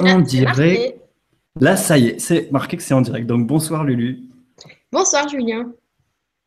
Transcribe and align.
en 0.00 0.20
direct. 0.20 0.96
Là, 1.60 1.76
ça 1.76 1.98
y 1.98 2.08
est, 2.08 2.18
c'est 2.18 2.50
marqué 2.52 2.76
que 2.76 2.82
c'est 2.82 2.94
en 2.94 3.00
direct. 3.00 3.26
Donc 3.26 3.46
bonsoir 3.46 3.84
Lulu. 3.84 4.20
Bonsoir 4.92 5.28
Julien. 5.28 5.72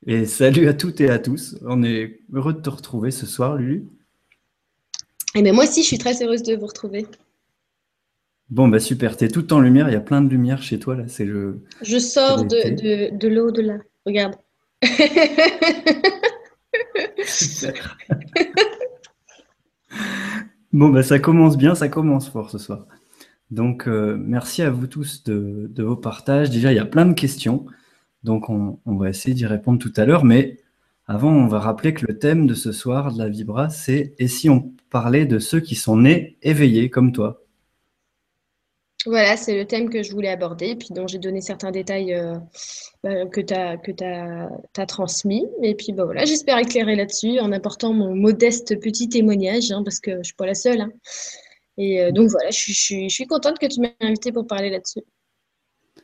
Et 0.08 0.26
salut 0.26 0.68
à 0.68 0.74
toutes 0.74 1.02
et 1.02 1.10
à 1.10 1.20
tous. 1.20 1.58
On 1.66 1.84
est 1.84 2.22
heureux 2.34 2.54
de 2.54 2.62
te 2.62 2.70
retrouver 2.70 3.12
ce 3.12 3.26
soir, 3.26 3.56
Lulu. 3.56 3.88
Et 5.34 5.40
eh 5.40 5.42
bien 5.44 5.54
moi 5.54 5.64
aussi, 5.64 5.82
je 5.82 5.88
suis 5.88 5.98
très 5.98 6.22
heureuse 6.24 6.44
de 6.44 6.56
vous 6.56 6.66
retrouver. 6.66 7.06
Bon, 8.50 8.68
bah 8.68 8.80
super, 8.80 9.16
tu 9.16 9.24
es 9.24 9.30
tout 9.30 9.54
en 9.54 9.62
lumière, 9.62 9.88
il 9.88 9.94
y 9.94 9.98
a 9.98 10.02
plein 10.02 10.22
de 10.22 10.30
lumière 10.30 10.62
chez 10.62 10.78
toi 10.78 10.96
là. 10.96 11.04
C'est 11.08 11.24
le... 11.24 11.64
Je 11.82 12.00
sors 12.00 12.44
de, 12.44 12.70
de, 12.70 13.18
de 13.18 13.28
l'eau 13.30 13.52
de 13.52 13.62
là. 13.62 13.78
Regarde. 14.06 14.36
super. 17.26 17.98
bon, 20.74 20.90
bah 20.90 21.04
ça 21.04 21.20
commence 21.20 21.58
bien, 21.58 21.76
ça 21.76 21.88
commence 21.88 22.30
fort 22.30 22.50
ce 22.50 22.58
soir. 22.58 22.88
Donc, 23.52 23.88
euh, 23.88 24.18
merci 24.18 24.62
à 24.62 24.70
vous 24.70 24.88
tous 24.88 25.24
de, 25.24 25.70
vos 25.78 25.98
partages. 25.98 26.50
Déjà, 26.50 26.72
il 26.72 26.76
y 26.78 26.80
a 26.80 26.86
plein 26.86 27.06
de 27.06 27.14
questions, 27.14 27.66
donc 28.24 28.50
on, 28.50 28.80
va 28.86 29.10
essayer 29.10 29.34
d'y 29.34 29.46
répondre 29.46 29.78
tout 29.78 29.94
à 29.98 30.06
l'heure. 30.06 30.24
Mais 30.24 30.58
avant, 31.06 31.32
on 31.32 31.48
va 31.48 31.60
rappeler 31.60 31.94
que 31.94 32.06
le 32.08 32.18
thème 32.18 32.48
de 32.48 32.54
ce 32.54 32.72
soir 32.72 33.14
de 33.14 33.20
la 33.20 33.28
Vibra, 33.28 33.70
c'est 33.70 34.16
Et 34.20 34.30
si 34.30 34.50
on 34.50 34.72
parlait 34.90 35.26
de 35.26 35.38
ceux 35.38 35.60
qui 35.60 35.76
sont 35.76 35.98
nés 35.98 36.38
éveillés 36.42 36.90
comme 36.90 37.12
toi? 37.12 37.42
Voilà, 39.06 39.36
c'est 39.36 39.58
le 39.58 39.66
thème 39.66 39.90
que 39.90 40.04
je 40.04 40.12
voulais 40.12 40.30
aborder, 40.30 40.76
puis 40.76 40.90
dont 40.92 41.08
j'ai 41.08 41.18
donné 41.18 41.42
certains 41.42 41.72
détails 41.72 42.14
euh, 42.14 42.36
bah, 43.04 43.26
que 43.26 43.42
tu 43.42 43.54
as, 43.54 44.86
transmis. 44.86 45.44
Et 45.64 45.76
puis 45.76 45.92
bah, 45.92 46.06
voilà, 46.06 46.24
j'espère 46.24 46.60
éclairer 46.60 46.96
là-dessus 46.96 47.40
en 47.40 47.52
apportant 47.52 47.94
mon 47.94 48.16
modeste 48.16 48.80
petit 48.80 49.10
témoignage, 49.10 49.72
hein, 49.72 49.82
parce 49.84 50.00
que 50.00 50.12
je 50.12 50.18
ne 50.18 50.24
suis 50.24 50.36
pas 50.36 50.46
la 50.46 50.54
seule. 50.54 50.82
Hein. 50.82 50.92
Et 51.78 52.02
euh, 52.02 52.12
donc 52.12 52.30
voilà, 52.30 52.50
je, 52.52 53.08
suis 53.08 53.28
contente 53.28 53.60
que 53.60 53.66
tu 53.66 53.80
m'aies 53.80 53.96
invité 54.02 54.32
pour 54.32 54.48
parler 54.48 54.70
là-dessus. 54.70 55.02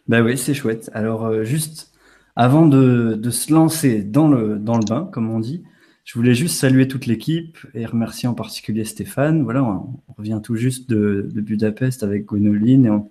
Bah 0.08 0.22
oui, 0.22 0.38
c'est 0.38 0.54
chouette. 0.54 0.90
Alors 0.94 1.26
euh, 1.26 1.44
juste 1.44 1.92
avant 2.36 2.68
de, 2.68 3.30
se 3.30 3.52
lancer 3.52 4.04
dans 4.04 4.28
le, 4.28 4.58
dans 4.58 4.78
le 4.78 4.86
bain, 4.86 5.10
comme 5.12 5.30
on 5.30 5.40
dit, 5.40 5.64
je 6.08 6.14
voulais 6.14 6.36
juste 6.36 6.56
saluer 6.56 6.88
toute 6.88 7.06
l'équipe 7.06 7.58
et 7.74 7.86
remercier 7.86 8.30
en 8.30 8.34
particulier 8.34 8.86
Stéphane. 8.86 9.44
Voilà, 9.44 9.64
on, 9.64 10.00
revient 10.18 10.40
tout 10.42 10.56
juste 10.56 10.90
de, 10.90 11.30
Budapest 11.34 12.04
avec 12.04 12.26
Gwenoline 12.26 12.86
et 12.86 12.90
on, 12.90 13.10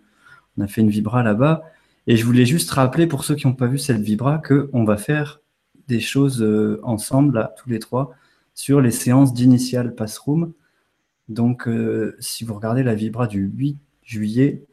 a 0.59 0.67
fait 0.67 0.81
une 0.81 0.89
vibra 0.89 1.23
là-bas. 1.23 1.65
Et 2.07 2.17
je 2.17 2.25
voulais 2.25 2.47
juste 2.47 2.71
rappeler 2.71 3.07
pour 3.07 3.25
ceux 3.25 3.35
qui 3.35 3.47
n'ont 3.47 3.55
pas 3.55 3.67
vu 3.67 3.79
cette 3.79 4.01
vibra 4.01 4.39
qu'on 4.39 4.85
va 4.85 4.97
faire 4.97 5.41
des 5.89 6.01
choses 6.01 6.41
euh, 6.43 6.81
ensemble, 6.85 7.35
là, 7.35 7.55
tous 7.59 7.69
les 7.69 7.81
trois, 7.81 8.15
sur 8.55 8.81
les 8.81 8.91
séances 8.91 9.35
d'initial 9.35 9.95
Passroom. 9.95 10.53
Donc, 11.29 11.67
euh, 11.67 12.17
si 12.21 12.45
vous 12.45 12.55
regardez 12.55 12.83
la 12.83 12.95
Vibra 12.95 13.27
du 13.27 13.41
8 13.41 13.79
juillet, 14.03 14.65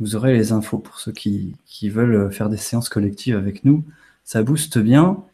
vous 0.00 0.16
aurez 0.16 0.34
les 0.34 0.52
infos 0.52 0.78
pour 0.78 0.98
ceux 0.98 1.12
qui, 1.12 1.54
veulent 1.84 2.32
faire 2.32 2.48
des 2.48 2.56
séances 2.56 2.88
collectives 2.88 3.36
avec 3.36 3.64
nous. 3.64 3.84
Ça 4.24 4.42
booste 4.42 4.78
bien. 4.78 5.24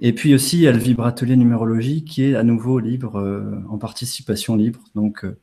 Et 0.00 0.12
puis 0.12 0.34
aussi, 0.34 0.58
il 0.58 0.62
y 0.62 0.68
a 0.68 0.72
le 0.72 0.78
Vibratelier 0.78 1.36
numérologie 1.36 2.04
qui 2.04 2.24
est 2.24 2.34
à 2.34 2.42
nouveau 2.42 2.78
libre, 2.78 3.16
euh, 3.16 3.60
en 3.68 3.78
participation 3.78 4.56
libre. 4.56 4.80
Donc, 4.94 5.24
euh, 5.24 5.38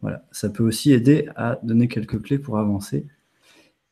voilà, 0.00 0.24
ça 0.32 0.50
peut 0.50 0.64
aussi 0.64 0.92
aider 0.92 1.28
à 1.36 1.58
donner 1.62 1.88
quelques 1.88 2.22
clés 2.22 2.38
pour 2.38 2.58
avancer. 2.58 3.06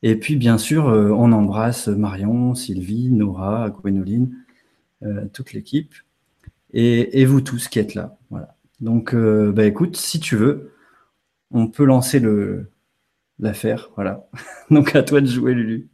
Et 0.03 0.17
puis, 0.17 0.37
bien 0.37 0.59
sûr, 0.59 0.87
on 0.87 1.31
embrasse 1.33 1.89
Marion, 1.89 2.55
Sylvie, 2.57 3.11
Nora, 3.11 3.71
Gwénoline, 3.71 4.35
toute 5.33 5.53
l'équipe. 5.53 5.95
Et, 6.73 7.21
et, 7.21 7.25
vous 7.25 7.41
tous 7.41 7.69
qui 7.69 7.79
êtes 7.79 7.95
là. 7.95 8.19
Voilà. 8.31 8.57
Donc, 8.83 9.15
euh, 9.15 9.53
bah, 9.53 9.65
écoute, 9.65 9.97
si 9.97 10.19
tu 10.19 10.37
veux, 10.37 10.73
on 11.53 11.69
peut 11.69 11.85
lancer 11.85 12.19
le 12.19 12.69
l'affaire. 13.39 13.91
Voilà. 13.95 14.27
Donc, 14.71 14.95
à 14.95 15.03
toi 15.03 15.21
de 15.21 15.27
jouer, 15.27 15.55
Lulu. 15.55 15.89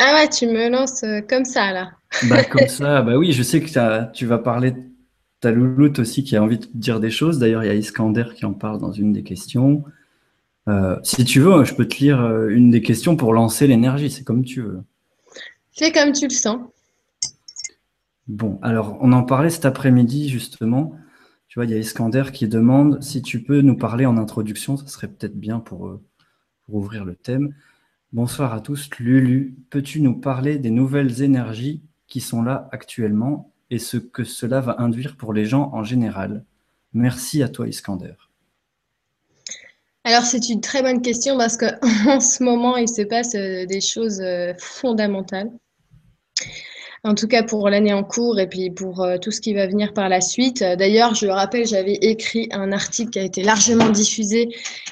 Ah 0.00 0.14
ouais, 0.14 0.28
tu 0.28 0.46
me 0.46 0.70
lances 0.70 1.04
euh, 1.04 1.20
comme 1.20 1.44
ça, 1.44 1.72
là. 1.72 1.92
bah, 2.28 2.42
comme 2.42 2.66
ça, 2.68 3.02
bah 3.02 3.16
oui, 3.16 3.32
je 3.32 3.42
sais 3.42 3.60
que 3.60 4.12
tu 4.12 4.26
vas 4.26 4.38
parler 4.38 4.72
de 4.72 4.80
ta 5.40 5.50
louloute 5.50 5.98
aussi 5.98 6.24
qui 6.24 6.34
a 6.34 6.42
envie 6.42 6.58
de 6.58 6.66
dire 6.74 7.00
des 7.00 7.10
choses. 7.10 7.38
D'ailleurs, 7.38 7.64
il 7.64 7.66
y 7.66 7.70
a 7.70 7.74
Iskander 7.74 8.24
qui 8.34 8.46
en 8.46 8.54
parle 8.54 8.80
dans 8.80 8.92
une 8.92 9.12
des 9.12 9.22
questions. 9.22 9.84
Euh, 10.68 10.96
si 11.02 11.24
tu 11.24 11.40
veux, 11.40 11.64
je 11.64 11.74
peux 11.74 11.86
te 11.86 11.96
lire 11.98 12.46
une 12.48 12.70
des 12.70 12.80
questions 12.80 13.14
pour 13.16 13.34
lancer 13.34 13.66
l'énergie. 13.66 14.10
C'est 14.10 14.24
comme 14.24 14.44
tu 14.44 14.62
veux. 14.62 14.82
Fais 15.72 15.92
comme 15.92 16.12
tu 16.12 16.24
le 16.24 16.30
sens. 16.30 16.60
Bon, 18.26 18.58
alors, 18.62 18.96
on 19.00 19.12
en 19.12 19.24
parlait 19.24 19.50
cet 19.50 19.66
après-midi, 19.66 20.30
justement. 20.30 20.96
Tu 21.52 21.58
vois, 21.58 21.66
il 21.66 21.70
y 21.70 21.74
a 21.74 21.76
Iskander 21.76 22.24
qui 22.32 22.48
demande 22.48 23.02
si 23.02 23.20
tu 23.20 23.42
peux 23.42 23.60
nous 23.60 23.76
parler 23.76 24.06
en 24.06 24.16
introduction, 24.16 24.78
ça 24.78 24.86
serait 24.86 25.08
peut-être 25.08 25.36
bien 25.36 25.60
pour, 25.60 25.86
euh, 25.86 26.02
pour, 26.64 26.76
ouvrir 26.76 27.04
le 27.04 27.14
thème. 27.14 27.54
Bonsoir 28.10 28.54
à 28.54 28.62
tous. 28.62 28.88
Lulu, 28.98 29.58
peux-tu 29.68 30.00
nous 30.00 30.18
parler 30.18 30.56
des 30.56 30.70
nouvelles 30.70 31.20
énergies 31.20 31.82
qui 32.06 32.22
sont 32.22 32.42
là 32.42 32.70
actuellement 32.72 33.52
et 33.68 33.78
ce 33.78 33.98
que 33.98 34.24
cela 34.24 34.62
va 34.62 34.76
induire 34.78 35.18
pour 35.18 35.34
les 35.34 35.44
gens 35.44 35.68
en 35.74 35.84
général? 35.84 36.46
Merci 36.94 37.42
à 37.42 37.50
toi, 37.50 37.68
Iskander. 37.68 38.14
Alors, 40.04 40.22
c'est 40.22 40.48
une 40.48 40.62
très 40.62 40.80
bonne 40.80 41.02
question 41.02 41.36
parce 41.36 41.58
qu'en 41.58 42.20
ce 42.20 42.42
moment, 42.42 42.78
il 42.78 42.88
se 42.88 43.02
passe 43.02 43.34
euh, 43.34 43.66
des 43.66 43.82
choses 43.82 44.22
euh, 44.22 44.54
fondamentales 44.58 45.50
en 47.04 47.14
tout 47.14 47.26
cas 47.26 47.42
pour 47.42 47.68
l'année 47.68 47.92
en 47.92 48.04
cours 48.04 48.38
et 48.38 48.46
puis 48.46 48.70
pour 48.70 49.02
euh, 49.02 49.18
tout 49.18 49.32
ce 49.32 49.40
qui 49.40 49.54
va 49.54 49.66
venir 49.66 49.92
par 49.92 50.08
la 50.08 50.20
suite. 50.20 50.62
Euh, 50.62 50.76
d'ailleurs, 50.76 51.16
je 51.16 51.26
le 51.26 51.32
rappelle, 51.32 51.66
j'avais 51.66 51.94
écrit 51.94 52.48
un 52.52 52.70
article 52.70 53.10
qui 53.10 53.18
a 53.18 53.22
été 53.22 53.42
largement 53.42 53.90
diffusé 53.90 54.48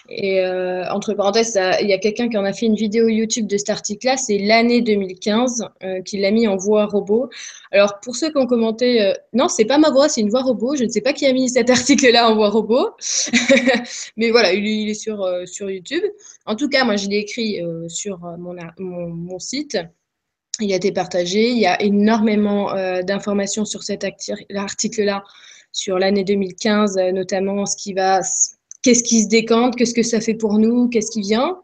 et 0.09 0.41
euh, 0.41 0.91
entre 0.91 1.15
parenthèses, 1.15 1.56
il 1.81 1.88
y 1.88 1.93
a 1.93 1.98
quelqu'un 1.98 2.28
qui 2.28 2.37
en 2.37 2.44
a 2.44 2.53
fait 2.53 2.66
une 2.66 2.75
vidéo 2.75 3.06
YouTube 3.06 3.47
de 3.47 3.56
cet 3.56 3.71
article-là, 3.71 4.16
c'est 4.16 4.38
l'année 4.38 4.81
2015 4.82 5.69
qu'il 6.04 6.22
l'a 6.22 6.32
mis 6.32 6.48
en 6.48 6.56
voix 6.56 6.87
robot. 6.87 7.28
Alors 7.71 8.00
pour 8.00 8.16
ceux 8.16 8.31
qui 8.31 8.38
ont 8.38 8.47
commenté, 8.47 9.12
non, 9.32 9.47
c'est 9.47 9.65
pas 9.65 9.78
ma 9.78 9.91
voix, 9.91 10.09
c'est 10.09 10.21
une 10.21 10.31
voix 10.31 10.42
robot. 10.42 10.75
Je 10.75 10.84
ne 10.84 10.88
sais 10.88 11.00
pas 11.00 11.12
qui 11.12 11.27
a 11.27 11.32
mis 11.32 11.48
cet 11.48 11.71
article-là 11.71 12.28
en 12.28 12.34
voix 12.34 12.48
robot, 12.48 12.91
mais 14.16 14.31
voilà, 14.31 14.53
il, 14.53 14.91
est 14.91 14.94
sur, 14.94 15.25
sur 15.44 15.71
YouTube. 15.71 16.03
En 16.44 16.56
tout 16.56 16.69
cas, 16.69 16.84
moi, 16.84 16.97
je 16.97 17.06
l'ai 17.06 17.19
écrit 17.19 17.62
sur 17.88 18.19
mon, 18.38 18.56
mon 18.78 19.38
site 19.38 19.78
il 20.60 20.72
a 20.72 20.76
été 20.76 20.93
partagé. 20.93 21.50
Il 21.50 21.59
y 21.59 21.66
a 21.66 21.81
énormément 21.82 22.75
euh, 22.75 23.03
d'informations 23.03 23.65
sur 23.65 23.82
cet 23.82 24.04
article-là, 24.04 25.25
sur 25.72 25.98
l'année 25.98 26.25
2015, 26.25 26.97
euh, 26.97 27.12
notamment 27.12 27.66
ce 27.66 27.76
qui 27.76 27.94
va, 27.94 28.21
qu'est-ce 28.82 29.03
qui 29.03 29.22
se 29.22 29.28
décante, 29.28 29.76
qu'est-ce 29.76 29.94
que 29.94 30.03
ça 30.03 30.21
fait 30.21 30.34
pour 30.34 30.59
nous, 30.59 30.88
qu'est-ce 30.88 31.10
qui 31.10 31.22
vient. 31.22 31.59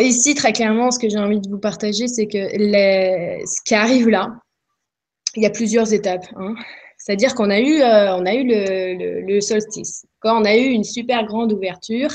Ici, 0.00 0.34
très 0.34 0.52
clairement, 0.52 0.92
ce 0.92 0.98
que 0.98 1.08
j'ai 1.08 1.18
envie 1.18 1.40
de 1.40 1.48
vous 1.48 1.58
partager, 1.58 2.06
c'est 2.06 2.26
que 2.26 2.38
ce 2.38 3.62
qui 3.64 3.74
arrive 3.74 4.08
là, 4.08 4.38
il 5.34 5.42
y 5.42 5.46
a 5.46 5.50
plusieurs 5.50 5.92
étapes. 5.92 6.26
Hein. 6.36 6.54
C'est-à-dire 7.04 7.34
qu'on 7.34 7.50
a 7.50 7.58
eu, 7.58 7.80
euh, 7.80 8.14
on 8.14 8.24
a 8.26 8.34
eu 8.34 8.44
le, 8.46 9.40
solstice. 9.40 10.06
Quand 10.20 10.40
on 10.40 10.44
a 10.44 10.54
eu 10.54 10.68
une 10.68 10.84
super 10.84 11.26
grande 11.26 11.52
ouverture 11.52 12.12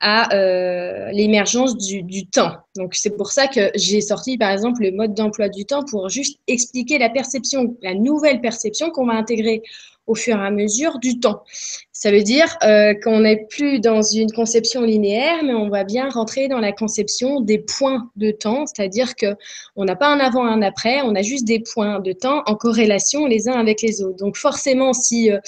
à 0.00 0.34
euh, 0.34 1.12
l'émergence 1.12 1.76
du, 1.76 2.26
temps. 2.26 2.56
Donc 2.74 2.96
c'est 2.96 3.16
pour 3.16 3.30
ça 3.30 3.46
que 3.46 3.70
j'ai 3.76 4.00
sorti 4.00 4.36
par 4.36 4.50
exemple 4.50 4.82
le 4.82 4.90
mode 4.90 5.14
d'emploi 5.14 5.48
du 5.48 5.64
temps 5.66 5.84
pour 5.84 6.08
juste 6.08 6.40
expliquer 6.48 6.98
la 6.98 7.10
perception, 7.10 7.76
la 7.80 7.94
nouvelle 7.94 8.40
perception 8.40 8.90
qu'on 8.90 9.06
va 9.06 9.12
intégrer 9.12 9.62
au 10.08 10.14
fur 10.14 10.36
et 10.36 10.46
à 10.46 10.50
mesure 10.50 10.98
du 10.98 11.20
temps. 11.20 11.44
Ça 11.92 12.10
veut 12.10 12.22
dire 12.22 12.56
euh, 12.62 12.94
qu'on 12.94 13.20
n'est 13.20 13.46
plus 13.50 13.80
dans 13.80 14.02
une 14.02 14.30
conception 14.30 14.82
linéaire, 14.82 15.42
mais 15.44 15.54
on 15.54 15.68
va 15.68 15.84
bien 15.84 16.08
rentrer 16.08 16.48
dans 16.48 16.60
la 16.60 16.72
conception 16.72 17.40
des 17.40 17.58
points 17.58 18.08
de 18.16 18.30
temps, 18.30 18.66
c'est-à-dire 18.66 19.16
que 19.16 19.34
on 19.76 19.84
n'a 19.84 19.96
pas 19.96 20.06
un 20.08 20.20
avant, 20.20 20.44
un 20.44 20.62
après, 20.62 21.02
on 21.02 21.14
a 21.14 21.22
juste 21.22 21.44
des 21.44 21.60
points 21.60 22.00
de 22.00 22.12
temps 22.12 22.42
en 22.46 22.54
corrélation 22.54 23.26
les 23.26 23.48
uns 23.48 23.58
avec 23.58 23.82
les 23.82 24.02
autres. 24.02 24.16
Donc 24.16 24.36
forcément, 24.36 24.92
si 24.92 25.30
euh, 25.30 25.38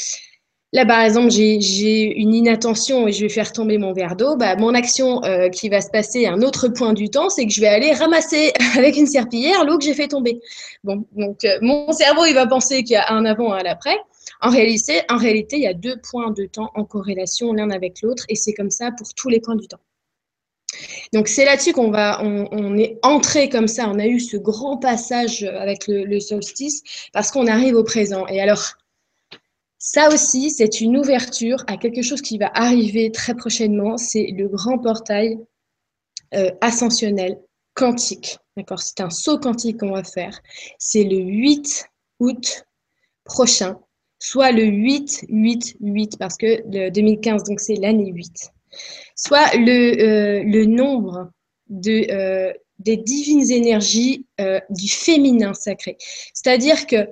Là, 0.73 0.87
par 0.87 1.01
exemple, 1.01 1.31
j'ai 1.31 2.17
une 2.17 2.33
inattention 2.33 3.09
et 3.09 3.13
je 3.13 3.23
vais 3.23 3.29
faire 3.29 3.51
tomber 3.51 3.77
mon 3.77 3.93
verre 3.93 4.15
d'eau. 4.15 4.37
Bah, 4.37 4.55
mon 4.55 4.73
action 4.73 5.21
euh, 5.25 5.49
qui 5.49 5.69
va 5.69 5.81
se 5.81 5.91
passer 5.91 6.27
à 6.27 6.33
un 6.33 6.43
autre 6.43 6.69
point 6.69 6.93
du 6.93 7.11
temps, 7.11 7.29
c'est 7.29 7.45
que 7.45 7.53
je 7.53 7.61
vais 7.61 7.67
aller 7.67 7.93
ramasser 7.93 8.53
avec 8.77 8.97
une 8.97 9.09
serpillière 9.09 9.65
l'eau 9.65 9.79
que 9.79 9.85
j'ai 9.85 9.95
fait 9.95 10.07
tomber. 10.07 10.41
Bon, 10.85 11.05
donc 11.17 11.45
mon 11.61 11.91
cerveau, 11.91 12.25
il 12.25 12.35
va 12.35 12.47
penser 12.47 12.85
qu'il 12.85 12.93
y 12.93 12.97
a 12.97 13.13
un 13.13 13.25
avant 13.25 13.57
et 13.57 13.63
un 13.63 13.69
après. 13.69 13.99
En 14.43 14.51
réalité, 14.51 15.03
en 15.09 15.17
réalité, 15.17 15.57
il 15.57 15.63
y 15.63 15.67
a 15.67 15.75
deux 15.75 16.01
points 16.01 16.31
de 16.31 16.47
temps 16.47 16.71
en 16.75 16.85
corrélation 16.85 17.53
l'un 17.53 17.71
avec 17.71 18.01
l'autre 18.03 18.25
et 18.29 18.35
c'est 18.35 18.55
comme 18.55 18.71
ça 18.71 18.91
pour 18.97 19.13
tous 19.15 19.29
les 19.29 19.41
points 19.41 19.57
du 19.57 19.69
temps. 19.69 19.81
Donc 21.13 21.29
c'est 21.29 21.45
là-dessus 21.45 21.73
qu'on 21.73 21.91
va, 21.91 22.23
on, 22.23 22.77
est 22.79 22.99
entré 23.03 23.49
comme 23.49 23.67
ça, 23.67 23.89
on 23.89 23.99
a 23.99 24.07
eu 24.07 24.21
ce 24.21 24.37
grand 24.37 24.77
passage 24.77 25.43
avec 25.43 25.87
le, 25.89 26.21
solstice 26.21 26.83
parce 27.13 27.31
qu'on 27.31 27.47
arrive 27.47 27.75
au 27.75 27.85
présent. 27.85 28.27
Et 28.29 28.41
alors, 28.41 28.75
ça 29.79 30.09
aussi, 30.13 30.51
c'est 30.51 30.81
une 30.81 30.97
ouverture 30.97 31.65
à 31.67 31.77
quelque 31.77 32.03
chose 32.03 32.23
qui 32.23 32.39
va 32.39 32.51
arriver 32.55 33.11
très 33.11 33.35
prochainement. 33.35 33.97
C'est 33.97 34.33
le 34.37 34.49
grand 34.49 34.79
portail 34.79 35.39
euh, 36.35 36.51
ascensionnel 36.61 37.41
quantique. 37.75 38.39
D'accord? 38.57 38.81
C'est 38.81 39.01
un 39.01 39.11
saut 39.11 39.39
quantique 39.39 39.81
qu'on 39.81 39.93
va 39.93 40.05
faire. 40.05 40.41
C'est 40.79 41.05
le 41.05 41.17
8 41.17 41.87
août 42.21 42.65
prochain, 43.25 43.81
soit 44.21 44.53
le 44.53 44.65
8, 44.65 45.27
8, 45.29 45.77
8, 45.81 46.19
parce 46.19 46.37
que 46.37 46.63
le 46.71 46.91
2015, 46.91 47.43
donc 47.43 47.59
c'est 47.59 47.75
l'année 47.75 48.13
8. 48.13 48.53
soit 49.17 49.57
le, 49.57 50.45
le 50.45 50.65
nombre 50.67 51.31
de, 51.69 52.53
des 52.79 52.97
divines 52.97 53.51
énergies 53.51 54.27
du 54.71 54.89
féminin 54.89 55.55
sacré. 55.55 55.97
C'est-à-dire 56.35 56.87
que 56.87 57.09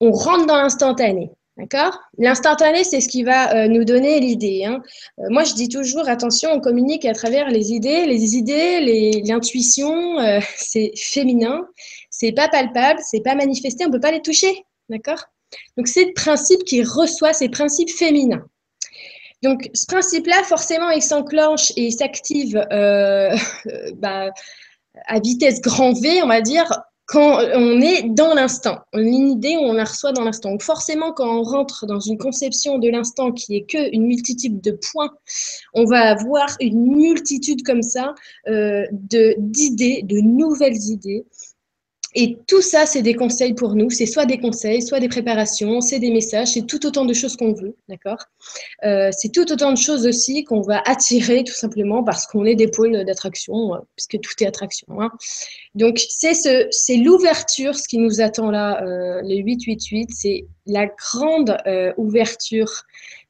on 0.00 0.10
rentre 0.10 0.46
dans 0.46 0.56
l'instantané. 0.56 1.30
D'accord? 1.56 1.98
L'instantané, 2.18 2.84
c'est 2.84 3.00
ce 3.00 3.08
qui 3.08 3.22
va 3.22 3.54
euh, 3.54 3.68
nous 3.68 3.84
donner 3.84 4.20
l'idée. 4.20 4.64
Hein. 4.64 4.82
Euh, 5.18 5.24
moi, 5.30 5.42
je 5.44 5.54
dis 5.54 5.70
toujours, 5.70 6.06
attention, 6.06 6.50
on 6.52 6.60
communique 6.60 7.06
à 7.06 7.14
travers 7.14 7.48
les 7.48 7.72
idées. 7.72 8.04
Les 8.04 8.36
idées, 8.36 9.22
l'intuition, 9.24 10.18
euh, 10.18 10.40
c'est 10.56 10.92
féminin, 10.96 11.66
c'est 12.10 12.32
pas 12.32 12.48
palpable, 12.48 13.00
c'est 13.02 13.22
pas 13.22 13.34
manifesté, 13.34 13.86
on 13.86 13.90
peut 13.90 14.00
pas 14.00 14.12
les 14.12 14.20
toucher. 14.20 14.64
D'accord? 14.90 15.24
Donc, 15.76 15.88
c'est 15.88 16.06
le 16.06 16.12
principe 16.14 16.64
qui 16.64 16.82
reçoit 16.82 17.32
ces 17.32 17.48
principes 17.48 17.90
féminins. 17.90 18.44
Donc, 19.42 19.70
ce 19.74 19.86
principe-là, 19.86 20.42
forcément, 20.44 20.90
il 20.90 21.02
s'enclenche 21.02 21.70
et 21.76 21.86
il 21.86 21.92
s'active 21.92 22.54
bah, 23.96 24.30
à 25.06 25.20
vitesse 25.20 25.60
grand 25.60 25.92
V, 25.92 26.22
on 26.22 26.28
va 26.28 26.40
dire, 26.40 26.70
quand 27.06 27.38
on 27.54 27.80
est 27.80 28.02
dans 28.02 28.34
l'instant, 28.34 28.80
une 28.92 29.30
idée, 29.30 29.56
on 29.56 29.72
la 29.72 29.84
reçoit 29.84 30.12
dans 30.12 30.24
l'instant. 30.24 30.50
Donc 30.50 30.62
forcément, 30.62 31.12
quand 31.12 31.38
on 31.38 31.44
rentre 31.44 31.86
dans 31.86 32.00
une 32.00 32.18
conception 32.18 32.78
de 32.78 32.88
l'instant 32.88 33.30
qui 33.30 33.56
est 33.56 33.64
que 33.64 33.94
une 33.94 34.06
multitude 34.06 34.60
de 34.60 34.72
points, 34.72 35.12
on 35.72 35.84
va 35.84 36.00
avoir 36.00 36.48
une 36.60 36.96
multitude 36.96 37.62
comme 37.62 37.82
ça 37.82 38.14
euh, 38.48 38.84
d'idées, 38.90 40.02
de 40.02 40.18
nouvelles 40.18 40.82
idées, 40.90 41.24
et 42.18 42.38
tout 42.46 42.62
ça, 42.62 42.86
c'est 42.86 43.02
des 43.02 43.12
conseils 43.12 43.52
pour 43.52 43.74
nous. 43.74 43.90
C'est 43.90 44.06
soit 44.06 44.24
des 44.24 44.38
conseils, 44.38 44.80
soit 44.80 45.00
des 45.00 45.08
préparations, 45.08 45.82
c'est 45.82 45.98
des 45.98 46.10
messages, 46.10 46.48
c'est 46.48 46.66
tout 46.66 46.86
autant 46.86 47.04
de 47.04 47.12
choses 47.12 47.36
qu'on 47.36 47.52
veut, 47.52 47.76
d'accord? 47.90 48.24
Euh, 48.84 49.10
C'est 49.12 49.28
tout 49.28 49.52
autant 49.52 49.70
de 49.70 49.76
choses 49.76 50.06
aussi 50.06 50.42
qu'on 50.42 50.62
va 50.62 50.82
attirer 50.86 51.44
tout 51.44 51.52
simplement 51.52 52.02
parce 52.02 52.26
qu'on 52.26 52.46
est 52.46 52.54
des 52.54 52.68
pôles 52.68 53.04
d'attraction, 53.04 53.74
euh, 53.74 53.78
puisque 53.96 54.18
tout 54.22 54.32
est 54.40 54.46
attraction. 54.46 54.86
Hein. 54.98 55.10
Donc, 55.74 56.00
c'est 56.08 56.32
ce, 56.32 56.66
c'est 56.70 56.96
l'ouverture, 56.96 57.74
ce 57.74 57.86
qui 57.86 57.98
nous 57.98 58.22
attend 58.22 58.50
là, 58.50 58.82
euh, 58.82 59.20
les 59.22 59.36
888, 59.36 60.08
c'est 60.10 60.46
la 60.64 60.86
grande 60.86 61.58
euh, 61.66 61.92
ouverture 61.98 62.84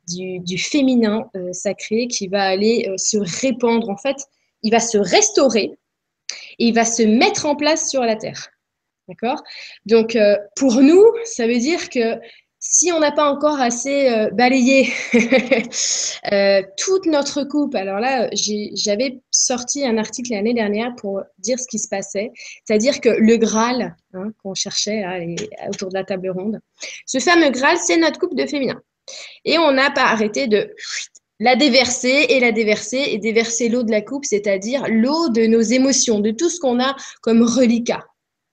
du, 0.08 0.38
du 0.38 0.58
féminin 0.58 1.28
sacré 1.50 2.06
qui 2.06 2.28
va 2.28 2.44
aller 2.44 2.88
se 2.96 3.18
répandre. 3.42 3.90
En 3.90 3.96
fait, 3.96 4.18
il 4.62 4.70
va 4.70 4.78
se 4.78 4.96
restaurer 4.96 5.72
et 6.60 6.66
il 6.68 6.72
va 6.72 6.84
se 6.84 7.02
mettre 7.02 7.46
en 7.46 7.56
place 7.56 7.90
sur 7.90 8.02
la 8.02 8.14
Terre. 8.14 8.52
D'accord? 9.08 9.42
Donc, 9.84 10.16
euh, 10.16 10.36
pour 10.56 10.82
nous, 10.82 11.04
ça 11.24 11.46
veut 11.46 11.58
dire 11.58 11.88
que 11.90 12.18
si 12.58 12.90
on 12.90 12.98
n'a 12.98 13.12
pas 13.12 13.30
encore 13.30 13.60
assez 13.60 14.08
euh, 14.08 14.30
balayé 14.30 14.92
euh, 16.32 16.62
toute 16.76 17.06
notre 17.06 17.44
coupe, 17.44 17.76
alors 17.76 18.00
là, 18.00 18.28
j'avais 18.32 19.20
sorti 19.30 19.86
un 19.86 19.98
article 19.98 20.32
l'année 20.32 20.54
dernière 20.54 20.94
pour 20.96 21.22
dire 21.38 21.60
ce 21.60 21.68
qui 21.68 21.78
se 21.78 21.88
passait, 21.88 22.32
c'est-à-dire 22.64 23.00
que 23.00 23.10
le 23.10 23.36
Graal 23.36 23.94
hein, 24.14 24.30
qu'on 24.42 24.54
cherchait 24.54 25.04
autour 25.68 25.90
de 25.90 25.94
la 25.94 26.04
table 26.04 26.30
ronde, 26.30 26.58
ce 27.06 27.20
fameux 27.20 27.50
Graal, 27.50 27.76
c'est 27.78 27.98
notre 27.98 28.18
coupe 28.18 28.34
de 28.34 28.46
féminin. 28.46 28.80
Et 29.44 29.58
on 29.58 29.70
n'a 29.70 29.92
pas 29.92 30.06
arrêté 30.06 30.48
de 30.48 30.74
la 31.38 31.54
déverser 31.54 32.26
et 32.30 32.40
la 32.40 32.50
déverser 32.50 33.04
et 33.08 33.18
déverser 33.18 33.68
l'eau 33.68 33.82
de 33.82 33.90
la 33.90 34.00
coupe, 34.00 34.24
c'est-à-dire 34.24 34.84
l'eau 34.88 35.28
de 35.28 35.46
nos 35.46 35.60
émotions, 35.60 36.18
de 36.20 36.30
tout 36.30 36.48
ce 36.48 36.58
qu'on 36.58 36.80
a 36.80 36.96
comme 37.20 37.42
reliquat. 37.42 38.04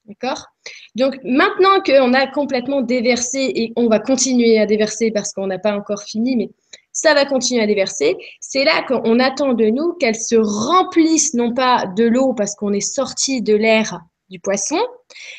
D'accord? 0.06 0.48
Donc 0.96 1.18
maintenant 1.24 1.82
qu'on 1.82 2.14
a 2.14 2.28
complètement 2.28 2.82
déversé 2.82 3.52
et 3.56 3.74
on 3.78 3.88
va 3.88 4.00
continuer 4.00 4.60
à 4.60 4.66
déverser 4.66 5.12
parce 5.12 5.32
qu'on 5.32 5.48
n'a 5.48 5.60
pas 5.60 5.76
encore 5.76 6.04
fini, 6.04 6.36
mais 6.36 6.50
ça 6.92 7.14
va 7.14 7.26
continuer 7.26 7.62
à 7.64 7.68
déverser, 7.68 8.18
c'est 8.42 8.66
là 8.66 8.84
qu'on 8.84 9.20
attend 9.20 9.54
de 9.54 9.66
nous 9.66 9.94
qu'elle 9.94 10.16
se 10.16 10.36
remplisse 10.36 11.34
non 11.34 11.54
pas 11.54 11.86
de 11.96 12.04
l'eau 12.04 12.34
parce 12.34 12.56
qu'on 12.56 12.74
est 12.74 12.82
sorti 12.82 13.42
de 13.42 13.56
l'air 13.56 14.02
du 14.30 14.40
poisson, 14.40 14.80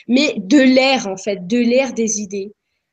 mais 0.08 0.34
de 0.38 0.58
l'air 0.58 1.06
en 1.06 1.16
fait, 1.16 1.46
de 1.46 1.58
l'air 1.58 1.92
des 1.92 2.20
idées, 2.20 2.52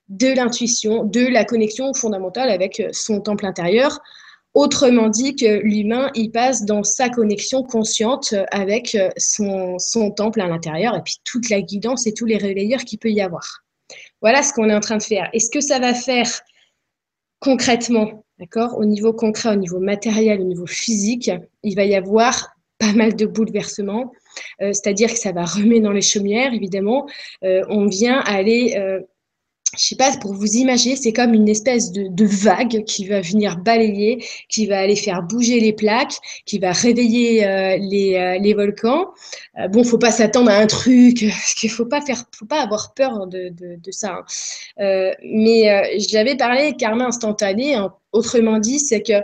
de 0.10 0.28
l'intuition, 0.28 1.06
de 1.06 1.22
la 1.22 1.46
connexion 1.46 1.94
fondamentale 1.94 2.50
avec 2.50 2.84
son 2.92 3.22
temple 3.22 3.46
intérieur, 3.46 4.00
Autrement 4.54 5.08
dit 5.08 5.36
que 5.36 5.62
l'humain, 5.64 6.12
il 6.14 6.30
passe 6.30 6.66
dans 6.66 6.84
sa 6.84 7.10
connexion 7.10 7.64
consciente 7.64 8.36
avec 8.52 8.96
euh, 8.96 9.10
son, 9.18 9.78
temple 10.16 10.42
à 10.42 10.48
l'intérieur 10.48 10.96
et 10.96 11.02
puis 11.02 11.16
toute 11.24 11.50
la 11.50 11.62
guidance 11.62 12.06
et 12.06 12.14
tous 12.14 12.26
les 12.26 12.38
relayeurs 12.38 12.82
qu'il 12.82 13.00
peut 13.00 13.12
y 13.12 13.22
avoir. 13.22 13.64
Voilà 14.22 14.44
ce 14.44 14.52
qu'on 14.54 14.70
est 14.70 14.76
en 14.76 14.82
train 14.82 14.98
de 14.98 15.04
faire. 15.04 15.30
Et 15.32 15.40
ce 15.40 15.50
que 15.50 15.62
ça 15.62 15.80
va 15.80 15.94
faire 15.94 16.28
concrètement, 17.40 18.26
d'accord, 18.40 18.78
au 18.78 18.84
niveau 18.84 19.14
concret, 19.14 19.50
au 19.50 19.56
niveau 19.56 19.80
matériel, 19.80 20.42
au 20.42 20.46
niveau 20.46 20.68
physique, 20.68 21.32
il 21.64 21.76
va 21.76 21.86
y 21.86 21.96
avoir 21.96 22.50
pas 22.78 22.92
mal 22.92 23.16
de 23.16 23.26
bouleversements. 23.26 24.12
Euh, 24.62 24.74
c'est-à-dire 24.74 25.12
que 25.12 25.20
ça 25.20 25.32
va 25.32 25.46
remettre 25.46 25.84
dans 25.84 25.92
les 25.92 26.02
chaumières, 26.02 26.54
évidemment. 26.54 27.08
Euh, 27.44 27.64
on 27.70 27.86
vient 27.88 28.20
aller 28.20 28.76
je 29.78 29.84
sais 29.86 29.96
pas, 29.96 30.12
pour 30.18 30.34
vous 30.34 30.56
imaginer, 30.56 30.98
c'est 30.98 31.14
comme 31.14 31.34
une 31.34 31.48
espèce 31.48 31.92
de, 31.92 32.08
de, 32.10 32.26
vague 32.26 32.84
qui 32.84 33.08
va 33.08 33.22
venir 33.22 33.58
balayer, 33.58 34.24
qui 34.50 34.66
va 34.66 34.80
aller 34.80 34.98
faire 34.98 35.24
bouger 35.24 35.62
les 35.62 35.72
plaques, 35.72 36.16
qui 36.46 36.60
va 36.60 36.74
réveiller 36.74 37.46
euh, 37.46 37.78
les, 37.78 38.16
euh, 38.16 38.38
les, 38.38 38.54
volcans. 38.54 39.08
Euh, 39.60 39.70
bon, 39.70 39.86
faut 39.86 39.98
pas 39.98 40.12
s'attendre 40.12 40.52
à 40.52 40.56
un 40.56 40.68
truc, 40.68 41.26
parce 41.30 41.54
qu'il 41.54 41.70
faut 41.70 41.86
pas 41.86 42.02
faire, 42.02 42.24
faut 42.38 42.46
pas 42.46 42.62
avoir 42.62 42.94
peur 42.94 43.28
de, 43.28 43.50
de, 43.50 43.78
de 43.82 43.92
ça. 43.92 44.16
Hein. 44.18 44.26
Euh, 44.80 45.14
mais 45.24 45.98
j'avais 46.00 46.36
parlé 46.36 46.76
karma 46.76 47.06
instantané. 47.06 47.76
Hein. 47.76 47.94
Autrement 48.12 48.60
dit, 48.60 48.80
c'est 48.80 49.02
que 49.02 49.22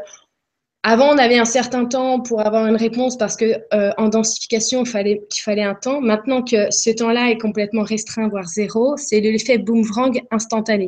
avant, 0.90 1.14
on 1.14 1.18
avait 1.18 1.38
un 1.38 1.44
certain 1.44 1.84
temps 1.84 2.22
pour 2.22 2.40
avoir 2.40 2.66
une 2.66 2.78
réponse 2.78 3.18
parce 3.18 3.36
que 3.36 3.62
euh, 3.74 3.92
en 3.98 4.08
densification, 4.08 4.84
il 4.84 4.90
fallait, 4.90 5.62
un 5.62 5.76
temps. 5.76 6.00
Maintenant 6.00 6.42
que 6.42 6.72
ce 6.72 6.92
temps-là 6.92 7.30
est 7.30 7.38
complètement 7.38 7.84
restreint, 7.84 8.30
voire 8.30 8.48
zéro, 8.48 8.96
c'est 8.96 9.20
l'effet 9.20 9.58
boomerang 9.58 10.22
instantané. 10.32 10.88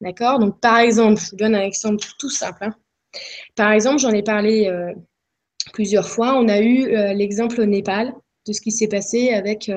D'accord? 0.00 0.38
Donc, 0.38 0.60
par 0.60 0.78
exemple, 0.78 1.20
je 1.20 1.30
vous 1.30 1.36
donne 1.36 1.56
un 1.56 1.62
exemple 1.62 2.06
tout 2.20 2.30
simple. 2.30 2.58
Hein. 2.60 2.74
Par 3.56 3.72
exemple, 3.72 3.98
j'en 3.98 4.12
ai 4.12 4.22
parlé 4.22 4.68
euh, 4.68 4.92
plusieurs 5.72 6.08
fois. 6.08 6.38
On 6.38 6.46
a 6.46 6.60
eu 6.60 6.86
euh, 6.86 7.12
l'exemple 7.12 7.60
au 7.60 7.66
Népal 7.66 8.14
de 8.46 8.52
ce 8.52 8.60
qui 8.60 8.70
s'est 8.70 8.86
passé 8.86 9.30
avec. 9.30 9.68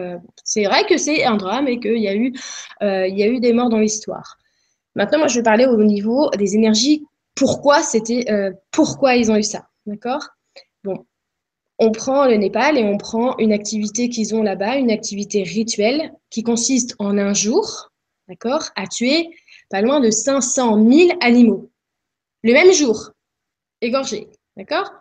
c'est 0.44 0.65
vrai 0.65 0.85
que 0.87 0.97
c'est 0.97 1.23
un 1.23 1.37
drame 1.37 1.67
et 1.67 1.79
qu'il 1.79 1.97
y, 1.97 2.07
a 2.07 2.15
eu, 2.15 2.31
y 2.81 3.23
a 3.23 3.27
eu 3.27 3.39
des 3.39 3.53
morts 3.53 3.69
dans 3.69 3.79
l'histoire. 3.79 4.37
Maintenant, 4.95 5.17
moi, 5.17 5.27
je 5.27 5.39
vais 5.39 5.44
parler 5.44 5.65
au 5.65 5.83
niveau 5.83 6.29
des 6.37 6.53
énergies 6.53 7.03
euh, 7.43 8.51
pourquoi 8.71 9.15
ils 9.15 9.31
ont 9.31 9.35
eu 9.35 9.43
ça, 9.43 9.67
d'accord? 9.85 10.27
Bon, 10.83 11.05
on 11.80 11.92
prend 11.92 12.25
le 12.25 12.35
Népal 12.35 12.77
et 12.77 12.83
on 12.83 12.97
prend 12.97 13.37
une 13.37 13.54
activité 13.54 14.09
qu'ils 14.09 14.35
ont 14.35 14.44
là-bas, 14.44 14.77
une 14.77 14.92
activité 14.92 15.44
rituelle 15.44 16.13
qui 16.30 16.44
consiste 16.44 16.95
en 16.99 17.18
un 17.18 17.33
jour, 17.33 17.89
d'accord, 18.27 18.69
à 18.75 18.87
tuer 18.87 19.30
pas 19.69 19.81
loin 19.81 19.99
de 19.99 20.11
500 20.11 20.85
000 20.87 21.18
animaux. 21.21 21.71
Le 22.44 22.54
même 22.54 22.73
jour, 22.73 23.11
égorgés, 23.81 24.27
d'accord? 24.57 24.92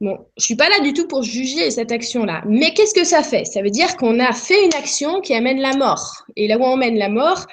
Bon, 0.00 0.18
je 0.36 0.44
suis 0.44 0.56
pas 0.56 0.68
là 0.68 0.80
du 0.80 0.92
tout 0.92 1.08
pour 1.08 1.22
juger 1.22 1.70
cette 1.70 1.90
action-là, 1.90 2.42
mais 2.46 2.74
qu'est-ce 2.74 2.94
que 2.94 3.04
ça 3.04 3.22
fait? 3.22 3.44
Ça 3.44 3.62
veut 3.62 3.70
dire 3.70 3.96
qu'on 3.96 4.20
a 4.20 4.32
fait 4.32 4.64
une 4.64 4.74
action 4.74 5.20
qui 5.20 5.34
amène 5.34 5.60
la 5.60 5.76
mort. 5.76 6.24
Et 6.36 6.46
là 6.46 6.58
où 6.58 6.62
on 6.62 6.76
mène 6.76 6.98
la 6.98 7.08
mort, 7.08 7.46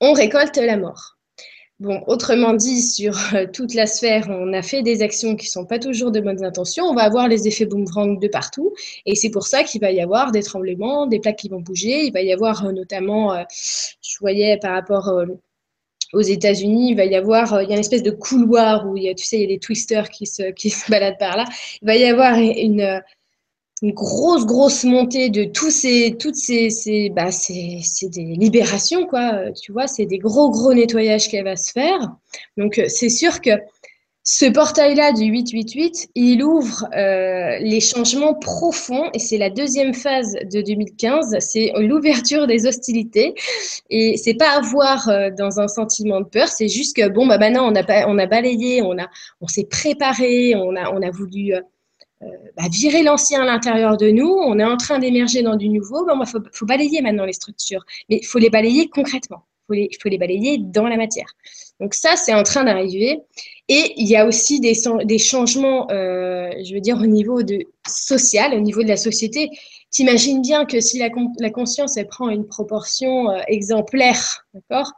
on 0.00 0.12
récolte 0.12 0.56
la 0.56 0.76
mort. 0.76 1.13
Bon, 1.84 2.02
autrement 2.06 2.54
dit, 2.54 2.80
sur 2.80 3.14
euh, 3.34 3.46
toute 3.52 3.74
la 3.74 3.86
sphère, 3.86 4.28
on 4.30 4.54
a 4.54 4.62
fait 4.62 4.80
des 4.80 5.02
actions 5.02 5.36
qui 5.36 5.48
ne 5.48 5.50
sont 5.50 5.66
pas 5.66 5.78
toujours 5.78 6.10
de 6.10 6.18
bonnes 6.18 6.42
intentions. 6.42 6.86
On 6.86 6.94
va 6.94 7.02
avoir 7.02 7.28
les 7.28 7.46
effets 7.46 7.66
boomerang 7.66 8.18
de 8.18 8.26
partout. 8.26 8.72
Et 9.04 9.14
c'est 9.14 9.28
pour 9.28 9.46
ça 9.46 9.64
qu'il 9.64 9.82
va 9.82 9.92
y 9.92 10.00
avoir 10.00 10.32
des 10.32 10.42
tremblements, 10.42 11.06
des 11.06 11.20
plaques 11.20 11.36
qui 11.36 11.50
vont 11.50 11.60
bouger. 11.60 12.06
Il 12.06 12.12
va 12.14 12.22
y 12.22 12.32
avoir 12.32 12.64
euh, 12.64 12.72
notamment, 12.72 13.34
euh, 13.34 13.42
je 13.50 14.18
voyais 14.18 14.56
par 14.62 14.72
rapport 14.72 15.12
aux 16.14 16.22
États-Unis, 16.22 16.92
il 16.92 16.96
va 16.96 17.04
y 17.04 17.16
avoir, 17.16 17.52
a 17.52 17.64
une 17.64 17.72
espèce 17.72 18.02
de 18.02 18.12
couloir 18.12 18.88
où 18.88 18.96
il 18.96 19.02
y 19.02 19.10
a, 19.10 19.14
tu 19.14 19.26
sais, 19.26 19.36
il 19.36 19.42
y 19.42 19.44
a 19.44 19.48
des 19.48 19.58
twisters 19.58 20.08
qui 20.08 20.24
se 20.24 20.90
baladent 20.90 21.18
par 21.18 21.36
là. 21.36 21.44
Il 21.82 21.86
va 21.86 21.96
y 21.96 22.04
avoir 22.04 22.38
une 22.38 23.02
une 23.84 23.92
grosse, 23.92 24.46
grosse 24.46 24.84
montée 24.84 25.28
de 25.28 25.44
tous 25.44 25.70
ces, 25.70 26.16
toutes 26.18 26.36
ces, 26.36 27.10
bah, 27.14 27.30
c'est 27.30 28.08
des 28.08 28.24
libérations, 28.24 29.06
quoi. 29.06 29.52
Tu 29.52 29.72
vois, 29.72 29.86
c'est 29.86 30.06
des 30.06 30.16
gros, 30.16 30.50
gros 30.50 30.72
nettoyages 30.72 31.28
qu'elle 31.28 31.44
va 31.44 31.56
se 31.56 31.70
faire. 31.70 31.98
Donc, 32.56 32.78
euh, 32.78 32.86
c'est 32.88 33.10
sûr 33.10 33.42
que 33.42 33.50
ce 34.26 34.46
portail-là 34.46 35.12
du 35.12 35.24
888, 35.24 36.08
il 36.14 36.42
ouvre 36.42 36.88
euh, 36.96 37.58
les 37.58 37.80
changements 37.80 38.32
profonds 38.32 39.10
et 39.12 39.18
c'est 39.18 39.36
la 39.36 39.50
deuxième 39.50 39.92
phase 39.92 40.32
de 40.50 40.62
2015, 40.62 41.36
c'est 41.40 41.72
l'ouverture 41.76 42.46
des 42.46 42.66
hostilités 42.66 43.34
et 43.90 44.16
c'est 44.16 44.32
pas 44.32 44.56
avoir 44.56 45.10
euh, 45.10 45.28
dans 45.36 45.60
un 45.60 45.68
sentiment 45.68 46.22
de 46.22 46.26
peur, 46.26 46.48
c'est 46.48 46.68
juste 46.68 46.96
que 46.96 47.06
bon 47.06 47.26
bah 47.26 47.36
maintenant 47.36 47.70
on 47.70 47.74
a 47.76 48.06
on 48.08 48.16
a 48.16 48.24
balayé, 48.24 48.80
on 48.80 48.98
a 48.98 49.08
on 49.42 49.46
s'est 49.46 49.66
préparé, 49.70 50.54
on 50.56 50.74
a 50.74 50.90
on 50.90 51.02
a 51.02 51.10
voulu 51.10 51.54
euh, 51.54 51.60
bah, 52.56 52.64
virer 52.70 53.02
l'ancien 53.02 53.42
à 53.42 53.44
l'intérieur 53.44 53.96
de 53.96 54.10
nous, 54.10 54.28
on 54.28 54.58
est 54.58 54.64
en 54.64 54.76
train 54.76 54.98
d'émerger 54.98 55.42
dans 55.42 55.56
du 55.56 55.68
nouveau, 55.68 56.06
il 56.08 56.26
faut, 56.52 56.66
balayer 56.66 57.00
maintenant 57.02 57.24
les 57.24 57.32
structures, 57.32 57.84
mais 58.08 58.18
il 58.22 58.26
faut 58.26 58.38
les 58.38 58.50
balayer 58.50 58.88
concrètement, 58.88 59.44
il 59.70 59.88
faut 60.00 60.08
les, 60.08 60.18
balayer 60.18 60.58
dans 60.58 60.86
la 60.86 60.96
matière. 60.96 61.32
Donc 61.80 61.94
ça, 61.94 62.16
c'est 62.16 62.34
en 62.34 62.42
train 62.42 62.64
d'arriver. 62.64 63.20
Et 63.68 63.94
il 63.96 64.08
y 64.08 64.16
a 64.16 64.26
aussi 64.26 64.60
des, 64.60 64.74
changements, 65.18 65.90
euh, 65.90 66.50
je 66.64 66.74
veux 66.74 66.80
dire, 66.80 66.98
au 66.98 67.06
niveau 67.06 67.42
de 67.42 67.60
social, 67.88 68.54
au 68.54 68.60
niveau 68.60 68.82
de 68.82 68.88
la 68.88 68.96
société. 68.96 69.48
T'imagines 69.90 70.42
bien 70.42 70.64
que 70.64 70.80
si 70.80 70.98
la, 70.98 71.10
conscience, 71.50 71.98
prend 72.10 72.28
une 72.28 72.46
proportion 72.46 73.30
euh, 73.30 73.40
exemplaire, 73.48 74.46
d'accord? 74.52 74.92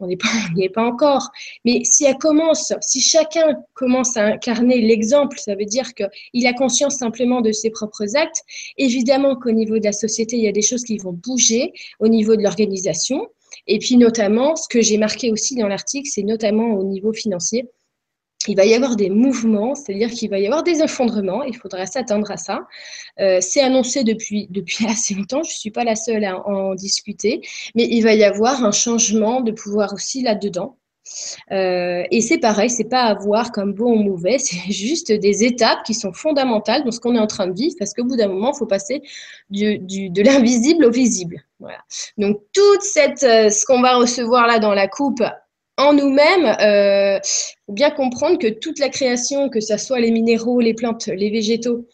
On 0.00 0.06
n'y 0.06 0.16
est, 0.64 0.68
pas 0.74 0.84
encore. 0.84 1.30
Mais 1.64 1.82
si 1.84 2.04
elle 2.04 2.18
commence, 2.18 2.72
si 2.80 3.00
chacun 3.00 3.56
commence 3.74 4.16
à 4.16 4.24
incarner 4.24 4.80
l'exemple, 4.80 5.38
ça 5.38 5.54
veut 5.54 5.64
dire 5.64 5.92
qu'il 5.94 6.46
a 6.46 6.52
conscience 6.52 6.96
simplement 6.96 7.40
de 7.40 7.52
ses 7.52 7.70
propres 7.70 8.16
actes. 8.16 8.42
Évidemment 8.76 9.36
qu'au 9.36 9.52
niveau 9.52 9.78
de 9.78 9.84
la 9.84 9.92
société, 9.92 10.36
il 10.36 10.44
y 10.44 10.48
a 10.48 10.52
des 10.52 10.62
choses 10.62 10.84
qui 10.84 10.98
vont 10.98 11.12
bouger 11.12 11.72
au 12.00 12.08
niveau 12.08 12.36
de 12.36 12.42
l'organisation. 12.42 13.26
Et 13.66 13.78
puis 13.78 13.96
notamment, 13.96 14.56
ce 14.56 14.68
que 14.68 14.82
j'ai 14.82 14.98
marqué 14.98 15.30
aussi 15.32 15.54
dans 15.54 15.68
l'article, 15.68 16.08
c'est 16.12 16.22
notamment 16.22 16.74
au 16.74 16.84
niveau 16.84 17.12
financier 17.12 17.66
il 18.46 18.56
va 18.56 18.64
y 18.64 18.74
avoir 18.74 18.94
des 18.94 19.10
mouvements, 19.10 19.74
c'est-à-dire 19.74 20.10
qu'il 20.10 20.30
va 20.30 20.38
y 20.38 20.46
avoir 20.46 20.62
des 20.62 20.80
effondrements, 20.80 21.42
il 21.42 21.56
faudra 21.56 21.86
s'attendre 21.86 22.30
à 22.30 22.36
ça. 22.36 22.60
Euh, 23.20 23.38
c'est 23.40 23.60
annoncé 23.60 24.04
depuis, 24.04 24.48
assez 24.86 25.14
longtemps, 25.14 25.42
je 25.42 25.50
ne 25.50 25.58
suis 25.58 25.70
pas 25.70 25.84
la 25.84 25.96
seule 25.96 26.24
à 26.24 26.46
en 26.46 26.74
discuter, 26.74 27.40
mais 27.74 27.84
il 27.84 28.02
va 28.02 28.14
y 28.14 28.24
avoir 28.24 28.64
un 28.64 28.72
changement 28.72 29.40
de 29.40 29.50
pouvoir 29.50 29.92
aussi 29.92 30.22
là-dedans. 30.22 30.76
Euh, 31.52 32.04
et 32.10 32.20
c'est 32.20 32.36
pareil, 32.36 32.68
c'est 32.68 32.84
pas 32.84 33.04
à 33.04 33.14
voir 33.14 33.50
comme 33.50 33.72
bon 33.72 33.98
ou 33.98 34.02
mauvais, 34.02 34.38
c'est 34.38 34.70
juste 34.70 35.10
des 35.10 35.44
étapes 35.44 35.82
qui 35.84 35.94
sont 35.94 36.12
fondamentales 36.12 36.84
dans 36.84 36.90
ce 36.90 37.00
qu'on 37.00 37.16
est 37.16 37.20
en 37.20 37.26
train 37.26 37.48
de 37.48 37.54
vivre, 37.54 37.74
parce 37.78 37.92
qu'au 37.92 38.04
bout 38.04 38.16
d'un 38.16 38.28
moment, 38.28 38.52
il 38.54 38.58
faut 38.58 38.66
passer 38.66 39.02
de 39.50 40.22
l'invisible 40.22 40.84
au 40.84 40.90
visible. 40.90 41.42
Donc 42.18 42.40
toute 42.52 42.80
euh, 43.24 43.50
ce 43.50 43.64
qu'on 43.64 43.82
va 43.82 43.96
recevoir 43.96 44.46
là 44.46 44.58
dans 44.58 44.74
la 44.74 44.86
coupe 44.86 45.22
en 45.78 45.92
nous-mêmes, 45.92 46.56
il 46.58 46.66
euh, 46.66 47.20
faut 47.66 47.72
bien 47.72 47.90
comprendre 47.90 48.36
que 48.36 48.48
toute 48.48 48.80
la 48.80 48.88
création, 48.88 49.48
que 49.48 49.60
ce 49.60 49.76
soit 49.76 50.00
les 50.00 50.10
minéraux, 50.10 50.60
les 50.60 50.74
plantes, 50.74 51.06
les 51.06 51.30
végétaux 51.30 51.86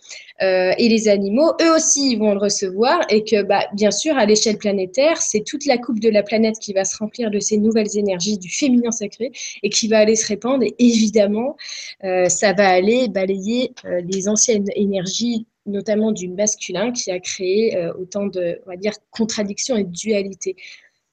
euh, 0.42 0.72
et 0.78 0.88
les 0.88 1.06
animaux, 1.06 1.52
eux 1.60 1.74
aussi 1.76 2.12
ils 2.12 2.18
vont 2.18 2.32
le 2.32 2.40
recevoir 2.40 3.02
et 3.10 3.24
que 3.24 3.42
bah, 3.42 3.66
bien 3.74 3.90
sûr 3.90 4.16
à 4.16 4.24
l'échelle 4.24 4.56
planétaire, 4.56 5.18
c'est 5.18 5.44
toute 5.44 5.66
la 5.66 5.76
coupe 5.76 6.00
de 6.00 6.08
la 6.08 6.22
planète 6.22 6.58
qui 6.58 6.72
va 6.72 6.86
se 6.86 6.96
remplir 6.96 7.30
de 7.30 7.38
ces 7.40 7.58
nouvelles 7.58 7.98
énergies 7.98 8.38
du 8.38 8.48
féminin 8.48 8.90
sacré 8.90 9.32
et 9.62 9.68
qui 9.68 9.86
va 9.86 9.98
aller 9.98 10.16
se 10.16 10.26
répandre 10.26 10.64
et 10.64 10.74
évidemment 10.78 11.56
euh, 12.04 12.30
ça 12.30 12.54
va 12.54 12.68
aller 12.70 13.08
balayer 13.08 13.72
les 13.84 14.28
anciennes 14.28 14.66
énergies 14.74 15.46
notamment 15.66 16.10
du 16.12 16.28
masculin 16.28 16.90
qui 16.90 17.10
a 17.10 17.18
créé 17.20 17.88
autant 17.98 18.26
de 18.26 18.60
on 18.66 18.76
dire 18.76 18.92
contradictions 19.10 19.76
et 19.76 19.84
dualités. 19.84 20.56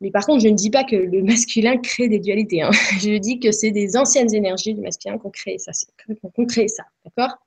Mais 0.01 0.09
par 0.09 0.25
contre, 0.25 0.43
je 0.43 0.47
ne 0.49 0.55
dis 0.55 0.71
pas 0.71 0.83
que 0.83 0.95
le 0.95 1.21
masculin 1.21 1.77
crée 1.77 2.09
des 2.09 2.19
dualités. 2.19 2.63
Hein. 2.63 2.71
Je 2.99 3.17
dis 3.17 3.39
que 3.39 3.51
c'est 3.51 3.71
des 3.71 3.95
anciennes 3.95 4.33
énergies 4.33 4.73
du 4.73 4.81
masculin 4.81 5.17
qu'on 5.17 5.29
crée 5.29 5.57
ça. 5.59 5.71
Qu'on 6.35 6.45
crée 6.45 6.67
ça, 6.67 6.83
d'accord? 7.05 7.37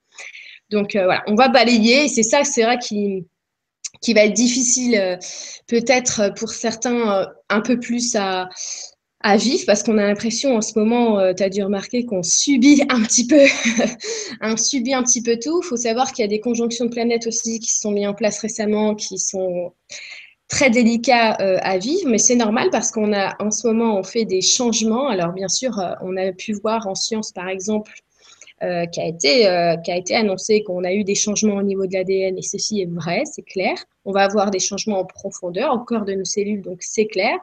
Donc 0.70 0.96
euh, 0.96 1.04
voilà, 1.04 1.22
on 1.26 1.34
va 1.34 1.48
balayer. 1.48 2.08
C'est 2.08 2.22
ça, 2.22 2.44
c'est 2.44 2.62
vrai 2.62 2.78
qui 2.78 3.26
va 4.14 4.24
être 4.24 4.32
difficile 4.32 4.96
euh, 4.96 5.16
peut-être 5.66 6.32
pour 6.36 6.50
certains 6.50 7.22
euh, 7.22 7.26
un 7.48 7.60
peu 7.60 7.78
plus 7.78 8.16
à, 8.16 8.48
vivre 9.36 9.64
parce 9.66 9.82
qu'on 9.82 9.96
a 9.96 10.06
l'impression 10.06 10.54
en 10.54 10.60
ce 10.60 10.78
moment, 10.78 11.32
tu 11.32 11.42
as 11.42 11.48
dû 11.48 11.62
remarquer 11.62 12.04
qu'on 12.04 12.22
subit 12.22 12.82
un 12.90 13.02
petit 13.04 13.26
peu, 13.26 13.40
on 14.42 14.54
subit 14.58 14.92
un 14.92 15.02
petit 15.02 15.22
peu 15.22 15.38
tout. 15.42 15.62
Il 15.64 15.66
faut 15.66 15.78
savoir 15.78 16.12
qu'il 16.12 16.22
y 16.22 16.26
a 16.26 16.28
des 16.28 16.40
conjonctions 16.40 16.84
de 16.84 16.90
planètes 16.90 17.26
aussi 17.26 17.58
qui 17.58 17.72
se 17.72 17.80
sont 17.80 17.90
mises 17.90 18.06
en 18.06 18.12
place 18.12 18.38
récemment, 18.40 18.94
qui 18.94 19.18
sont 19.18 19.72
très 20.48 20.70
délicat 20.70 21.36
euh, 21.40 21.58
à 21.62 21.78
vivre, 21.78 22.08
mais 22.08 22.18
c'est 22.18 22.36
normal 22.36 22.68
parce 22.70 22.90
qu'on 22.90 23.12
a 23.12 23.34
en 23.42 23.50
ce 23.50 23.66
moment 23.66 23.98
on 23.98 24.02
fait 24.02 24.24
des 24.24 24.42
changements. 24.42 25.08
Alors 25.08 25.32
bien 25.32 25.48
sûr, 25.48 25.78
euh, 25.78 25.92
on 26.02 26.16
a 26.16 26.32
pu 26.32 26.52
voir 26.52 26.86
en 26.86 26.94
science 26.94 27.32
par 27.32 27.48
exemple 27.48 27.92
euh, 28.62 28.86
qui 28.86 29.00
a 29.00 29.06
été 29.06 29.46
a 29.46 29.96
été 29.96 30.14
annoncé 30.14 30.62
qu'on 30.62 30.84
a 30.84 30.92
eu 30.92 31.04
des 31.04 31.14
changements 31.14 31.56
au 31.56 31.62
niveau 31.62 31.86
de 31.86 31.94
l'ADN 31.94 32.38
et 32.38 32.42
ceci 32.42 32.82
est 32.82 32.90
vrai, 32.90 33.22
c'est 33.24 33.42
clair. 33.42 33.74
On 34.04 34.12
va 34.12 34.24
avoir 34.24 34.50
des 34.50 34.60
changements 34.60 35.00
en 35.00 35.04
profondeur 35.04 35.74
au 35.74 35.78
corps 35.80 36.04
de 36.04 36.12
nos 36.12 36.24
cellules, 36.24 36.62
donc 36.62 36.78
c'est 36.82 37.06
clair. 37.06 37.38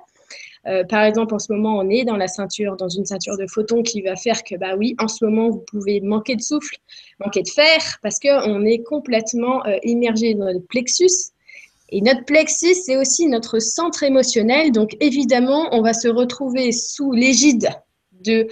par 0.90 1.04
exemple, 1.04 1.34
en 1.34 1.40
ce 1.40 1.52
moment, 1.52 1.78
on 1.80 1.90
est 1.90 2.06
dans 2.06 2.18
la 2.18 2.28
ceinture, 2.28 2.78
dans 2.78 2.88
une 2.88 3.06
ceinture 3.06 3.36
de 3.38 3.48
photons 3.48 3.82
qui 3.82 4.02
va 4.02 4.16
faire 4.16 4.44
que, 4.44 4.56
bah 4.56 4.76
oui, 4.78 4.96
en 5.00 5.08
ce 5.08 5.26
moment, 5.26 5.50
vous 5.50 5.64
pouvez 5.72 6.02
manquer 6.02 6.36
de 6.36 6.42
souffle, 6.42 6.78
manquer 7.20 7.42
de 7.42 7.50
fer, 7.50 7.80
parce 8.04 8.20
qu'on 8.20 8.64
est 8.64 8.84
complètement 8.84 9.64
immergé 9.84 10.36
dans 10.36 10.52
le 10.52 10.60
plexus, 10.60 11.34
et 11.92 12.02
notre 12.02 12.24
plexus, 12.24 12.76
c'est 12.86 12.96
aussi 12.96 13.28
notre 13.28 13.60
centre 13.60 14.04
émotionnel. 14.04 14.72
Donc, 14.72 14.96
évidemment, 15.00 15.68
on 15.72 15.82
va 15.82 15.94
se 15.94 16.08
retrouver 16.08 16.72
sous 16.72 17.12
l'égide 17.12 17.70
de 18.12 18.48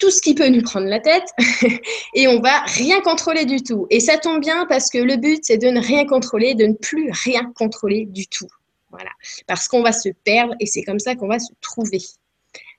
tout 0.00 0.10
ce 0.10 0.20
qui 0.20 0.34
peut 0.34 0.48
nous 0.48 0.62
prendre 0.62 0.88
la 0.88 0.98
tête 0.98 1.28
et 2.14 2.26
on 2.26 2.40
va 2.40 2.62
rien 2.62 3.00
contrôler 3.02 3.44
du 3.44 3.62
tout. 3.62 3.86
Et 3.90 4.00
ça 4.00 4.18
tombe 4.18 4.40
bien 4.40 4.66
parce 4.66 4.90
que 4.90 4.98
le 4.98 5.16
but, 5.16 5.40
c'est 5.42 5.58
de 5.58 5.68
ne 5.68 5.80
rien 5.80 6.04
contrôler, 6.06 6.54
de 6.54 6.66
ne 6.66 6.74
plus 6.74 7.10
rien 7.12 7.52
contrôler 7.54 8.06
du 8.06 8.26
tout. 8.26 8.48
Voilà. 8.90 9.10
Parce 9.46 9.68
qu'on 9.68 9.82
va 9.82 9.92
se 9.92 10.08
perdre 10.24 10.54
et 10.58 10.66
c'est 10.66 10.82
comme 10.82 10.98
ça 10.98 11.14
qu'on 11.14 11.28
va 11.28 11.38
se 11.38 11.52
trouver. 11.60 12.00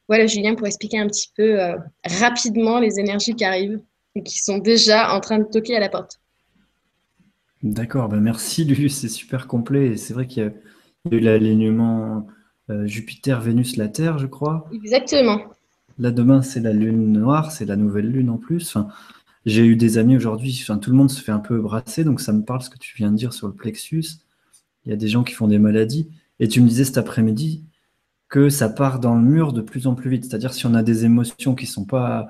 Voilà, 0.10 0.28
Julien, 0.28 0.56
pour 0.56 0.68
expliquer 0.68 1.00
un 1.00 1.08
petit 1.08 1.32
peu 1.36 1.62
euh, 1.62 1.78
rapidement 2.04 2.80
les 2.80 3.00
énergies 3.00 3.36
qui 3.36 3.46
arrivent 3.46 3.80
et 4.16 4.22
qui 4.22 4.38
sont 4.40 4.58
déjà 4.58 5.14
en 5.14 5.22
train 5.22 5.40
de 5.40 5.46
toquer 5.46 5.78
à 5.78 5.80
la 5.80 5.88
porte. 5.88 6.20
D'accord, 7.64 8.10
ben 8.10 8.20
merci 8.20 8.64
Lulu, 8.66 8.90
c'est 8.90 9.08
super 9.08 9.48
complet. 9.48 9.98
c'est 9.98 10.14
vrai 10.14 10.28
qu'il 10.28 10.44
y, 10.44 10.46
a 10.46 10.52
eu 11.16 11.20
l'alignement 11.20 12.28
euh, 12.70 12.86
Jupiter, 12.86 13.42
Vénus, 13.42 13.78
la 13.78 13.88
Terre, 13.88 14.20
je 14.20 14.28
crois. 14.28 14.70
Exactement. 14.74 15.40
Là, 15.98 16.12
demain, 16.12 16.42
c'est 16.42 16.60
la 16.60 16.74
lune 16.74 17.14
noire, 17.14 17.52
c'est 17.52 17.66
la 17.66 17.76
nouvelle 17.76 18.10
lune 18.10 18.30
en 18.30 18.38
plus. 18.38 18.78
j'ai 19.46 19.66
eu 19.66 19.76
des 19.76 19.98
amis 19.98 20.18
aujourd'hui, 20.18 20.58
enfin, 20.62 20.78
tout 20.78 20.90
le 20.90 20.98
monde 20.98 21.10
se 21.12 21.22
fait 21.22 21.32
un 21.32 21.40
peu 21.40 21.60
brasser, 21.60 22.04
donc 22.04 22.20
ça 22.20 22.34
me 22.34 22.44
parle 22.44 22.62
ce 22.62 22.70
que 22.70 22.78
tu 22.78 22.98
viens 22.98 23.12
de 23.12 23.18
dire 23.18 23.34
sur 23.34 23.48
le 23.48 23.54
plexus. 23.54 24.06
Il 24.86 24.90
y 24.90 24.94
a 24.94 24.98
des 24.98 25.08
gens 25.08 25.24
qui 25.24 25.34
font 25.34 25.48
des 25.48 25.60
maladies. 25.60 26.10
Et 26.40 26.48
tu 26.48 26.62
me 26.62 26.68
disais 26.68 26.84
cet 26.84 26.98
après-midi 26.98 27.64
que 28.28 28.50
ça 28.50 28.68
part 28.68 29.00
dans 29.00 29.16
le 29.16 29.22
mur 29.22 29.54
de 29.54 29.62
plus 29.62 29.88
en 29.88 29.96
plus 29.96 30.10
vite. 30.10 30.26
C'est-à-dire 30.26 30.54
si 30.54 30.66
on 30.66 30.74
a 30.74 30.84
des 30.84 31.06
émotions 31.06 31.56
qui 31.56 31.66
ne 31.66 31.70
sont 31.70 31.86
pas 31.86 32.28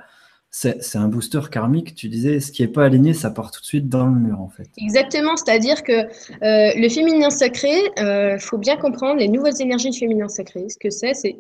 c'est 0.56 0.98
un 0.98 1.08
booster 1.08 1.42
karmique. 1.52 1.96
Tu 1.96 2.10
disais, 2.10 2.40
ce 2.40 2.52
qui 2.52 2.62
n'est 2.62 2.68
pas 2.68 2.86
aligné, 2.86 3.14
ça 3.14 3.32
part 3.32 3.50
tout 3.50 3.60
de 3.60 3.66
suite 3.66 3.90
dans 3.90 4.06
le 4.06 4.14
mur, 4.14 4.40
en 4.40 4.50
fait. 4.50 4.70
Exactement, 4.78 5.36
c'est-à-dire 5.36 5.84
que 5.84 5.94
euh, 5.94 6.72
le 6.76 6.90
féminin 6.90 7.32
sacré, 7.32 7.74
il 7.98 8.04
euh, 8.04 8.38
faut 8.38 8.60
bien 8.60 8.78
comprendre 8.78 9.20
les 9.20 9.28
nouvelles 9.28 9.60
énergies 9.60 9.90
du 9.90 9.98
féminin 9.98 10.28
sacré. 10.28 10.68
Ce 10.70 10.78
que 10.78 10.92
c'est, 10.92 11.16
c'est 11.16 11.38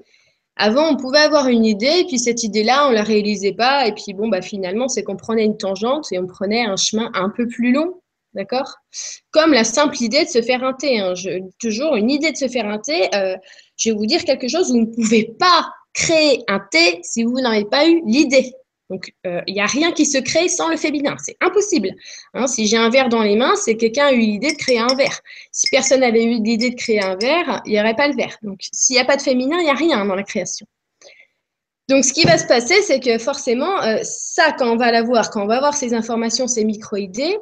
avant, 0.55 0.89
on 0.89 0.97
pouvait 0.97 1.19
avoir 1.19 1.47
une 1.47 1.63
idée, 1.63 1.99
et 2.01 2.05
puis 2.05 2.17
cette 2.17 2.41
idée-là, 2.41 2.87
on 2.87 2.91
la 2.91 3.03
réalisait 3.03 3.53
pas, 3.53 3.87
et 3.87 3.93
puis 3.93 4.13
bon, 4.15 4.29
bah 4.29 4.41
finalement, 4.41 4.87
c'est 4.87 5.03
qu'on 5.03 5.15
prenait 5.15 5.45
une 5.45 5.57
tangente 5.57 6.11
et 6.11 6.17
on 6.17 6.25
prenait 6.25 6.65
un 6.65 6.75
chemin 6.75 7.11
un 7.13 7.29
peu 7.29 7.47
plus 7.47 7.71
long, 7.71 8.01
d'accord? 8.33 8.77
Comme 9.29 9.53
la 9.53 9.63
simple 9.63 10.01
idée 10.01 10.23
de 10.23 10.29
se 10.29 10.41
faire 10.41 10.63
un 10.63 10.73
thé. 10.73 10.99
Hein. 10.99 11.13
toujours 11.59 11.95
une 11.95 12.09
idée 12.09 12.31
de 12.31 12.37
se 12.37 12.47
faire 12.47 12.67
un 12.67 12.79
thé. 12.79 13.13
Euh, 13.13 13.35
je 13.77 13.89
vais 13.89 13.95
vous 13.95 14.07
dire 14.07 14.23
quelque 14.25 14.47
chose, 14.47 14.71
vous 14.71 14.79
ne 14.79 14.85
pouvez 14.85 15.35
pas 15.39 15.67
créer 15.93 16.43
un 16.47 16.61
thé 16.71 16.99
si 17.03 17.23
vous 17.23 17.39
n'avez 17.39 17.65
pas 17.65 17.87
eu 17.87 18.01
l'idée. 18.07 18.51
Donc, 18.93 19.11
euh, 19.25 19.41
il 19.47 19.55
n'y 19.55 19.59
a 19.59 19.65
rien 19.65 19.91
qui 19.91 20.05
se 20.05 20.19
crée 20.19 20.47
sans 20.47 20.69
le 20.69 20.77
féminin. 20.77 21.15
C'est 21.17 21.35
impossible. 21.41 21.89
Hein, 22.35 22.45
si 22.45 22.67
j'ai 22.67 22.77
un 22.77 22.91
verre 22.91 23.09
dans 23.09 23.23
les 23.23 23.35
mains, 23.35 23.55
c'est 23.55 23.75
quelqu'un 23.75 24.05
a 24.05 24.11
eu 24.11 24.19
l'idée 24.19 24.51
de 24.51 24.57
créer 24.57 24.77
un 24.77 24.93
verre. 24.93 25.19
Si 25.51 25.67
personne 25.71 26.01
n'avait 26.01 26.23
eu 26.23 26.39
l'idée 26.39 26.69
de 26.69 26.75
créer 26.75 27.01
un 27.01 27.15
verre, 27.15 27.63
il 27.65 27.71
n'y 27.71 27.79
aurait 27.79 27.95
pas 27.95 28.07
le 28.07 28.13
verre. 28.13 28.37
Donc, 28.43 28.59
s'il 28.71 28.95
n'y 28.95 29.01
a 29.01 29.05
pas 29.05 29.17
de 29.17 29.23
féminin, 29.23 29.57
il 29.57 29.63
n'y 29.63 29.71
a 29.71 29.73
rien 29.73 30.05
dans 30.05 30.13
la 30.13 30.21
création. 30.21 30.67
Donc, 31.89 32.05
ce 32.05 32.13
qui 32.13 32.23
va 32.23 32.37
se 32.37 32.45
passer, 32.45 32.83
c'est 32.83 32.99
que 32.99 33.17
forcément, 33.17 33.81
euh, 33.81 33.97
ça, 34.03 34.51
quand 34.51 34.71
on 34.71 34.77
va 34.77 34.91
l'avoir, 34.91 35.31
quand 35.31 35.41
on 35.41 35.47
va 35.47 35.57
avoir 35.57 35.73
ces 35.73 35.95
informations, 35.95 36.47
ces 36.47 36.63
micro-idées, 36.63 37.35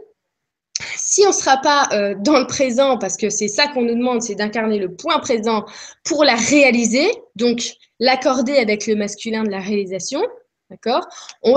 si 0.95 1.23
on 1.25 1.31
ne 1.31 1.33
sera 1.33 1.57
pas 1.57 1.89
euh, 1.91 2.15
dans 2.17 2.39
le 2.39 2.47
présent, 2.47 2.97
parce 2.97 3.17
que 3.17 3.29
c'est 3.29 3.49
ça 3.49 3.67
qu'on 3.67 3.81
nous 3.81 3.95
demande, 3.95 4.21
c'est 4.21 4.35
d'incarner 4.35 4.79
le 4.79 4.95
point 4.95 5.19
présent 5.19 5.65
pour 6.05 6.23
la 6.23 6.35
réaliser, 6.35 7.11
donc 7.35 7.73
l'accorder 7.99 8.55
avec 8.55 8.87
le 8.87 8.95
masculin 8.95 9.43
de 9.43 9.49
la 9.49 9.59
réalisation, 9.59 10.21
D'accord? 10.71 11.05
On, 11.43 11.53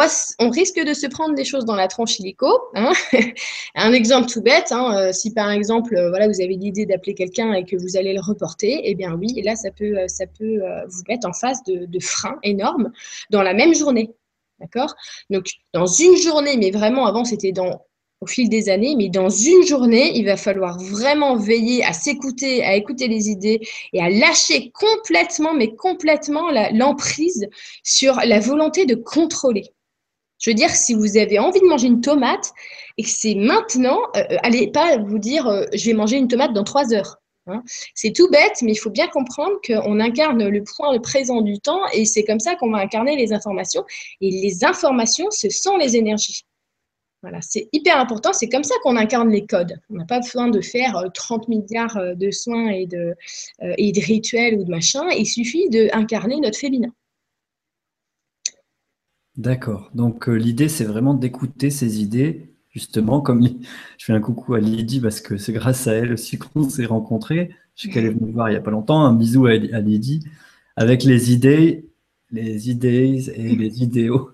risque 0.51 0.85
de 0.85 0.93
se 0.93 1.07
prendre 1.07 1.37
des 1.37 1.45
choses 1.45 1.65
dans 1.65 1.77
la 1.77 1.87
tranche 1.87 2.19
illico. 2.19 2.49
Hein? 2.75 2.93
un 3.77 3.93
exemple 3.93 4.29
tout 4.29 4.43
bête, 4.43 4.73
hein, 4.73 4.93
euh, 4.99 5.13
si 5.13 5.33
par 5.33 5.53
exemple, 5.53 5.95
euh, 5.95 6.09
voilà, 6.09 6.27
vous 6.27 6.41
avez 6.41 6.57
l'idée 6.57 6.85
d'appeler 6.85 7.15
quelqu'un 7.15 7.53
et 7.53 7.65
que 7.65 7.77
vous 7.77 7.97
allez 7.97 8.13
le 8.13 8.21
reporter, 8.21 8.81
eh 8.83 8.97
bien 8.97 9.15
oui, 9.15 9.41
là, 9.45 9.55
ça 9.55 9.71
peut, 9.71 9.97
euh, 9.99 10.87
vous 10.89 11.03
mettre 11.09 11.29
en 11.29 11.33
face 11.33 11.63
de, 11.63 11.87
de 11.87 12.01
freins 12.01 12.41
énormes 12.43 12.91
dans 13.31 13.43
la 13.43 13.55
même 13.55 13.73
journée. 13.73 14.13
D'accord? 14.59 14.93
Donc, 15.31 15.47
dans 15.73 15.87
une 15.87 16.17
journée, 16.17 16.57
mais 16.57 16.73
vraiment, 16.73 17.07
avant, 17.07 17.25
c'était 17.25 17.53
dans 17.53 17.87
au 18.21 18.27
fil 18.27 18.49
des 18.49 18.69
années, 18.69 18.95
mais 18.97 19.09
dans 19.09 19.29
une 19.29 19.67
journée, 19.67 20.17
il 20.17 20.25
va 20.25 20.37
falloir 20.37 20.79
vraiment 20.79 21.37
veiller 21.37 21.85
à 21.85 21.93
s'écouter, 21.93 22.65
à 22.65 22.75
écouter 22.75 23.09
les 23.09 23.29
idées 23.29 23.61
et 23.93 24.01
à 24.01 24.09
lâcher 24.09 24.71
complètement, 24.73 25.55
mais 25.55 25.75
complètement 25.75 26.51
l'emprise 26.73 27.47
sur 27.83 28.15
la 28.25 28.41
volonté 28.41 28.87
de 28.87 28.95
contrôler. 28.95 29.65
Je 30.39 30.51
veux 30.51 30.55
dire, 30.55 30.71
si 30.71 30.95
vous 30.95 31.17
avez 31.17 31.39
envie 31.39 31.61
de 31.61 31.67
manger 31.67 31.87
une 31.87 32.01
tomate 32.01 32.53
et 32.99 33.03
que 33.03 33.09
c'est 33.09 33.35
maintenant, 33.35 33.99
euh, 34.17 34.23
allez 34.43 34.71
pas 34.71 34.99
vous 34.99 35.19
dire 35.19 35.47
euh, 35.47 35.65
je 35.73 35.87
vais 35.87 35.95
manger 35.95 36.17
une 36.17 36.29
tomate 36.29 36.53
dans 36.53 36.65
trois 36.65 36.93
heures. 36.93 37.17
Hein. 37.47 37.63
C'est 37.95 38.13
tout 38.13 38.29
bête, 38.31 38.63
mais 38.63 38.73
il 38.73 38.77
faut 38.77 38.91
bien 38.91 39.09
comprendre 39.09 39.57
qu'on 39.67 40.01
incarne 40.01 40.49
le 40.49 40.65
point 40.65 40.99
présent 40.99 41.41
du 41.41 41.59
temps 41.61 41.81
et 41.93 42.05
c'est 42.05 42.25
comme 42.25 42.41
ça 42.41 42.57
qu'on 42.57 42.71
va 42.71 42.79
incarner 42.79 43.17
les 43.17 43.33
informations. 43.33 43.85
Et 44.21 44.31
les 44.31 44.65
informations, 44.65 45.31
ce 45.31 45.49
sont 45.51 45.77
les 45.77 45.97
énergies. 45.97 46.45
Voilà, 47.25 47.41
c'est 47.41 47.71
hyper 47.73 47.99
important. 47.99 48.35
C'est 48.35 48.51
comme 48.51 48.65
ça 48.65 48.75
qu'on 48.83 48.99
incarne 48.99 49.31
les 49.31 49.47
codes. 49.47 49.81
On 49.89 49.95
n'a 49.95 50.05
pas 50.05 50.21
besoin 50.21 50.49
de 50.49 50.61
faire 50.61 51.03
30 51.15 51.45
euh, 51.45 51.47
milliards 51.49 51.97
euh, 51.97 52.15
de 52.15 52.31
soins 52.31 52.69
et 52.69 52.87
de, 52.87 53.15
euh, 53.63 53.75
et 53.79 53.93
de 53.93 54.01
rituels 54.03 54.59
ou 54.59 54.65
de 54.65 54.71
machin. 54.71 55.09
Il 55.09 55.25
suffit 55.25 55.71
d'incarner 55.71 56.39
notre 56.39 56.59
féminin. 56.59 56.93
D'accord. 59.39 59.91
Donc 59.95 60.27
l'idée, 60.27 60.69
c'est 60.69 60.85
vraiment 60.85 61.15
d'écouter 61.15 61.71
ces 61.71 62.03
idées 62.03 62.55
justement, 62.69 63.23
comme 63.23 63.43
je 63.99 64.05
fais 64.05 64.13
un 64.13 64.21
coucou 64.21 64.53
à 64.53 64.61
Lydie 64.61 65.01
parce 65.01 65.23
que 65.23 65.39
c'est 65.39 65.55
grâce 65.55 65.87
à 65.87 65.95
elle 65.95 66.13
aussi 66.13 66.37
qu'on 66.37 66.69
s'est 66.69 66.85
rencontrés. 66.85 67.55
Je 67.75 67.85
sais 67.85 67.89
qu'elle 67.89 68.05
est 68.05 68.11
venue 68.11 68.33
voir 68.33 68.51
il 68.51 68.53
n'y 68.53 68.59
a 68.59 68.61
pas 68.61 68.71
longtemps. 68.71 69.03
Un 69.03 69.15
bisou 69.15 69.47
à, 69.47 69.55
Lydie 69.57 70.27
avec 70.77 71.05
les 71.05 71.33
idées, 71.33 71.89
les 72.31 72.69
idées 72.69 73.31
et 73.35 73.57
les 73.57 73.83
idéaux. 73.83 74.31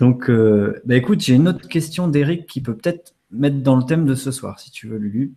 Donc, 0.00 0.30
euh, 0.30 0.80
bah 0.86 0.96
écoute, 0.96 1.20
j'ai 1.20 1.34
une 1.34 1.46
autre 1.46 1.68
question 1.68 2.08
d'Eric 2.08 2.46
qui 2.46 2.62
peut 2.62 2.74
peut-être 2.74 3.14
mettre 3.30 3.58
dans 3.58 3.76
le 3.76 3.84
thème 3.84 4.06
de 4.06 4.14
ce 4.14 4.30
soir, 4.30 4.58
si 4.58 4.70
tu 4.70 4.88
veux, 4.88 4.96
Lulu. 4.96 5.34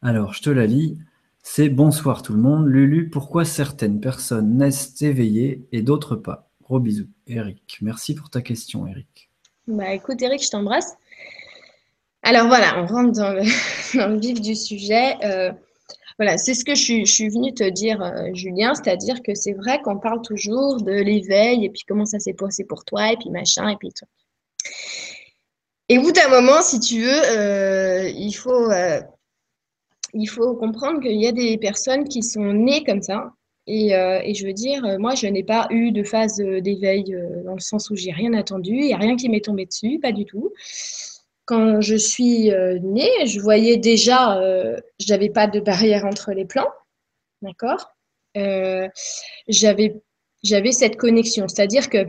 Alors, 0.00 0.32
je 0.32 0.40
te 0.40 0.48
la 0.48 0.64
lis. 0.64 0.96
C'est 1.42 1.68
bonsoir 1.68 2.22
tout 2.22 2.32
le 2.32 2.40
monde. 2.40 2.66
Lulu, 2.66 3.10
pourquoi 3.10 3.44
certaines 3.44 4.00
personnes 4.00 4.56
naissent 4.56 5.02
éveillées 5.02 5.66
et 5.70 5.82
d'autres 5.82 6.16
pas? 6.16 6.48
Gros 6.62 6.80
bisous. 6.80 7.08
Eric, 7.26 7.76
merci 7.82 8.14
pour 8.14 8.30
ta 8.30 8.40
question, 8.40 8.86
Eric. 8.86 9.28
Bah 9.66 9.92
écoute 9.92 10.22
Eric, 10.22 10.42
je 10.42 10.50
t'embrasse. 10.50 10.94
Alors 12.22 12.46
voilà, 12.46 12.82
on 12.82 12.86
rentre 12.86 13.12
dans 13.12 13.34
le, 13.34 14.18
vif 14.18 14.40
du 14.40 14.54
sujet. 14.54 15.16
Euh, 15.22 15.52
voilà, 16.18 16.38
c'est 16.38 16.54
ce 16.54 16.64
que 16.64 16.74
je, 16.74 17.04
suis 17.04 17.28
venue 17.28 17.52
te 17.52 17.68
dire, 17.68 18.02
euh, 18.02 18.32
Julien, 18.34 18.74
c'est-à-dire 18.74 19.22
que 19.22 19.34
c'est 19.34 19.52
vrai 19.52 19.80
qu'on 19.82 19.98
parle 19.98 20.22
toujours 20.22 20.80
de 20.82 20.92
l'éveil 20.92 21.64
et 21.64 21.70
puis 21.70 21.82
comment 21.86 22.04
ça 22.04 22.18
s'est 22.18 22.34
passé 22.34 22.64
pour 22.64 22.84
toi 22.84 23.12
et 23.12 23.16
puis 23.16 23.30
machin 23.30 23.68
et 23.68 23.76
puis 23.76 23.90
tout. 23.90 24.06
Et 25.88 25.98
au 25.98 26.02
bout 26.02 26.12
d'un 26.12 26.28
moment, 26.28 26.62
si 26.62 26.80
tu 26.80 27.02
veux, 27.02 27.38
euh, 27.38 28.08
il, 28.08 28.32
faut, 28.32 28.70
il 30.14 30.26
faut 30.26 30.54
comprendre 30.54 31.00
qu'il 31.00 31.20
y 31.20 31.26
a 31.26 31.32
des 31.32 31.58
personnes 31.58 32.04
qui 32.04 32.22
sont 32.22 32.52
nées 32.52 32.84
comme 32.84 33.02
ça, 33.02 33.32
euh, 33.68 34.20
et, 34.22 34.34
je 34.34 34.46
veux 34.46 34.52
dire, 34.52 34.84
euh, 34.84 34.98
moi, 34.98 35.14
je 35.14 35.26
n'ai 35.26 35.42
pas 35.42 35.66
eu 35.70 35.90
de 35.90 36.02
phase 36.02 36.40
euh, 36.40 36.60
d'éveil 36.60 37.16
dans 37.44 37.54
le 37.54 37.60
sens 37.60 37.88
où 37.90 37.96
j'ai 37.96 38.12
rien 38.12 38.34
attendu, 38.34 38.72
il 38.72 38.86
n'y 38.86 38.92
a 38.92 38.98
rien 38.98 39.16
qui 39.16 39.28
m'est 39.28 39.44
tombé 39.44 39.64
dessus, 39.64 39.98
pas 40.00 40.12
du 40.12 40.26
tout. 40.26 40.52
Quand 41.46 41.80
je 41.80 41.96
suis 41.96 42.50
née, 42.82 43.26
je 43.26 43.40
voyais 43.40 43.76
déjà, 43.76 44.40
je 44.98 45.12
n'avais 45.12 45.30
pas 45.30 45.46
de 45.46 45.60
barrière 45.60 46.04
entre 46.06 46.32
les 46.32 46.44
plans, 46.44 46.70
d'accord 47.42 47.94
J'avais 48.34 50.02
cette 50.72 50.96
connexion, 50.96 51.46
c'est-à-dire 51.48 51.90
que 51.90 52.06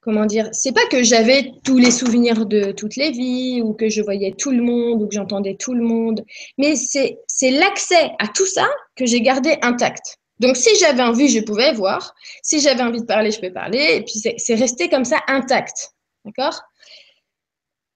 comment 0.00 0.26
dire, 0.26 0.50
c'est 0.52 0.74
pas 0.74 0.86
que 0.90 1.02
j'avais 1.02 1.52
tous 1.64 1.78
les 1.78 1.90
souvenirs 1.90 2.44
de 2.44 2.72
toutes 2.72 2.96
les 2.96 3.10
vies 3.10 3.62
ou 3.62 3.72
que 3.72 3.88
je 3.88 4.02
voyais 4.02 4.34
tout 4.36 4.50
le 4.50 4.62
monde 4.62 5.02
ou 5.02 5.08
que 5.08 5.14
j'entendais 5.14 5.54
tout 5.54 5.72
le 5.72 5.82
monde, 5.82 6.24
mais 6.58 6.74
c'est 6.76 7.50
l'accès 7.50 8.10
à 8.18 8.28
tout 8.28 8.46
ça 8.46 8.68
que 8.96 9.06
j'ai 9.06 9.22
gardé 9.22 9.56
intact. 9.62 10.18
Donc 10.40 10.56
si 10.56 10.76
j'avais 10.76 11.02
envie, 11.02 11.28
je 11.28 11.40
pouvais 11.40 11.72
voir. 11.72 12.14
Si 12.42 12.60
j'avais 12.60 12.82
envie 12.82 13.00
de 13.00 13.06
parler, 13.06 13.30
je 13.30 13.40
peux 13.40 13.52
parler. 13.52 13.96
Et 13.96 14.02
puis 14.02 14.20
c'est 14.36 14.54
resté 14.54 14.88
comme 14.90 15.04
ça 15.04 15.20
intact. 15.28 15.92
D'accord? 16.24 16.60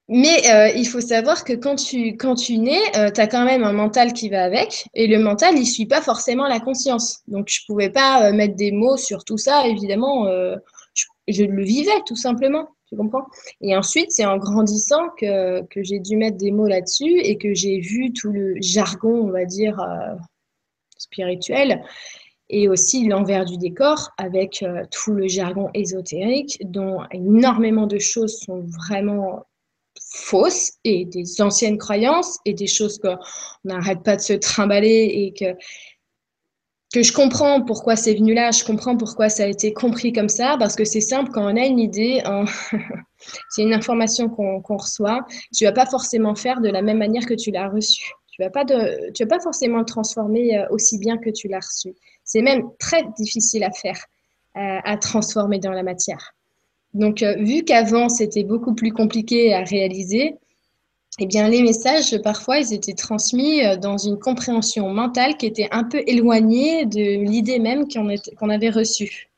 Mais 0.09 0.51
euh, 0.51 0.69
il 0.75 0.87
faut 0.87 1.01
savoir 1.01 1.43
que 1.43 1.53
quand 1.53 1.75
tu, 1.75 2.17
quand 2.17 2.35
tu 2.35 2.57
nais, 2.57 2.81
euh, 2.97 3.11
tu 3.11 3.21
as 3.21 3.27
quand 3.27 3.45
même 3.45 3.63
un 3.63 3.73
mental 3.73 4.13
qui 4.13 4.29
va 4.29 4.43
avec. 4.43 4.85
Et 4.93 5.07
le 5.07 5.19
mental, 5.19 5.57
il 5.57 5.65
suit 5.65 5.85
pas 5.85 6.01
forcément 6.01 6.47
la 6.47 6.59
conscience. 6.59 7.19
Donc, 7.27 7.47
je 7.49 7.61
ne 7.61 7.65
pouvais 7.67 7.89
pas 7.89 8.25
euh, 8.25 8.33
mettre 8.33 8.55
des 8.55 8.71
mots 8.71 8.97
sur 8.97 9.23
tout 9.23 9.37
ça, 9.37 9.67
évidemment 9.67 10.27
je 11.29 11.43
le 11.43 11.63
vivais 11.63 12.01
tout 12.05 12.15
simplement. 12.15 12.67
Tu 12.87 12.97
comprends? 12.97 13.25
Et 13.61 13.77
ensuite, 13.77 14.11
c'est 14.11 14.25
en 14.25 14.37
grandissant 14.37 15.09
que, 15.17 15.63
j'ai 15.75 15.99
dû 15.99 16.17
mettre 16.17 16.37
des 16.37 16.51
mots 16.51 16.67
là-dessus 16.67 17.19
et 17.19 17.37
que 17.37 17.53
j'ai 17.53 17.79
vu 17.79 18.11
tout 18.11 18.31
le 18.31 18.55
jargon, 18.61 19.27
on 19.27 19.31
va 19.31 19.45
dire, 19.45 19.79
euh, 19.79 20.15
spirituel 20.97 21.83
et 22.51 22.67
aussi 22.67 23.07
l'envers 23.07 23.45
du 23.45 23.57
décor 23.57 24.09
avec 24.17 24.63
euh, 24.63 24.83
tout 24.89 25.13
le 25.13 25.27
jargon 25.27 25.69
ésotérique 25.75 26.57
dont 26.65 27.03
énormément 27.11 27.85
de 27.85 27.99
choses 27.99 28.39
sont 28.39 28.65
vraiment 28.87 29.45
fausses 30.19 30.73
et 30.83 31.05
des 31.05 31.41
anciennes 31.41 31.77
croyances 31.77 32.39
et 32.45 32.53
des 32.53 32.67
choses 32.67 32.99
qu'on 32.99 33.17
n'arrête 33.63 34.03
pas 34.03 34.15
de 34.15 34.21
se 34.21 34.33
trimballer 34.33 35.09
et 35.13 35.33
que 35.33 35.57
que 36.93 37.03
je 37.03 37.13
comprends 37.13 37.61
pourquoi 37.61 37.95
c'est 37.95 38.15
venu 38.15 38.33
là, 38.33 38.49
je 38.51 38.63
comprends 38.63 38.97
pourquoi 38.97 39.29
ça 39.29 39.43
a 39.43 39.45
été 39.45 39.73
compris 39.73 40.11
comme 40.11 40.29
ça, 40.29 40.55
parce 40.57 40.75
que 40.75 40.85
c'est 40.85 41.01
simple, 41.01 41.29
quand 41.31 41.43
on 41.43 41.55
a 41.55 41.65
une 41.65 41.79
idée, 41.79 42.23
c'est 43.49 43.61
une 43.61 43.73
information 43.73 44.27
qu'on 44.27 44.77
reçoit, 44.77 45.25
tu 45.55 45.65
vas 45.65 45.71
pas 45.71 45.85
forcément 45.85 46.33
faire 46.33 46.61
de 46.61 46.69
la 46.69 46.81
même 46.81 46.97
manière 46.97 47.25
que 47.25 47.35
tu 47.35 47.51
l'as 47.51 47.69
reçue. 47.69 48.11
Tu 48.31 48.41
vas 48.41 48.49
pas 48.49 48.65
tu 48.65 49.23
vas 49.23 49.27
pas 49.27 49.39
forcément 49.39 49.79
le 49.79 49.85
transformer 49.85 50.57
euh, 50.57 50.65
aussi 50.69 50.97
bien 50.97 51.17
que 51.17 51.29
tu 51.29 51.49
l'as 51.49 51.59
reçu. 51.59 51.93
C'est 52.23 52.41
même 52.41 52.63
très 52.79 53.03
difficile 53.17 53.65
à 53.65 53.71
faire, 53.71 54.01
euh, 54.55 54.79
à 54.83 54.97
transformer 54.97 55.59
dans 55.59 55.73
la 55.73 55.83
matière. 55.83 56.33
Donc, 56.93 57.21
euh, 57.21 57.35
vu 57.35 57.63
qu'avant 57.63 58.09
c'était 58.09 58.43
beaucoup 58.43 58.73
plus 58.73 58.91
compliqué 58.91 59.53
à 59.53 59.63
réaliser, 59.63 60.35
eh 61.21 61.25
bien, 61.25 61.49
les 61.49 61.61
messages, 61.61 62.17
parfois, 62.21 62.59
ils 62.59 62.73
étaient 62.73 62.93
transmis 62.93 63.65
euh, 63.65 63.75
dans 63.75 63.97
une 63.97 64.17
compréhension 64.17 64.89
mentale 64.89 65.35
qui 65.37 65.45
était 65.45 65.67
un 65.71 65.83
peu 65.83 66.01
éloignée 66.07 66.85
de 66.85 67.23
l'idée 67.23 67.59
même 67.59 67.85
qu'on 67.89 68.49
avait 68.49 68.69
reçue. 68.69 69.29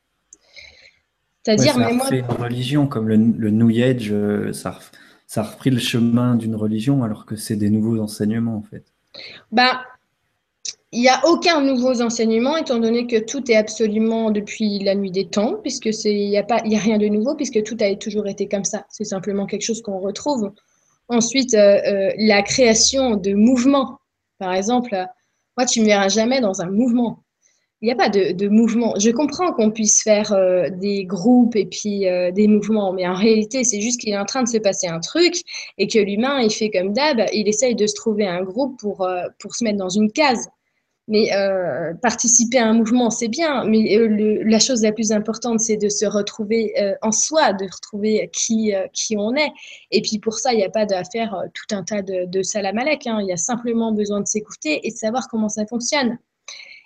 C'est-à-dire, 1.44 1.76
ouais, 1.78 1.86
a 1.86 2.16
une 2.16 2.24
religion, 2.26 2.86
comme 2.86 3.08
le, 3.08 3.18
New 3.18 3.70
Age, 3.82 4.10
euh, 4.12 4.54
ça, 4.54 4.78
ça 5.26 5.42
a 5.42 5.44
repris 5.44 5.72
le 5.72 5.80
chemin 5.80 6.36
d'une 6.36 6.56
religion, 6.56 7.04
alors 7.04 7.26
que 7.26 7.36
c'est 7.36 7.56
des 7.56 7.72
nouveaux 7.72 8.00
enseignements, 8.00 8.58
en 8.58 8.62
fait. 8.62 8.84
Bah, 9.52 9.82
il 10.94 11.00
n'y 11.00 11.08
a 11.08 11.22
aucun 11.26 11.62
nouveau 11.62 12.02
enseignement, 12.02 12.58
étant 12.58 12.78
donné 12.78 13.08
que 13.08 13.18
tout 13.18 13.50
est 13.50 13.56
absolument 13.56 14.30
depuis 14.30 14.80
la 14.80 14.94
nuit 14.94 15.12
des 15.12 15.28
temps, 15.28 15.56
puisque 15.62 15.90
il 16.04 16.30
n'y 16.30 16.38
a, 16.38 16.44
pas, 16.44 16.58
a 16.58 16.78
rien 16.78 16.98
de 16.98 17.08
nouveau, 17.08 17.34
puisque 17.36 17.64
tout 17.64 17.78
a 17.80 17.96
toujours 17.96 18.28
été 18.28 18.48
comme 18.50 18.66
ça. 18.66 18.86
C'est 18.90 19.06
simplement 19.06 19.46
quelque 19.46 19.62
chose 19.62 19.82
qu'on 19.82 20.00
retrouve. 20.00 20.52
Ensuite, 21.08 21.54
euh, 21.54 21.80
euh, 21.86 22.12
la 22.18 22.42
création 22.42 23.16
de 23.16 23.34
mouvements. 23.34 24.00
Par 24.38 24.54
exemple, 24.54 24.94
moi, 25.58 25.66
tu 25.66 25.80
ne 25.80 25.86
me 25.86 25.90
verras 25.90 26.10
jamais 26.10 26.42
dans 26.42 26.62
un 26.62 26.70
mouvement. 26.70 27.24
Il 27.82 27.86
n'y 27.86 27.94
a 27.94 27.96
pas 27.96 28.10
de, 28.10 28.48
mouvement. 28.50 28.94
Je 29.00 29.12
comprends 29.12 29.54
qu'on 29.54 29.72
puisse 29.72 30.04
faire 30.04 30.34
euh, 30.34 30.70
des 30.70 31.06
groupes 31.06 31.56
et 31.56 31.66
puis 31.66 32.02
des 32.34 32.48
mouvements, 32.48 32.94
mais 32.94 33.08
en 33.08 33.16
réalité, 33.16 33.64
c'est 33.64 33.82
juste 33.82 34.00
qu'il 34.02 34.10
est 34.10 34.18
en 34.18 34.26
train 34.26 34.44
de 34.44 34.48
se 34.50 34.58
passer 34.58 34.88
un 34.88 35.00
truc 35.00 35.42
et 35.78 35.88
que 35.88 35.98
l'humain, 36.00 36.42
il 36.42 36.52
fait 36.52 36.70
comme 36.70 36.94
d'hab, 36.94 37.22
il 37.34 37.48
essaye 37.48 37.76
de 37.76 37.88
se 37.88 37.96
trouver 37.96 38.28
un 38.28 38.44
groupe 38.44 38.78
pour, 38.80 39.10
pour 39.40 39.56
se 39.56 39.64
mettre 39.64 39.78
dans 39.78 39.90
une 39.90 40.12
case. 40.12 40.48
Mais 41.08 41.34
euh, 41.34 41.94
participer 41.96 42.60
à 42.60 42.68
un 42.68 42.74
mouvement, 42.74 43.10
c'est 43.10 43.28
bien, 43.28 43.66
mais 43.66 43.98
euh, 43.98 44.44
la 44.46 44.60
chose 44.60 44.84
la 44.84 44.92
plus 44.92 45.12
importante, 45.12 45.60
c'est 45.60 45.76
de 45.76 45.90
se 45.90 46.06
retrouver 46.06 46.74
euh, 46.80 46.94
en 47.02 47.12
soi, 47.12 47.54
de 47.54 47.66
retrouver 47.66 48.30
qui, 48.32 48.74
qui 48.94 49.18
on 49.18 49.36
est. 49.36 49.52
Et 49.90 50.02
puis 50.02 50.20
pour 50.20 50.36
ça, 50.36 50.54
il 50.54 50.58
n'y 50.58 50.64
a 50.64 50.70
pas 50.70 50.86
à 50.90 51.04
faire 51.04 51.36
tout 51.54 51.76
un 51.76 51.84
tas 51.84 52.02
de, 52.02 52.44
salamalek. 52.44 53.08
Hein. 53.08 53.20
Il 53.22 53.28
y 53.28 53.34
a 53.34 53.38
simplement 53.38 53.92
besoin 53.92 54.22
de 54.22 54.28
s'écouter 54.28 54.88
et 54.88 54.92
de 54.92 54.96
savoir 54.96 55.28
comment 55.28 55.50
ça 55.50 55.66
fonctionne. 55.66 56.18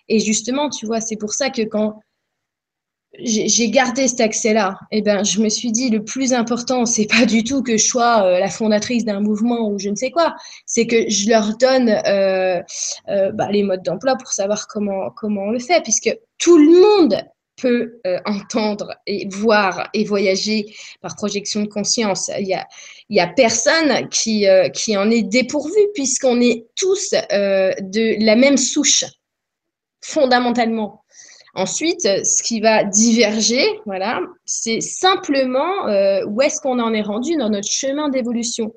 Et 0.08 0.19
justement, 0.19 0.69
tu 0.69 0.86
vois, 0.86 1.01
c'est 1.01 1.17
pour 1.17 1.34
ça 1.34 1.49
que 1.49 1.63
quand 1.63 1.99
j'ai 3.19 3.69
gardé 3.69 4.08
cet 4.08 4.21
accès-là. 4.21 4.78
Et 4.91 4.97
eh 4.97 5.01
ben, 5.01 5.23
je 5.23 5.39
me 5.39 5.49
suis 5.49 5.71
dit, 5.71 5.89
le 5.89 6.04
plus 6.04 6.34
important, 6.34 6.86
c'est 6.86 7.08
pas 7.08 7.25
du 7.25 7.43
tout 7.43 7.63
que 7.63 7.78
je 7.78 7.86
sois 7.86 8.23
euh, 8.23 8.39
la 8.39 8.49
fondatrice 8.49 9.06
d'un 9.06 9.19
mouvement 9.19 9.69
ou 9.69 9.80
je 9.80 9.89
ne 9.89 9.95
sais 9.95 10.12
quoi. 10.12 10.36
C'est 10.65 10.88
que 10.88 11.10
je 11.10 11.30
leur 11.30 11.58
donne 11.58 11.89
euh, 11.89 12.62
euh, 13.10 13.32
bah, 13.32 13.49
les 13.51 13.63
modes 13.63 13.84
d'emploi 13.84 14.15
pour 14.15 14.30
savoir 14.30 14.67
comment, 14.67 15.10
comment 15.12 15.43
on 15.43 15.51
le 15.51 15.60
fait, 15.60 15.82
puisque 15.82 16.15
tout 16.38 16.58
le 16.58 16.82
monde 16.82 17.21
peut 17.58 18.01
entendre 18.25 18.93
et 19.08 19.30
voir 19.32 19.89
et 19.93 20.04
voyager 20.04 20.65
par 20.99 21.15
projection 21.15 21.62
de 21.62 21.67
conscience. 21.67 22.30
Il 22.38 22.47
y 22.47 22.54
a, 22.54 22.67
il 23.08 23.15
y 23.15 23.21
a 23.21 23.28
personne 23.28 24.10
qui, 24.10 24.45
qui 24.73 24.97
en 24.97 25.10
est 25.10 25.21
dépourvu, 25.23 25.80
puisqu'on 25.93 26.41
est 26.41 26.65
tous 26.75 27.12
de 27.12 28.25
la 28.25 28.36
même 28.36 28.58
souche, 28.58 29.06
fondamentalement. 30.01 31.04
Ensuite, 31.55 32.01
ce 32.01 32.43
qui 32.43 32.59
va 32.59 32.83
diverger, 32.83 33.65
voilà, 33.85 34.19
c'est 34.43 34.81
simplement 34.81 35.87
euh, 35.87 36.25
où 36.25 36.41
est-ce 36.41 36.59
qu'on 36.59 36.79
en 36.79 36.93
est 36.93 37.01
rendu 37.01 37.37
dans 37.37 37.49
notre 37.49 37.69
chemin 37.69 38.09
d'évolution. 38.09 38.73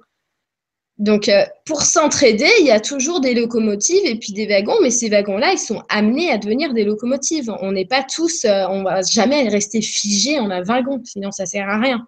Donc, 0.98 1.28
euh, 1.28 1.44
pour 1.66 1.82
s'entraider, 1.82 2.48
il 2.60 2.66
y 2.66 2.70
a 2.70 2.78
toujours 2.78 3.20
des 3.20 3.34
locomotives 3.34 4.04
et 4.04 4.16
puis 4.16 4.32
des 4.32 4.46
wagons, 4.46 4.76
mais 4.80 4.90
ces 4.90 5.08
wagons-là, 5.08 5.52
ils 5.52 5.58
sont 5.58 5.82
amenés 5.88 6.30
à 6.30 6.38
devenir 6.38 6.72
des 6.72 6.84
locomotives. 6.84 7.52
On 7.60 7.72
n'est 7.72 7.84
pas 7.84 8.04
tous, 8.04 8.44
euh, 8.44 8.66
on 8.68 8.84
va 8.84 9.02
jamais 9.02 9.48
rester 9.48 9.82
figé 9.82 10.38
en 10.38 10.50
un 10.50 10.62
wagon, 10.62 11.00
sinon 11.04 11.32
ça 11.32 11.46
sert 11.46 11.68
à 11.68 11.80
rien. 11.80 12.06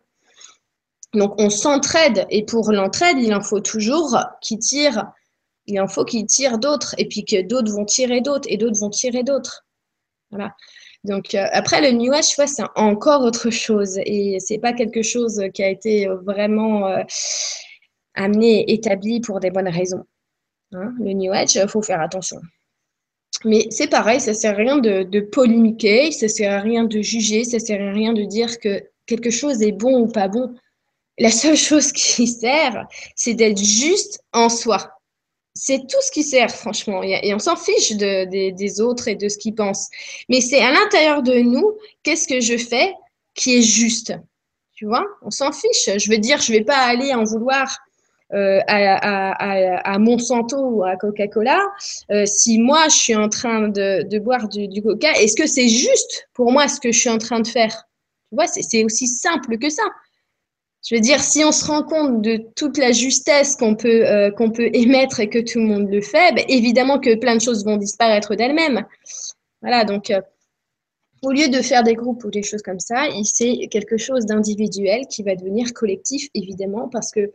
Donc, 1.14 1.35
on 1.38 1.50
s'entraide 1.50 2.26
et 2.30 2.44
pour 2.44 2.70
l'entraide, 2.70 3.18
il 3.18 3.35
en 3.35 3.40
faut 3.40 3.61
toujours 3.61 4.16
qui 4.40 4.56
tire 4.59 5.06
Il 5.66 5.80
en 5.80 5.88
faut 5.88 6.04
qu'ils 6.04 6.26
tirent 6.26 6.59
d'autres 6.59 6.94
et 6.98 7.09
puis 7.09 7.24
que 7.24 7.42
d'autres 7.42 7.72
vont 7.72 7.85
tirer 7.85 8.20
d'autres 8.20 8.48
et 8.48 8.56
d'autres 8.56 8.78
vont 8.78 8.90
tirer 8.90 9.24
d'autres. 9.24 9.64
Voilà. 10.31 10.55
Donc 11.05 11.35
euh, 11.35 11.47
après 11.53 11.81
le 11.81 11.97
tu 11.99 12.37
vois, 12.37 12.47
c'est 12.47 12.62
encore 12.77 13.23
autre 13.23 13.51
chose 13.51 13.99
et 14.05 14.38
c'est 14.38 14.59
pas 14.59 14.73
quelque 14.73 15.03
chose 15.03 15.43
qui 15.55 15.62
a 15.62 15.69
été 15.69 16.07
vraiment 16.07 16.87
euh, 16.87 17.03
amené, 18.14 18.71
établi 18.73 19.21
pour 19.21 19.40
des 19.40 19.51
bonnes 19.51 19.69
raisons. 19.69 20.05
Hein. 20.73 20.93
Le 21.01 21.12
New 21.12 21.33
Age, 21.33 21.57
il 21.57 21.69
faut 21.69 21.83
faire 21.83 22.01
attention. 22.01 22.40
Mais 23.45 23.66
c'est 23.71 23.88
pareil, 23.88 24.21
ça 24.21 24.35
sert 24.35 24.53
à 24.53 24.57
rien 24.57 24.79
de, 24.79 25.03
de, 25.03 25.21
polémiquer, 25.21 26.11
ça 26.12 26.29
sert 26.29 26.53
à 26.53 26.61
rien 26.61 26.85
de 26.85 27.01
juger, 27.01 27.45
ça 27.45 27.59
sert 27.59 27.81
à 27.81 27.93
rien 27.93 28.12
de 28.12 28.25
dire 28.25 28.59
que 28.61 28.83
quelque 29.07 29.31
chose 29.31 29.62
est 29.62 29.73
bon 29.73 30.01
ou 30.01 30.09
pas 30.09 30.29
bon. 30.29 30.55
La 31.19 31.31
seule 31.31 31.57
chose 31.57 31.93
qui 31.93 32.27
sert, 32.27 32.87
c'est 33.16 33.35
d'être 33.35 33.59
juste 33.59 34.23
en 34.33 34.49
soi. 34.49 34.99
C'est 35.62 35.81
tout 35.81 36.01
ce 36.01 36.11
qui 36.11 36.23
sert, 36.23 36.51
franchement. 36.51 37.03
Et 37.03 37.35
on 37.35 37.38
s'en 37.38 37.55
fiche 37.55 37.92
des 37.92 38.81
autres 38.81 39.09
et 39.09 39.14
de 39.14 39.29
ce 39.29 39.37
qu'ils 39.37 39.55
pensent. 39.55 39.90
Mais 40.31 40.40
c'est 40.40 40.62
à 40.62 40.73
l'intérieur 40.73 41.23
de 41.23 41.35
nous, 41.35 41.77
qu'est-ce 42.03 42.27
que 42.27 42.40
je 42.40 42.57
fais 42.57 42.94
qui 43.35 43.59
est 43.59 43.62
juste? 43.62 44.14
Tu 44.73 44.87
vois? 44.87 45.05
On 45.20 45.31
s'en 45.31 45.53
fiche. 45.53 45.90
Je 45.99 46.11
veux 46.11 46.16
dire, 46.16 46.40
je 46.40 46.51
ne 46.51 46.59
vais 46.59 46.64
pas 46.64 46.79
aller 46.79 47.12
en 47.12 47.25
vouloir 47.25 47.77
euh, 48.33 48.61
à, 48.68 49.99
Monsanto 49.99 50.57
ou 50.57 50.83
à 50.83 50.96
Coca-Cola, 50.96 51.61
euh, 52.11 52.25
si 52.25 52.59
moi 52.59 52.88
je 52.88 52.96
suis 52.96 53.14
en 53.16 53.29
train 53.29 53.68
de, 53.68 54.18
boire 54.18 54.49
du, 54.49 54.66
du 54.66 54.81
Coca, 54.83 55.12
est-ce 55.12 55.37
que 55.37 55.46
c'est 55.46 55.68
juste 55.68 56.29
pour 56.33 56.53
moi 56.53 56.68
ce 56.68 56.81
que 56.81 56.90
je 56.90 56.99
suis 56.99 57.11
en 57.11 57.18
train 57.18 57.40
de 57.40 57.46
faire? 57.46 57.73
Tu 58.31 58.37
vois, 58.37 58.46
c'est 58.46 58.83
aussi 58.83 59.09
simple 59.09 59.59
que 59.59 59.68
ça. 59.68 59.83
Je 60.87 60.95
veux 60.95 61.01
dire, 61.01 61.21
si 61.21 61.45
on 61.45 61.53
se 61.53 61.64
rend 61.66 61.83
compte 61.83 62.23
de 62.23 62.40
toute 62.57 62.79
la 62.79 62.93
justesse 62.93 63.55
qu'on 63.57 63.75
peut, 63.75 64.07
euh, 64.07 64.31
émettre 64.73 65.21
et 65.21 65.29
que 65.29 65.38
tout 65.38 65.59
le 65.59 65.66
monde 65.66 65.90
le 65.90 66.01
fait, 66.01 66.35
ben, 66.35 66.45
évidemment 66.49 66.99
que 66.99 67.14
plein 67.16 67.37
de 67.37 67.40
choses 67.40 67.64
vont 67.64 67.77
disparaître 67.77 68.35
d'elles-mêmes. 68.35 68.87
Voilà, 69.61 69.85
donc 69.85 70.11
au 71.23 71.33
lieu 71.33 71.49
de 71.49 71.61
faire 71.61 71.83
des 71.83 71.95
groupes 71.95 72.25
ou 72.25 72.31
des 72.31 72.43
choses 72.43 72.62
comme 72.62 72.81
ça, 72.81 73.09
c'est 73.25 73.69
quelque 73.71 73.99
chose 73.99 74.25
d'individuel 74.25 75.07
qui 75.07 75.23
va 75.23 75.35
devenir 75.35 75.75
collectif, 75.75 76.29
évidemment, 76.35 76.88
parce 76.88 77.11
que 77.11 77.31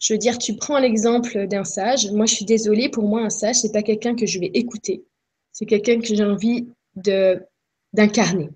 je 0.00 0.12
veux 0.12 0.18
dire, 0.18 0.36
tu 0.36 0.54
prends 0.56 0.78
l'exemple 0.78 1.46
d'un 1.46 1.64
sage. 1.64 2.10
Moi, 2.10 2.26
je 2.26 2.34
suis 2.34 2.44
désolée, 2.44 2.90
pour 2.90 3.04
moi, 3.04 3.22
un 3.22 3.30
sage, 3.30 3.56
c'est 3.56 3.72
pas 3.72 3.82
quelqu'un 3.82 4.14
que 4.14 4.26
je 4.26 4.38
vais 4.38 4.50
écouter. 4.52 5.02
C'est 5.52 5.64
quelqu'un 5.64 5.98
que 5.98 6.06
j'ai 6.06 6.22
envie 6.22 6.68
d'incarner. 6.94 8.50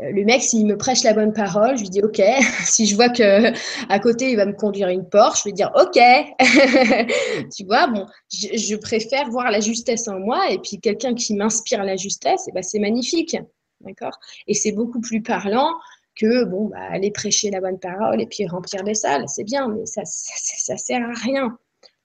Euh, 0.00 0.12
le 0.12 0.24
mec, 0.24 0.42
s'il 0.42 0.66
me 0.66 0.76
prêche 0.76 1.02
la 1.02 1.12
bonne 1.12 1.32
parole, 1.32 1.76
je 1.76 1.82
lui 1.82 1.90
dis 1.90 2.02
OK. 2.02 2.20
si 2.64 2.86
je 2.86 2.94
vois 2.94 3.08
que 3.08 3.52
à 3.88 3.98
côté 3.98 4.30
il 4.30 4.36
va 4.36 4.46
me 4.46 4.52
conduire 4.52 4.88
une 4.88 5.08
Porsche, 5.08 5.42
je 5.44 5.48
vais 5.48 5.52
dire 5.52 5.72
OK. 5.74 5.98
tu 7.56 7.64
vois, 7.64 7.88
bon, 7.88 8.06
je, 8.32 8.76
préfère 8.76 9.28
voir 9.30 9.50
la 9.50 9.60
justesse 9.60 10.06
en 10.08 10.18
moi 10.18 10.50
et 10.50 10.58
puis 10.58 10.78
quelqu'un 10.78 11.14
qui 11.14 11.34
m'inspire 11.34 11.84
la 11.84 11.96
justesse, 11.96 12.44
eh 12.48 12.52
ben, 12.52 12.62
c'est 12.62 12.78
magnifique, 12.78 13.36
d'accord? 13.80 14.18
Et 14.46 14.54
c'est 14.54 14.72
beaucoup 14.72 15.00
plus 15.00 15.22
parlant 15.22 15.72
que 16.14 16.44
bon, 16.44 16.66
bah, 16.66 16.78
aller 16.90 17.10
prêcher 17.10 17.50
la 17.50 17.60
bonne 17.60 17.78
parole 17.78 18.20
et 18.20 18.26
puis 18.26 18.46
remplir 18.46 18.82
les 18.84 18.94
salles, 18.94 19.24
c'est 19.28 19.44
bien, 19.44 19.68
mais 19.68 19.86
ça, 19.86 20.02
ça, 20.04 20.76
sert 20.76 21.02
à 21.02 21.14
rien. 21.14 21.56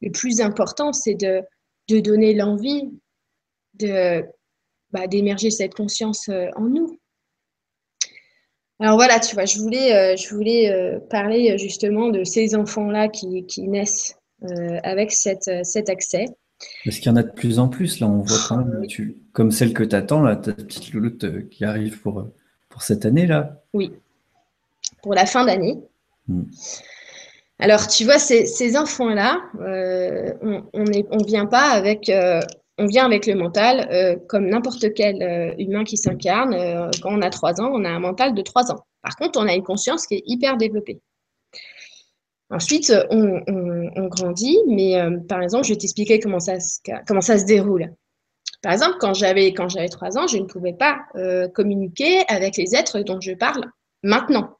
Le 0.02 0.12
plus 0.12 0.42
important, 0.42 0.94
c'est 0.94 1.16
de, 1.16 1.42
de, 1.90 2.00
donner 2.00 2.34
l'envie 2.34 2.92
de 3.76 4.24
bah, 4.92 5.08
d'émerger 5.08 5.50
cette 5.50 5.74
conscience 5.74 6.30
euh, 6.30 6.50
en 6.56 6.66
nous. 6.66 7.00
Alors 8.84 8.98
voilà, 8.98 9.20
tu 9.20 9.34
vois, 9.34 9.46
je 9.46 9.58
voulais, 9.60 9.96
euh, 9.96 10.16
je 10.18 10.34
voulais 10.36 10.70
euh, 10.70 11.00
parler 11.00 11.58
justement 11.58 12.10
de 12.10 12.24
ces 12.24 12.54
enfants-là 12.54 13.08
qui, 13.08 13.46
qui, 13.46 13.68
naissent 13.68 14.18
avec 14.84 15.14
cette, 15.14 15.50
cet 15.64 15.90
accès. 15.90 16.26
Est-ce 16.86 17.00
qu'il 17.00 17.10
y 17.10 17.14
en 17.14 17.16
a 17.16 17.24
de 17.24 17.32
plus 17.32 17.60
en 17.60 17.70
plus 17.70 18.02
Là, 18.02 18.08
on 18.08 18.24
voit 18.24 18.38
quand 18.50 18.58
même, 18.58 18.86
tu, 18.88 19.16
comme 19.32 19.52
celle 19.52 19.74
que 19.74 19.84
tu 19.84 19.96
attends, 19.96 20.22
là, 20.22 20.36
ta 20.36 20.52
petite 20.52 20.94
louloute 20.94 21.48
qui 21.50 21.64
arrive 21.64 22.02
pour, 22.02 22.28
pour 22.68 22.82
cette 22.82 23.06
année-là. 23.06 23.64
Oui, 23.74 23.94
pour 25.02 25.14
la 25.14 25.26
fin 25.26 25.46
d'année. 25.46 25.80
Mm. 26.28 26.44
Alors, 27.60 27.88
tu 27.88 28.04
vois, 28.04 28.20
ces, 28.20 28.78
enfants-là, 28.78 29.42
euh, 29.62 30.34
on 30.42 30.84
ne 30.84 31.02
on 31.12 31.24
vient 31.24 31.46
pas 31.46 31.70
avec, 31.70 32.10
euh, 32.10 32.42
on 32.78 32.86
vient 32.86 33.06
avec 33.06 33.28
le 33.28 33.36
mental 33.36 33.88
euh, 33.92 34.16
comme 34.28 34.48
n'importe 34.48 34.94
quel 34.94 35.56
humain 35.60 35.84
qui 35.84 35.98
s'incarne. 35.98 36.56
quand 37.02 37.18
on 37.18 37.22
a 37.22 37.30
trois 37.30 37.62
ans, 37.62 37.72
on 37.74 37.86
a 37.86 37.90
un 37.90 38.00
mental 38.00 38.34
de 38.34 38.42
trois 38.42 38.72
ans. 38.72 38.80
Par 39.02 39.16
contre, 39.16 39.40
on 39.40 39.48
a 39.48 39.54
une 39.54 39.64
conscience 39.64 40.08
qui 40.08 40.16
est 40.16 40.24
hyper 40.26 40.58
développée. 40.58 41.00
Ensuite, 42.50 42.94
on, 43.10 44.08
grandit, 44.08 44.60
mais 44.68 44.98
par 45.28 45.42
exemple, 45.42 45.66
je 45.66 45.74
vais 45.74 45.78
t'expliquer 45.78 46.20
comment 46.20 46.40
ça, 46.40 46.60
se 46.60 47.46
déroule. 47.46 47.94
Par 48.62 48.72
exemple, 48.72 48.98
quand 49.00 49.14
j'avais 49.14 49.52
trois 49.90 50.18
ans, 50.18 50.28
je 50.28 50.38
ne 50.38 50.46
pouvais 50.46 50.74
pas 50.74 51.00
communiquer 51.54 52.24
avec 52.28 52.58
les 52.58 52.76
êtres 52.76 53.02
dont 53.02 53.20
je 53.20 53.34
parle 53.34 53.66
maintenant. 54.04 54.58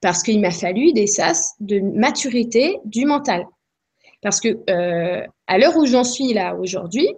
Parce 0.00 0.22
qu'il 0.22 0.40
m'a 0.40 0.50
fallu 0.50 0.92
des 0.92 1.06
sas 1.06 1.54
de 1.60 1.80
maturité 1.80 2.78
du 2.84 3.04
mental. 3.04 3.44
Parce 4.22 4.40
que 4.40 4.48
euh, 4.70 5.26
à 5.46 5.58
l'heure 5.58 5.76
où 5.76 5.86
j'en 5.86 6.04
suis 6.04 6.32
là 6.32 6.54
aujourd'hui, 6.56 7.08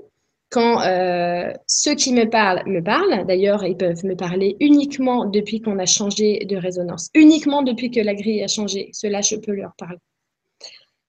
quand 0.51 0.83
euh, 0.83 1.53
ceux 1.67 1.95
qui 1.95 2.13
me 2.13 2.29
parlent 2.29 2.63
me 2.67 2.83
parlent, 2.83 3.25
d'ailleurs, 3.27 3.65
ils 3.65 3.77
peuvent 3.77 4.05
me 4.05 4.17
parler 4.17 4.57
uniquement 4.61 5.25
depuis 5.25 5.61
qu'on 5.61 5.79
a 5.79 5.87
changé 5.87 6.45
de 6.45 6.57
résonance, 6.57 7.09
uniquement 7.15 7.63
depuis 7.63 7.91
que 7.91 8.01
la 8.01 8.15
grille 8.15 8.43
a 8.43 8.49
changé. 8.49 8.91
Cela, 8.93 9.21
je 9.21 9.37
peux 9.37 9.53
leur 9.53 9.73
parler. 9.79 9.99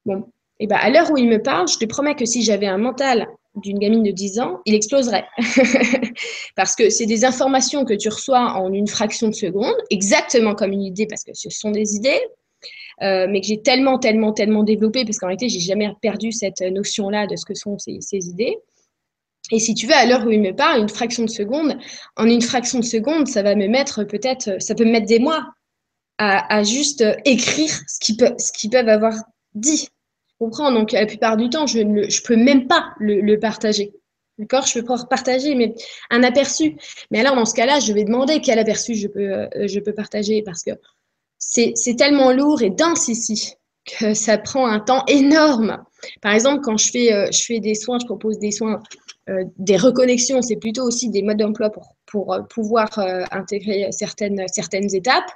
Bon, 0.05 0.25
et 0.59 0.67
ben 0.67 0.77
à 0.79 0.89
l'heure 0.89 1.11
où 1.11 1.17
ils 1.17 1.27
me 1.27 1.41
parlent, 1.41 1.67
je 1.67 1.79
te 1.79 1.85
promets 1.85 2.15
que 2.15 2.25
si 2.25 2.43
j'avais 2.43 2.67
un 2.67 2.77
mental 2.77 3.27
d'une 3.55 3.79
gamine 3.79 4.03
de 4.03 4.11
10 4.11 4.39
ans, 4.39 4.59
il 4.65 4.75
exploserait. 4.75 5.25
parce 6.55 6.75
que 6.75 6.89
c'est 6.89 7.05
des 7.05 7.25
informations 7.25 7.83
que 7.83 7.93
tu 7.93 8.09
reçois 8.09 8.53
en 8.53 8.71
une 8.71 8.87
fraction 8.87 9.27
de 9.27 9.33
seconde, 9.33 9.75
exactement 9.89 10.55
comme 10.55 10.71
une 10.71 10.83
idée, 10.83 11.07
parce 11.07 11.23
que 11.23 11.31
ce 11.33 11.49
sont 11.49 11.71
des 11.71 11.95
idées, 11.95 12.21
euh, 13.01 13.27
mais 13.29 13.41
que 13.41 13.47
j'ai 13.47 13.61
tellement, 13.61 13.97
tellement, 13.97 14.31
tellement 14.31 14.63
développé, 14.63 15.03
parce 15.03 15.17
qu'en 15.17 15.27
réalité, 15.27 15.49
j'ai 15.49 15.59
jamais 15.59 15.89
perdu 16.01 16.31
cette 16.31 16.61
notion-là 16.61 17.27
de 17.27 17.35
ce 17.35 17.45
que 17.45 17.55
sont 17.55 17.77
ces, 17.79 17.99
idées. 18.11 18.55
Et 19.51 19.59
si 19.59 19.73
tu 19.73 19.85
veux, 19.85 19.93
à 19.93 20.05
l'heure 20.05 20.25
où 20.25 20.31
il 20.31 20.41
me 20.41 20.55
parle, 20.55 20.81
une 20.81 20.89
fraction 20.89 21.23
de 21.23 21.29
seconde, 21.29 21.77
en 22.15 22.25
une 22.25 22.41
fraction 22.41 22.79
de 22.79 22.85
seconde, 22.85 23.27
ça 23.27 23.43
va 23.43 23.55
me 23.55 23.67
mettre 23.67 24.03
peut-être, 24.03 24.61
ça 24.61 24.75
peut 24.75 24.85
me 24.85 24.91
mettre 24.91 25.07
des 25.07 25.19
mois 25.19 25.45
à, 26.17 26.63
juste 26.63 27.03
écrire 27.25 27.71
ce 27.87 27.99
qu'ils 27.99 28.15
peuvent, 28.15 28.35
ce 28.37 28.67
peuvent 28.69 28.87
avoir 28.87 29.15
dit 29.55 29.89
comprends? 30.41 30.71
Donc, 30.71 30.91
la 30.91 31.05
plupart 31.05 31.37
du 31.37 31.49
temps, 31.49 31.67
je 31.67 31.79
ne 31.79 32.09
je 32.09 32.21
peux 32.23 32.35
même 32.35 32.67
pas 32.67 32.93
le, 32.99 33.35
partager. 33.37 33.93
D'accord? 34.39 34.65
Je 34.65 34.79
peux 34.79 34.85
pas 34.85 34.97
partager 35.05 35.53
mais 35.55 35.75
un 36.09 36.23
aperçu. 36.23 36.77
Mais 37.11 37.19
alors, 37.19 37.35
dans 37.35 37.45
ce 37.45 37.53
cas-là, 37.53 37.79
je 37.79 37.93
vais 37.93 38.03
demander 38.03 38.41
quel 38.41 38.57
aperçu 38.57 38.95
je 38.95 39.07
peux, 39.07 39.31
euh, 39.31 39.47
je 39.67 39.79
peux 39.79 39.93
partager 39.93 40.41
parce 40.41 40.63
que 40.63 40.71
c'est 41.37 41.95
tellement 41.97 42.31
lourd 42.31 42.61
et 42.61 42.71
dense 42.71 43.07
ici 43.07 43.53
que 43.85 44.13
ça 44.13 44.37
prend 44.37 44.65
un 44.67 44.79
temps 44.79 45.03
énorme. 45.07 45.83
Par 46.21 46.33
exemple, 46.33 46.61
quand 46.63 46.77
je 46.77 46.89
fais, 46.89 47.13
euh, 47.13 47.27
je 47.31 47.43
fais 47.43 47.59
des 47.59 47.75
soins, 47.75 47.99
je 47.99 48.05
propose 48.05 48.39
des 48.39 48.51
soins, 48.51 48.81
des 49.57 49.77
reconnexions, 49.77 50.41
c'est 50.41 50.57
plutôt 50.57 50.83
aussi 50.83 51.09
des 51.09 51.21
modes 51.21 51.37
d'emploi 51.37 51.69
pour, 51.69 51.95
pour 52.05 52.37
pouvoir 52.49 52.89
intégrer 53.31 53.87
certaines, 53.91 54.45
certaines 54.47 54.93
étapes. 54.93 55.31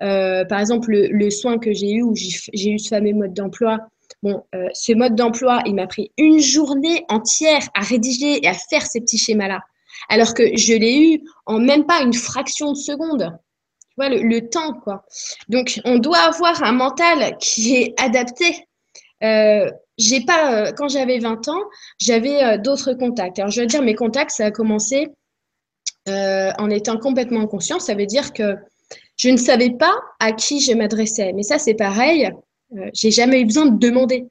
par 0.00 0.60
exemple, 0.60 0.90
le, 0.90 1.08
le 1.08 1.30
soin 1.30 1.58
que 1.58 1.72
j'ai 1.72 1.92
eu, 1.92 2.02
où 2.02 2.14
j'ai 2.14 2.70
eu 2.70 2.78
ce 2.78 2.88
fameux 2.88 3.12
mode 3.12 3.34
d'emploi, 3.34 3.78
Bon, 4.22 4.42
euh, 4.54 4.68
ce 4.72 4.92
mode 4.94 5.16
d'emploi, 5.16 5.62
il 5.66 5.74
m'a 5.74 5.86
pris 5.86 6.10
une 6.16 6.40
journée 6.40 7.04
entière 7.10 7.68
à 7.74 7.82
rédiger 7.82 8.42
et 8.42 8.48
à 8.48 8.54
faire 8.54 8.86
ces 8.86 9.02
petits 9.02 9.18
schémas-là, 9.18 9.60
alors 10.08 10.32
que 10.32 10.56
je 10.56 10.72
l'ai 10.72 10.96
eu 10.96 11.20
en 11.44 11.58
même 11.58 11.84
pas 11.84 12.00
une 12.00 12.14
fraction 12.14 12.72
de 12.72 12.76
seconde. 12.76 13.38
Tu 13.90 13.94
vois, 13.96 14.08
le, 14.08 14.48
temps, 14.48 14.72
quoi. 14.72 15.04
Donc, 15.50 15.78
on 15.84 15.98
doit 15.98 16.18
avoir 16.18 16.62
un 16.64 16.72
mental 16.72 17.36
qui 17.38 17.76
est 17.76 17.94
adapté. 18.00 18.66
Euh, 19.22 19.70
j'ai 19.96 20.24
pas, 20.24 20.68
euh, 20.68 20.72
quand 20.72 20.88
j'avais 20.88 21.18
20 21.18 21.48
ans, 21.48 21.62
j'avais 22.00 22.58
d'autres 22.58 22.94
contacts. 22.94 23.38
Alors, 23.38 23.50
je 23.50 23.60
veux 23.60 23.66
dire, 23.66 23.82
mes 23.82 23.94
contacts, 23.94 24.32
ça 24.32 24.46
a 24.46 24.50
commencé 24.50 25.08
en 26.06 26.68
étant 26.68 26.98
complètement 26.98 27.40
inconscient. 27.40 27.78
Ça 27.78 27.94
veut 27.94 28.04
dire 28.04 28.32
que 28.32 28.56
je 29.16 29.28
ne 29.28 29.36
savais 29.36 29.70
pas 29.70 29.94
à 30.20 30.32
qui 30.32 30.60
je 30.60 30.72
m'adressais. 30.72 31.32
Mais 31.32 31.42
ça, 31.42 31.58
c'est 31.58 31.74
pareil. 31.74 32.30
Euh, 32.76 32.90
j'ai 32.92 33.10
jamais 33.10 33.40
eu 33.40 33.44
besoin 33.44 33.66
de 33.66 33.78
demander. 33.78 34.26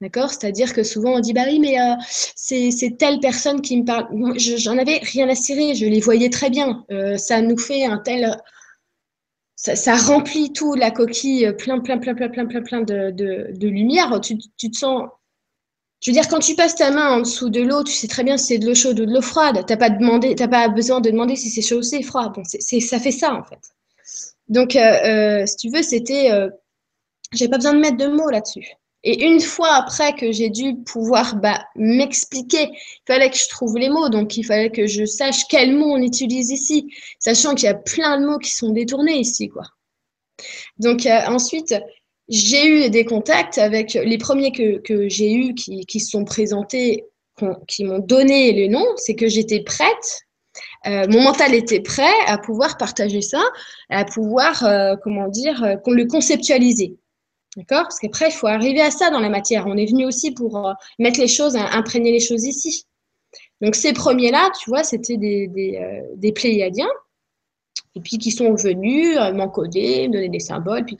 D'accord? 0.00 0.30
C'est-à-dire 0.30 0.72
que 0.72 0.84
souvent 0.84 1.14
on 1.14 1.20
dit 1.20 1.32
bah 1.32 1.42
oui, 1.46 1.58
mais 1.58 1.80
euh, 1.80 1.94
c'est 2.36 2.96
telle 2.98 3.18
personne 3.18 3.60
qui 3.60 3.76
me 3.78 3.84
parle. 3.84 4.06
J'en 4.38 4.78
avais 4.78 4.98
rien 4.98 5.28
à 5.28 5.34
cirer, 5.34 5.74
je 5.74 5.86
les 5.86 6.00
voyais 6.00 6.30
très 6.30 6.50
bien. 6.50 6.84
Euh, 6.92 7.16
ça 7.16 7.40
nous 7.40 7.58
fait 7.58 7.84
un 7.84 7.98
tel. 7.98 8.36
Ça, 9.60 9.96
remplit 9.96 10.52
tout 10.52 10.74
la 10.74 10.92
coquille, 10.92 11.52
plein, 11.58 11.80
plein, 11.80 11.98
plein, 11.98 12.14
plein, 12.14 12.28
plein, 12.28 12.46
plein, 12.46 12.62
plein 12.62 12.80
de, 12.82 13.66
lumière. 13.66 14.20
Tu, 14.20 14.38
tu, 14.56 14.70
te 14.70 14.76
sens. 14.76 15.08
Je 16.00 16.10
veux 16.10 16.14
dire, 16.14 16.28
quand 16.28 16.38
tu 16.38 16.54
passes 16.54 16.76
ta 16.76 16.92
main 16.92 17.10
en 17.10 17.20
dessous 17.20 17.50
de 17.50 17.60
l'eau, 17.60 17.82
tu 17.82 17.92
sais 17.92 18.06
très 18.06 18.22
bien 18.22 18.36
si 18.36 18.46
c'est 18.46 18.58
de 18.58 18.66
l'eau 18.66 18.76
chaude 18.76 19.00
ou 19.00 19.04
de 19.04 19.12
l'eau 19.12 19.20
froide. 19.20 19.64
Tu 19.66 19.72
n'as 19.72 19.76
pas, 19.76 20.48
pas 20.48 20.68
besoin 20.68 21.00
de 21.00 21.10
demander 21.10 21.34
si 21.34 21.50
c'est 21.50 21.60
chaud 21.60 21.78
ou 21.78 21.82
c'est 21.82 22.02
froid. 22.02 22.28
Bon, 22.28 22.44
ça 22.44 23.00
fait 23.00 23.10
ça, 23.10 23.34
en 23.34 23.42
fait. 23.42 23.58
Donc, 24.48 24.78
si 25.48 25.56
tu 25.56 25.70
veux, 25.74 25.82
c'était 25.82 26.30
j'ai 27.32 27.48
pas 27.48 27.56
besoin 27.56 27.74
de 27.74 27.80
mettre 27.80 27.96
de 27.96 28.06
mots 28.06 28.30
là-dessus. 28.30 28.77
Et 29.04 29.24
une 29.24 29.40
fois 29.40 29.74
après 29.74 30.14
que 30.14 30.32
j'ai 30.32 30.50
dû 30.50 30.76
pouvoir 30.84 31.36
bah, 31.36 31.64
m'expliquer, 31.76 32.70
il 32.72 33.02
fallait 33.06 33.30
que 33.30 33.38
je 33.38 33.48
trouve 33.48 33.78
les 33.78 33.88
mots, 33.88 34.08
donc 34.08 34.36
il 34.36 34.44
fallait 34.44 34.70
que 34.70 34.86
je 34.86 35.04
sache 35.04 35.46
quels 35.48 35.74
mots 35.74 35.92
on 35.92 36.02
utilise 36.02 36.50
ici, 36.50 36.92
sachant 37.20 37.54
qu'il 37.54 37.66
y 37.66 37.68
a 37.68 37.74
plein 37.74 38.20
de 38.20 38.26
mots 38.26 38.38
qui 38.38 38.54
sont 38.54 38.70
détournés 38.70 39.18
ici, 39.18 39.48
quoi. 39.48 39.62
Donc 40.78 41.06
euh, 41.06 41.20
ensuite, 41.26 41.74
j'ai 42.28 42.66
eu 42.66 42.90
des 42.90 43.04
contacts 43.04 43.58
avec 43.58 43.94
les 43.94 44.18
premiers 44.18 44.52
que, 44.52 44.78
que 44.78 45.08
j'ai 45.08 45.32
eus 45.32 45.54
qui, 45.54 45.86
qui 45.86 46.00
se 46.00 46.10
sont 46.10 46.24
présentés, 46.24 47.04
qui 47.68 47.84
m'ont 47.84 48.00
donné 48.00 48.52
le 48.52 48.66
nom, 48.66 48.84
c'est 48.96 49.14
que 49.14 49.28
j'étais 49.28 49.60
prête. 49.60 50.22
Euh, 50.86 51.06
mon 51.08 51.22
mental 51.22 51.54
était 51.54 51.80
prêt 51.80 52.12
à 52.26 52.36
pouvoir 52.36 52.76
partager 52.76 53.22
ça, 53.22 53.42
à 53.90 54.04
pouvoir, 54.04 54.64
euh, 54.64 54.96
comment 55.02 55.28
dire, 55.28 55.78
le 55.86 56.04
conceptualiser. 56.06 56.96
D'accord 57.58 57.82
Parce 57.82 57.98
qu'après, 57.98 58.28
il 58.28 58.32
faut 58.32 58.46
arriver 58.46 58.80
à 58.80 58.92
ça 58.92 59.10
dans 59.10 59.18
la 59.18 59.28
matière. 59.28 59.66
On 59.66 59.76
est 59.76 59.90
venu 59.90 60.06
aussi 60.06 60.30
pour 60.30 60.64
euh, 60.64 60.72
mettre 61.00 61.18
les 61.18 61.26
choses, 61.26 61.56
imprégner 61.56 62.12
les 62.12 62.20
choses 62.20 62.44
ici. 62.44 62.86
Donc, 63.60 63.74
ces 63.74 63.92
premiers-là, 63.92 64.48
tu 64.62 64.70
vois, 64.70 64.84
c'était 64.84 65.16
des, 65.16 65.76
euh, 65.76 66.32
Pléiadiens, 66.32 66.88
et 67.96 68.00
puis 68.00 68.18
qui 68.18 68.30
sont 68.30 68.54
venus 68.54 69.18
euh, 69.18 69.32
m'encoder, 69.32 70.06
me 70.06 70.12
donner 70.12 70.28
des 70.28 70.38
symboles. 70.38 70.84
Puis, 70.84 70.98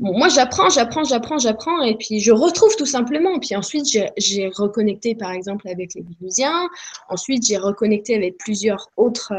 moi, 0.00 0.28
j'apprends, 0.28 0.70
j'apprends, 0.70 1.04
j'apprends, 1.04 1.38
j'apprends, 1.38 1.82
et 1.82 1.94
puis 1.94 2.18
je 2.18 2.32
retrouve 2.32 2.74
tout 2.74 2.86
simplement. 2.86 3.38
Puis 3.38 3.54
ensuite, 3.54 3.86
j'ai 4.16 4.48
reconnecté, 4.48 5.14
par 5.14 5.30
exemple, 5.30 5.68
avec 5.68 5.94
les 5.94 6.02
Vénusiens. 6.02 6.68
Ensuite, 7.10 7.46
j'ai 7.46 7.58
reconnecté 7.58 8.16
avec 8.16 8.38
plusieurs 8.38 8.90
autres. 8.96 9.32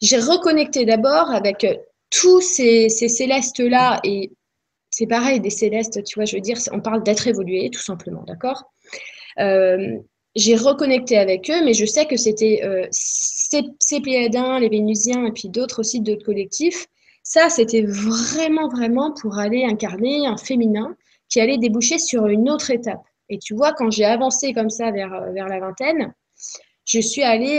j'ai 0.00 0.18
reconnecté 0.18 0.84
d'abord 0.84 1.30
avec 1.30 1.64
tous 2.10 2.40
ces, 2.40 2.88
ces 2.88 3.08
célestes-là 3.08 4.00
et 4.02 4.32
c'est 4.92 5.06
pareil, 5.06 5.40
des 5.40 5.50
célestes, 5.50 6.04
tu 6.04 6.16
vois, 6.16 6.26
je 6.26 6.36
veux 6.36 6.42
dire, 6.42 6.58
on 6.70 6.80
parle 6.80 7.02
d'être 7.02 7.26
évolué, 7.26 7.70
tout 7.70 7.80
simplement, 7.80 8.22
d'accord? 8.24 8.70
Euh, 9.40 9.96
J'ai 10.36 10.54
reconnecté 10.54 11.16
avec 11.16 11.50
eux, 11.50 11.64
mais 11.64 11.72
je 11.72 11.86
sais 11.86 12.06
que 12.06 12.18
c'était 12.18 12.60
euh, 12.62 12.86
ces, 12.90 14.00
Pléiadiens, 14.02 14.60
les 14.60 14.68
Vénusiens, 14.68 15.24
et 15.24 15.32
puis 15.32 15.48
d'autres 15.48 15.80
aussi, 15.80 16.02
d'autres 16.02 16.24
collectifs. 16.24 16.86
Ça, 17.22 17.48
c'était 17.48 17.82
vraiment, 17.82 18.68
vraiment 18.68 19.14
pour 19.14 19.38
aller 19.38 19.64
incarner 19.64 20.26
un 20.26 20.36
féminin 20.36 20.94
qui 21.30 21.40
allait 21.40 21.58
déboucher 21.58 21.98
sur 21.98 22.26
une 22.26 22.50
autre 22.50 22.70
étape. 22.70 23.02
Et 23.30 23.38
tu 23.38 23.54
vois, 23.54 23.72
quand 23.72 23.90
j'ai 23.90 24.04
avancé 24.04 24.52
comme 24.52 24.68
ça 24.68 24.90
vers, 24.90 25.14
euh, 25.14 25.32
vers 25.32 25.48
la 25.48 25.58
vingtaine, 25.58 26.12
je 26.84 27.00
suis 27.00 27.22
allée 27.22 27.58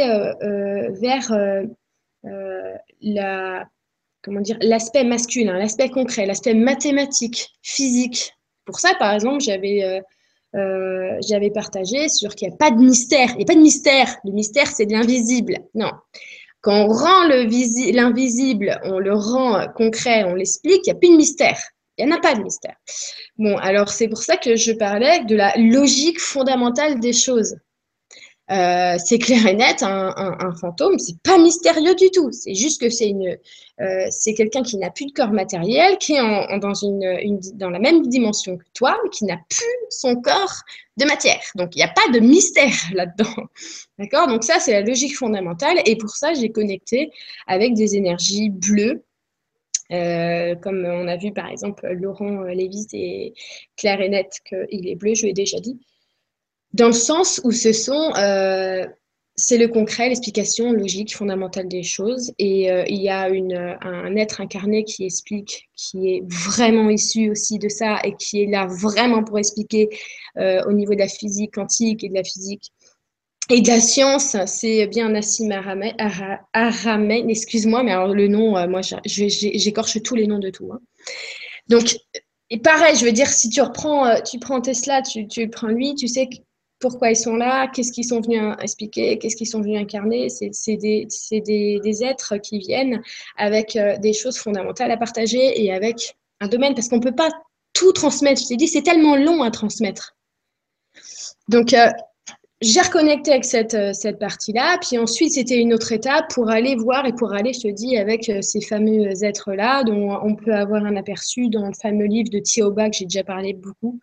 vers 1.01 1.31
la 3.01 3.65
comment 4.23 4.41
dire, 4.41 4.57
l'aspect 4.61 5.03
masculin, 5.03 5.57
l'aspect 5.57 5.89
concret, 5.89 6.25
l'aspect 6.25 6.53
mathématique, 6.53 7.49
physique. 7.61 8.33
Pour 8.65 8.79
ça, 8.79 8.93
par 8.97 9.13
exemple, 9.13 9.41
j'avais 9.41 9.83
euh, 9.83 9.99
euh, 10.55 11.17
j'avais 11.27 11.49
partagé 11.49 12.09
sur 12.09 12.35
qu'il 12.35 12.47
n'y 12.47 12.53
a 12.53 12.57
pas 12.57 12.71
de 12.71 12.77
mystère. 12.77 13.29
Il 13.31 13.37
n'y 13.37 13.43
a 13.43 13.45
pas 13.45 13.55
de 13.55 13.59
mystère. 13.59 14.15
Le 14.23 14.31
mystère, 14.31 14.67
c'est 14.67 14.85
de 14.85 14.93
l'invisible. 14.93 15.57
Non. 15.73 15.91
Quand 16.61 16.85
on 16.85 16.87
rend 16.87 17.27
l'invisible, 17.27 18.79
on 18.85 18.99
le 18.99 19.13
rend 19.13 19.67
concret, 19.75 20.23
on 20.23 20.33
l'explique, 20.33 20.81
il 20.85 20.91
n'y 20.91 20.91
a 20.91 20.95
plus 20.95 21.09
de 21.09 21.17
mystère. 21.17 21.59
Il 21.97 22.05
n'y 22.05 22.13
en 22.13 22.15
a 22.15 22.21
pas 22.21 22.35
de 22.35 22.41
mystère. 22.41 22.75
Bon, 23.37 23.57
alors 23.57 23.89
c'est 23.89 24.07
pour 24.07 24.19
ça 24.19 24.37
que 24.37 24.55
je 24.55 24.71
parlais 24.71 25.25
de 25.25 25.35
la 25.35 25.53
logique 25.57 26.21
fondamentale 26.21 26.99
des 26.99 27.13
choses. 27.13 27.57
Euh, 28.53 28.97
c'est 29.03 29.17
clair 29.17 29.47
et 29.47 29.55
net, 29.55 29.81
un, 29.81 30.53
fantôme, 30.61 30.99
c'est 30.99 31.19
pas 31.23 31.39
mystérieux 31.39 31.95
du 31.95 32.11
tout. 32.11 32.31
C'est 32.31 32.53
juste 32.53 32.79
que 32.79 32.89
c'est 32.89 33.09
une, 33.09 33.35
euh, 33.81 34.05
c'est 34.11 34.35
quelqu'un 34.35 34.61
qui 34.61 34.77
n'a 34.77 34.91
plus 34.91 35.07
de 35.07 35.11
corps 35.11 35.31
matériel, 35.31 35.97
qui 35.97 36.13
est 36.13 36.59
dans 36.59 36.73
une, 36.75 37.39
dans 37.55 37.71
la 37.71 37.79
même 37.79 38.05
dimension 38.05 38.57
que 38.57 38.65
toi, 38.75 38.95
mais 39.03 39.09
qui 39.09 39.25
n'a 39.25 39.37
plus 39.49 39.89
son 39.89 40.21
corps 40.21 40.61
de 40.97 41.05
matière. 41.05 41.41
Donc 41.55 41.75
il 41.75 41.79
n'y 41.79 41.83
a 41.83 41.87
pas 41.87 42.11
de 42.13 42.19
mystère 42.19 42.75
là-dedans, 42.93 43.47
d'accord? 43.97 44.27
Donc 44.27 44.43
ça 44.43 44.59
c'est 44.59 44.73
la 44.73 44.81
logique 44.81 45.17
fondamentale, 45.17 45.79
et 45.85 45.95
pour 45.95 46.11
ça 46.11 46.33
j'ai 46.35 46.51
connecté 46.51 47.11
avec 47.47 47.73
des 47.73 47.95
énergies 47.95 48.51
bleues. 48.51 49.03
Euh, 49.91 50.55
comme 50.55 50.85
on 50.85 51.07
a 51.07 51.17
vu 51.17 51.33
par 51.33 51.49
exemple 51.49 51.87
Laurent 51.87 52.43
Lévis 52.43 52.87
et 52.93 53.33
Claire 53.77 54.01
et 54.01 54.09
Net 54.09 54.41
qu'il 54.47 54.87
est 54.87 54.95
bleu, 54.95 55.15
je 55.15 55.25
l'ai 55.25 55.33
déjà 55.33 55.59
dit 55.59 55.79
dans 56.73 56.87
le 56.87 56.93
sens 56.93 57.39
où 57.43 57.51
ce 57.51 57.71
sont, 57.71 58.13
euh, 58.17 58.85
c'est 59.35 59.57
le 59.57 59.67
concret, 59.67 60.09
l'explication 60.09 60.71
logique 60.71 61.15
fondamentale 61.15 61.67
des 61.67 61.83
choses. 61.83 62.31
Et 62.39 62.71
euh, 62.71 62.83
il 62.87 63.01
y 63.01 63.09
a 63.09 63.29
une, 63.29 63.77
un 63.81 64.15
être 64.15 64.41
incarné 64.41 64.83
qui 64.83 65.05
explique, 65.05 65.69
qui 65.75 66.09
est 66.09 66.23
vraiment 66.27 66.89
issu 66.89 67.29
aussi 67.29 67.59
de 67.59 67.69
ça 67.69 67.99
et 68.03 68.15
qui 68.15 68.41
est 68.41 68.47
là 68.47 68.65
vraiment 68.67 69.23
pour 69.23 69.37
expliquer 69.37 69.89
euh, 70.37 70.63
au 70.65 70.73
niveau 70.73 70.93
de 70.93 70.99
la 70.99 71.07
physique 71.07 71.53
quantique 71.53 72.03
et 72.03 72.09
de 72.09 72.15
la 72.15 72.23
physique 72.23 72.71
et 73.49 73.61
de 73.61 73.67
la 73.67 73.79
science. 73.79 74.35
C'est 74.47 74.87
bien 74.87 75.09
Nassim 75.09 75.51
Aramein, 75.51 77.27
excuse-moi, 77.27 77.83
mais 77.83 77.91
alors 77.91 78.15
le 78.15 78.27
nom, 78.27 78.67
moi 78.67 78.81
j'écorche 79.05 80.01
tous 80.01 80.15
les 80.15 80.25
noms 80.25 80.39
de 80.39 80.49
tout. 80.49 80.71
Hein. 80.73 80.79
Donc, 81.69 81.97
et 82.49 82.59
pareil, 82.59 82.95
je 82.95 83.05
veux 83.05 83.11
dire, 83.11 83.27
si 83.27 83.49
tu 83.49 83.61
reprends, 83.61 84.21
tu 84.21 84.39
prends 84.39 84.61
Tesla, 84.61 85.01
tu, 85.01 85.27
tu 85.27 85.49
prends 85.49 85.67
lui, 85.67 85.95
tu 85.95 86.07
sais 86.07 86.27
pourquoi 86.83 87.11
ils 87.11 87.15
sont 87.15 87.37
là, 87.37 87.69
qu'est-ce 87.69 87.93
qu'ils 87.93 88.03
sont 88.03 88.19
venus 88.19 88.41
expliquer, 88.61 89.17
qu'est-ce 89.17 89.37
qu'ils 89.37 89.47
sont 89.47 89.61
venus 89.61 89.79
incarner. 89.79 90.27
C'est 90.27 90.75
des, 90.75 91.07
des, 91.31 91.79
des, 91.81 92.03
êtres 92.03 92.35
qui 92.35 92.59
viennent 92.59 93.01
avec 93.37 93.77
euh, 93.77 93.97
des 93.99 94.11
choses 94.11 94.37
fondamentales 94.37 94.91
à 94.91 94.97
partager 94.97 95.63
et 95.63 95.71
avec 95.71 96.17
un 96.41 96.49
domaine, 96.49 96.75
parce 96.75 96.89
qu'on 96.89 96.97
ne 96.97 97.01
peut 97.01 97.15
pas 97.15 97.29
tout 97.71 97.93
transmettre. 97.93 98.41
Je 98.41 98.47
t'ai 98.49 98.57
dit, 98.57 98.67
c'est 98.67 98.81
tellement 98.81 99.15
long 99.15 99.43
à 99.43 99.49
transmettre. 99.49 100.17
Donc, 101.47 101.73
euh, 101.73 101.87
j'ai 102.59 102.81
reconnecté 102.81 103.31
avec 103.31 103.45
cette, 103.45 103.75
euh, 103.75 103.93
cette 103.93 104.19
partie-là. 104.19 104.77
Puis 104.81 104.97
ensuite, 104.97 105.31
c'était 105.31 105.59
une 105.59 105.73
autre 105.73 105.93
étape 105.93 106.33
pour 106.33 106.49
aller 106.49 106.75
voir 106.75 107.05
et 107.05 107.13
pour 107.13 107.31
aller, 107.31 107.53
je 107.53 107.61
te 107.61 107.67
dis, 107.69 107.95
avec 107.95 108.29
ces 108.41 108.59
fameux 108.59 109.23
êtres-là, 109.23 109.85
dont 109.85 110.19
on 110.21 110.35
peut 110.35 110.53
avoir 110.53 110.83
un 110.83 110.97
aperçu 110.97 111.47
dans 111.47 111.65
le 111.65 111.73
fameux 111.81 112.07
livre 112.07 112.29
de 112.29 112.39
Tioba 112.39 112.89
que 112.89 112.97
j'ai 112.97 113.05
déjà 113.05 113.23
parlé 113.23 113.53
beaucoup, 113.53 114.01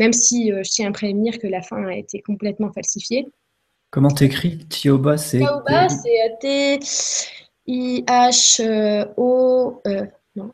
même 0.00 0.12
si 0.14 0.50
euh, 0.50 0.62
je 0.64 0.70
tiens 0.70 0.88
à 0.88 0.92
prévenir 0.92 1.38
que 1.38 1.46
la 1.46 1.60
fin 1.60 1.86
a 1.86 1.94
été 1.94 2.22
complètement 2.22 2.72
falsifiée. 2.72 3.28
Comment 3.90 4.10
t'écris? 4.10 4.66
Tioba 4.66 5.18
c'est 5.18 5.40
Tioba, 5.40 5.90
c'est 5.90 6.38
T-I-H-O. 7.66 9.82
Euh, 9.86 10.06
non. 10.36 10.52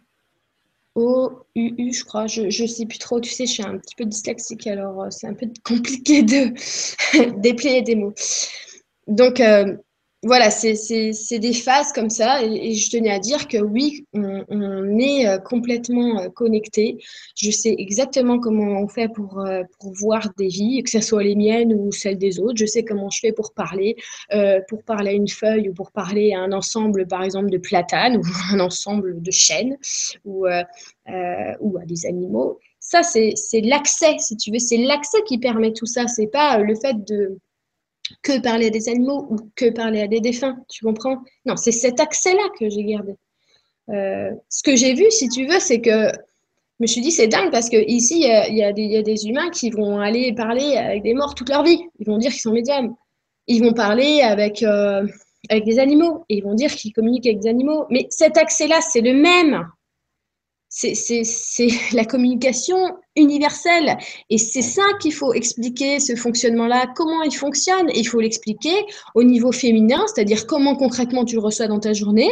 O-U-U, 0.97 1.93
je 1.93 2.05
crois. 2.05 2.27
Je 2.27 2.43
ne 2.43 2.67
sais 2.67 2.87
plus 2.87 2.99
trop. 2.99 3.21
Tu 3.21 3.31
sais, 3.31 3.47
je 3.47 3.53
suis 3.53 3.63
un 3.63 3.79
petit 3.79 3.95
peu 3.95 4.05
dyslexique, 4.05 4.67
alors 4.67 5.03
euh, 5.03 5.11
c'est 5.11 5.29
un 5.29 5.35
peu 5.35 5.47
compliqué 5.65 6.25
de 6.25 6.53
déplier 7.41 7.83
des 7.83 7.95
mots. 7.95 8.15
Donc, 9.07 9.41
voilà, 10.27 10.51
c'est 10.51 11.39
des 11.39 11.53
phases 11.53 11.93
comme 11.93 12.11
ça. 12.11 12.43
Et, 12.43 12.75
je 12.75 12.91
tenais 12.91 13.11
à 13.11 13.19
dire 13.19 13.47
que 13.47 13.59
oui, 13.59 14.05
on, 14.13 14.99
est 14.99 15.27
euh, 15.27 15.39
complètement 15.39 16.21
euh, 16.21 16.29
connecté. 16.29 16.99
Je 17.37 17.51
sais 17.51 17.75
exactement 17.79 18.41
comment 18.41 18.81
on 18.81 18.89
fait 18.89 19.09
pour, 19.09 19.41
euh, 19.41 19.63
pour, 19.79 19.93
voir 19.93 20.29
des 20.37 20.49
vies, 20.49 20.83
que 20.83 20.91
ce 20.91 21.01
soit 21.01 21.23
les 21.23 21.37
miennes 21.37 21.73
ou 21.73 21.93
celles 21.93 22.19
des 22.19 22.41
autres. 22.41 22.57
Je 22.57 22.67
sais 22.67 22.83
comment 22.83 23.09
je 23.09 23.21
fais 23.21 23.33
pour 23.33 23.53
parler, 23.53 23.97
pour 24.69 24.83
parler 24.83 25.11
à 25.11 25.15
une 25.15 25.29
feuille 25.29 25.69
ou 25.69 25.75
pour 25.75 25.93
parler 25.93 26.33
à 26.33 26.41
un 26.41 26.53
ensemble, 26.53 27.07
par 27.07 27.23
exemple, 27.23 27.51
de 27.51 27.59
platanes 27.59 28.17
ou 28.19 28.23
un 28.53 28.61
ensemble 28.61 29.23
de 29.23 29.31
chênes 29.31 29.77
ou, 30.25 30.47
ou 30.47 31.79
à 31.79 31.85
des 31.87 32.07
animaux. 32.07 32.59
Ça, 32.81 33.03
c'est 33.03 33.35
l'accès, 33.63 34.17
si 34.19 34.37
tu 34.37 34.51
veux. 34.53 34.59
C'est 34.59 34.77
l'accès 34.77 35.19
qui 35.27 35.39
permet 35.39 35.73
tout 35.73 35.87
ça. 35.87 36.07
C'est 36.09 36.29
pas 36.29 36.59
le 36.59 36.75
fait 36.75 37.05
de 37.05 37.39
que 38.23 38.41
parler 38.41 38.67
à 38.67 38.71
des 38.71 38.89
animaux 38.89 39.27
ou 39.31 39.37
que 39.55 39.71
parler 39.71 40.01
à 40.01 40.07
des 40.07 40.21
défunts, 40.21 40.57
tu 40.69 40.85
comprends? 40.85 41.19
Non, 41.45 41.57
c'est 41.57 41.73
cet 41.73 42.01
accès-là 42.01 42.43
que 42.59 42.69
j'ai 42.69 42.85
gardé. 42.85 43.15
Euh, 43.91 44.31
ce 44.49 44.63
que 44.63 44.77
j'ai 44.77 44.95
vu, 44.95 45.05
si 45.11 45.29
tu 45.29 45.47
veux, 45.47 45.61
c'est 45.61 45.81
que 45.81 46.09
je 46.09 46.83
me 46.83 46.87
suis 46.87 47.01
dit, 47.01 47.11
c'est 47.11 47.29
dingue 47.29 47.51
parce 47.51 47.69
qu'ici, 47.71 48.21
il 48.21 48.57
y, 48.57 48.63
a 48.63 48.73
des 48.73 49.27
humains 49.27 49.51
qui 49.51 49.71
vont 49.71 49.99
aller 49.99 50.35
parler 50.35 50.77
avec 50.77 51.03
des 51.03 51.15
morts 51.15 51.35
toute 51.35 51.49
leur 51.49 51.65
vie. 51.65 51.81
Ils 51.99 52.07
vont 52.07 52.19
dire 52.19 52.31
qu'ils 52.31 52.41
sont 52.41 52.53
médiums. 52.53 52.95
Ils 53.47 53.63
vont 53.63 53.73
parler 53.73 54.21
avec, 54.21 54.63
euh, 54.63 55.07
des 55.51 55.79
animaux. 55.79 56.25
Et 56.29 56.39
ils 56.39 56.45
vont 56.45 56.55
dire 56.55 56.71
qu'ils 56.71 56.93
communiquent 56.93 57.27
avec 57.27 57.41
des 57.41 57.49
animaux. 57.49 57.87
Mais 57.91 58.07
cet 58.11 58.37
accès-là, 58.37 58.81
c'est 58.81 59.01
le 59.01 59.15
même 59.15 59.67
c'est 60.69 61.69
la 61.93 62.05
communication 62.05 62.77
universelle. 63.17 63.97
Et 64.31 64.39
c'est 64.39 64.63
ça 64.63 64.85
qu'il 65.01 65.13
faut 65.13 65.33
expliquer, 65.35 66.01
ce 66.01 66.15
fonctionnement-là, 66.15 66.93
comment 66.95 67.23
il 67.23 67.35
fonctionne? 67.35 67.91
il 67.95 68.07
faut 68.07 68.21
l'expliquer 68.21 68.75
au 69.15 69.23
niveau 69.23 69.53
féminin, 69.53 70.05
c'est-à-dire 70.07 70.47
comment 70.47 70.77
concrètement 70.77 71.25
tu 71.25 71.37
le 71.37 71.41
reçois 71.41 71.67
dans 71.67 71.81
ta 71.81 71.93
journée. 71.93 72.31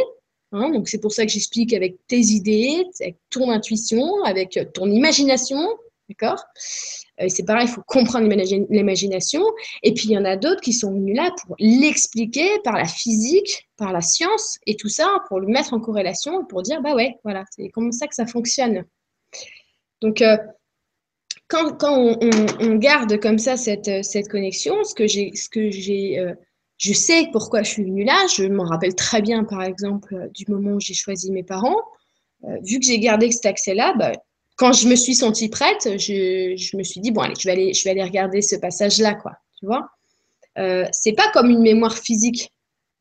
Hein. 0.51 0.69
donc 0.69 0.87
c'est 0.87 0.99
pour 0.99 1.11
ça 1.11 1.25
que 1.25 1.31
j'explique 1.31 1.73
avec 1.73 1.97
tes 2.07 2.19
idées, 2.19 2.83
avec 3.01 3.17
ton 3.29 3.49
intuition, 3.49 4.23
avec 4.23 4.57
ton 4.73 4.89
imagination, 4.89 5.67
d'accord? 6.07 6.43
C'est 7.27 7.45
pareil, 7.45 7.67
il 7.67 7.71
faut 7.71 7.81
comprendre 7.87 8.27
l'imagination. 8.27 9.41
Et 9.83 9.93
puis, 9.93 10.05
il 10.05 10.11
y 10.11 10.17
en 10.17 10.25
a 10.25 10.35
d'autres 10.35 10.61
qui 10.61 10.73
sont 10.73 10.91
venus 10.91 11.15
là 11.15 11.31
pour 11.41 11.55
l'expliquer 11.59 12.59
par 12.63 12.75
la 12.75 12.85
physique, 12.85 13.69
par 13.77 13.93
la 13.93 14.01
science 14.01 14.57
et 14.67 14.75
tout 14.75 14.89
ça, 14.89 15.07
pour 15.29 15.39
le 15.39 15.47
mettre 15.47 15.73
en 15.73 15.79
corrélation, 15.79 16.43
pour 16.45 16.61
dire, 16.61 16.81
bah 16.81 16.93
ouais, 16.93 17.15
voilà, 17.23 17.45
c'est 17.51 17.69
comme 17.69 17.91
ça 17.93 18.07
que 18.07 18.15
ça 18.15 18.25
fonctionne. 18.25 18.83
Donc, 20.01 20.21
euh, 20.21 20.37
quand, 21.47 21.83
on, 21.83 22.75
garde 22.75 23.19
comme 23.19 23.37
ça 23.37 23.57
cette, 23.57 24.03
cette 24.03 24.27
connexion, 24.29 24.83
ce 24.83 24.95
que 24.95 25.07
j'ai, 25.07 25.31
ce 25.35 25.49
que 25.49 25.69
j'ai, 25.69 26.19
euh, 26.19 26.33
je 26.77 26.93
sais 26.93 27.29
pourquoi 27.31 27.63
je 27.63 27.71
suis 27.71 27.83
venue 27.83 28.03
là. 28.03 28.25
Je 28.35 28.43
m'en 28.43 28.65
rappelle 28.65 28.95
très 28.95 29.21
bien, 29.21 29.43
par 29.43 29.63
exemple, 29.63 30.29
du 30.33 30.45
moment 30.47 30.71
où 30.71 30.79
j'ai 30.79 30.93
choisi 30.93 31.31
mes 31.31 31.43
parents. 31.43 31.81
Euh, 32.45 32.57
vu 32.63 32.79
que 32.79 32.85
j'ai 32.85 32.99
gardé 32.99 33.31
cet 33.31 33.45
accès-là, 33.45 33.93
bah, 33.97 34.13
quand 34.57 34.73
je 34.73 34.87
me 34.87 34.95
suis 34.95 35.15
sentie 35.15 35.49
prête, 35.49 35.83
je, 35.99 36.77
me 36.77 36.83
suis 36.83 37.01
dit 37.01 37.11
bon 37.11 37.21
allez, 37.21 37.35
je 37.73 37.83
vais 37.83 37.91
aller, 37.91 38.03
regarder 38.03 38.41
ce 38.41 38.55
passage-là, 38.55 39.13
quoi. 39.15 39.33
Tu 39.59 39.65
vois 39.65 39.87
euh, 40.57 40.85
C'est 40.91 41.13
pas 41.13 41.29
comme 41.31 41.49
une 41.49 41.61
mémoire 41.61 41.97
physique. 41.97 42.51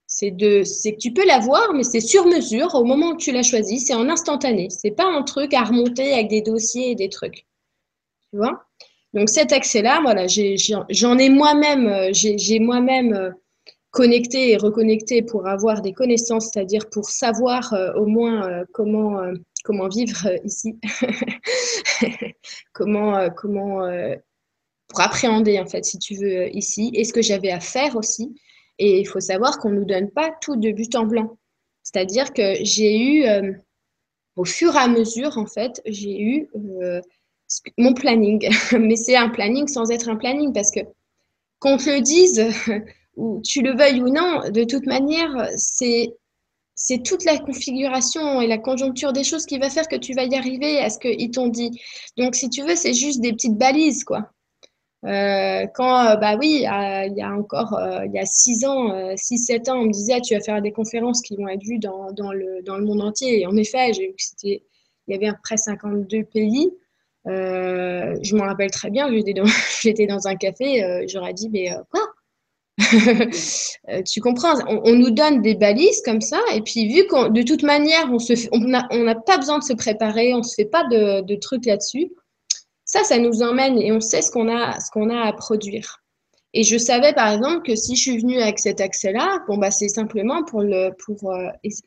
C'est 0.06 0.30
de, 0.30 0.62
c'est 0.62 0.92
que 0.92 0.98
tu 0.98 1.12
peux 1.12 1.26
la 1.26 1.40
voir, 1.40 1.72
mais 1.74 1.82
c'est 1.82 2.00
sur 2.00 2.26
mesure 2.26 2.74
au 2.74 2.84
moment 2.84 3.10
où 3.10 3.16
tu 3.16 3.32
l'as 3.32 3.42
choisi. 3.42 3.80
C'est 3.80 3.94
en 3.94 4.08
instantané. 4.08 4.68
C'est 4.70 4.92
pas 4.92 5.06
un 5.06 5.22
truc 5.22 5.54
à 5.54 5.64
remonter 5.64 6.12
avec 6.12 6.28
des 6.28 6.42
dossiers 6.42 6.90
et 6.90 6.94
des 6.94 7.08
trucs. 7.08 7.46
Donc 9.14 9.28
cet 9.28 9.52
accès-là, 9.52 10.00
voilà, 10.02 10.26
j'en 10.26 11.18
ai, 11.18 11.28
moi-même, 11.28 11.86
euh, 11.86 12.10
j'ai 12.12 12.58
moi-même 12.58 13.14
euh, 13.14 13.30
connecté 13.90 14.50
et 14.50 14.56
reconnecté 14.56 15.22
pour 15.22 15.46
avoir 15.46 15.82
des 15.82 15.92
connaissances, 15.92 16.50
c'est-à-dire 16.52 16.90
pour 16.90 17.08
savoir 17.08 17.72
euh, 17.74 17.92
au 17.94 18.06
moins 18.06 18.64
comment 18.72 19.20
comment 19.62 19.88
vivre 19.88 20.28
ici, 20.44 20.78
comment 22.72 23.30
comment 23.30 23.88
pour 24.88 25.00
appréhender 25.00 25.58
en 25.60 25.66
fait, 25.66 25.84
si 25.84 25.98
tu 25.98 26.16
veux, 26.16 26.54
ici, 26.54 26.90
et 26.94 27.04
ce 27.04 27.12
que 27.12 27.22
j'avais 27.22 27.50
à 27.50 27.60
faire 27.60 27.96
aussi. 27.96 28.34
Et 28.78 28.98
il 28.98 29.06
faut 29.06 29.20
savoir 29.20 29.58
qu'on 29.58 29.70
nous 29.70 29.84
donne 29.84 30.10
pas 30.10 30.32
tout 30.40 30.56
de 30.56 30.72
but 30.72 30.94
en 30.96 31.06
blanc. 31.06 31.38
C'est-à-dire 31.84 32.32
que 32.32 32.56
j'ai 32.62 32.98
eu, 32.98 33.24
au 34.34 34.44
fur 34.44 34.74
et 34.74 34.78
à 34.78 34.88
mesure, 34.88 35.38
en 35.38 35.46
fait, 35.46 35.80
j'ai 35.86 36.20
eu 36.20 36.50
mon 37.78 37.94
planning. 37.94 38.48
Mais 38.78 38.96
c'est 38.96 39.16
un 39.16 39.28
planning 39.28 39.68
sans 39.68 39.90
être 39.90 40.08
un 40.08 40.16
planning 40.16 40.52
parce 40.52 40.70
que 40.70 40.80
qu'on 41.60 41.76
te 41.76 41.88
le 41.88 42.00
dise, 42.00 42.46
ou 43.16 43.40
tu 43.42 43.62
le 43.62 43.76
veuilles 43.76 44.02
ou 44.02 44.08
non, 44.08 44.50
de 44.50 44.64
toute 44.64 44.86
manière, 44.86 45.48
c'est 45.56 46.12
toute 47.04 47.24
la 47.24 47.38
configuration 47.38 48.40
et 48.40 48.46
la 48.46 48.58
conjoncture 48.58 49.12
des 49.12 49.24
choses 49.24 49.46
qui 49.46 49.58
va 49.58 49.70
faire 49.70 49.88
que 49.88 49.96
tu 49.96 50.12
vas 50.14 50.24
y 50.24 50.34
arriver 50.34 50.78
à 50.78 50.90
ce 50.90 50.98
qu'ils 50.98 51.30
t'ont 51.30 51.48
dit. 51.48 51.70
Donc, 52.18 52.34
si 52.34 52.50
tu 52.50 52.62
veux, 52.62 52.76
c'est 52.76 52.94
juste 52.94 53.20
des 53.20 53.32
petites 53.32 53.56
balises, 53.56 54.04
quoi. 54.04 54.30
Euh, 55.04 55.66
quand, 55.74 56.06
euh, 56.06 56.16
bah 56.16 56.36
oui, 56.38 56.60
il 56.62 57.14
y 57.16 57.22
a 57.22 57.32
encore 57.34 57.74
euh, 57.74 58.06
il 58.06 58.12
y 58.14 58.18
a 58.18 58.24
6 58.24 58.64
ans, 58.64 58.88
6-7 59.14 59.70
ans, 59.70 59.80
on 59.80 59.84
me 59.84 59.92
disait 59.92 60.20
tu 60.22 60.34
vas 60.34 60.40
faire 60.40 60.62
des 60.62 60.72
conférences 60.72 61.20
qui 61.20 61.36
vont 61.36 61.46
être 61.48 61.62
vues 61.62 61.78
dans, 61.78 62.08
le, 62.32 62.84
monde 62.84 63.02
entier. 63.02 63.40
Et 63.40 63.46
en 63.46 63.56
effet, 63.56 63.92
j'ai 63.92 64.08
vu 64.08 64.12
que 64.12 64.22
c'était, 64.22 64.62
il 65.06 65.12
y 65.12 65.14
avait 65.14 65.36
près 65.42 65.56
52 65.56 66.24
pays. 66.24 66.70
Euh, 67.26 68.16
je 68.22 68.36
m'en 68.36 68.44
rappelle 68.44 68.70
très 68.70 68.90
bien, 68.90 69.08
j'étais 69.82 70.06
dans, 70.06 70.26
un 70.26 70.36
café, 70.36 70.84
euh, 70.84 71.04
j'aurais 71.08 71.32
dit, 71.32 71.48
mais 71.48 71.72
euh, 71.72 71.82
quoi? 71.90 72.06
Tu 74.06 74.20
comprends? 74.20 74.54
On, 74.66 74.94
nous 74.94 75.10
donne 75.10 75.42
des 75.42 75.54
balises 75.54 76.02
comme 76.04 76.20
ça, 76.20 76.40
et 76.54 76.60
puis 76.60 76.92
vu 76.92 77.06
qu'on, 77.06 77.28
de 77.28 77.42
toute 77.42 77.62
manière, 77.62 78.10
on 78.50 78.58
n'a 78.58 79.14
pas 79.14 79.38
besoin 79.38 79.58
de 79.58 79.64
se 79.64 79.72
préparer, 79.72 80.34
on 80.34 80.38
ne 80.38 80.42
se 80.42 80.54
fait 80.54 80.64
pas 80.64 80.84
de, 80.84 81.22
de 81.22 81.34
trucs 81.36 81.66
là-dessus, 81.66 82.10
ça, 82.84 83.04
ça 83.04 83.18
nous 83.18 83.42
emmène 83.42 83.78
et 83.78 83.92
on 83.92 84.00
sait 84.00 84.22
ce 84.22 84.30
qu'on 84.30 84.48
a, 84.48 84.78
ce 84.80 84.90
qu'on 84.90 85.08
a 85.08 85.20
à 85.20 85.32
produire. 85.32 86.00
Et 86.52 86.62
je 86.62 86.78
savais 86.78 87.12
par 87.12 87.32
exemple 87.32 87.62
que 87.62 87.74
si 87.74 87.96
je 87.96 88.02
suis 88.02 88.18
venue 88.18 88.40
avec 88.40 88.60
cet 88.60 88.80
accès-là, 88.80 89.40
bon 89.48 89.56
bah 89.56 89.72
c'est 89.72 89.88
simplement 89.88 90.44
pour 90.44 90.62
le 90.62 90.90
pour 91.04 91.34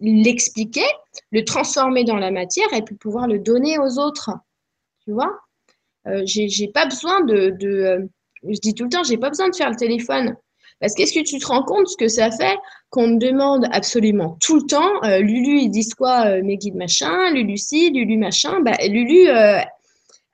l'expliquer, 0.01 0.85
le 1.31 1.45
transformer 1.45 2.03
dans 2.03 2.17
la 2.17 2.31
matière 2.31 2.67
et 2.73 2.81
puis 2.81 2.95
pouvoir 2.95 3.27
le 3.27 3.39
donner 3.39 3.79
aux 3.79 3.97
autres. 3.97 4.31
Tu 5.07 5.13
vois 5.13 5.39
euh, 6.07 6.23
J'ai 6.25 6.67
pas 6.67 6.85
besoin 6.85 7.21
de. 7.21 7.57
Euh, 7.63 8.05
je 8.43 8.59
dis 8.59 8.73
tout 8.73 8.83
le 8.83 8.89
temps, 8.89 9.03
j'ai 9.03 9.17
pas 9.17 9.29
besoin 9.29 9.49
de 9.49 9.55
faire 9.55 9.69
le 9.69 9.77
téléphone. 9.77 10.35
Parce 10.81 10.93
qu'est-ce 10.93 11.13
que 11.13 11.23
tu 11.23 11.39
te 11.39 11.47
rends 11.47 11.63
compte 11.63 11.87
ce 11.87 11.95
que 11.97 12.09
ça 12.09 12.29
fait 12.29 12.55
qu'on 12.89 13.07
me 13.07 13.17
demande 13.17 13.65
absolument 13.71 14.37
tout 14.41 14.57
le 14.57 14.63
temps 14.63 15.03
euh, 15.05 15.19
Lulu, 15.19 15.61
ils 15.61 15.69
disent 15.69 15.95
quoi 15.95 16.41
Mes 16.41 16.57
guides 16.57 16.75
machin, 16.75 17.31
Lulu 17.31 17.57
ci, 17.57 17.89
Lulu 17.89 18.17
machin. 18.17 18.59
Bah, 18.59 18.75
Lulu, 18.85 19.29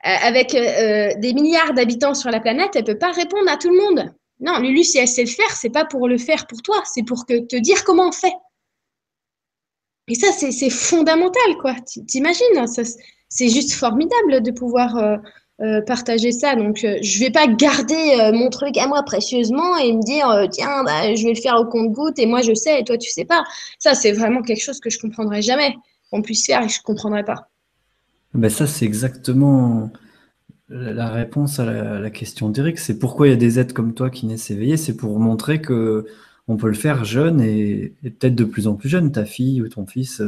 avec 0.00 0.50
des 0.50 1.32
milliards 1.32 1.72
d'habitants 1.72 2.14
sur 2.14 2.30
la 2.30 2.40
planète, 2.40 2.74
elle 2.74 2.84
peut 2.84 2.98
pas 2.98 3.12
répondre 3.12 3.48
à 3.48 3.56
tout 3.56 3.70
le 3.70 3.78
monde. 3.80 4.12
Non, 4.40 4.58
Lulu, 4.58 4.82
si 4.82 4.98
elle 4.98 5.08
sait 5.08 5.24
le 5.24 5.30
faire, 5.30 5.50
c'est 5.52 5.70
pas 5.70 5.84
pour 5.84 6.08
le 6.08 6.18
faire 6.18 6.46
pour 6.48 6.60
toi, 6.62 6.82
c'est 6.92 7.04
pour 7.04 7.24
que, 7.26 7.46
te 7.46 7.56
dire 7.56 7.84
comment 7.84 8.08
on 8.08 8.12
fait. 8.12 8.34
Et 10.08 10.14
ça, 10.14 10.32
c'est 10.32 10.70
fondamental, 10.70 11.56
quoi. 11.60 11.74
T'imagines 12.06 12.58
hein, 12.58 12.66
c'est 13.34 13.48
juste 13.48 13.72
formidable 13.72 14.42
de 14.42 14.50
pouvoir 14.52 14.96
euh, 14.96 15.16
euh, 15.60 15.82
partager 15.82 16.30
ça. 16.30 16.54
Donc, 16.54 16.84
euh, 16.84 16.96
je 17.02 17.18
ne 17.18 17.24
vais 17.24 17.30
pas 17.30 17.48
garder 17.48 18.30
mon 18.32 18.48
truc 18.48 18.78
à 18.78 18.86
moi 18.86 19.02
précieusement 19.02 19.76
et 19.76 19.92
me 19.92 20.02
dire, 20.02 20.48
tiens, 20.50 20.84
bah, 20.84 21.14
je 21.14 21.22
vais 21.24 21.34
le 21.34 21.40
faire 21.40 21.56
au 21.56 21.66
compte-goutte 21.66 22.18
et 22.18 22.26
moi 22.26 22.40
je 22.42 22.54
sais 22.54 22.80
et 22.80 22.84
toi 22.84 22.96
tu 22.96 23.10
sais 23.10 23.24
pas. 23.24 23.44
Ça, 23.78 23.94
c'est 23.94 24.12
vraiment 24.12 24.40
quelque 24.42 24.62
chose 24.62 24.80
que 24.80 24.88
je 24.88 24.98
comprendrai 24.98 25.42
jamais 25.42 25.74
qu'on 26.10 26.22
puisse 26.22 26.46
faire 26.46 26.62
et 26.62 26.66
que 26.66 26.72
je 26.72 26.78
ne 26.78 26.84
comprendrai 26.84 27.24
pas. 27.24 27.48
Ben 28.34 28.48
ça, 28.48 28.66
c'est 28.66 28.84
exactement 28.84 29.90
la 30.68 31.08
réponse 31.08 31.58
à 31.58 31.64
la, 31.64 32.10
question 32.10 32.48
d'Eric. 32.48 32.78
C'est 32.78 32.98
pourquoi 32.98 33.26
il 33.26 33.30
y 33.30 33.34
a 33.34 33.36
des 33.36 33.58
êtres 33.58 33.74
comme 33.74 33.94
toi 33.94 34.10
qui 34.10 34.26
naissent 34.26 34.50
éveillés. 34.50 34.76
C'est 34.76 34.96
pour 34.96 35.18
montrer 35.18 35.60
que 35.60 36.06
on 36.46 36.56
peut 36.56 36.68
le 36.68 36.74
faire 36.74 37.04
jeune 37.04 37.40
et, 37.40 37.94
et 38.02 38.10
peut-être 38.10 38.34
de 38.34 38.44
plus 38.44 38.66
en 38.66 38.74
plus 38.74 38.88
jeune. 38.88 39.12
Ta 39.12 39.24
fille 39.24 39.60
ou 39.62 39.68
ton 39.68 39.86
fils 39.86 40.20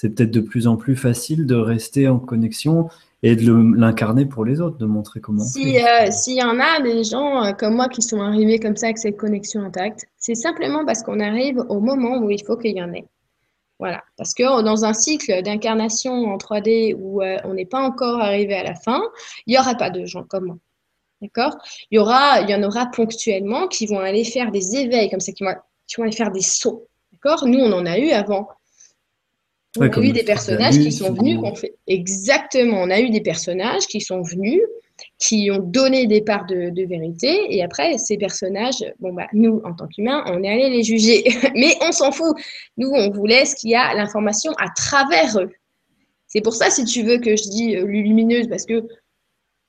c'est 0.00 0.10
peut-être 0.10 0.30
de 0.30 0.40
plus 0.40 0.68
en 0.68 0.76
plus 0.76 0.94
facile 0.94 1.44
de 1.44 1.56
rester 1.56 2.06
en 2.06 2.20
connexion 2.20 2.88
et 3.24 3.34
de 3.34 3.52
l'incarner 3.76 4.26
pour 4.26 4.44
les 4.44 4.60
autres, 4.60 4.78
de 4.78 4.86
montrer 4.86 5.18
comment. 5.18 5.42
Euh, 5.42 6.10
s'il 6.12 6.36
y 6.36 6.42
en 6.44 6.60
a 6.60 6.80
des 6.80 7.02
gens 7.02 7.42
euh, 7.42 7.50
comme 7.50 7.74
moi 7.74 7.88
qui 7.88 8.00
sont 8.00 8.20
arrivés 8.20 8.60
comme 8.60 8.76
ça 8.76 8.86
avec 8.86 8.98
cette 8.98 9.16
connexion 9.16 9.60
intacte, 9.60 10.06
c'est 10.16 10.36
simplement 10.36 10.86
parce 10.86 11.02
qu'on 11.02 11.18
arrive 11.18 11.64
au 11.68 11.80
moment 11.80 12.18
où 12.18 12.30
il 12.30 12.40
faut 12.44 12.56
qu'il 12.56 12.76
y 12.76 12.82
en 12.82 12.92
ait. 12.92 13.06
Voilà, 13.80 14.04
parce 14.16 14.34
que 14.34 14.62
dans 14.62 14.84
un 14.84 14.92
cycle 14.92 15.42
d'incarnation 15.42 16.12
en 16.26 16.36
3D 16.36 16.94
où 16.96 17.20
euh, 17.20 17.38
on 17.42 17.54
n'est 17.54 17.66
pas 17.66 17.80
encore 17.80 18.20
arrivé 18.20 18.54
à 18.54 18.62
la 18.62 18.76
fin, 18.76 19.02
il 19.48 19.54
n'y 19.54 19.58
aura 19.58 19.74
pas 19.74 19.90
de 19.90 20.04
gens 20.04 20.22
comme 20.22 20.44
moi. 20.44 20.58
D'accord? 21.22 21.58
Il, 21.90 21.96
y 21.96 21.98
aura, 21.98 22.42
il 22.42 22.48
y 22.48 22.54
en 22.54 22.62
aura 22.62 22.86
ponctuellement 22.86 23.66
qui 23.66 23.86
vont 23.86 23.98
aller 23.98 24.22
faire 24.22 24.52
des 24.52 24.76
éveils 24.76 25.10
comme 25.10 25.18
ça, 25.18 25.32
qui 25.32 25.42
vont, 25.42 25.56
qui 25.88 25.96
vont 25.96 26.04
aller 26.04 26.12
faire 26.12 26.30
des 26.30 26.42
sauts. 26.42 26.86
D'accord? 27.10 27.48
Nous, 27.48 27.58
on 27.58 27.72
en 27.72 27.84
a 27.84 27.98
eu 27.98 28.10
avant. 28.10 28.48
On 29.78 29.82
a 29.82 30.00
eu 30.00 30.12
des 30.12 30.24
personnages 30.24 30.78
qui 30.78 30.92
sont 30.92 31.12
venus, 31.12 31.38
qu'on 31.40 31.54
fait 31.54 31.74
exactement. 31.86 32.82
On 32.82 32.90
a 32.90 33.00
eu 33.00 33.10
des 33.10 33.20
personnages 33.20 33.86
qui 33.86 34.00
sont 34.00 34.22
venus, 34.22 34.60
qui 35.18 35.50
ont 35.50 35.58
donné 35.58 36.06
des 36.06 36.22
parts 36.22 36.46
de, 36.46 36.86
vérité, 36.86 37.54
et 37.54 37.62
après 37.62 37.98
ces 37.98 38.16
personnages, 38.16 38.84
bon 39.00 39.12
bah 39.12 39.26
nous 39.32 39.60
en 39.64 39.74
tant 39.74 39.86
qu'humains, 39.86 40.24
on 40.26 40.42
est 40.42 40.50
allé 40.50 40.70
les 40.70 40.82
juger, 40.82 41.24
mais 41.54 41.76
on 41.80 41.92
s'en 41.92 42.10
fout. 42.10 42.36
Nous, 42.76 42.88
on 42.88 43.10
vous 43.10 43.26
laisse 43.26 43.54
qu'il 43.54 43.70
y 43.70 43.74
a 43.74 43.94
l'information 43.94 44.52
à 44.58 44.68
travers 44.74 45.38
eux. 45.38 45.50
C'est 46.26 46.42
pour 46.42 46.54
ça, 46.54 46.70
si 46.70 46.84
tu 46.84 47.02
veux, 47.02 47.18
que 47.18 47.36
je 47.36 47.48
dis 47.48 47.76
euh, 47.76 47.84
lumineuse, 47.84 48.48
parce 48.48 48.66
que 48.66 48.86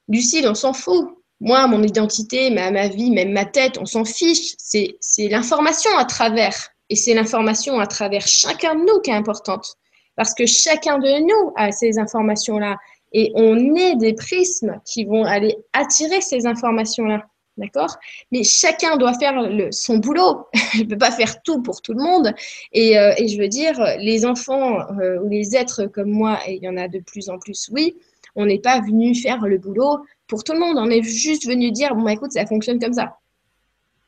Lucille, 0.07 0.47
on 0.47 0.55
s'en 0.55 0.73
fout. 0.73 1.07
Moi, 1.39 1.65
mon 1.67 1.81
identité, 1.83 2.49
ma, 2.49 2.69
ma 2.69 2.89
vie, 2.89 3.11
même 3.11 3.31
ma 3.31 3.45
tête, 3.45 3.77
on 3.79 3.85
s'en 3.85 4.03
fiche. 4.03 4.55
C'est 4.57 5.27
l'information 5.29 5.91
à 5.97 6.03
travers. 6.03 6.69
Et 6.89 6.95
c'est 6.95 7.13
l'information 7.13 7.79
à 7.79 7.87
travers 7.87 8.27
chacun 8.27 8.75
de 8.75 8.81
nous 8.81 8.99
qui 8.99 9.11
est 9.11 9.13
importante 9.13 9.77
parce 10.19 10.33
que 10.33 10.45
chacun 10.45 10.99
de 10.99 11.21
nous 11.21 11.53
a 11.55 11.71
ces 11.71 11.97
informations-là 11.97 12.75
et 13.13 13.31
on 13.35 13.73
est 13.75 13.95
des 13.95 14.13
prismes 14.13 14.81
qui 14.83 15.05
vont 15.05 15.23
aller 15.23 15.55
attirer 15.71 16.19
ces 16.19 16.45
informations-là. 16.45 17.25
D'accord? 17.55 17.95
Mais 18.29 18.43
chacun 18.43 18.97
doit 18.97 19.13
faire 19.13 19.41
son 19.71 19.99
boulot. 19.99 20.45
Je 20.73 20.83
ne 20.83 20.89
peux 20.89 20.97
pas 20.97 21.11
faire 21.11 21.41
tout 21.41 21.61
pour 21.61 21.81
tout 21.81 21.93
le 21.93 22.03
monde. 22.03 22.33
Et, 22.73 22.99
euh, 22.99 23.13
et 23.17 23.29
je 23.29 23.39
veux 23.39 23.47
dire, 23.47 23.79
les 23.99 24.25
enfants 24.25 24.81
euh, 24.99 25.21
ou 25.21 25.29
les 25.29 25.55
êtres 25.55 25.85
comme 25.85 26.11
moi, 26.11 26.37
et 26.45 26.55
il 26.55 26.63
y 26.65 26.67
en 26.67 26.75
a 26.75 26.89
de 26.89 26.99
plus 26.99 27.29
en 27.29 27.39
plus, 27.39 27.69
oui, 27.71 27.95
on 28.35 28.45
n'est 28.45 28.59
pas 28.59 28.81
venu 28.81 29.15
faire 29.15 29.39
le 29.47 29.57
boulot 29.57 29.99
pour 30.27 30.43
tout 30.43 30.51
le 30.51 30.59
monde. 30.59 30.75
On 30.79 30.89
est 30.89 31.01
juste 31.01 31.47
venu 31.47 31.71
dire, 31.71 31.95
bon, 31.95 32.03
bah, 32.03 32.11
écoute, 32.11 32.33
ça 32.33 32.45
fonctionne 32.45 32.79
comme 32.79 32.91
ça. 32.91 33.15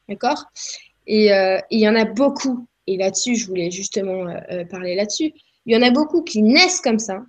D'accord? 0.10 0.44
Et 1.08 1.32
euh, 1.32 1.58
il 1.70 1.80
y 1.80 1.88
en 1.88 1.96
a 1.96 2.04
beaucoup. 2.04 2.68
Et 2.86 2.98
là-dessus, 2.98 3.38
je 3.38 3.48
voulais 3.48 3.72
justement 3.72 4.26
parler 4.70 4.96
là-dessus. 4.96 5.32
Il 5.66 5.74
y 5.74 5.78
en 5.78 5.82
a 5.82 5.92
beaucoup 5.92 6.24
qui 6.24 6.42
naissent 6.42 6.82
comme 6.82 7.00
ça. 7.00 7.22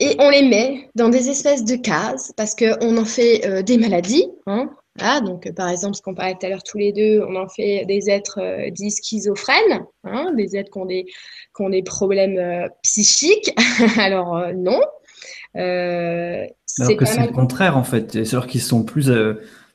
Et 0.00 0.16
on 0.18 0.28
les 0.28 0.42
met 0.42 0.90
dans 0.94 1.08
des 1.08 1.30
espèces 1.30 1.64
de 1.64 1.76
cases 1.76 2.32
parce 2.36 2.54
qu'on 2.54 2.96
en 2.96 3.04
fait 3.04 3.46
euh, 3.46 3.62
des 3.62 3.78
maladies. 3.78 4.26
Hein. 4.46 4.70
donc, 5.24 5.52
par 5.52 5.68
exemple, 5.68 5.94
ce 5.94 6.02
qu'on 6.02 6.14
parlait 6.14 6.34
tout 6.34 6.46
à 6.46 6.48
l'heure 6.48 6.64
tous 6.64 6.78
les 6.78 6.92
deux, 6.92 7.24
on 7.28 7.36
en 7.36 7.48
fait 7.48 7.84
des 7.86 8.10
êtres 8.10 8.40
euh, 8.40 8.70
dits 8.70 8.90
schizophrènes, 8.90 9.84
hein, 10.02 10.32
des 10.36 10.56
êtres 10.56 10.70
qui 10.70 10.78
ont 10.78 10.86
des, 10.86 11.04
qui 11.04 11.62
ont 11.62 11.70
des 11.70 11.82
problèmes 11.82 12.38
euh, 12.38 12.68
psychiques. 12.82 13.54
Alors, 13.98 14.52
non. 14.54 14.80
Alors 15.54 16.96
que 16.96 17.04
c'est 17.04 17.26
le 17.26 17.32
contraire, 17.32 17.76
en 17.76 17.84
fait. 17.84 18.12
C'est 18.12 18.24
sûr 18.24 18.48
qu'ils 18.48 18.62
sont 18.62 18.82
plus, 18.82 19.12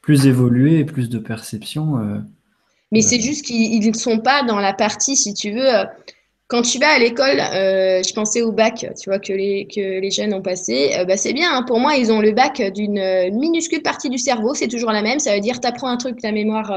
plus 0.02 0.28
évolués 0.28 0.84
plus 0.84 1.10
de 1.10 1.18
perception. 1.18 2.22
Mais 2.92 3.02
c'est 3.02 3.22
juste 3.22 3.46
qu'ils 3.46 3.88
ne 3.88 3.94
sont 3.94 4.20
pas 4.20 4.44
dans 4.44 4.60
la 4.60 4.74
partie, 4.74 5.16
si 5.16 5.34
tu 5.34 5.52
veux, 5.52 5.86
quand 6.50 6.64
tu 6.64 6.80
vas 6.80 6.90
à 6.90 6.98
l'école, 6.98 7.40
euh, 7.40 8.02
je 8.02 8.12
pensais 8.12 8.42
au 8.42 8.52
bac, 8.52 8.84
tu 9.00 9.10
vois, 9.10 9.20
que 9.20 9.32
les, 9.32 10.12
jeunes 10.12 10.34
ont 10.34 10.42
passé. 10.42 10.96
Euh, 10.98 11.06
bah, 11.06 11.16
c'est 11.16 11.32
bien, 11.32 11.56
hein. 11.56 11.62
pour 11.62 11.80
moi, 11.80 11.96
ils 11.96 12.12
ont 12.12 12.22
le 12.22 12.32
bac 12.32 12.60
d'une 12.74 12.98
euh, 12.98 13.30
minuscule 13.32 13.84
partie 13.84 14.10
du 14.10 14.18
cerveau, 14.18 14.56
c'est 14.56 14.68
toujours 14.68 14.92
la 14.92 15.04
même. 15.04 15.20
Ça 15.20 15.36
veut 15.36 15.42
dire, 15.42 15.60
tu 15.62 15.68
apprends 15.68 15.90
un 15.90 15.98
truc, 15.98 16.20
ta 16.20 16.32
mémoire 16.32 16.74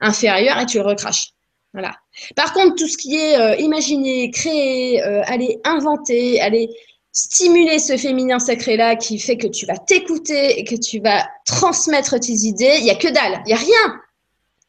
inférieure, 0.00 0.58
et 0.58 0.66
tu 0.66 0.78
le 0.78 0.84
recraches. 0.84 1.28
Voilà. 1.74 1.92
Par 2.34 2.54
contre, 2.54 2.76
tout 2.76 2.88
ce 2.88 2.96
qui 2.96 3.16
est 3.16 3.60
imaginer, 3.60 4.30
créer, 4.30 5.02
aller 5.02 5.58
inventer, 5.64 6.40
aller 6.40 6.70
stimuler 7.12 7.78
ce 7.78 7.98
féminin 7.98 8.38
sacré-là 8.38 8.96
qui 8.96 9.18
fait 9.18 9.36
que 9.36 9.48
tu 9.48 9.66
vas 9.66 9.76
t'écouter 9.76 10.58
et 10.58 10.64
que 10.64 10.76
tu 10.76 11.00
vas 11.00 11.28
transmettre 11.44 12.18
tes 12.18 12.32
idées, 12.32 12.76
il 12.78 12.84
n'y 12.84 12.90
a 12.90 12.94
que 12.94 13.08
dalle, 13.08 13.42
il 13.44 13.48
n'y 13.48 13.52
a 13.52 13.56
rien. 13.56 14.00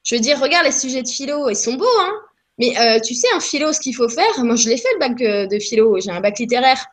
Je 0.03 0.15
veux 0.15 0.21
dire, 0.21 0.41
regarde 0.41 0.65
les 0.65 0.71
sujets 0.71 1.03
de 1.03 1.07
philo, 1.07 1.49
ils 1.49 1.55
sont 1.55 1.75
beaux, 1.75 1.85
hein 1.99 2.13
mais 2.57 2.77
euh, 2.79 2.99
tu 2.99 3.13
sais, 3.15 3.27
un 3.35 3.39
philo, 3.39 3.73
ce 3.73 3.79
qu'il 3.79 3.95
faut 3.95 4.09
faire, 4.09 4.43
moi 4.43 4.55
je 4.55 4.69
l'ai 4.69 4.77
fait 4.77 4.87
le 4.93 4.99
bac 4.99 5.21
euh, 5.21 5.47
de 5.47 5.59
philo, 5.59 5.99
j'ai 5.99 6.11
un 6.11 6.21
bac 6.21 6.39
littéraire. 6.39 6.85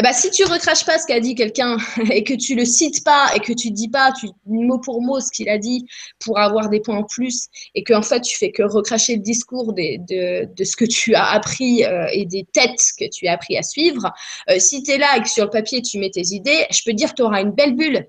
Eh 0.00 0.02
ben, 0.02 0.12
si 0.12 0.30
tu 0.30 0.44
recraches 0.44 0.84
pas 0.84 0.96
ce 0.98 1.06
qu'a 1.06 1.18
dit 1.18 1.34
quelqu'un 1.34 1.76
et 2.12 2.22
que 2.22 2.34
tu 2.34 2.54
le 2.54 2.64
cites 2.64 3.02
pas 3.02 3.30
et 3.34 3.40
que 3.40 3.52
tu 3.52 3.72
dis 3.72 3.88
pas 3.88 4.12
mot 4.46 4.78
pour 4.78 5.02
mot 5.02 5.20
ce 5.20 5.30
qu'il 5.32 5.48
a 5.48 5.58
dit 5.58 5.86
pour 6.20 6.38
avoir 6.38 6.68
des 6.68 6.78
points 6.78 6.98
en 6.98 7.02
plus 7.02 7.48
et 7.74 7.82
que 7.82 7.94
en 7.94 8.02
fait 8.02 8.20
tu 8.20 8.36
fais 8.36 8.52
que 8.52 8.62
recracher 8.62 9.16
le 9.16 9.22
discours 9.22 9.72
de, 9.72 10.46
de, 10.46 10.64
ce 10.64 10.76
que 10.76 10.84
tu 10.84 11.16
as 11.16 11.26
appris 11.26 11.84
euh, 11.84 12.06
et 12.12 12.26
des 12.26 12.44
têtes 12.44 12.80
que 12.96 13.08
tu 13.10 13.26
as 13.26 13.32
appris 13.32 13.56
à 13.56 13.62
suivre, 13.62 14.12
si 14.58 14.84
tu 14.84 14.92
es 14.92 14.98
là 14.98 15.16
et 15.16 15.22
que 15.22 15.28
sur 15.28 15.44
le 15.44 15.50
papier 15.50 15.82
tu 15.82 15.98
mets 15.98 16.10
tes 16.10 16.26
idées, 16.32 16.66
je 16.70 16.82
peux 16.84 16.92
dire 16.92 17.10
que 17.10 17.16
tu 17.16 17.22
auras 17.22 17.40
une 17.40 17.52
belle 17.52 17.74
bulle. 17.74 18.06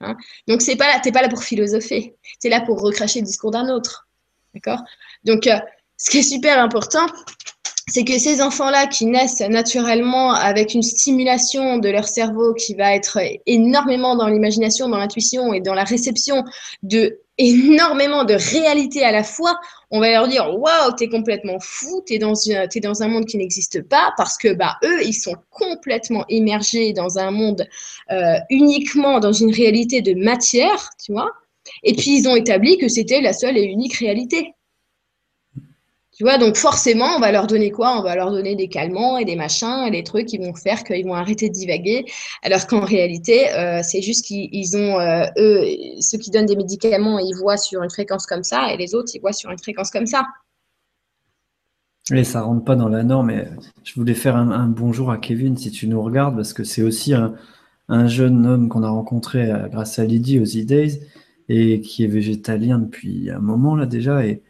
Hein 0.00 0.16
Donc 0.48 0.62
c'est 0.62 0.76
pas 0.76 0.86
là, 0.86 1.00
t'es 1.00 1.12
pas 1.12 1.22
là 1.22 1.28
pour 1.28 1.42
philosopher, 1.42 2.14
tu 2.40 2.46
es 2.46 2.50
là 2.50 2.62
pour 2.62 2.80
recracher 2.80 3.20
le 3.20 3.26
discours 3.26 3.50
d'un 3.50 3.68
autre. 3.68 4.08
D'accord? 4.54 4.82
Donc 5.24 5.46
ce 5.98 6.10
qui 6.10 6.18
est 6.18 6.22
super 6.22 6.58
important, 6.58 7.06
c'est 7.88 8.04
que 8.04 8.18
ces 8.18 8.42
enfants-là 8.42 8.88
qui 8.88 9.06
naissent 9.06 9.40
naturellement 9.40 10.32
avec 10.32 10.74
une 10.74 10.82
stimulation 10.82 11.78
de 11.78 11.88
leur 11.88 12.08
cerveau 12.08 12.52
qui 12.54 12.74
va 12.74 12.94
être 12.96 13.18
énormément 13.46 14.16
dans 14.16 14.26
l'imagination, 14.26 14.88
dans 14.88 14.98
l'intuition 14.98 15.52
et 15.54 15.60
dans 15.60 15.74
la 15.74 15.84
réception 15.84 16.42
de 16.82 17.20
énormément 17.38 18.24
de 18.24 18.34
réalité 18.34 19.04
à 19.04 19.12
la 19.12 19.22
fois, 19.22 19.60
on 19.90 20.00
va 20.00 20.10
leur 20.10 20.26
dire 20.26 20.48
waouh, 20.58 20.92
t'es 20.96 21.08
complètement 21.08 21.60
fou, 21.60 22.02
t'es 22.06 22.18
dans, 22.18 22.34
un 23.02 23.08
monde 23.08 23.26
qui 23.26 23.36
n'existe 23.36 23.82
pas 23.82 24.12
parce 24.16 24.36
que 24.36 24.52
bah 24.52 24.76
eux, 24.82 25.04
ils 25.04 25.14
sont 25.14 25.36
complètement 25.50 26.24
immergés 26.28 26.92
dans 26.92 27.18
un 27.18 27.30
monde 27.30 27.68
euh, 28.10 28.36
uniquement 28.50 29.20
dans 29.20 29.32
une 29.32 29.52
réalité 29.52 30.00
de 30.02 30.14
matière, 30.14 30.90
tu 31.04 31.12
vois. 31.12 31.30
Et 31.84 31.94
puis 31.94 32.18
ils 32.18 32.28
ont 32.28 32.34
établi 32.34 32.78
que 32.78 32.88
c'était 32.88 33.20
la 33.20 33.32
seule 33.32 33.58
et 33.58 33.62
unique 33.62 33.94
réalité. 33.94 34.55
Tu 36.16 36.24
vois, 36.24 36.38
donc 36.38 36.56
forcément, 36.56 37.16
on 37.16 37.20
va 37.20 37.30
leur 37.30 37.46
donner 37.46 37.70
quoi? 37.70 37.98
On 37.98 38.02
va 38.02 38.16
leur 38.16 38.30
donner 38.30 38.56
des 38.56 38.68
calmants 38.68 39.18
et 39.18 39.26
des 39.26 39.36
machins 39.36 39.84
et 39.86 39.90
des 39.90 40.02
trucs 40.02 40.24
qui 40.24 40.38
vont 40.38 40.54
faire 40.54 40.82
qu'ils 40.82 41.04
vont 41.04 41.12
arrêter 41.12 41.50
de 41.50 41.54
divaguer. 41.54 42.06
Alors 42.42 42.66
qu'en 42.66 42.80
réalité, 42.80 43.52
euh, 43.52 43.80
c'est 43.82 44.00
juste 44.00 44.24
qu'ils 44.24 44.76
ont, 44.78 44.98
euh, 44.98 45.26
eux, 45.36 45.66
ceux 46.00 46.16
qui 46.16 46.30
donnent 46.30 46.46
des 46.46 46.56
médicaments, 46.56 47.18
ils 47.18 47.34
voient 47.34 47.58
sur 47.58 47.82
une 47.82 47.90
fréquence 47.90 48.24
comme 48.24 48.44
ça 48.44 48.72
et 48.72 48.78
les 48.78 48.94
autres, 48.94 49.10
ils 49.14 49.20
voient 49.20 49.34
sur 49.34 49.50
une 49.50 49.58
fréquence 49.58 49.90
comme 49.90 50.06
ça. 50.06 50.24
Et 52.10 52.24
ça 52.24 52.40
rentre 52.40 52.64
pas 52.64 52.76
dans 52.76 52.88
la 52.88 53.02
norme. 53.02 53.26
Mais 53.26 53.48
je 53.84 53.92
voulais 53.94 54.14
faire 54.14 54.36
un, 54.36 54.68
bonjour 54.68 55.10
à 55.10 55.18
Kevin 55.18 55.58
si 55.58 55.70
tu 55.70 55.86
nous 55.86 56.00
regardes, 56.00 56.34
parce 56.34 56.54
que 56.54 56.64
c'est 56.64 56.82
aussi 56.82 57.12
un, 57.12 57.34
jeune 58.06 58.46
homme 58.46 58.70
qu'on 58.70 58.84
a 58.84 58.88
rencontré 58.88 59.50
euh, 59.50 59.68
grâce 59.68 59.98
à 59.98 60.06
Lydie 60.06 60.40
aux 60.40 60.44
E-Days 60.44 60.98
et 61.50 61.82
qui 61.82 62.04
est 62.04 62.08
végétalien 62.08 62.78
depuis 62.78 63.30
un 63.30 63.38
moment 63.38 63.76
là 63.76 63.84
déjà 63.84 64.24
et 64.24 64.42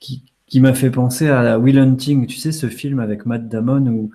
qui, 0.00 0.31
qui 0.52 0.60
m'a 0.60 0.74
fait 0.74 0.90
penser 0.90 1.30
à 1.30 1.58
Will 1.58 1.78
Hunting, 1.78 2.26
tu 2.26 2.36
sais, 2.36 2.52
ce 2.52 2.68
film 2.68 3.00
avec 3.00 3.24
Matt 3.24 3.48
Damon 3.48 3.86
où 3.86 4.10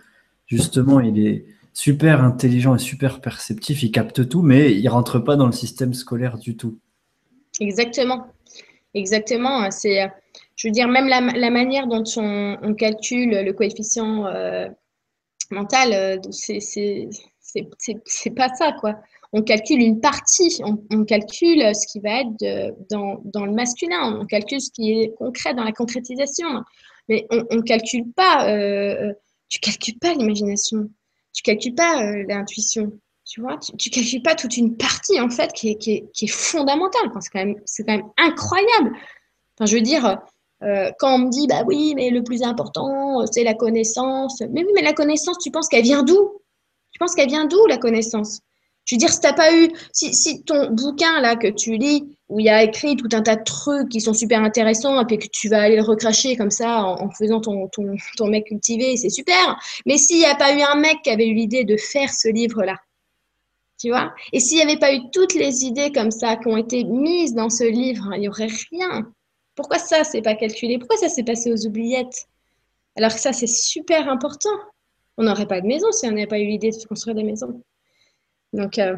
justement 0.45 0.99
il 0.99 1.25
est 1.25 1.45
super 1.73 2.23
intelligent 2.23 2.75
et 2.75 2.77
super 2.77 3.21
perceptif, 3.21 3.81
il 3.81 3.89
capte 3.89 4.29
tout, 4.29 4.43
mais 4.43 4.71
il 4.71 4.87
rentre 4.87 5.17
pas 5.17 5.35
dans 5.35 5.47
le 5.47 5.51
système 5.51 5.95
scolaire 5.95 6.37
du 6.37 6.55
tout. 6.55 6.77
Exactement, 7.59 8.27
exactement. 8.93 9.71
C'est, 9.71 10.07
je 10.55 10.67
veux 10.67 10.71
dire, 10.71 10.87
même 10.87 11.07
la, 11.07 11.49
manière 11.49 11.87
dont 11.87 12.03
on, 12.17 12.75
calcule 12.75 13.31
le 13.31 13.51
coefficient 13.53 14.27
euh, 14.27 14.67
mental, 15.49 15.91
euh, 15.91 16.17
c'est, 16.29 16.59
c'est 17.39 18.29
pas 18.35 18.53
ça, 18.53 18.73
quoi 18.79 18.93
on 19.33 19.41
calcule 19.41 19.81
une 19.81 19.99
partie, 19.99 20.61
on, 20.63 21.03
calcule 21.03 21.75
ce 21.75 21.87
qui 21.91 21.99
va 21.99 22.21
être 22.21 22.75
dans, 22.89 23.45
le 23.45 23.51
masculin, 23.51 24.19
on 24.21 24.25
calcule 24.25 24.61
ce 24.61 24.71
qui 24.71 24.91
est 24.91 25.13
concret 25.17 25.53
dans 25.53 25.63
la 25.63 25.71
concrétisation, 25.71 26.47
mais 27.09 27.27
on 27.29 27.55
ne 27.55 27.61
calcule 27.61 28.11
pas, 28.13 28.49
euh, 28.49 29.13
tu 29.49 29.59
calcules 29.59 29.99
pas 29.99 30.13
l'imagination, 30.13 30.89
tu 31.33 31.43
calcules 31.43 31.75
pas 31.75 32.03
euh, 32.03 32.23
l'intuition, 32.27 32.91
tu 33.25 33.41
vois, 33.41 33.57
tu, 33.57 33.73
ne 33.73 33.93
calcules 33.93 34.21
pas 34.21 34.35
toute 34.35 34.55
une 34.57 34.77
partie 34.77 35.19
en 35.19 35.29
fait 35.29 35.51
qui 35.53 35.69
est, 35.69 36.27
fondamentale, 36.27 37.11
c'est 37.21 37.29
quand, 37.31 37.45
même, 37.45 37.55
quand 37.55 37.85
même 37.87 38.09
incroyable. 38.17 38.91
Enfin, 39.55 39.65
je 39.65 39.75
veux 39.75 39.81
dire, 39.81 40.19
euh, 40.63 40.91
quand 40.99 41.15
on 41.15 41.19
me 41.19 41.29
dit, 41.29 41.47
bah 41.47 41.63
oui, 41.65 41.93
mais 41.95 42.09
le 42.09 42.23
plus 42.23 42.43
important, 42.43 43.25
c'est 43.31 43.43
la 43.43 43.53
connaissance, 43.53 44.41
mais 44.51 44.63
oui, 44.63 44.71
mais 44.73 44.81
la 44.81 44.93
connaissance, 44.93 45.37
tu 45.39 45.51
penses 45.51 45.67
qu'elle 45.67 45.83
vient 45.83 46.03
d'où? 46.03 46.41
Tu 46.91 46.99
penses 46.99 47.13
qu'elle 47.13 47.29
vient 47.29 47.45
d'où 47.45 47.65
la 47.67 47.77
connaissance? 47.77 48.41
Je 48.87 48.95
veux 48.95 48.99
dire, 48.99 49.09
si 49.09 49.19
t'as 49.19 49.33
pas 49.33 49.53
eu, 49.53 49.69
si, 49.91 50.43
ton 50.43 50.71
bouquin 50.71 51.19
là 51.19 51.35
que 51.35 51.47
tu 51.47 51.75
lis, 51.75 52.05
où 52.29 52.39
il 52.39 52.45
y 52.45 52.49
a 52.49 52.63
écrit 52.63 52.95
tout 52.95 53.09
un 53.11 53.21
tas 53.21 53.35
de 53.35 53.43
trucs 53.43 53.89
qui 53.89 53.99
sont 53.99 54.13
super 54.13 54.41
intéressants, 54.41 55.01
et 55.01 55.05
puis 55.05 55.17
que 55.17 55.27
tu 55.27 55.49
vas 55.49 55.61
aller 55.61 55.75
le 55.75 55.81
recracher 55.81 56.37
comme 56.37 56.51
ça 56.51 56.83
en, 56.83 57.09
faisant 57.11 57.41
ton, 57.41 57.69
mec 58.27 58.45
cultivé, 58.45 58.95
c'est 58.95 59.09
super. 59.09 59.59
Mais 59.85 59.97
s'il 59.97 60.19
n'y 60.19 60.25
a 60.25 60.35
pas 60.35 60.55
eu 60.55 60.61
un 60.61 60.75
mec 60.75 61.01
qui 61.03 61.09
avait 61.09 61.27
eu 61.27 61.33
l'idée 61.33 61.65
de 61.65 61.75
faire 61.75 62.09
ce 62.13 62.29
livre-là, 62.29 62.77
tu 63.77 63.89
vois, 63.89 64.13
et 64.31 64.39
s'il 64.39 64.55
n'y 64.55 64.63
avait 64.63 64.79
pas 64.79 64.93
eu 64.93 65.01
toutes 65.11 65.33
les 65.33 65.65
idées 65.65 65.91
comme 65.91 66.09
ça 66.09 66.37
qui 66.37 66.47
ont 66.47 66.57
été 66.57 66.85
mises 66.85 67.35
dans 67.35 67.49
ce 67.49 67.65
livre, 67.65 68.09
il 68.15 68.21
n'y 68.21 68.29
aurait 68.29 68.47
rien. 68.71 69.11
Pourquoi 69.53 69.79
ça, 69.79 70.05
c'est 70.05 70.21
pas 70.21 70.35
calculé? 70.35 70.79
Pourquoi 70.79 70.97
ça 70.97 71.09
s'est 71.09 71.23
passé 71.23 71.51
aux 71.51 71.67
oubliettes? 71.67 72.27
Alors 72.95 73.13
que 73.13 73.19
ça, 73.19 73.33
c'est 73.33 73.47
super 73.47 74.07
important. 74.07 74.49
On 75.17 75.23
n'aurait 75.23 75.45
pas 75.45 75.59
de 75.59 75.67
maison 75.67 75.91
si 75.91 76.07
on 76.07 76.11
n'avait 76.11 76.25
pas 76.25 76.39
eu 76.39 76.45
l'idée 76.45 76.71
de 76.71 76.87
construire 76.87 77.15
des 77.15 77.23
maisons. 77.23 77.61
Donc, 78.53 78.79
euh, 78.79 78.95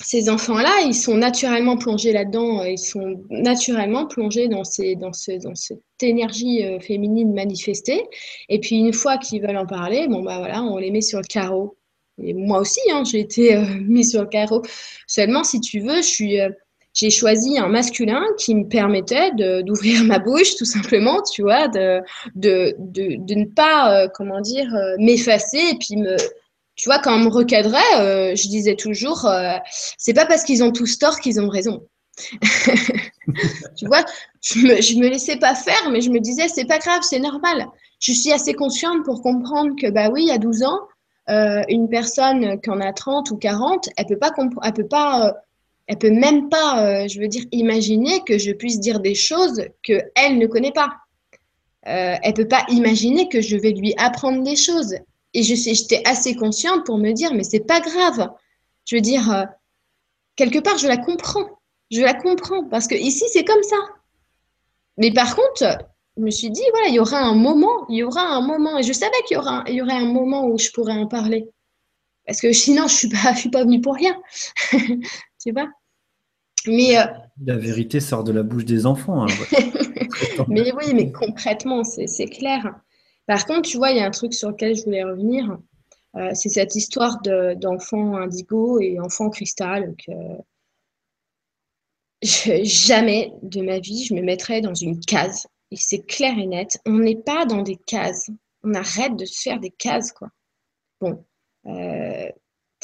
ces 0.00 0.28
enfants-là, 0.28 0.82
ils 0.84 0.94
sont 0.94 1.16
naturellement 1.16 1.76
plongés 1.76 2.12
là-dedans, 2.12 2.60
euh, 2.60 2.68
ils 2.68 2.78
sont 2.78 3.22
naturellement 3.30 4.06
plongés 4.06 4.48
dans, 4.48 4.64
ces, 4.64 4.94
dans, 4.94 5.12
ce, 5.12 5.32
dans 5.42 5.54
cette 5.54 5.80
énergie 6.02 6.64
euh, 6.64 6.80
féminine 6.80 7.32
manifestée. 7.32 8.02
Et 8.48 8.60
puis, 8.60 8.76
une 8.76 8.92
fois 8.92 9.16
qu'ils 9.18 9.42
veulent 9.42 9.56
en 9.56 9.66
parler, 9.66 10.06
bon, 10.08 10.22
bah 10.22 10.38
voilà, 10.38 10.62
on 10.62 10.76
les 10.76 10.90
met 10.90 11.00
sur 11.00 11.18
le 11.18 11.26
carreau. 11.26 11.78
Et 12.22 12.34
moi 12.34 12.60
aussi, 12.60 12.80
hein, 12.90 13.04
j'ai 13.04 13.20
été 13.20 13.56
mis 13.80 14.04
sur 14.04 14.22
le 14.22 14.28
carreau. 14.28 14.62
Seulement, 15.06 15.44
si 15.44 15.60
tu 15.60 15.80
veux, 15.80 15.96
je 15.96 16.08
suis 16.08 16.38
j'ai 16.94 17.10
choisi 17.10 17.58
un 17.58 17.68
masculin 17.68 18.24
qui 18.38 18.54
me 18.54 18.66
permettait 18.68 19.30
d'ouvrir 19.62 20.02
ma 20.04 20.18
bouche, 20.18 20.56
tout 20.56 20.64
simplement, 20.64 21.20
tu 21.30 21.42
vois, 21.42 21.68
de, 21.68 22.00
de, 22.34 22.74
de, 22.78 23.16
de 23.18 23.34
ne 23.34 23.44
pas, 23.44 24.08
comment 24.14 24.40
dire, 24.40 24.66
m'effacer 24.98 25.58
et 25.58 25.76
puis 25.78 25.98
me, 25.98 26.16
tu 26.76 26.90
vois, 26.90 26.98
quand 26.98 27.14
on 27.16 27.24
me 27.24 27.30
recadrait, 27.30 27.80
euh, 27.98 28.36
je 28.36 28.48
disais 28.48 28.76
toujours, 28.76 29.24
euh, 29.24 29.56
c'est 29.96 30.12
pas 30.12 30.26
parce 30.26 30.44
qu'ils 30.44 30.62
ont 30.62 30.72
tous 30.72 30.98
tort 30.98 31.20
qu'ils 31.20 31.40
ont 31.40 31.48
raison. 31.48 31.88
tu 33.76 33.86
vois, 33.86 34.04
je 34.42 34.58
me, 34.60 35.00
me 35.00 35.08
laissais 35.08 35.36
pas 35.36 35.54
faire, 35.54 35.90
mais 35.90 36.02
je 36.02 36.10
me 36.10 36.20
disais, 36.20 36.48
c'est 36.48 36.66
pas 36.66 36.78
grave, 36.78 37.00
c'est 37.02 37.18
normal. 37.18 37.66
Je 37.98 38.12
suis 38.12 38.30
assez 38.30 38.52
consciente 38.52 39.04
pour 39.04 39.22
comprendre 39.22 39.74
que, 39.80 39.90
bah 39.90 40.10
oui, 40.10 40.30
à 40.30 40.36
12 40.36 40.64
ans, 40.64 40.80
euh, 41.30 41.62
une 41.68 41.88
personne 41.88 42.60
qui 42.60 42.70
en 42.70 42.80
a 42.80 42.92
30 42.92 43.30
ou 43.30 43.36
40, 43.38 43.88
elle 43.96 44.06
peut 44.06 44.18
pas, 44.18 44.32
elle 44.62 44.72
peut 44.74 44.86
elle 45.88 45.98
peut 45.98 46.10
même 46.10 46.48
pas, 46.48 47.06
je 47.06 47.20
veux 47.20 47.28
dire, 47.28 47.44
imaginer 47.52 48.20
que 48.26 48.38
je 48.38 48.50
puisse 48.52 48.80
dire 48.80 49.00
des 49.00 49.14
choses 49.14 49.64
que 49.82 50.02
elle 50.14 50.36
ne 50.36 50.46
connaît 50.46 50.72
pas. 50.72 50.90
elle 51.82 52.34
peut 52.34 52.48
pas 52.48 52.64
imaginer 52.68 53.28
que 53.28 53.40
je 53.40 53.56
vais 53.56 53.70
lui 53.70 53.94
apprendre 53.96 54.42
des 54.42 54.56
choses 54.56 54.96
et 55.34 55.42
j'étais 55.42 56.02
assez 56.06 56.34
consciente 56.34 56.86
pour 56.86 56.98
me 56.98 57.12
dire, 57.12 57.34
mais 57.34 57.44
c'est 57.44 57.66
pas 57.66 57.80
grave. 57.80 58.30
Je 58.86 58.96
veux 58.96 59.02
dire, 59.02 59.30
euh, 59.30 59.44
quelque 60.36 60.58
part, 60.58 60.78
je 60.78 60.88
la 60.88 60.96
comprends. 60.96 61.60
Je 61.90 62.00
la 62.00 62.14
comprends 62.14 62.64
parce 62.64 62.86
que 62.86 62.94
ici, 62.94 63.24
c'est 63.32 63.44
comme 63.44 63.62
ça. 63.62 63.76
Mais 64.96 65.12
par 65.12 65.36
contre, 65.36 65.78
je 66.16 66.22
me 66.22 66.30
suis 66.30 66.50
dit, 66.50 66.62
voilà, 66.72 66.88
il 66.88 66.94
y 66.94 66.98
aura 66.98 67.18
un 67.18 67.34
moment, 67.34 67.86
il 67.88 67.96
y 67.98 68.02
aura 68.02 68.22
un 68.22 68.40
moment, 68.40 68.78
et 68.78 68.82
je 68.82 68.92
savais 68.92 69.16
qu'il 69.26 69.36
y, 69.36 69.38
aura, 69.38 69.64
il 69.68 69.74
y 69.74 69.82
aurait 69.82 69.92
un 69.92 70.06
moment 70.06 70.46
où 70.46 70.58
je 70.58 70.70
pourrais 70.70 70.94
en 70.94 71.06
parler. 71.06 71.48
Parce 72.26 72.40
que 72.40 72.52
sinon, 72.52 72.88
je 72.88 72.94
ne 72.94 72.98
suis, 72.98 73.08
pas, 73.08 73.32
je 73.34 73.40
suis 73.40 73.50
pas 73.50 73.64
venue 73.64 73.80
pour 73.80 73.94
rien. 73.94 74.16
tu 74.72 75.52
vois? 75.52 75.68
Mais, 76.66 76.98
euh, 76.98 77.04
La 77.44 77.56
vérité 77.56 78.00
sort 78.00 78.24
de 78.24 78.32
la 78.32 78.42
bouche 78.42 78.64
des 78.64 78.86
enfants. 78.86 79.24
Hein. 79.24 79.34
mais 80.48 80.72
oui, 80.72 80.94
mais 80.94 81.12
concrètement, 81.12 81.84
c'est 81.84 82.26
clair. 82.26 82.80
Par 83.26 83.44
contre, 83.46 83.68
tu 83.68 83.76
vois, 83.76 83.90
il 83.90 83.96
y 83.96 84.00
a 84.00 84.06
un 84.06 84.10
truc 84.10 84.34
sur 84.34 84.50
lequel 84.50 84.76
je 84.76 84.84
voulais 84.84 85.04
revenir. 85.04 85.58
Euh, 86.16 86.30
c'est 86.34 86.48
cette 86.48 86.74
histoire 86.74 87.20
d'enfants 87.20 88.16
indigo 88.16 88.80
et 88.80 88.98
enfants 89.00 89.30
cristal 89.30 89.94
jamais 92.22 93.32
de 93.42 93.60
ma 93.60 93.78
vie 93.78 94.04
je 94.04 94.14
me 94.14 94.22
mettrais 94.22 94.60
dans 94.60 94.74
une 94.74 95.00
case. 95.00 95.46
Et 95.70 95.76
c'est 95.76 96.06
clair 96.06 96.38
et 96.38 96.46
net, 96.46 96.78
on 96.86 96.98
n'est 96.98 97.16
pas 97.16 97.44
dans 97.44 97.62
des 97.62 97.76
cases. 97.76 98.30
on 98.62 98.74
arrête 98.74 99.16
de 99.16 99.24
se 99.24 99.42
faire 99.42 99.60
des 99.60 99.70
cases, 99.70 100.12
quoi. 100.12 100.28
Bon, 101.00 101.24
euh, 101.66 102.30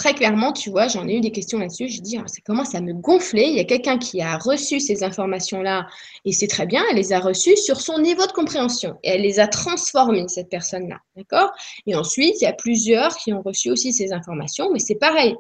très 0.03 0.15
clairement, 0.15 0.53
tu 0.53 0.69
vois, 0.69 0.89
j'en 0.89 1.07
ai 1.07 1.19
eu 1.19 1.21
des 1.21 1.31
questions 1.31 1.61
là-dessus. 1.61 1.87
Je 1.89 2.01
dis, 2.01 2.19
ah, 2.19 2.27
ça 2.27 2.41
commence 2.45 2.75
à 2.75 2.81
me 2.81 2.93
gonfler. 2.93 3.45
Il 3.45 3.55
y 3.55 3.61
a 3.61 3.65
quelqu'un 3.65 3.99
qui 3.99 4.21
a 4.21 4.37
reçu 4.37 4.81
ces 4.81 5.05
informations-là 5.05 5.87
et 6.25 6.33
c'est 6.33 6.49
très 6.49 6.67
bien, 6.67 6.83
elle 6.91 6.97
les 6.97 7.13
a 7.13 7.21
reçues 7.21 7.57
sur 7.57 7.81
son 7.81 8.01
niveau 8.01 8.27
de 8.27 8.33
compréhension 8.33 8.99
et 9.05 9.11
elle 9.11 9.23
les 9.23 9.39
a 9.39 9.47
transformées, 9.47 10.27
cette 10.27 10.49
personne-là. 10.49 10.99
D'accord? 11.15 11.53
Et 11.87 11.95
ensuite, 11.95 12.35
il 12.41 12.45
y 12.45 12.49
a 12.49 12.53
plusieurs 12.53 13.15
qui 13.15 13.33
ont 13.33 13.43
reçu 13.43 13.71
aussi 13.71 13.93
ces 13.93 14.13
informations, 14.13 14.73
mais 14.73 14.81
c'est 14.81 14.97
pareil 14.97 15.37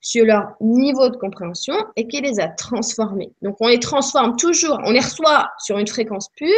sur 0.00 0.24
leur 0.24 0.56
niveau 0.60 1.08
de 1.08 1.16
compréhension 1.16 1.76
et 1.94 2.08
qui 2.08 2.20
les 2.20 2.40
a 2.40 2.48
transformées. 2.48 3.30
Donc, 3.40 3.54
on 3.60 3.68
les 3.68 3.78
transforme 3.78 4.34
toujours, 4.34 4.80
on 4.84 4.90
les 4.90 4.98
reçoit 4.98 5.48
sur 5.60 5.78
une 5.78 5.86
fréquence 5.86 6.28
pure 6.34 6.48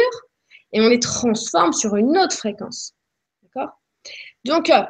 et 0.73 0.81
on 0.81 0.89
les 0.89 0.99
transforme 0.99 1.73
sur 1.73 1.95
une 1.95 2.17
autre 2.17 2.35
fréquence. 2.35 2.95
D'accord? 3.43 3.79
Donc, 4.45 4.71
euh, 4.71 4.81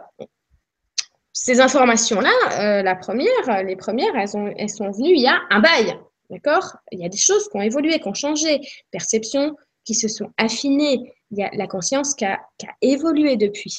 ces 1.45 1.61
informations-là, 1.61 2.33
euh, 2.59 2.81
la 2.81 2.95
première, 2.95 3.63
les 3.63 3.75
premières, 3.75 4.15
elles, 4.15 4.35
ont, 4.35 4.51
elles 4.57 4.67
sont 4.67 4.89
venues 4.89 5.13
il 5.13 5.21
y 5.21 5.27
a 5.27 5.41
un 5.51 5.59
bail. 5.59 5.95
D'accord? 6.31 6.77
Il 6.91 6.99
y 6.99 7.05
a 7.05 7.09
des 7.09 7.19
choses 7.19 7.47
qui 7.49 7.57
ont 7.57 7.61
évolué, 7.61 7.99
qui 7.99 8.07
ont 8.07 8.15
changé, 8.15 8.61
perceptions 8.89 9.55
qui 9.83 9.93
se 9.93 10.07
sont 10.07 10.31
affinées, 10.37 11.13
il 11.29 11.37
y 11.37 11.43
a 11.43 11.51
la 11.53 11.67
conscience 11.67 12.15
qui 12.15 12.25
a, 12.25 12.39
évolué 12.81 13.37
depuis. 13.37 13.77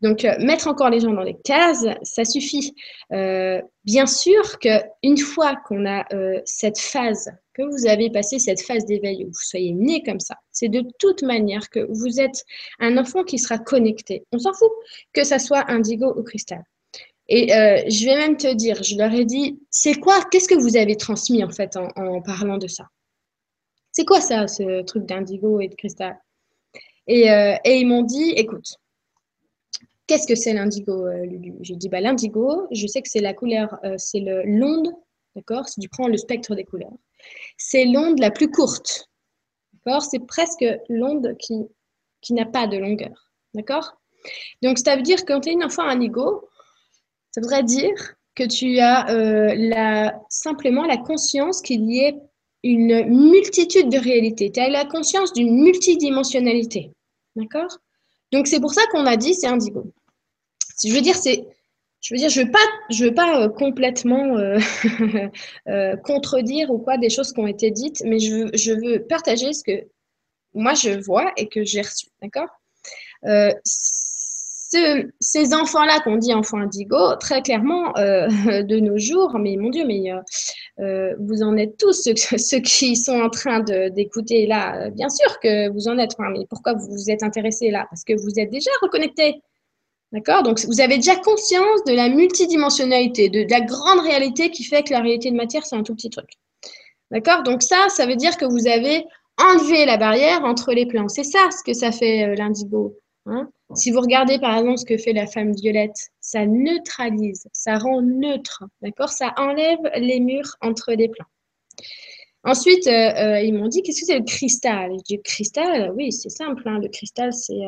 Donc, 0.00 0.24
euh, 0.24 0.36
mettre 0.38 0.68
encore 0.68 0.90
les 0.90 1.00
gens 1.00 1.12
dans 1.12 1.24
les 1.24 1.36
cases, 1.42 1.84
ça 2.04 2.24
suffit. 2.24 2.72
Euh, 3.12 3.60
bien 3.82 4.06
sûr 4.06 4.60
qu'une 4.60 5.18
fois 5.18 5.56
qu'on 5.66 5.86
a 5.86 6.04
euh, 6.12 6.40
cette 6.44 6.78
phase, 6.78 7.32
que 7.52 7.62
vous 7.62 7.88
avez 7.88 8.10
passé 8.10 8.38
cette 8.38 8.62
phase 8.62 8.86
d'éveil, 8.86 9.24
où 9.24 9.26
vous 9.26 9.42
soyez 9.42 9.72
né 9.72 10.04
comme 10.04 10.20
ça, 10.20 10.36
c'est 10.52 10.68
de 10.68 10.84
toute 11.00 11.22
manière 11.22 11.68
que 11.68 11.80
vous 11.90 12.20
êtes 12.20 12.44
un 12.78 12.96
enfant 12.96 13.24
qui 13.24 13.40
sera 13.40 13.58
connecté. 13.58 14.24
On 14.30 14.38
s'en 14.38 14.52
fout 14.52 14.70
que 15.12 15.24
ça 15.24 15.40
soit 15.40 15.68
indigo 15.68 16.14
ou 16.16 16.22
cristal. 16.22 16.62
Et 17.30 17.48
je 17.48 18.04
vais 18.06 18.16
même 18.16 18.36
te 18.36 18.52
dire, 18.54 18.82
je 18.82 18.96
leur 18.96 19.12
ai 19.12 19.24
dit, 19.24 19.60
c'est 19.70 19.94
quoi, 19.94 20.24
qu'est-ce 20.30 20.48
que 20.48 20.54
vous 20.54 20.76
avez 20.76 20.96
transmis 20.96 21.44
en 21.44 21.50
fait 21.50 21.76
en, 21.76 22.22
parlant 22.22 22.56
de 22.56 22.68
ça? 22.68 22.88
C'est 23.92 24.06
quoi 24.06 24.20
ça, 24.20 24.46
ce 24.46 24.82
truc 24.82 25.04
d'indigo 25.04 25.60
et 25.60 25.68
de 25.68 25.74
cristal? 25.74 26.18
Et, 27.06 27.26
et 27.26 27.76
ils 27.78 27.86
m'ont 27.86 28.02
dit, 28.02 28.30
écoute, 28.30 28.78
Qu'est-ce 30.08 30.26
que 30.26 30.34
c'est 30.34 30.54
l'indigo, 30.54 31.06
euh, 31.06 31.26
Lulu? 31.26 31.54
J'ai 31.60 31.76
dit, 31.76 31.90
bah, 31.90 32.00
l'indigo, 32.00 32.66
je 32.72 32.86
sais 32.86 33.02
que 33.02 33.10
c'est 33.10 33.20
la 33.20 33.34
couleur, 33.34 33.78
euh, 33.84 33.94
c'est 33.98 34.20
l'onde, 34.20 34.88
d'accord? 35.36 35.68
Si 35.68 35.80
tu 35.80 35.88
prends 35.90 36.08
le 36.08 36.16
spectre 36.16 36.54
des 36.54 36.64
couleurs, 36.64 36.96
c'est 37.58 37.84
l'onde 37.84 38.18
la 38.18 38.30
plus 38.30 38.50
courte, 38.50 39.10
d'accord? 39.74 40.02
C'est 40.02 40.26
presque 40.26 40.64
l'onde 40.88 41.36
qui, 41.38 41.56
qui 42.22 42.32
n'a 42.32 42.46
pas 42.46 42.66
de 42.66 42.78
longueur, 42.78 43.30
d'accord? 43.52 44.00
Donc, 44.62 44.78
ça 44.78 44.96
veut 44.96 45.02
dire 45.02 45.18
que 45.18 45.30
quand 45.30 45.40
tu 45.40 45.50
es 45.50 45.52
une 45.52 45.62
enfant 45.62 45.82
indigo, 45.82 46.48
dire 47.62 48.14
que 48.34 48.44
tu 48.44 48.78
as 48.78 49.10
euh, 49.10 50.10
simplement 50.28 50.84
la 50.84 50.96
conscience 50.96 51.60
qu'il 51.60 51.90
y 51.90 52.00
ait 52.00 52.16
une 52.62 53.04
multitude 53.06 53.88
de 53.88 53.98
réalités. 53.98 54.50
Tu 54.52 54.60
as 54.60 54.68
la 54.68 54.84
conscience 54.84 55.32
d'une 55.32 55.62
multidimensionnalité. 55.62 56.92
D'accord? 57.36 57.78
Donc, 58.32 58.46
c'est 58.46 58.60
pour 58.60 58.72
ça 58.72 58.82
qu'on 58.90 59.06
a 59.06 59.16
dit 59.16 59.34
c'est 59.34 59.46
indigo 59.46 59.92
je 60.84 60.92
veux 60.92 61.00
dire, 61.00 61.16
c'est, 61.16 61.44
je 62.00 62.14
veux 62.14 62.18
dire, 62.18 62.28
je 62.28 62.42
veux 62.42 62.50
pas, 62.50 62.64
je 62.90 63.04
veux 63.04 63.14
pas 63.14 63.42
euh, 63.42 63.48
complètement 63.48 64.36
euh, 64.36 65.96
contredire 66.04 66.70
ou 66.70 66.78
quoi 66.78 66.98
des 66.98 67.10
choses 67.10 67.32
qui 67.32 67.40
ont 67.40 67.46
été 67.46 67.70
dites, 67.70 68.02
mais 68.04 68.18
je 68.18 68.72
veux 68.72 69.04
partager 69.06 69.52
ce 69.52 69.64
que 69.64 69.88
moi 70.54 70.74
je 70.74 70.90
vois 71.00 71.32
et 71.36 71.48
que 71.48 71.64
j'ai 71.64 71.82
reçu, 71.82 72.06
d'accord? 72.22 72.48
Ces 74.68 75.54
enfants-là 75.54 76.00
qu'on 76.00 76.16
dit 76.16 76.34
enfants 76.34 76.58
indigo, 76.58 77.16
très 77.18 77.42
clairement, 77.42 77.92
de 77.96 78.80
nos 78.80 78.98
jours, 78.98 79.38
mais 79.38 79.56
mon 79.56 79.70
Dieu, 79.70 79.84
mais 79.86 80.12
vous 81.18 81.42
en 81.42 81.56
êtes 81.56 81.76
tous 81.78 81.92
ceux, 81.92 82.60
qui 82.60 82.96
sont 82.96 83.20
en 83.20 83.30
train 83.30 83.60
d'écouter 83.60 84.46
là. 84.46 84.90
Bien 84.90 85.08
sûr 85.08 85.40
que 85.40 85.70
vous 85.70 85.88
en 85.88 85.98
êtes, 85.98 86.16
mais 86.18 86.46
pourquoi 86.50 86.74
vous 86.74 86.86
vous 86.90 87.10
êtes 87.10 87.22
intéressés 87.22 87.70
là? 87.70 87.86
Parce 87.90 88.04
que 88.04 88.12
vous 88.12 88.38
êtes 88.38 88.50
déjà 88.50 88.70
reconnectés 88.82 89.40
D'accord? 90.12 90.42
Donc, 90.42 90.58
vous 90.64 90.80
avez 90.80 90.96
déjà 90.96 91.16
conscience 91.16 91.84
de 91.84 91.92
la 91.92 92.08
multidimensionnalité, 92.08 93.28
de, 93.28 93.46
la 93.50 93.60
grande 93.60 94.00
réalité 94.00 94.50
qui 94.50 94.64
fait 94.64 94.82
que 94.82 94.92
la 94.92 95.00
réalité 95.00 95.30
de 95.30 95.36
matière, 95.36 95.66
c'est 95.66 95.76
un 95.76 95.82
tout 95.82 95.94
petit 95.94 96.08
truc. 96.08 96.30
D'accord? 97.10 97.42
Donc, 97.42 97.62
ça, 97.62 97.88
ça 97.88 98.06
veut 98.06 98.16
dire 98.16 98.36
que 98.38 98.46
vous 98.46 98.66
avez 98.66 99.04
enlevé 99.38 99.84
la 99.84 99.98
barrière 99.98 100.44
entre 100.44 100.72
les 100.72 100.86
plans. 100.86 101.08
C'est 101.08 101.24
ça 101.24 101.50
ce 101.50 101.62
que 101.62 101.74
ça 101.74 101.92
fait 101.92 102.24
euh, 102.24 102.34
l'indigo. 102.34 102.96
Hein? 103.26 103.50
Si 103.74 103.90
vous 103.90 104.00
regardez 104.00 104.38
par 104.38 104.56
exemple 104.56 104.78
ce 104.78 104.84
que 104.84 104.96
fait 104.96 105.12
la 105.12 105.26
femme 105.26 105.52
violette, 105.52 105.96
ça 106.20 106.46
neutralise, 106.46 107.48
ça 107.52 107.78
rend 107.78 108.02
neutre. 108.02 108.64
D'accord? 108.82 109.10
Ça 109.10 109.34
enlève 109.36 109.78
les 109.96 110.20
murs 110.20 110.56
entre 110.60 110.92
les 110.92 111.08
plans. 111.08 111.26
Ensuite, 112.44 112.86
euh, 112.86 112.90
euh, 112.90 113.40
ils 113.40 113.52
m'ont 113.52 113.68
dit 113.68 113.82
qu'est-ce 113.82 114.00
que 114.00 114.06
c'est 114.06 114.18
le 114.18 114.24
cristal? 114.24 114.92
Je 114.92 115.02
dis 115.02 115.22
cristal, 115.22 115.92
oui, 115.96 116.12
c'est 116.12 116.30
simple. 116.30 116.62
Hein. 116.66 116.78
le 116.78 116.88
cristal, 116.88 117.32
c'est 117.32 117.60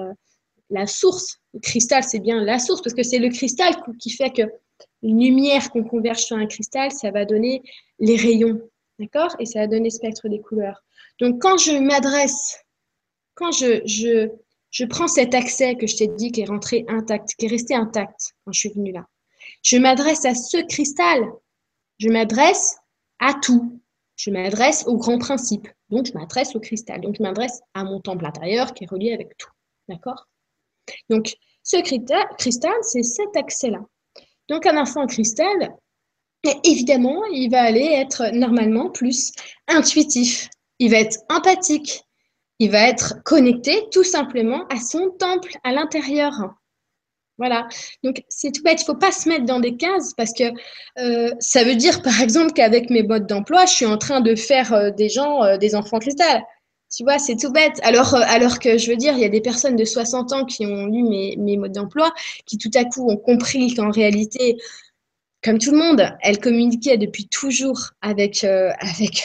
la 0.70 0.86
source. 0.86 1.38
Le 1.53 1.61
cristal, 1.61 2.03
c'est 2.05 2.20
bien 2.20 2.42
la 2.42 2.59
source 2.59 2.80
parce 2.80 2.94
que 2.94 3.03
c'est 3.03 3.18
le 3.18 3.28
cristal 3.28 3.74
qui 3.98 4.11
fait 4.11 4.30
que 4.30 4.42
une 5.03 5.22
lumière 5.22 5.70
qu'on 5.70 5.84
converge 5.84 6.20
sur 6.20 6.36
un 6.36 6.46
cristal, 6.46 6.90
ça 6.90 7.11
va 7.11 7.24
donner 7.24 7.62
les 7.98 8.16
rayons, 8.16 8.61
d'accord? 8.98 9.34
Et 9.38 9.46
ça 9.46 9.61
va 9.61 9.66
donner 9.66 9.84
le 9.84 9.90
spectre 9.90 10.28
des 10.28 10.40
couleurs. 10.40 10.82
Donc, 11.18 11.40
quand 11.40 11.59
je 11.59 11.72
m'adresse, 11.72 12.59
quand 13.34 13.53
je, 13.53 13.82
je, 13.84 14.30
je 14.71 14.85
prends 14.85 15.09
cet 15.09 15.35
accès 15.35 15.77
que 15.77 15.87
je 15.87 15.97
t'ai 15.97 16.09
dit 16.09 16.33
qui 16.33 16.43
est 16.43 16.47
rentré 16.47 16.85
intact, 16.89 17.35
qui 17.37 17.47
est 17.47 17.49
resté 17.49 17.75
intact 17.75 18.35
quand 18.45 18.53
je 18.53 18.61
suis 18.61 18.73
venue 18.73 18.93
là, 18.93 19.07
je 19.62 19.77
m'adresse 19.77 20.25
à 20.25 20.35
ce 20.35 20.59
cristal. 20.66 21.31
Je 21.99 22.09
m'adresse 22.09 22.77
à 23.18 23.35
tout. 23.35 23.81
Je 24.16 24.31
m'adresse 24.31 24.85
au 24.87 24.97
grand 24.97 25.18
principe. 25.18 25.68
Donc, 25.91 26.07
je 26.07 26.12
m'adresse 26.12 26.55
au 26.55 26.61
cristal. 26.61 27.01
Donc, 27.01 27.16
je 27.18 27.23
m'adresse 27.23 27.61
à 27.75 27.85
mon 27.85 28.01
temple 28.01 28.27
intérieur 28.27 28.75
qui 28.75 28.85
est 28.85 28.91
relié 28.91 29.12
avec 29.12 29.37
tout. 29.37 29.51
D'accord? 29.89 30.29
Donc, 31.09 31.37
ce 31.62 31.81
cristal, 31.83 32.73
c'est 32.83 33.03
cet 33.03 33.37
accès-là. 33.37 33.81
Donc, 34.49 34.66
un 34.66 34.81
enfant 34.81 35.07
cristal, 35.07 35.75
évidemment, 36.64 37.25
il 37.27 37.51
va 37.51 37.62
aller 37.62 37.85
être 37.85 38.31
normalement 38.33 38.91
plus 38.91 39.33
intuitif. 39.68 40.49
Il 40.79 40.91
va 40.91 41.01
être 41.01 41.18
empathique. 41.29 42.03
Il 42.61 42.71
va 42.71 42.89
être 42.89 43.15
connecté 43.25 43.89
tout 43.91 44.05
simplement 44.05 44.67
à 44.69 44.77
son 44.77 45.11
temple 45.19 45.53
à 45.65 45.73
l'intérieur. 45.73 46.55
Voilà. 47.39 47.67
Donc, 48.05 48.23
c'est 48.29 48.53
tout 48.53 48.63
bête. 48.63 48.81
Il 48.81 48.83
ne 48.83 48.93
faut 48.93 49.01
pas 49.01 49.13
se 49.13 49.27
mettre 49.27 49.47
dans 49.47 49.61
des 49.61 49.79
cases 49.79 50.13
parce 50.15 50.35
que 50.35 50.45
euh, 50.99 51.33
ça 51.41 51.65
veut 51.65 51.75
dire, 51.75 52.03
par 52.03 52.21
exemple, 52.21 52.53
qu'avec 52.53 52.91
mes 52.91 53.03
modes 53.03 53.27
d'emploi, 53.27 53.65
je 53.65 53.73
suis 53.73 53.87
en 53.87 53.97
train 53.97 54.21
de 54.21 54.35
faire 54.35 54.75
euh, 54.75 54.91
des 54.91 55.09
gens, 55.09 55.43
euh, 55.43 55.57
des 55.57 55.75
enfants 55.75 55.99
cristal. 55.99 56.43
Tu 56.95 57.03
vois, 57.03 57.19
c'est 57.19 57.37
tout 57.37 57.51
bête. 57.51 57.81
Alors, 57.83 58.59
que 58.59 58.77
je 58.77 58.91
veux 58.91 58.97
dire, 58.97 59.15
il 59.15 59.21
y 59.21 59.25
a 59.25 59.31
des 59.31 59.41
personnes 59.41 59.77
de 59.77 59.87
60 59.87 60.33
ans 60.35 60.45
qui 60.45 60.67
ont 60.67 60.85
lu 60.85 61.03
mes, 61.03 61.57
modes 61.57 61.73
d'emploi, 61.73 62.13
qui 62.45 62.59
tout 62.59 62.71
à 62.75 62.85
coup 62.85 63.09
ont 63.09 63.17
compris 63.17 63.75
qu'en 63.75 63.91
réalité, 63.91 64.59
comme 65.43 65.59
tout 65.59 65.71
le 65.71 65.79
monde, 65.79 66.15
elles 66.21 66.41
communiquaient 66.41 66.99
depuis 66.99 67.27
toujours 67.29 67.93
avec, 68.03 68.45
avec 68.45 69.25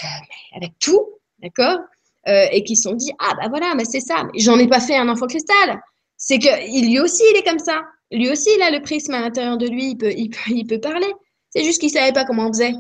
tout, 0.80 1.06
d'accord? 1.40 1.80
Et 2.28 2.64
qui 2.64 2.76
se 2.76 2.90
sont 2.90 2.96
dit, 2.96 3.12
ah 3.20 3.34
bah 3.40 3.50
voilà, 3.50 3.76
mais 3.76 3.86
c'est 3.86 4.00
ça, 4.00 4.28
j'en 4.36 4.58
ai 4.58 4.68
pas 4.68 4.80
fait 4.80 4.98
un 4.98 5.10
enfant 5.10 5.28
cristal. 5.28 5.80
C'est 6.18 6.40
que 6.40 6.86
lui 6.88 7.00
aussi, 7.00 7.24
il 7.32 7.38
est 7.38 7.48
comme 7.48 7.60
ça. 7.60 7.84
Lui 8.12 8.30
aussi, 8.32 8.50
il 8.56 8.62
a 8.62 8.72
le 8.72 8.82
prisme 8.82 9.14
à 9.14 9.22
l'intérieur 9.22 9.58
de 9.58 9.68
lui, 9.68 9.92
il 9.92 9.98
peut, 9.98 10.12
il 10.16 10.30
peut, 10.30 10.38
il 10.48 10.66
peut 10.66 10.80
parler. 10.80 11.12
C'est 11.50 11.64
juste 11.64 11.80
qu'il 11.80 11.90
savait 11.90 12.14
pas 12.14 12.26
comment 12.26 12.48
on 12.48 12.54
faisait. 12.54 12.74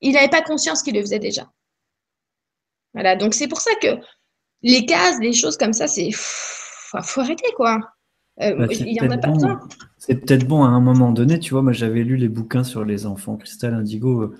Il 0.00 0.12
n'avait 0.12 0.28
pas 0.28 0.42
conscience 0.42 0.82
qu'il 0.82 0.94
le 0.94 1.00
faisait 1.00 1.18
déjà. 1.18 1.48
Voilà, 2.94 3.16
donc 3.16 3.34
c'est 3.34 3.48
pour 3.48 3.60
ça 3.60 3.70
que 3.80 3.88
les 4.62 4.84
cases, 4.86 5.18
les 5.20 5.32
choses 5.32 5.56
comme 5.56 5.72
ça, 5.72 5.86
c'est. 5.86 6.10
Faut 6.12 7.20
arrêter, 7.20 7.52
quoi. 7.56 7.78
Euh, 8.40 8.54
bah, 8.54 8.66
il 8.70 8.92
y 8.92 9.00
en 9.00 9.10
a 9.10 9.18
pas 9.18 9.28
bon. 9.28 9.56
C'est 9.98 10.16
peut-être 10.16 10.46
bon 10.46 10.64
à 10.64 10.68
un 10.68 10.80
moment 10.80 11.12
donné, 11.12 11.38
tu 11.38 11.52
vois. 11.52 11.62
Moi, 11.62 11.72
j'avais 11.72 12.02
lu 12.02 12.16
les 12.16 12.28
bouquins 12.28 12.64
sur 12.64 12.84
les 12.84 13.06
enfants 13.06 13.36
cristal 13.36 13.74
indigo 13.74 14.22
euh, 14.22 14.36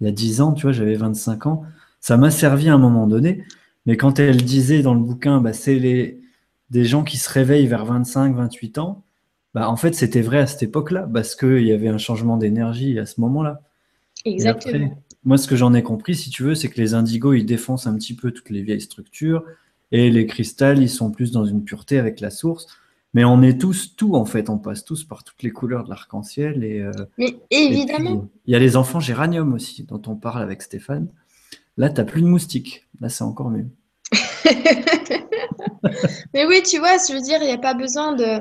il 0.00 0.06
y 0.06 0.08
a 0.08 0.12
10 0.12 0.40
ans, 0.40 0.52
tu 0.52 0.62
vois, 0.62 0.72
j'avais 0.72 0.94
25 0.94 1.46
ans. 1.46 1.64
Ça 2.00 2.16
m'a 2.16 2.30
servi 2.30 2.70
à 2.70 2.74
un 2.74 2.78
moment 2.78 3.06
donné. 3.06 3.44
Mais 3.86 3.96
quand 3.96 4.18
elle 4.18 4.42
disait 4.42 4.82
dans 4.82 4.94
le 4.94 5.00
bouquin, 5.00 5.40
bah, 5.40 5.52
c'est 5.52 5.78
les, 5.78 6.20
des 6.70 6.84
gens 6.84 7.02
qui 7.04 7.16
se 7.16 7.30
réveillent 7.30 7.66
vers 7.66 7.84
25, 7.84 8.34
28 8.34 8.78
ans, 8.78 9.04
bah, 9.54 9.68
en 9.68 9.76
fait, 9.76 9.94
c'était 9.94 10.20
vrai 10.20 10.38
à 10.38 10.46
cette 10.46 10.62
époque-là, 10.62 11.08
parce 11.12 11.34
qu'il 11.34 11.64
y 11.64 11.72
avait 11.72 11.88
un 11.88 11.98
changement 11.98 12.36
d'énergie 12.36 12.98
à 12.98 13.06
ce 13.06 13.20
moment-là. 13.20 13.60
Exactement. 14.24 15.02
moi, 15.24 15.38
ce 15.38 15.48
que 15.48 15.56
j'en 15.56 15.74
ai 15.74 15.82
compris, 15.82 16.14
si 16.14 16.30
tu 16.30 16.42
veux, 16.42 16.54
c'est 16.54 16.68
que 16.68 16.80
les 16.80 16.94
indigos, 16.94 17.32
ils 17.32 17.46
défoncent 17.46 17.86
un 17.86 17.96
petit 17.96 18.14
peu 18.14 18.30
toutes 18.30 18.50
les 18.50 18.62
vieilles 18.62 18.80
structures, 18.80 19.42
et 19.92 20.10
les 20.10 20.26
cristals, 20.26 20.80
ils 20.80 20.90
sont 20.90 21.10
plus 21.10 21.32
dans 21.32 21.44
une 21.44 21.64
pureté 21.64 21.98
avec 21.98 22.20
la 22.20 22.30
source. 22.30 22.66
Mais 23.12 23.24
on 23.24 23.42
est 23.42 23.60
tous 23.60 23.96
tout, 23.96 24.14
en 24.14 24.24
fait. 24.24 24.48
On 24.50 24.58
passe 24.58 24.84
tous 24.84 25.02
par 25.02 25.24
toutes 25.24 25.42
les 25.42 25.50
couleurs 25.50 25.82
de 25.82 25.90
l'arc-en-ciel. 25.90 26.62
Et, 26.62 26.80
euh, 26.80 26.92
Mais 27.18 27.36
évidemment. 27.50 28.28
Il 28.46 28.52
y 28.52 28.54
a 28.54 28.60
les 28.60 28.76
enfants 28.76 29.00
géranium 29.00 29.52
aussi, 29.52 29.82
dont 29.82 30.00
on 30.06 30.14
parle 30.14 30.42
avec 30.42 30.62
Stéphane. 30.62 31.08
Là, 31.76 31.90
tu 31.90 32.04
plus 32.04 32.22
de 32.22 32.26
moustiques. 32.26 32.86
Là, 33.00 33.08
c'est 33.08 33.24
encore 33.24 33.50
mieux. 33.50 33.66
Mais 36.34 36.46
oui, 36.46 36.62
tu 36.62 36.78
vois, 36.78 36.96
je 36.96 37.12
veux 37.14 37.20
dire, 37.20 37.38
il 37.40 37.46
n'y 37.46 37.52
a 37.52 37.58
pas 37.58 37.74
besoin 37.74 38.12
de. 38.14 38.40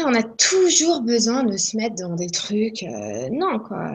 on 0.00 0.14
a 0.14 0.22
toujours 0.22 1.02
besoin 1.02 1.44
de 1.44 1.56
se 1.56 1.76
mettre 1.76 1.96
dans 1.96 2.14
des 2.14 2.30
trucs. 2.30 2.82
Euh, 2.82 3.28
non, 3.30 3.58
quoi. 3.58 3.92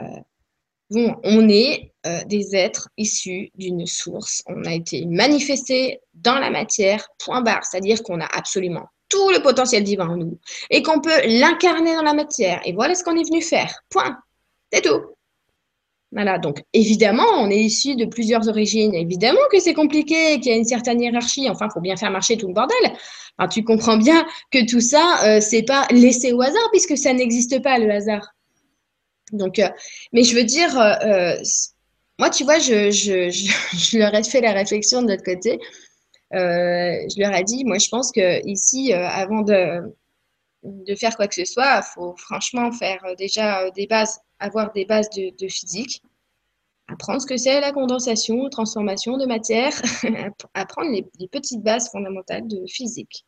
Bon, 0.89 1.15
on 1.23 1.49
est 1.49 1.93
euh, 2.05 2.23
des 2.25 2.55
êtres 2.55 2.89
issus 2.97 3.49
d'une 3.55 3.85
source. 3.87 4.43
On 4.45 4.63
a 4.65 4.73
été 4.73 5.05
manifesté 5.05 6.01
dans 6.13 6.37
la 6.37 6.51
matière, 6.51 7.07
point 7.17 7.41
barre. 7.41 7.63
C'est-à-dire 7.63 8.03
qu'on 8.03 8.21
a 8.21 8.25
absolument 8.25 8.85
tout 9.09 9.29
le 9.29 9.41
potentiel 9.41 9.83
divin 9.83 10.09
en 10.09 10.17
nous 10.17 10.39
et 10.69 10.83
qu'on 10.83 10.99
peut 10.99 11.21
l'incarner 11.25 11.95
dans 11.95 12.03
la 12.03 12.13
matière. 12.13 12.61
Et 12.65 12.73
voilà 12.73 12.95
ce 12.95 13.03
qu'on 13.03 13.15
est 13.15 13.27
venu 13.27 13.41
faire. 13.41 13.73
Point. 13.89 14.17
C'est 14.71 14.81
tout. 14.81 15.01
Voilà, 16.13 16.37
donc 16.37 16.63
évidemment, 16.73 17.25
on 17.39 17.49
est 17.49 17.59
issu 17.59 17.95
de 17.95 18.05
plusieurs 18.05 18.47
origines. 18.47 18.93
Évidemment 18.93 19.39
que 19.51 19.59
c'est 19.59 19.73
compliqué, 19.73 20.39
qu'il 20.39 20.51
y 20.51 20.53
a 20.53 20.57
une 20.57 20.63
certaine 20.63 21.01
hiérarchie. 21.01 21.49
Enfin, 21.49 21.67
il 21.69 21.73
faut 21.73 21.81
bien 21.81 21.95
faire 21.95 22.11
marcher 22.11 22.37
tout 22.37 22.47
le 22.47 22.53
bordel. 22.53 22.93
tu 23.49 23.63
comprends 23.63 23.97
bien 23.97 24.23
que 24.51 24.63
tout 24.69 24.79
ça, 24.79 25.17
euh, 25.25 25.41
c'est 25.41 25.63
pas 25.63 25.87
laissé 25.89 26.31
au 26.31 26.41
hasard, 26.41 26.69
puisque 26.71 26.97
ça 26.97 27.13
n'existe 27.13 27.63
pas, 27.63 27.79
le 27.79 27.89
hasard. 27.89 28.27
Donc, 29.31 29.57
euh, 29.57 29.69
mais 30.11 30.23
je 30.23 30.35
veux 30.35 30.43
dire, 30.43 30.79
euh, 30.79 31.33
moi, 32.19 32.29
tu 32.29 32.43
vois, 32.43 32.59
je, 32.59 32.91
je, 32.91 33.29
je, 33.75 33.97
leur 33.97 34.13
ai 34.13 34.23
fait 34.23 34.41
la 34.41 34.53
réflexion 34.53 35.01
de 35.01 35.09
l'autre 35.09 35.23
côté. 35.23 35.57
je 36.31 37.19
leur 37.19 37.33
ai 37.33 37.43
dit, 37.43 37.65
moi, 37.65 37.79
je 37.79 37.89
pense 37.89 38.11
que 38.11 38.47
ici, 38.47 38.93
avant 38.93 39.41
de, 39.41 39.81
de 40.63 40.95
faire 40.95 41.15
quoi 41.15 41.27
que 41.27 41.35
ce 41.35 41.45
soit, 41.45 41.77
il 41.77 41.93
faut 41.93 42.15
franchement 42.17 42.71
faire 42.71 43.01
déjà 43.17 43.69
des 43.71 43.87
bases 43.87 44.19
avoir 44.43 44.73
des 44.73 44.85
bases 44.85 45.09
de, 45.09 45.47
physique, 45.47 46.01
apprendre 46.87 47.21
ce 47.21 47.27
que 47.27 47.37
c'est 47.37 47.61
la 47.61 47.71
condensation, 47.71 48.49
transformation 48.49 49.17
de 49.17 49.25
matière, 49.25 49.73
apprendre 50.53 50.91
les, 50.91 51.27
petites 51.29 51.63
bases 51.63 51.89
fondamentales 51.89 52.47
de 52.47 52.65
physique, 52.67 53.25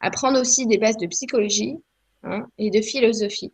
apprendre 0.00 0.40
aussi 0.40 0.66
des 0.66 0.78
bases 0.78 0.96
de 0.98 1.06
psychologie 1.08 1.76
hein, 2.22 2.46
et 2.58 2.70
de 2.70 2.80
philosophie. 2.80 3.52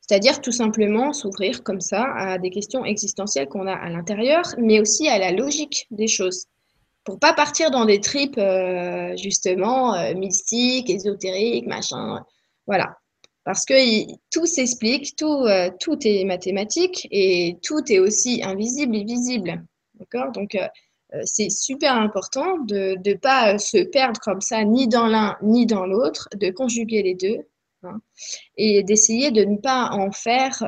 C'est-à-dire 0.00 0.40
tout 0.40 0.52
simplement 0.52 1.12
s'ouvrir 1.12 1.62
comme 1.62 1.80
ça 1.80 2.04
à 2.14 2.38
des 2.38 2.50
questions 2.50 2.84
existentielles 2.84 3.48
qu'on 3.48 3.66
a 3.66 3.74
à 3.74 3.88
l'intérieur, 3.90 4.44
mais 4.58 4.80
aussi 4.80 5.08
à 5.08 5.18
la 5.18 5.32
logique 5.32 5.86
des 5.90 6.08
choses. 6.08 6.46
Pour 7.04 7.18
pas 7.18 7.34
partir 7.34 7.70
dans 7.70 7.84
des 7.84 8.00
tripes 8.00 8.38
euh, 8.38 9.14
justement 9.16 9.94
euh, 9.94 10.14
mystiques, 10.14 10.88
ésotériques, 10.88 11.66
machin. 11.66 12.24
Voilà. 12.66 12.96
Parce 13.44 13.66
que 13.66 13.74
tout 14.30 14.46
s'explique, 14.46 15.14
tout, 15.16 15.44
euh, 15.44 15.68
tout 15.78 15.98
est 16.06 16.24
mathématique 16.24 17.06
et 17.10 17.58
tout 17.62 17.82
est 17.92 17.98
aussi 17.98 18.42
invisible 18.42 18.96
et 18.96 19.04
visible. 19.04 19.62
D'accord? 20.00 20.32
Donc, 20.32 20.56
c'est 21.22 21.50
super 21.50 21.94
important 21.94 22.58
de 22.58 22.96
ne 23.06 23.14
pas 23.14 23.56
se 23.58 23.84
perdre 23.84 24.18
comme 24.20 24.40
ça, 24.40 24.64
ni 24.64 24.88
dans 24.88 25.06
l'un 25.06 25.36
ni 25.42 25.64
dans 25.64 25.86
l'autre, 25.86 26.28
de 26.34 26.50
conjuguer 26.50 27.04
les 27.04 27.14
deux 27.14 27.38
hein, 27.84 28.00
et 28.56 28.82
d'essayer 28.82 29.30
de 29.30 29.44
ne 29.44 29.58
pas 29.58 29.90
en 29.92 30.10
faire 30.10 30.64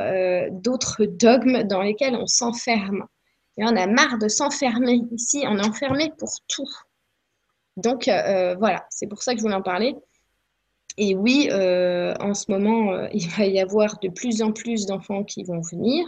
d'autres 0.52 1.04
dogmes 1.04 1.64
dans 1.64 1.82
lesquels 1.82 2.14
on 2.14 2.26
s'enferme. 2.26 3.06
Et 3.58 3.64
on 3.64 3.76
a 3.76 3.86
marre 3.86 4.18
de 4.18 4.28
s'enfermer. 4.28 5.02
Ici, 5.12 5.44
on 5.46 5.58
est 5.58 5.66
enfermé 5.66 6.12
pour 6.18 6.30
tout. 6.48 6.68
Donc, 7.76 8.04
voilà, 8.06 8.86
c'est 8.90 9.06
pour 9.06 9.22
ça 9.22 9.32
que 9.32 9.38
je 9.38 9.42
voulais 9.42 9.54
en 9.54 9.62
parler. 9.62 9.96
Et 10.98 11.14
oui, 11.14 11.48
euh, 11.50 12.14
en 12.20 12.34
ce 12.34 12.50
moment, 12.50 12.92
euh, 12.92 13.08
il 13.14 13.28
va 13.28 13.46
y 13.46 13.60
avoir 13.60 13.98
de 14.00 14.08
plus 14.08 14.42
en 14.42 14.52
plus 14.52 14.86
d'enfants 14.86 15.24
qui 15.24 15.44
vont 15.44 15.60
venir. 15.60 16.06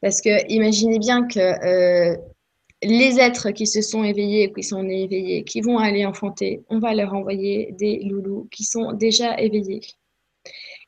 Parce 0.00 0.20
que 0.20 0.46
imaginez 0.52 0.98
bien 0.98 1.26
que 1.26 1.38
euh, 1.38 2.16
les 2.82 3.20
êtres 3.20 3.52
qui 3.52 3.66
se 3.66 3.80
sont 3.80 4.02
éveillés, 4.02 4.52
qui 4.52 4.64
sont 4.64 4.82
éveillés, 4.84 5.44
qui 5.44 5.60
vont 5.60 5.78
aller 5.78 6.04
enfanter, 6.04 6.62
on 6.68 6.80
va 6.80 6.94
leur 6.94 7.14
envoyer 7.14 7.72
des 7.78 8.00
loulous 8.00 8.48
qui 8.50 8.64
sont 8.64 8.92
déjà 8.92 9.38
éveillés. 9.38 9.80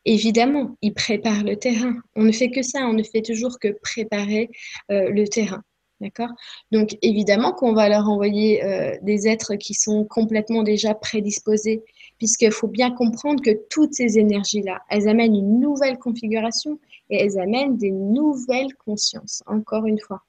Évidemment, 0.05 0.77
ils 0.83 0.93
préparent 0.93 1.45
le 1.45 1.57
terrain. 1.57 1.95
On 2.17 2.25
ne 2.25 2.33
fait 2.33 2.51
que 2.51 2.63
ça, 2.63 2.81
on 2.87 2.93
ne 2.93 3.05
fait 3.05 3.23
toujours 3.23 3.59
que 3.61 3.69
préparer 3.81 4.51
le 4.91 5.25
terrain. 5.27 5.63
D'accord 6.05 6.29
Donc, 6.71 6.99
évidemment 7.01 7.53
qu'on 7.53 7.73
va 7.73 7.89
leur 7.89 8.07
envoyer 8.11 8.63
des 9.01 9.27
êtres 9.27 9.55
qui 9.55 9.73
sont 9.73 10.05
complètement 10.05 10.63
déjà 10.63 10.95
prédisposés 10.95 11.83
puisqu'il 12.19 12.53
faut 12.53 12.69
bien 12.69 12.91
comprendre 12.91 13.43
que 13.43 13.51
toutes 13.69 13.95
ces 13.95 14.19
énergies-là, 14.19 14.83
elles 14.89 15.09
amènent 15.09 15.35
une 15.35 15.61
nouvelle 15.61 15.99
configuration 15.99 16.79
et 17.11 17.17
elles 17.17 17.39
amènent 17.39 17.77
des 17.77 17.91
nouvelles 17.91 18.75
consciences, 18.75 19.43
encore 19.47 19.87
une 19.87 19.99
fois. 19.99 20.23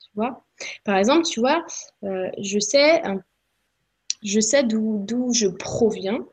Tu 0.00 0.10
vois? 0.14 0.44
Par 0.84 0.96
exemple, 0.96 1.24
tu 1.24 1.40
vois, 1.40 1.64
euh, 2.04 2.30
je 2.40 2.58
sais, 2.58 3.02
je 4.22 4.40
sais 4.40 4.64
d'où 4.64 5.32
je 5.32 5.48
proviens, 5.48 6.26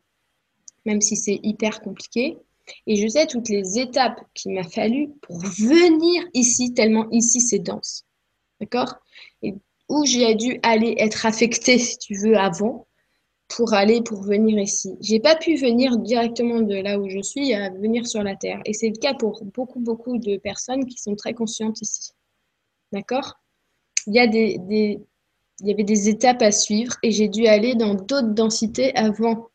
même 0.86 1.02
si 1.02 1.16
c'est 1.16 1.40
hyper 1.44 1.82
compliqué, 1.82 2.38
et 2.88 2.96
je 2.96 3.08
sais 3.08 3.28
toutes 3.28 3.50
les 3.50 3.78
étapes 3.78 4.20
qu'il 4.34 4.54
m'a 4.54 4.64
fallu 4.64 5.10
pour 5.22 5.38
venir 5.38 6.24
ici, 6.34 6.74
tellement 6.74 7.08
ici 7.12 7.42
c'est 7.42 7.60
dense. 7.60 8.06
D'accord? 8.66 8.95
Et 9.43 9.53
où 9.89 10.05
j'ai 10.05 10.34
dû 10.34 10.59
aller 10.63 10.95
être 10.97 11.28
affectée, 11.28 11.78
si 11.78 11.99
tu 11.99 12.16
veux, 12.16 12.36
avant, 12.36 12.88
pour 13.47 13.74
aller, 13.74 14.01
pour 14.01 14.24
venir 14.24 14.57
ici? 14.59 14.97
J'ai 15.01 15.20
pas 15.20 15.36
pu 15.36 15.55
venir 15.55 15.99
directement 15.99 16.61
de 16.61 16.76
là 16.76 16.99
où 16.99 17.07
je 17.07 17.22
suis 17.22 17.53
à 17.53 17.70
venir 17.70 18.07
sur 18.07 18.24
la 18.24 18.36
Terre. 18.36 18.59
Et 18.66 18.74
c'est 18.74 18.89
le 18.89 18.97
cas 18.97 19.13
pour 19.13 19.43
beaucoup, 19.45 19.80
beaucoup 19.80 20.18
de 20.18 20.38
personnes 20.38 20.86
qui 20.86 20.97
sont 20.97 21.16
très 21.16 21.36
conscientes 21.36 21.80
ici. 21.82 22.11
D'accord? 22.91 23.36
Il 24.07 24.16
y, 24.16 24.20
a 24.20 24.26
des, 24.26 24.59
il 24.70 25.68
y 25.68 25.72
avait 25.72 25.84
des 25.84 26.09
étapes 26.09 26.41
à 26.41 26.51
suivre 26.51 26.95
et 27.03 27.11
j'ai 27.11 27.28
dû 27.28 27.45
aller 27.45 27.76
dans 27.76 27.93
d'autres 27.93 28.34
densités 28.34 28.95
avant. 28.95 29.49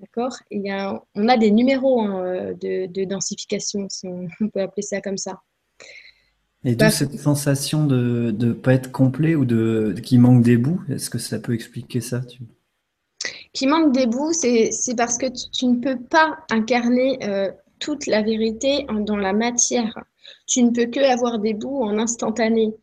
D'accord? 0.00 0.36
On 1.14 1.28
a 1.28 1.36
des 1.36 1.52
numéros 1.52 2.00
hein, 2.00 2.52
de, 2.60 2.86
de, 2.86 3.04
densification, 3.04 3.86
si 3.88 4.08
on, 4.08 4.26
peut 4.52 4.60
appeler 4.60 4.82
ça 4.82 5.00
comme 5.00 5.18
ça. 5.18 5.40
Et 6.66 6.74
d'où 6.74 6.84
bah, 6.84 6.90
cette 6.90 7.18
sensation 7.18 7.86
de 7.86 8.34
ne 8.36 8.52
pas 8.52 8.74
être 8.74 8.90
complet 8.90 9.36
ou 9.36 9.44
de, 9.44 9.94
qui 10.02 10.18
manque 10.18 10.42
des 10.42 10.56
bouts? 10.56 10.82
Est-ce 10.88 11.08
que 11.08 11.18
ça 11.18 11.38
peut 11.38 11.54
expliquer 11.54 12.00
ça 12.00 12.20
qui 13.52 13.66
manque 13.66 13.92
des 13.92 14.06
bouts, 14.06 14.34
c'est 14.34 14.94
parce 14.98 15.16
que 15.16 15.26
tu, 15.26 15.66
ne 15.66 15.76
peux 15.76 15.98
pas 15.98 16.36
incarner 16.50 17.18
euh, 17.24 17.50
toute 17.78 18.06
la 18.06 18.20
vérité 18.20 18.86
dans 18.90 19.16
la 19.16 19.32
matière. 19.32 19.96
Tu 20.46 20.62
ne 20.62 20.70
peux 20.70 20.84
que 20.86 21.00
avoir 21.00 21.38
des 21.38 21.54
bouts 21.54 21.82
en 21.82 21.98
instantané. 21.98 22.74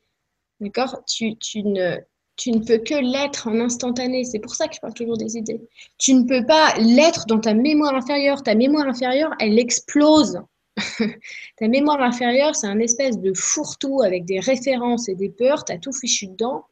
D'accord? 0.60 1.04
Tu, 1.06 1.38
tu, 1.38 1.62
ne, 1.62 1.98
tu 2.38 2.52
ne 2.52 2.60
peux 2.60 2.80
que 2.80 2.96
l'être 2.96 3.48
en 3.48 3.60
instantané. 3.60 4.24
C'est 4.24 4.40
pour 4.40 4.56
ça 4.56 4.68
que 4.68 4.74
je 4.74 4.80
parle 4.80 4.96
toujours 4.96 5.18
des 5.18 5.38
idées. 5.38 5.62
Tu 6.00 6.16
ne 6.16 6.24
peux 6.24 6.44
pas 6.44 6.74
l'être 6.80 7.28
dans 7.28 7.40
ta 7.40 7.54
mémoire 7.54 7.94
inférieure. 7.94 8.42
Ta 8.42 8.56
mémoire 8.56 8.88
inférieure, 8.88 9.36
elle 9.40 9.60
explose. 9.60 10.42
ta 11.58 11.68
mémoire 11.68 12.02
inférieure, 12.02 12.56
c'est 12.56 12.68
un 12.68 12.80
espèce 12.80 13.20
de 13.20 13.34
fourre-tout 13.34 14.02
avec 14.02 14.26
des 14.26 14.40
références 14.40 15.08
et 15.10 15.16
des 15.16 15.30
peurs. 15.30 15.66
Tu 15.66 15.74
as 15.74 15.78
tout 15.78 15.94
fichu 15.94 16.28
dedans. 16.28 16.66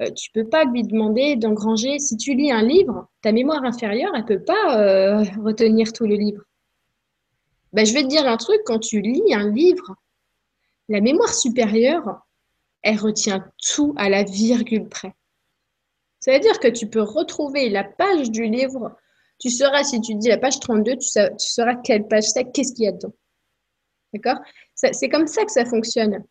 Euh, 0.00 0.10
tu 0.10 0.30
peux 0.30 0.48
pas 0.48 0.64
lui 0.64 0.82
demander 0.82 1.36
d'engranger. 1.36 1.98
Si 1.98 2.16
tu 2.16 2.34
lis 2.34 2.50
un 2.50 2.62
livre, 2.62 3.08
ta 3.20 3.32
mémoire 3.32 3.64
inférieure, 3.64 4.12
elle 4.14 4.24
peut 4.24 4.42
pas 4.42 4.78
euh, 4.78 5.24
retenir 5.42 5.92
tout 5.92 6.06
le 6.06 6.14
livre. 6.14 6.42
Ben, 7.72 7.86
je 7.86 7.92
vais 7.92 8.02
te 8.02 8.08
dire 8.08 8.26
un 8.26 8.36
truc, 8.36 8.60
quand 8.66 8.78
tu 8.78 9.00
lis 9.00 9.34
un 9.34 9.50
livre, 9.50 9.96
la 10.88 11.00
mémoire 11.00 11.32
supérieure, 11.32 12.26
elle 12.82 12.98
retient 12.98 13.44
tout 13.74 13.94
à 13.96 14.08
la 14.08 14.24
virgule 14.24 14.88
près. 14.88 15.14
Ça 16.20 16.32
veut 16.32 16.40
dire 16.40 16.60
que 16.60 16.68
tu 16.68 16.86
peux 16.86 17.02
retrouver 17.02 17.68
la 17.68 17.84
page 17.84 18.30
du 18.30 18.44
livre. 18.44 18.96
Tu 19.38 19.50
sauras, 19.50 19.84
si 19.84 20.00
tu 20.00 20.14
dis 20.14 20.28
la 20.28 20.38
page 20.38 20.60
32, 20.60 20.96
tu, 20.96 21.08
sauras, 21.08 21.30
tu 21.30 21.48
sauras 21.48 21.74
quelle 21.76 22.06
page 22.06 22.24
c'est, 22.24 22.52
qu'est-ce 22.52 22.74
qu'il 22.74 22.84
y 22.84 22.88
a 22.88 22.92
dedans. 22.92 23.12
D'accord? 24.12 24.38
C'est 24.74 25.08
comme 25.08 25.26
ça 25.26 25.44
que 25.44 25.52
ça 25.52 25.64
fonctionne. 25.64 26.22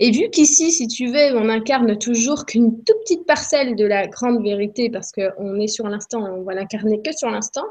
Et 0.00 0.10
vu 0.10 0.30
qu'ici, 0.30 0.72
si 0.72 0.88
tu 0.88 1.06
veux, 1.06 1.36
on 1.36 1.48
incarne 1.48 1.96
toujours 1.98 2.44
qu'une 2.44 2.82
toute 2.82 2.98
petite 3.00 3.26
parcelle 3.26 3.76
de 3.76 3.84
la 3.84 4.06
grande 4.06 4.42
vérité, 4.42 4.90
parce 4.90 5.12
qu'on 5.12 5.60
est 5.60 5.68
sur 5.68 5.88
l'instant, 5.88 6.24
on 6.24 6.42
va 6.42 6.54
l'incarner 6.54 7.00
que 7.02 7.12
sur 7.12 7.30
l'instant, 7.30 7.64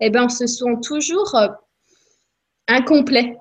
eh 0.00 0.10
ben, 0.10 0.24
on 0.24 0.28
se 0.28 0.46
sent 0.46 0.78
toujours 0.82 1.34
euh, 1.36 1.48
incomplet. 2.68 3.36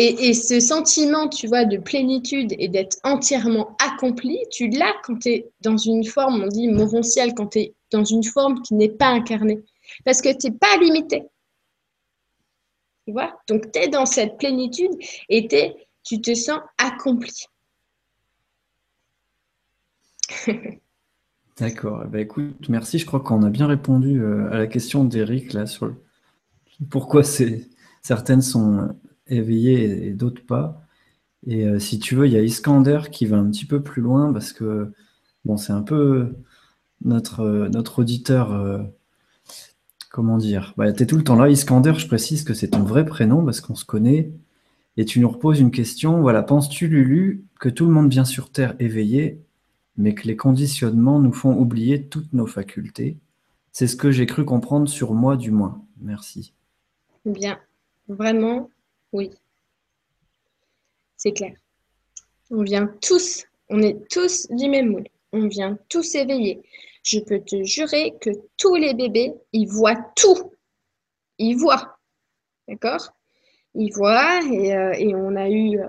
Et, 0.00 0.32
ce 0.32 0.60
sentiment, 0.60 1.28
tu 1.28 1.48
vois, 1.48 1.64
de 1.64 1.76
plénitude 1.76 2.54
et 2.56 2.68
d'être 2.68 2.98
entièrement 3.02 3.76
accompli, 3.84 4.38
tu 4.48 4.68
l'as 4.68 4.94
quand 5.02 5.18
tu 5.18 5.28
es 5.30 5.50
dans 5.60 5.76
une 5.76 6.04
forme, 6.04 6.44
on 6.44 6.46
dit 6.46 6.68
morontiel, 6.68 7.34
quand 7.34 7.48
tu 7.48 7.58
es 7.58 7.74
dans 7.90 8.04
une 8.04 8.22
forme 8.22 8.62
qui 8.62 8.74
n'est 8.74 8.90
pas 8.90 9.08
incarnée. 9.08 9.64
Parce 10.04 10.22
que 10.22 10.28
tu 10.28 10.50
n'es 10.50 10.56
pas 10.56 10.76
limité. 10.80 11.24
Donc, 13.48 13.72
tu 13.72 13.78
es 13.78 13.88
dans 13.88 14.06
cette 14.06 14.38
plénitude 14.38 14.92
et 15.28 15.48
tu 16.04 16.20
te 16.20 16.34
sens 16.34 16.60
accompli. 16.78 17.44
D'accord. 21.58 22.02
Eh 22.04 22.08
ben, 22.08 22.20
écoute, 22.20 22.68
merci. 22.68 22.98
Je 22.98 23.06
crois 23.06 23.20
qu'on 23.20 23.42
a 23.42 23.50
bien 23.50 23.66
répondu 23.66 24.20
euh, 24.20 24.50
à 24.52 24.58
la 24.58 24.66
question 24.66 25.04
d'Eric 25.04 25.52
là 25.52 25.66
sur 25.66 25.92
pourquoi 26.90 27.22
certaines 28.02 28.42
sont 28.42 28.94
éveillées 29.26 30.06
et, 30.06 30.10
d'autres 30.12 30.44
pas. 30.46 30.82
Et 31.46 31.64
euh, 31.64 31.78
si 31.78 31.98
tu 31.98 32.14
veux, 32.14 32.26
il 32.26 32.32
y 32.32 32.36
a 32.36 32.42
Iskander 32.42 33.00
qui 33.10 33.26
va 33.26 33.38
un 33.38 33.50
petit 33.50 33.64
peu 33.64 33.82
plus 33.82 34.02
loin 34.02 34.32
parce 34.32 34.52
que 34.52 34.92
bon, 35.44 35.56
c'est 35.56 35.72
un 35.72 35.82
peu 35.82 36.36
notre, 37.04 37.68
notre 37.72 38.00
auditeur, 38.00 38.52
comment 40.18 40.36
dire 40.36 40.74
bah, 40.76 40.92
Tu 40.92 41.04
es 41.04 41.06
tout 41.06 41.16
le 41.16 41.22
temps 41.22 41.36
là. 41.36 41.48
Iskander, 41.48 41.92
je 41.96 42.08
précise 42.08 42.42
que 42.42 42.52
c'est 42.52 42.70
ton 42.70 42.82
vrai 42.82 43.06
prénom 43.06 43.44
parce 43.44 43.60
qu'on 43.60 43.76
se 43.76 43.84
connaît. 43.84 44.32
Et 44.96 45.04
tu 45.04 45.20
nous 45.20 45.28
reposes 45.28 45.60
une 45.60 45.70
question. 45.70 46.20
Voilà, 46.20 46.42
penses-tu, 46.42 46.88
Lulu, 46.88 47.44
que 47.60 47.68
tout 47.68 47.86
le 47.86 47.92
monde 47.92 48.10
vient 48.10 48.24
sur 48.24 48.50
Terre 48.50 48.74
éveillé, 48.80 49.40
mais 49.96 50.14
que 50.14 50.26
les 50.26 50.34
conditionnements 50.34 51.20
nous 51.20 51.32
font 51.32 51.56
oublier 51.56 52.02
toutes 52.02 52.32
nos 52.32 52.48
facultés? 52.48 53.16
C'est 53.70 53.86
ce 53.86 53.94
que 53.94 54.10
j'ai 54.10 54.26
cru 54.26 54.44
comprendre 54.44 54.88
sur 54.88 55.14
moi, 55.14 55.36
du 55.36 55.52
moins. 55.52 55.84
Merci. 56.00 56.52
Bien. 57.24 57.56
Vraiment, 58.08 58.70
oui. 59.12 59.30
C'est 61.16 61.30
clair. 61.30 61.54
On 62.50 62.64
vient 62.64 62.92
tous, 63.00 63.44
on 63.68 63.80
est 63.82 63.96
tous 64.10 64.48
du 64.50 64.68
même 64.68 64.90
moule. 64.90 65.06
On 65.32 65.46
vient 65.46 65.78
tous 65.88 66.16
éveillés. 66.16 66.60
Je 67.10 67.20
peux 67.20 67.40
te 67.40 67.62
jurer 67.62 68.12
que 68.20 68.28
tous 68.58 68.74
les 68.74 68.92
bébés, 68.92 69.32
ils 69.54 69.66
voient 69.66 69.96
tout. 70.14 70.52
Ils 71.38 71.54
voient. 71.54 71.96
D'accord? 72.68 73.14
Ils 73.74 73.90
voient 73.94 74.40
et, 74.52 74.74
euh, 74.74 75.16
on 75.16 75.34
a 75.34 75.48
eu. 75.48 75.78
Euh, 75.78 75.86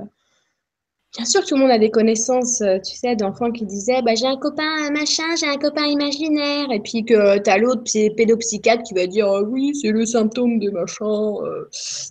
bien 1.17 1.25
sûr, 1.25 1.43
tout 1.43 1.55
le 1.55 1.61
monde 1.61 1.71
a 1.71 1.77
des 1.77 1.91
connaissances, 1.91 2.61
euh, 2.61 2.77
tu 2.79 2.95
sais, 2.95 3.17
d'enfants 3.17 3.51
qui 3.51 3.65
disaient 3.65 4.01
bah, 4.01 4.15
J'ai 4.15 4.27
un 4.27 4.37
copain 4.37 4.91
machin, 4.91 5.35
j'ai 5.37 5.47
un 5.47 5.57
copain 5.57 5.87
imaginaire. 5.87 6.71
Et 6.71 6.79
puis 6.79 7.03
que 7.03 7.37
tu 7.39 7.49
as 7.49 7.57
l'autre 7.57 7.83
pédopsychiatre 8.15 8.83
qui 8.83 8.93
va 8.93 9.05
dire 9.05 9.27
ah 9.27 9.41
Oui, 9.41 9.75
c'est 9.75 9.91
le 9.91 10.05
symptôme 10.05 10.57
de 10.59 10.69
machin, 10.69 11.33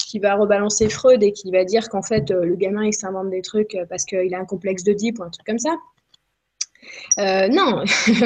qui 0.06 0.18
va 0.18 0.34
rebalancer 0.34 0.90
Freud 0.90 1.22
et 1.22 1.32
qui 1.32 1.50
va 1.50 1.64
dire 1.64 1.88
qu'en 1.88 2.02
fait, 2.02 2.28
le 2.28 2.56
gamin, 2.56 2.84
il 2.84 2.92
s'invente 2.92 3.30
des 3.30 3.40
trucs 3.40 3.74
parce 3.88 4.04
qu'il 4.04 4.34
a 4.34 4.38
un 4.38 4.44
complexe 4.44 4.84
de 4.84 4.92
ou 4.92 5.22
un 5.22 5.30
truc 5.30 5.46
comme 5.46 5.58
ça. 5.58 5.78
Euh, 7.18 7.48
non, 7.48 7.84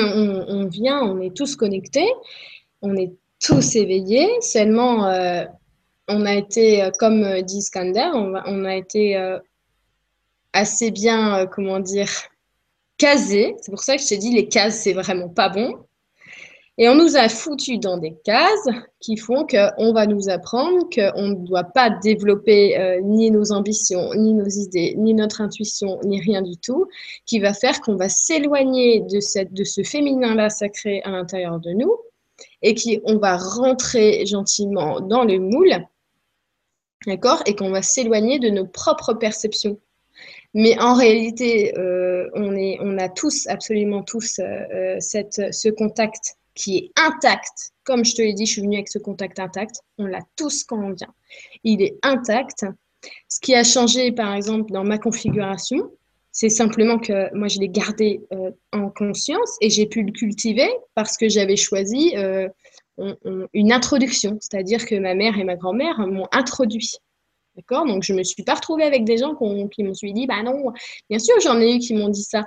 on, 0.48 0.66
vient, 0.66 1.00
on 1.02 1.20
est 1.20 1.34
tous 1.34 1.56
connectés, 1.56 2.10
on 2.82 2.96
est 2.96 3.12
tous 3.40 3.76
éveillés, 3.76 4.28
seulement 4.40 5.06
euh, 5.06 5.44
on 6.08 6.26
a 6.26 6.34
été, 6.34 6.82
euh, 6.82 6.90
comme 6.98 7.42
dit 7.42 7.62
Skander, 7.62 8.10
on, 8.14 8.64
a 8.64 8.76
été 8.76 9.16
assez 10.52 10.90
bien, 10.90 11.46
comment 11.46 11.80
dire, 11.80 12.10
casés. 12.98 13.54
C'est 13.60 13.70
pour 13.70 13.82
ça 13.82 13.96
que 13.96 14.02
je 14.02 14.08
t'ai 14.08 14.18
dit, 14.18 14.32
les 14.32 14.48
cases, 14.48 14.80
c'est 14.80 14.92
vraiment 14.92 15.28
pas 15.28 15.48
bon. 15.48 15.86
Et 16.82 16.88
on 16.88 16.96
nous 16.96 17.14
a 17.14 17.28
foutu 17.28 17.78
dans 17.78 17.96
des 17.96 18.12
cases 18.24 18.68
qui 18.98 19.16
font 19.16 19.46
qu'on 19.46 19.92
va 19.92 20.04
nous 20.06 20.28
apprendre 20.28 20.80
qu'on 20.92 21.28
ne 21.28 21.46
doit 21.46 21.62
pas 21.62 21.90
développer 21.90 22.76
euh, 22.76 23.00
ni 23.00 23.30
nos 23.30 23.52
ambitions, 23.52 24.12
ni 24.16 24.34
nos 24.34 24.48
idées, 24.48 24.96
ni 24.98 25.14
notre 25.14 25.42
intuition, 25.42 26.00
ni 26.02 26.20
rien 26.20 26.42
du 26.42 26.56
tout, 26.56 26.88
qui 27.24 27.38
va 27.38 27.54
faire 27.54 27.80
qu'on 27.82 27.94
va 27.94 28.08
s'éloigner 28.08 28.98
de, 28.98 29.20
ce 29.20 29.82
féminin-là 29.84 30.50
sacré 30.50 31.02
à 31.04 31.12
l'intérieur 31.12 31.60
de 31.60 31.70
nous 31.70 31.94
et 32.62 32.74
qu'on 32.74 33.16
va 33.16 33.36
rentrer 33.36 34.26
gentiment 34.26 34.98
dans 34.98 35.22
le 35.22 35.38
moule, 35.38 35.86
d'accord, 37.06 37.44
et 37.46 37.54
qu'on 37.54 37.70
va 37.70 37.82
s'éloigner 37.82 38.40
de 38.40 38.50
nos 38.50 38.66
propres 38.66 39.14
perceptions. 39.14 39.78
Mais 40.52 40.76
en 40.80 40.94
réalité, 40.94 41.78
euh, 41.78 42.28
on, 42.34 42.52
on 42.80 42.98
a 42.98 43.08
tous, 43.08 43.46
absolument 43.46 44.02
tous, 44.02 44.40
euh, 44.40 44.96
ce 44.98 45.68
contact 45.68 46.38
qui 46.54 46.76
est 46.76 46.90
intact. 46.96 47.72
Comme 47.84 48.04
je 48.04 48.14
te 48.14 48.22
l'ai 48.22 48.32
dit, 48.32 48.46
je 48.46 48.52
suis 48.52 48.62
venue 48.62 48.76
avec 48.76 48.88
ce 48.88 48.98
contact 48.98 49.38
intact. 49.38 49.80
On 49.98 50.06
l'a 50.06 50.20
tous 50.36 50.64
quand 50.64 50.78
on 50.78 50.92
vient. 50.92 51.12
Il 51.64 51.82
est 51.82 51.98
intact. 52.02 52.66
Ce 53.28 53.40
qui 53.40 53.54
a 53.54 53.64
changé, 53.64 54.12
par 54.12 54.34
exemple, 54.34 54.72
dans 54.72 54.84
ma 54.84 54.98
configuration, 54.98 55.90
c'est 56.30 56.48
simplement 56.48 56.98
que 56.98 57.34
moi, 57.34 57.48
je 57.48 57.58
l'ai 57.58 57.68
gardé 57.68 58.22
euh, 58.32 58.50
en 58.72 58.88
conscience 58.88 59.56
et 59.60 59.70
j'ai 59.70 59.86
pu 59.86 60.02
le 60.02 60.12
cultiver 60.12 60.70
parce 60.94 61.16
que 61.16 61.28
j'avais 61.28 61.56
choisi 61.56 62.16
euh, 62.16 62.48
une 63.52 63.72
introduction. 63.72 64.38
C'est-à-dire 64.40 64.86
que 64.86 64.94
ma 64.94 65.14
mère 65.14 65.38
et 65.38 65.44
ma 65.44 65.56
grand-mère 65.56 65.98
m'ont 66.06 66.28
introduit. 66.32 66.92
D'accord? 67.56 67.84
Donc, 67.86 68.02
je 68.02 68.12
ne 68.14 68.18
me 68.18 68.22
suis 68.22 68.44
pas 68.44 68.54
retrouvée 68.54 68.84
avec 68.84 69.04
des 69.04 69.18
gens 69.18 69.34
qui 69.34 69.82
m'ont 69.84 69.92
dit, 69.92 70.26
bah 70.26 70.42
non, 70.42 70.72
bien 71.10 71.18
sûr, 71.18 71.34
j'en 71.42 71.60
ai 71.60 71.74
eu 71.74 71.78
qui 71.78 71.94
m'ont 71.94 72.08
dit 72.08 72.22
ça. 72.22 72.44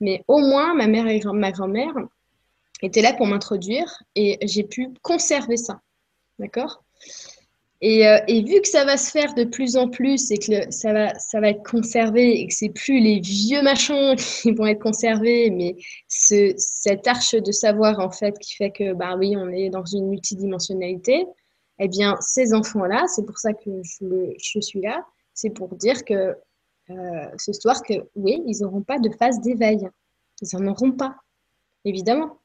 Mais 0.00 0.24
au 0.26 0.38
moins, 0.38 0.74
ma 0.74 0.88
mère 0.88 1.06
et 1.06 1.20
ma 1.32 1.52
grand-mère 1.52 1.94
était 2.86 3.02
là 3.02 3.12
pour 3.12 3.26
m'introduire 3.26 4.02
et 4.14 4.38
j'ai 4.42 4.64
pu 4.64 4.90
conserver 5.02 5.56
ça. 5.56 5.80
D'accord? 6.38 6.82
Euh, 7.82 8.18
et, 8.28 8.42
vu 8.42 8.60
que 8.60 8.68
ça 8.68 8.84
va 8.84 8.98
se 8.98 9.10
faire 9.10 9.32
de 9.32 9.44
plus 9.44 9.76
en 9.76 9.88
plus 9.88 10.30
et 10.30 10.36
que 10.36 10.70
ça, 10.70 10.92
va, 10.92 11.48
être 11.48 11.62
conservé 11.62 12.38
et 12.38 12.46
que 12.46 12.52
c'est 12.52 12.68
plus 12.68 13.00
les 13.00 13.20
vieux 13.20 13.62
machins 13.62 14.16
qui 14.42 14.52
vont 14.52 14.66
être 14.66 14.82
conservés, 14.82 15.50
mais 15.50 15.76
ce, 16.06 16.52
cette 16.58 17.06
arche 17.06 17.34
de 17.34 17.52
savoir 17.52 18.00
en 18.00 18.10
fait 18.10 18.38
qui 18.38 18.54
fait 18.54 18.70
que 18.70 18.92
bah 18.92 19.16
oui, 19.16 19.34
on 19.36 19.48
est 19.48 19.70
dans 19.70 19.84
une 19.84 20.08
multidimensionnalité, 20.08 21.24
eh 21.78 21.88
bien 21.88 22.16
ces 22.20 22.52
enfants-là, 22.52 23.06
c'est 23.06 23.24
pour 23.24 23.38
ça 23.38 23.54
que 23.54 23.70
je, 23.82 24.34
je 24.38 24.60
suis 24.60 24.82
là, 24.82 25.02
c'est 25.32 25.50
pour 25.50 25.74
dire 25.74 26.04
que 26.04 26.36
euh, 26.90 27.28
ce 27.38 27.52
soir 27.52 27.82
que 27.82 27.94
oui, 28.16 28.42
ils 28.46 28.60
n'auront 28.60 28.82
pas 28.82 28.98
de 28.98 29.10
phase 29.10 29.40
d'éveil. 29.40 29.88
Ils 30.42 30.58
n'en 30.58 30.72
auront 30.72 30.92
pas, 30.92 31.16
évidemment. 31.84 32.39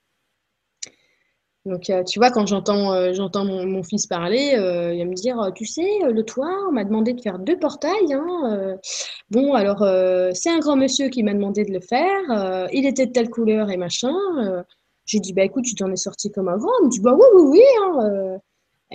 Donc, 1.66 1.90
euh, 1.90 2.04
tu 2.04 2.20
vois, 2.20 2.30
quand 2.30 2.46
j'entends 2.46 2.94
euh, 2.94 3.12
j'entends 3.14 3.44
mon, 3.44 3.82
fils 3.82 4.06
parler, 4.06 4.54
euh, 4.56 4.94
il 4.94 5.00
va 5.00 5.06
me 5.06 5.16
dire, 5.16 5.52
tu 5.56 5.66
sais, 5.66 6.00
le 6.04 6.24
toit, 6.24 6.56
on 6.70 6.72
m'a 6.72 6.84
demandé 6.84 7.14
de 7.14 7.22
faire 7.22 7.40
deux 7.40 7.58
portails. 7.58 8.14
Hein, 8.14 8.78
bon, 9.32 9.54
alors, 9.54 9.80
c'est 10.36 10.50
un 10.50 10.60
grand 10.60 10.76
monsieur 10.76 11.10
qui 11.10 11.24
m'a 11.24 11.34
demandé 11.34 11.64
de 11.66 11.72
le 11.72 11.80
faire. 11.80 12.70
il 12.72 12.86
était 12.86 13.08
de 13.08 13.12
telle 13.12 13.30
couleur 13.30 13.72
et 13.72 13.78
machin. 13.78 14.14
J'ai 15.06 15.20
dit, 15.20 15.34
bah 15.34 15.44
écoute, 15.44 15.66
tu 15.66 15.76
t'en 15.76 15.92
es 15.92 15.96
sorti 15.96 16.32
comme 16.32 16.50
un 16.50 16.58
grand. 16.58 16.72
Il 16.82 16.86
me 16.86 16.92
dit, 16.92 17.00
bah 17.00 17.14
oui, 17.16 17.26
oui, 17.36 17.44
oui. 17.52 17.62
Hein, 17.84 18.40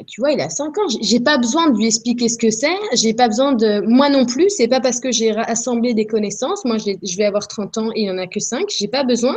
tu 0.06 0.20
vois, 0.20 0.30
il 0.32 0.40
a 0.40 0.48
5 0.48 0.78
ans. 0.78 0.88
J'ai 1.00 1.20
pas 1.20 1.38
besoin 1.38 1.70
de 1.70 1.76
lui 1.76 1.86
expliquer 1.86 2.28
ce 2.28 2.38
que 2.38 2.50
c'est. 2.50 2.78
J'ai 2.94 3.14
pas 3.14 3.26
besoin 3.26 3.52
de. 3.52 3.80
Moi 3.86 4.08
non 4.10 4.26
plus. 4.26 4.48
C'est 4.48 4.68
pas 4.68 4.80
parce 4.80 5.00
que 5.00 5.10
j'ai 5.10 5.30
assemblé 5.36 5.92
des 5.94 6.06
connaissances. 6.06 6.64
Moi, 6.64 6.76
je 6.78 7.16
vais 7.16 7.24
avoir 7.24 7.48
30 7.48 7.78
ans 7.78 7.90
et 7.96 8.02
il 8.02 8.04
n'y 8.04 8.10
en 8.10 8.18
a 8.18 8.28
que 8.28 8.40
5. 8.40 8.68
J'ai 8.68 8.88
pas 8.88 9.02
besoin 9.02 9.36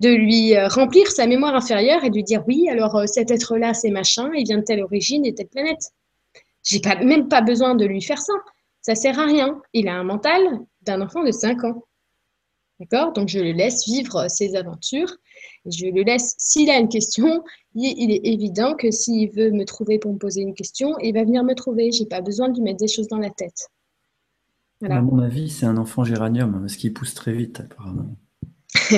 de 0.00 0.10
lui 0.10 0.54
euh, 0.54 0.68
remplir 0.68 1.08
sa 1.08 1.26
mémoire 1.26 1.54
inférieure 1.54 2.04
et 2.04 2.10
de 2.10 2.14
lui 2.14 2.24
dire 2.24 2.42
oui, 2.46 2.68
alors 2.68 2.96
euh, 2.96 3.06
cet 3.06 3.30
être-là, 3.30 3.74
c'est 3.74 3.90
machin, 3.90 4.30
il 4.34 4.44
vient 4.44 4.58
de 4.58 4.64
telle 4.64 4.82
origine 4.82 5.24
et 5.24 5.34
telle 5.34 5.48
planète. 5.48 5.92
J'ai 6.62 6.80
pas, 6.80 6.96
même 6.96 7.28
pas 7.28 7.42
besoin 7.42 7.74
de 7.74 7.84
lui 7.84 8.02
faire 8.02 8.20
ça. 8.20 8.32
Ça 8.80 8.94
sert 8.94 9.18
à 9.18 9.26
rien. 9.26 9.60
Il 9.72 9.88
a 9.88 9.94
un 9.94 10.04
mental 10.04 10.40
d'un 10.82 11.00
enfant 11.00 11.22
de 11.22 11.30
5 11.30 11.64
ans. 11.64 11.84
D'accord? 12.80 13.12
Donc 13.12 13.28
je 13.28 13.38
le 13.38 13.52
laisse 13.52 13.86
vivre 13.86 14.28
ses 14.28 14.56
aventures. 14.56 15.14
je 15.66 15.86
le 15.86 16.02
laisse, 16.02 16.34
s'il 16.38 16.70
a 16.70 16.78
une 16.78 16.88
question, 16.88 17.44
il 17.74 18.10
est 18.10 18.26
évident 18.26 18.74
que 18.74 18.90
s'il 18.90 19.30
veut 19.30 19.50
me 19.50 19.64
trouver 19.64 19.98
pour 19.98 20.12
me 20.12 20.18
poser 20.18 20.42
une 20.42 20.54
question, 20.54 20.98
il 21.00 21.14
va 21.14 21.24
venir 21.24 21.44
me 21.44 21.54
trouver. 21.54 21.92
J'ai 21.92 22.06
pas 22.06 22.20
besoin 22.20 22.48
de 22.48 22.54
lui 22.54 22.62
mettre 22.62 22.78
des 22.78 22.88
choses 22.88 23.08
dans 23.08 23.18
la 23.18 23.30
tête. 23.30 23.68
À 24.82 25.00
mon 25.00 25.18
avis, 25.18 25.48
c'est 25.48 25.66
un 25.66 25.76
enfant 25.76 26.04
géranium, 26.04 26.60
parce 26.60 26.76
qu'il 26.76 26.92
pousse 26.92 27.14
très 27.14 27.32
vite, 27.32 27.60
apparemment. 27.60 28.16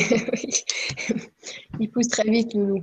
il 1.81 1.91
pousse 1.91 2.09
très 2.09 2.29
vite, 2.29 2.55
Loulou. 2.55 2.83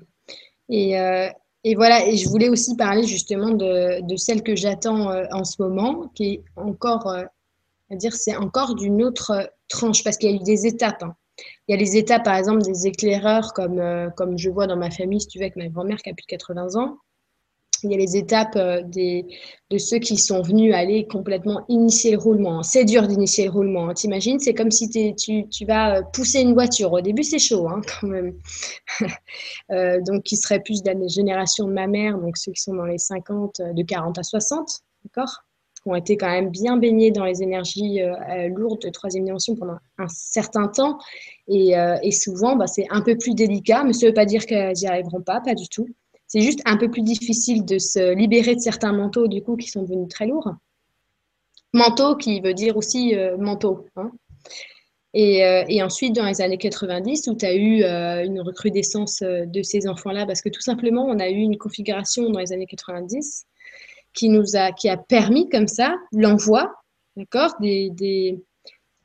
Et, 0.70 1.00
euh, 1.00 1.30
et, 1.64 1.76
voilà, 1.76 2.08
et 2.08 2.16
je 2.16 2.30
voulais 2.30 2.50
aussi 2.50 2.76
parler 2.76 3.04
justement 3.04 3.50
de, 3.50 4.02
de 4.02 4.16
celle 4.16 4.44
que 4.44 4.56
j'attends 4.56 5.12
euh, 5.12 5.26
en 5.32 5.44
ce 5.44 5.62
moment, 5.62 6.10
qui 6.16 6.34
est 6.34 6.44
encore, 6.56 7.08
euh, 7.08 7.24
à 7.89 7.96
dire, 7.96 8.14
c'est 8.14 8.36
encore 8.36 8.76
d'une 8.76 9.04
autre 9.04 9.52
tranche, 9.70 10.04
parce 10.04 10.18
qu'il 10.18 10.30
y 10.32 10.34
a 10.34 10.36
eu 10.36 10.44
des 10.44 10.68
étapes. 10.68 11.04
Hein. 11.04 11.16
Il 11.68 11.72
y 11.72 11.76
a 11.76 11.78
les 11.78 11.98
étapes, 11.98 12.24
par 12.24 12.36
exemple, 12.36 12.62
des 12.62 12.88
éclaireurs, 12.88 13.54
comme, 13.54 13.82
comme 14.16 14.38
je 14.38 14.50
vois 14.50 14.68
dans 14.68 14.78
ma 14.78 14.91
famille, 14.91 15.22
si 15.22 15.28
tu 15.28 15.39
veux, 15.39 15.46
avec 15.46 15.56
ma 15.56 15.68
grand-mère 15.68 15.98
qui 15.98 16.10
a 16.10 16.14
plus 16.14 16.24
de 16.24 16.28
80 16.28 16.76
ans 16.76 16.98
il 17.84 17.92
y 17.92 17.96
a 17.96 17.98
les 17.98 18.18
étapes 18.18 18.56
euh, 18.56 18.82
des, 18.84 19.26
de 19.74 19.80
ceux 19.80 19.98
qui 19.98 20.18
sont 20.18 20.42
venus 20.42 20.74
aller 20.74 21.08
complètement 21.08 21.66
initier 21.68 22.12
le 22.12 22.20
roulement. 22.20 22.62
C'est 22.62 22.86
dur 22.86 23.08
d'initier 23.08 23.46
le 23.46 23.52
roulement. 23.52 23.90
Hein. 23.90 23.94
T'imagines, 23.96 24.40
c'est 24.40 24.54
comme 24.54 24.70
si 24.70 24.88
tu, 24.90 25.48
tu, 25.50 25.66
vas 25.66 25.98
euh, 25.98 26.02
pousser 26.14 26.42
une 26.42 26.54
voiture. 26.54 26.94
Au 26.94 27.02
début, 27.02 27.24
c'est 27.24 27.40
chaud 27.40 27.68
hein, 27.68 27.82
quand 28.02 28.08
même. 28.08 28.34
euh, 29.72 30.00
donc, 30.02 30.24
qui 30.24 30.38
serait 30.38 30.60
plus 30.60 30.84
de 30.84 30.92
la 30.92 31.08
génération 31.08 31.68
de 31.68 31.74
ma 31.74 31.88
mère, 31.88 32.20
donc 32.20 32.38
ceux 32.38 32.52
qui 32.52 32.62
sont 32.62 32.76
dans 32.76 32.86
les 32.86 33.00
50, 33.00 33.60
euh, 33.60 33.74
de 33.74 33.84
40 33.84 34.20
à 34.20 34.24
60, 34.24 34.82
d'accord 35.04 35.44
qui 35.82 35.90
ont 35.90 35.96
été 35.96 36.16
quand 36.16 36.30
même 36.30 36.50
bien 36.50 36.78
baignés 36.78 37.12
dans 37.12 37.26
les 37.26 37.44
énergies 37.44 38.00
lourdes 38.56 38.84
de 38.84 38.90
troisième 38.90 39.26
dimension 39.26 39.54
pendant 39.58 39.76
un 39.98 40.08
certain 40.08 40.70
temps. 40.70 40.98
Et, 41.50 41.74
et 42.02 42.12
souvent, 42.12 42.56
bah, 42.56 42.68
c'est 42.68 42.86
un 42.90 43.02
peu 43.02 43.18
plus 43.18 43.36
délicat, 43.36 43.84
mais 43.84 43.92
ça 43.92 44.06
ne 44.06 44.12
veut 44.12 44.14
pas 44.14 44.24
dire 44.24 44.46
qu'elles 44.46 44.78
n'y 44.78 44.88
arriveront 44.88 45.22
pas, 45.22 45.42
pas 45.42 45.56
du 45.56 45.68
tout. 45.68 45.90
C'est 46.34 46.42
juste 46.42 46.62
un 46.66 46.78
peu 46.78 46.90
plus 46.90 47.04
difficile 47.04 47.64
de 47.64 47.78
se 47.78 48.16
libérer 48.16 48.56
de 48.56 48.60
certains 48.60 48.92
manteaux, 48.92 49.28
du 49.28 49.44
coup, 49.44 49.56
qui 49.56 49.68
sont 49.68 49.84
devenus 49.84 50.08
très 50.10 50.26
lourds. 50.26 50.52
Manteau 51.74 52.16
qui 52.16 52.42
veut 52.42 52.56
dire 52.56 52.76
aussi 52.76 53.14
euh, 53.14 53.38
manteau. 53.38 53.86
Hein. 53.96 54.10
Euh, 55.16 55.64
et, 55.70 55.84
ensuite, 55.84 56.16
dans 56.16 56.26
les 56.26 56.42
années 56.42 56.58
90, 56.58 57.28
où 57.28 57.36
tu 57.36 57.46
as 57.46 57.54
eu 57.54 57.84
euh, 57.84 58.26
une 58.26 58.42
recrudescence 58.42 59.22
de 59.22 59.62
ces 59.62 59.88
enfants-là, 59.88 60.26
parce 60.26 60.42
que 60.42 60.50
tout 60.50 60.62
simplement, 60.62 61.06
on 61.06 61.20
a 61.20 61.30
eu 61.30 61.38
une 61.38 61.60
configuration 61.60 62.28
dans 62.32 62.40
les 62.40 62.52
années 62.52 62.66
90 62.66 63.46
qui 64.16 64.30
nous 64.30 64.56
a, 64.56 64.72
qui 64.72 64.90
a 64.90 64.98
permis 64.98 65.50
comme 65.50 65.68
ça 65.68 65.94
l'envoi, 66.14 66.74
d'accord, 67.16 67.54
des, 67.60 67.92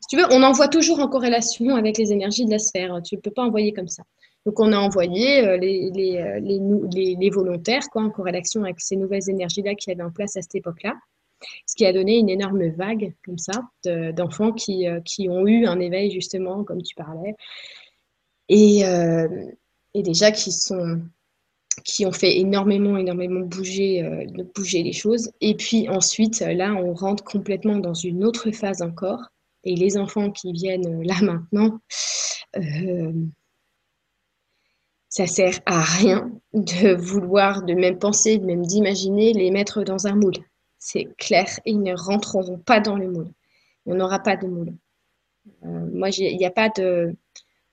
si 0.00 0.06
tu 0.08 0.16
veux, 0.16 0.24
on 0.30 0.42
envoie 0.42 0.68
toujours 0.68 1.00
en 1.00 1.08
corrélation 1.08 1.76
avec 1.76 1.98
les 1.98 2.10
énergies 2.10 2.46
de 2.46 2.52
la 2.52 2.58
sphère. 2.58 3.02
Tu 3.04 3.16
ne 3.16 3.20
peux 3.20 3.32
pas 3.32 3.42
envoyer 3.42 3.74
comme 3.74 3.88
ça. 3.88 4.04
Donc, 4.48 4.60
on 4.60 4.72
a 4.72 4.78
envoyé 4.78 5.58
les, 5.58 5.90
les, 5.90 7.16
les, 7.20 7.30
volontaires 7.30 7.86
quoi, 7.92 8.00
en 8.00 8.08
corrélation 8.08 8.64
avec 8.64 8.80
ces 8.80 8.96
nouvelles 8.96 9.28
énergies-là 9.28 9.74
qui 9.74 9.90
avaient 9.90 10.02
en 10.02 10.10
place 10.10 10.38
à 10.38 10.40
cette 10.40 10.54
époque-là. 10.54 10.94
Ce 11.66 11.74
qui 11.74 11.84
a 11.84 11.92
donné 11.92 12.16
une 12.16 12.30
énorme 12.30 12.66
vague, 12.70 13.12
comme 13.26 13.36
ça, 13.36 13.52
d'enfants 13.84 14.52
qui, 14.52 14.86
qui, 15.04 15.28
ont 15.28 15.46
eu 15.46 15.66
un 15.66 15.78
éveil, 15.80 16.10
justement, 16.10 16.64
comme 16.64 16.80
tu 16.80 16.94
parlais. 16.94 17.34
Et, 18.48 18.84
déjà 19.94 20.32
qui 20.32 22.06
ont 22.06 22.12
fait 22.12 22.38
énormément, 22.38 22.96
énormément 22.96 23.40
bouger, 23.40 24.02
euh, 24.02 24.24
les 24.72 24.92
choses. 24.94 25.30
Et 25.42 25.54
puis 25.56 25.90
ensuite, 25.90 26.40
là, 26.40 26.74
on 26.74 26.94
rentre 26.94 27.22
complètement 27.22 27.76
dans 27.76 27.92
une 27.92 28.24
autre 28.24 28.50
phase 28.50 28.80
encore. 28.80 29.28
Et 29.64 29.74
les 29.74 29.98
enfants 29.98 30.30
qui 30.30 30.52
viennent 30.52 31.02
là 31.02 31.16
maintenant, 31.20 31.80
euh, 32.56 33.12
ça 35.08 35.26
sert 35.26 35.60
à 35.66 35.80
rien 35.80 36.30
de 36.52 36.94
vouloir, 36.94 37.62
de 37.62 37.74
même 37.74 37.98
penser, 37.98 38.38
de 38.38 38.44
même 38.44 38.62
d'imaginer 38.62 39.32
les 39.32 39.50
mettre 39.50 39.82
dans 39.82 40.06
un 40.06 40.14
moule. 40.14 40.36
C'est 40.78 41.08
clair, 41.16 41.46
ils 41.64 41.82
ne 41.82 41.94
rentreront 41.96 42.58
pas 42.58 42.80
dans 42.80 42.96
le 42.96 43.10
moule. 43.10 43.32
Il 43.86 43.92
n'y 43.94 44.00
en 44.00 44.04
aura 44.04 44.18
pas 44.20 44.36
de 44.36 44.46
moule. 44.46 44.74
Euh, 45.64 45.88
moi, 45.92 46.10
il 46.10 46.36
n'y 46.36 46.46
a 46.46 46.50
pas 46.50 46.68
de 46.68 47.16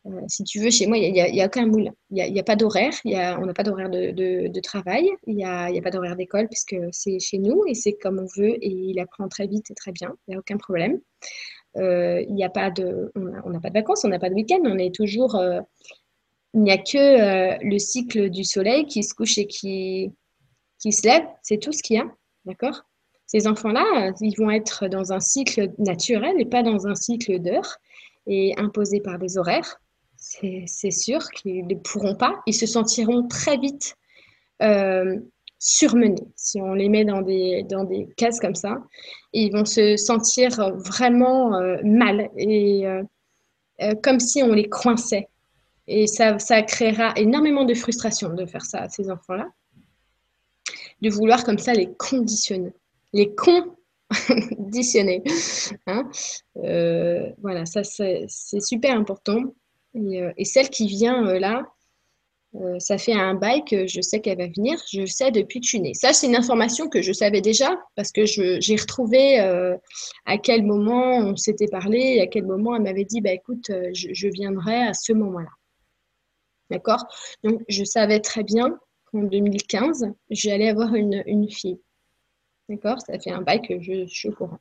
euh, 0.07 0.21
si 0.27 0.43
tu 0.43 0.59
veux, 0.59 0.69
chez 0.69 0.85
moi, 0.87 0.97
il 0.97 1.11
n'y 1.11 1.41
a, 1.41 1.45
aucun 1.45 1.65
moule. 1.65 1.91
Il 2.11 2.31
n'y 2.31 2.39
a, 2.39 2.43
pas 2.43 2.55
d'horaire. 2.55 2.93
on 3.05 3.45
n'a 3.45 3.53
pas 3.53 3.63
d'horaire 3.63 3.89
de, 3.89 4.59
travail. 4.59 5.09
Il 5.25 5.35
n'y 5.35 5.45
a, 5.45 5.81
pas 5.81 5.89
d'horaire 5.89 6.15
d'école 6.15 6.47
puisque 6.47 6.75
c'est 6.91 7.19
chez 7.19 7.39
nous 7.39 7.63
et 7.67 7.73
c'est 7.73 7.93
comme 7.93 8.19
on 8.19 8.27
veut 8.39 8.55
et 8.63 8.69
il 8.69 8.99
apprend 8.99 9.27
très 9.27 9.47
vite 9.47 9.71
et 9.71 9.73
très 9.73 9.91
bien. 9.91 10.15
Il 10.27 10.31
n'y 10.31 10.35
a 10.35 10.39
aucun 10.39 10.57
problème. 10.57 10.99
Euh, 11.77 12.23
il 12.29 12.41
a 12.43 12.49
pas 12.49 12.69
de, 12.69 13.11
on 13.15 13.49
n'a 13.49 13.59
pas 13.59 13.69
de 13.69 13.73
vacances, 13.73 14.05
on 14.05 14.09
n'a 14.09 14.19
pas 14.19 14.29
de 14.29 14.35
week-end. 14.35 14.61
On 14.63 14.77
est 14.77 14.93
toujours. 14.93 15.35
Euh, 16.55 16.59
il 16.59 16.61
n'y 16.61 16.71
a 16.71 16.77
que 16.77 17.63
le 17.63 17.79
cycle 17.79 18.29
du 18.29 18.43
soleil 18.43 18.85
qui 18.85 19.03
se 19.03 19.13
couche 19.13 19.37
et 19.37 19.47
qui, 19.47 20.11
qui 20.79 20.91
se 20.91 21.07
lève. 21.07 21.23
C'est 21.43 21.57
tout 21.57 21.71
ce 21.71 21.83
qu'il 21.83 21.97
y 21.97 21.99
a. 21.99 22.05
D'accord? 22.45 22.83
Ces 23.27 23.47
enfants-là, 23.47 24.13
ils 24.21 24.35
vont 24.37 24.51
être 24.51 24.87
dans 24.87 25.11
un 25.11 25.19
cycle 25.19 25.71
naturel 25.79 26.35
et 26.39 26.45
pas 26.45 26.63
dans 26.63 26.87
un 26.87 26.95
cycle 26.95 27.39
d'heures 27.39 27.77
et 28.27 28.53
imposé 28.57 29.01
par 29.01 29.17
des 29.17 29.37
horaires 29.37 29.79
c'est 30.17 30.91
sûr 30.91 31.29
qu'ils 31.31 31.67
ne 31.67 31.75
pourront 31.75 32.15
pas. 32.15 32.41
Ils 32.47 32.53
se 32.53 32.65
sentiront 32.65 33.27
très 33.27 33.57
vite 33.57 33.95
euh, 34.61 35.17
surmenés 35.59 36.15
si 36.35 36.61
on 36.61 36.73
les 36.73 36.89
met 36.89 37.05
dans 37.05 37.21
des, 37.21 37.63
dans 37.63 37.83
des 37.83 38.07
cases 38.17 38.39
comme 38.39 38.55
ça. 38.55 38.77
Ils 39.33 39.51
vont 39.51 39.65
se 39.65 39.97
sentir 39.97 40.49
vraiment 40.77 41.55
euh, 41.55 41.77
mal 41.83 42.29
et 42.37 42.87
euh, 42.87 43.03
comme 44.01 44.19
si 44.19 44.41
on 44.41 44.53
les 44.53 44.67
coinçait. 44.67 45.27
Et 45.87 46.07
ça, 46.07 46.35
créera 46.63 47.13
énormément 47.15 47.65
de 47.65 47.73
frustration 47.73 48.29
de 48.29 48.45
faire 48.45 48.65
ça 48.65 48.79
à 48.79 48.89
ces 48.89 49.09
enfants-là, 49.09 49.47
de 51.01 51.09
vouloir 51.09 51.43
comme 51.43 51.59
ça 51.59 51.73
les 51.73 51.93
conditionner, 51.93 52.73
les 53.13 53.33
conditionner. 53.35 55.23
Hein 55.87 56.09
voilà, 57.41 57.65
ça 57.65 57.83
c'est 57.83 58.27
super 58.61 58.97
important. 58.97 59.41
Euh, 59.95 60.31
et, 60.37 60.45
celle 60.45 60.69
qui 60.69 60.87
vient 60.87 61.27
euh, 61.27 61.39
là, 61.39 61.63
euh, 62.55 62.79
ça 62.79 62.97
fait 62.97 63.13
un 63.13 63.33
bail 63.33 63.63
que 63.65 63.87
je 63.87 64.01
sais 64.01 64.19
qu'elle 64.19 64.37
va 64.37 64.47
venir. 64.47 64.77
Je 64.91 65.05
sais 65.05 65.31
depuis 65.31 65.59
que 65.59 65.65
je 65.65 65.69
suis 65.69 65.81
née. 65.81 65.93
Ça, 65.93 66.13
c'est 66.13 66.27
une 66.27 66.35
information 66.35 66.89
que 66.89 67.01
je 67.01 67.11
savais 67.11 67.41
déjà 67.41 67.77
parce 67.95 68.11
que 68.11 68.25
j'ai 68.25 68.75
retrouvé 68.75 69.39
à 70.25 70.37
quel 70.37 70.63
moment 70.63 71.17
on 71.17 71.35
s'était 71.35 71.67
parlé 71.67 72.19
à 72.21 72.27
quel 72.27 72.45
moment 72.45 72.75
elle 72.75 72.83
m'avait 72.83 73.03
dit 73.05 73.21
bah, 73.21 73.33
écoute, 73.33 73.71
je, 73.93 74.27
viendrai 74.27 74.83
à 74.83 74.93
ce 74.93 75.13
moment-là. 75.13 75.49
D'accord? 76.69 77.05
Donc, 77.43 77.61
je 77.67 77.83
savais 77.83 78.19
très 78.19 78.43
bien 78.43 78.77
qu'en 79.11 79.23
2015, 79.23 80.07
j'allais 80.29 80.69
avoir 80.69 80.95
une, 80.95 81.23
une 81.25 81.49
fille. 81.49 81.79
D'accord? 82.69 82.99
Ça 83.01 83.19
fait 83.19 83.31
un 83.31 83.41
bail 83.41 83.61
que 83.61 83.79
je, 83.79 84.05
suis 84.07 84.29
au 84.29 84.33
courant. 84.33 84.59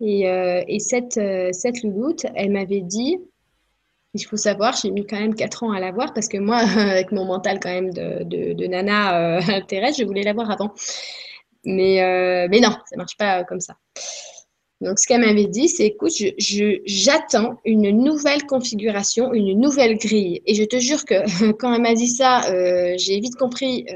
Et, 0.00 0.22
et 0.22 0.78
cette, 0.78 1.20
cette 1.52 1.82
louloute, 1.82 2.24
elle 2.34 2.52
m'avait 2.52 2.80
dit 2.80 3.18
il 4.14 4.24
faut 4.24 4.36
savoir, 4.36 4.76
j'ai 4.76 4.90
mis 4.90 5.06
quand 5.06 5.18
même 5.18 5.34
4 5.34 5.62
ans 5.64 5.72
à 5.72 5.80
l'avoir 5.80 6.12
parce 6.12 6.28
que 6.28 6.38
moi, 6.38 6.56
avec 6.76 7.12
mon 7.12 7.24
mental 7.24 7.60
quand 7.60 7.70
même 7.70 7.92
de, 7.92 8.24
de, 8.24 8.66
nana 8.66 9.38
euh, 9.38 9.60
terrestre, 9.68 10.00
je 10.00 10.04
voulais 10.04 10.22
l'avoir 10.22 10.50
avant. 10.50 10.74
Mais, 11.64 12.02
euh, 12.02 12.48
mais 12.50 12.60
non, 12.60 12.70
ça 12.70 12.96
ne 12.96 12.98
marche 12.98 13.16
pas 13.16 13.44
comme 13.44 13.60
ça. 13.60 13.76
Donc, 14.80 14.98
ce 14.98 15.06
qu'elle 15.06 15.20
m'avait 15.20 15.46
dit, 15.46 15.68
c'est 15.68 15.84
écoute, 15.84 16.12
j'attends 16.86 17.60
une 17.64 17.90
nouvelle 17.90 18.46
configuration, 18.46 19.34
une 19.34 19.60
nouvelle 19.60 19.98
grille. 19.98 20.40
Et 20.46 20.54
je 20.54 20.64
te 20.64 20.78
jure 20.78 21.04
que 21.04 21.52
quand 21.58 21.74
elle 21.74 21.82
m'a 21.82 21.94
dit 21.94 22.08
ça, 22.08 22.50
euh, 22.50 22.94
j'ai 22.96 23.20
vite 23.20 23.36
compris 23.36 23.86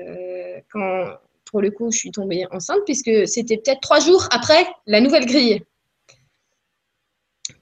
quand, 0.70 1.06
pour 1.46 1.62
le 1.62 1.70
coup, 1.70 1.90
je 1.90 1.98
suis 1.98 2.10
tombée 2.10 2.46
enceinte, 2.50 2.80
puisque 2.84 3.26
c'était 3.26 3.56
peut-être 3.56 3.80
trois 3.80 4.00
jours 4.00 4.28
après 4.30 4.66
la 4.86 5.00
nouvelle 5.00 5.24
grille. 5.24 5.62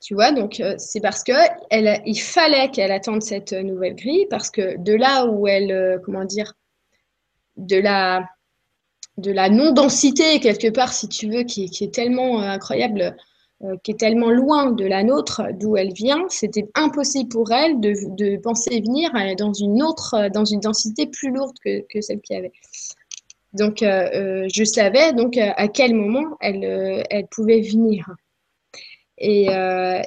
Tu 0.00 0.14
vois, 0.14 0.32
donc 0.32 0.60
euh, 0.60 0.74
c'est 0.78 1.00
parce 1.00 1.22
que 1.22 1.32
elle, 1.70 2.02
il 2.06 2.18
fallait 2.18 2.70
qu'elle 2.70 2.90
attende 2.90 3.22
cette 3.22 3.52
nouvelle 3.52 3.94
grille 3.94 4.26
parce 4.30 4.50
que 4.50 4.76
de 4.78 4.94
là 4.94 5.26
où 5.26 5.46
elle, 5.46 5.70
euh, 5.70 5.98
comment 6.04 6.24
dire, 6.24 6.54
de 7.56 7.76
la, 7.76 8.28
de 9.18 9.30
la 9.30 9.48
non-densité 9.48 10.40
quelque 10.40 10.68
part, 10.68 10.92
si 10.92 11.08
tu 11.08 11.28
veux, 11.28 11.42
qui, 11.42 11.64
est 11.64 11.94
tellement 11.94 12.40
euh, 12.40 12.46
incroyable, 12.46 13.16
qui 13.84 13.92
est 13.92 14.00
tellement 14.00 14.30
loin 14.30 14.72
de 14.72 14.84
la 14.84 15.04
nôtre, 15.04 15.42
d'où 15.54 15.76
elle 15.76 15.92
vient, 15.92 16.24
c'était 16.28 16.68
impossible 16.74 17.28
pour 17.28 17.52
elle 17.52 17.78
de, 17.78 18.36
penser 18.38 18.80
venir 18.80 19.12
dans 19.38 19.52
une 19.52 19.84
autre, 19.84 20.28
dans 20.34 20.44
une 20.44 20.58
densité 20.58 21.06
plus 21.06 21.30
lourde 21.30 21.54
que, 21.64 21.80
que 21.88 22.00
celle 22.00 22.20
qu'il 22.22 22.34
y 22.34 22.38
avait. 22.40 22.50
Donc, 23.52 23.78
je 23.82 24.64
savais 24.64 25.12
donc 25.12 25.36
à 25.36 25.68
quel 25.68 25.94
moment 25.94 26.36
elle, 26.40 27.06
elle 27.08 27.28
pouvait 27.28 27.60
venir. 27.60 28.10
Et, 29.22 29.48
euh, 29.50 30.00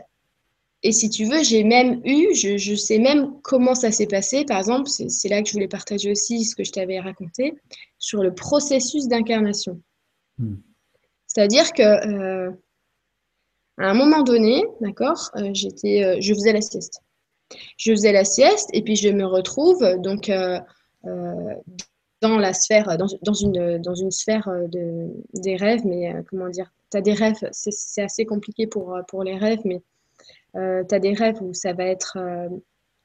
et 0.85 0.91
si 0.91 1.09
tu 1.09 1.25
veux, 1.25 1.41
j'ai 1.41 1.63
même 1.63 1.99
eu, 2.05 2.35
je, 2.35 2.75
sais 2.75 2.99
même 2.99 3.41
comment 3.41 3.73
ça 3.73 3.91
s'est 3.91 4.05
passé. 4.05 4.45
Par 4.45 4.59
exemple, 4.59 4.87
c'est 4.87 5.29
là 5.29 5.41
que 5.41 5.47
je 5.47 5.53
voulais 5.53 5.67
partager 5.67 6.11
aussi 6.11 6.45
ce 6.45 6.55
que 6.55 6.63
je 6.63 6.71
t'avais 6.71 6.99
raconté 6.99 7.55
sur 7.97 8.21
le 8.21 8.35
processus 8.35 9.07
d'incarnation. 9.07 9.81
Hmm. 10.37 10.57
C'est-à-dire 11.25 11.73
que 11.73 11.81
euh, 11.81 12.51
à 13.79 13.89
un 13.89 13.95
moment 13.95 14.21
donné, 14.21 14.63
d'accord, 14.79 15.31
euh, 15.37 15.49
j'étais, 15.53 16.21
je 16.21 16.33
faisais 16.35 16.53
la 16.53 16.61
sieste. 16.61 17.01
Je 17.77 17.89
faisais 17.89 18.11
la 18.11 18.23
sieste 18.23 18.69
et 18.71 18.83
puis 18.83 18.95
je 18.95 19.09
me 19.09 19.25
retrouve 19.25 19.83
donc 20.03 20.31
dans 22.21 22.37
la 22.37 22.53
sphère, 22.53 22.95
dans, 22.95 23.07
dans, 23.23 23.33
une, 23.33 23.79
dans 23.79 23.95
une 23.95 24.11
sphère 24.11 24.47
de, 24.67 25.09
des 25.33 25.55
rêves, 25.55 25.81
mais 25.83 26.13
comment 26.29 26.49
dire, 26.49 26.71
tu 26.91 26.97
as 26.97 27.01
des 27.01 27.13
rêves, 27.13 27.49
c'est 27.51 28.03
assez 28.03 28.27
compliqué 28.27 28.67
pour, 28.67 28.99
pour 29.07 29.23
les 29.23 29.37
rêves, 29.37 29.61
mais 29.65 29.81
euh, 30.55 30.83
tu 30.87 30.95
as 30.95 30.99
des 30.99 31.13
rêves 31.13 31.41
où 31.41 31.53
ça 31.53 31.73
va 31.73 31.85
être 31.85 32.17
euh, 32.17 32.49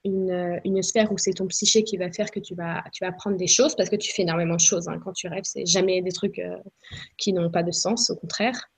une, 0.04 0.60
une, 0.64 0.82
sphère 0.82 1.12
où 1.12 1.18
c'est 1.18 1.32
ton 1.32 1.46
psyché 1.46 1.82
qui 1.82 1.96
va 1.96 2.10
faire 2.10 2.30
que 2.30 2.40
tu 2.40 2.54
vas, 2.54 2.82
tu 2.92 3.04
vas 3.04 3.10
apprendre 3.10 3.36
des 3.36 3.46
choses, 3.46 3.74
parce 3.74 3.88
que 3.90 3.96
tu 3.96 4.12
fais 4.12 4.22
énormément 4.22 4.56
de 4.56 4.60
choses. 4.60 4.88
Hein. 4.88 4.98
Quand 5.04 5.12
tu 5.12 5.28
rêves, 5.28 5.44
c'est 5.44 5.66
jamais 5.66 6.00
des 6.02 6.12
trucs 6.12 6.38
euh, 6.38 6.56
qui 7.16 7.32
n'ont 7.32 7.50
pas 7.50 7.62
de 7.62 7.72
sens, 7.72 8.10
au 8.10 8.16
contraire. 8.16 8.70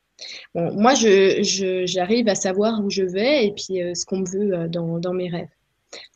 Moi, 0.54 0.94
j'arrive 0.94 2.28
à 2.28 2.36
savoir 2.36 2.84
où 2.84 2.90
je 2.90 3.02
vais 3.02 3.46
et 3.46 3.50
puis 3.50 3.80
ce 3.96 4.06
qu'on 4.06 4.18
me 4.18 4.28
veut 4.28 4.68
dans, 4.68 5.00
dans, 5.00 5.12
mes 5.12 5.28
rêves. 5.28 5.48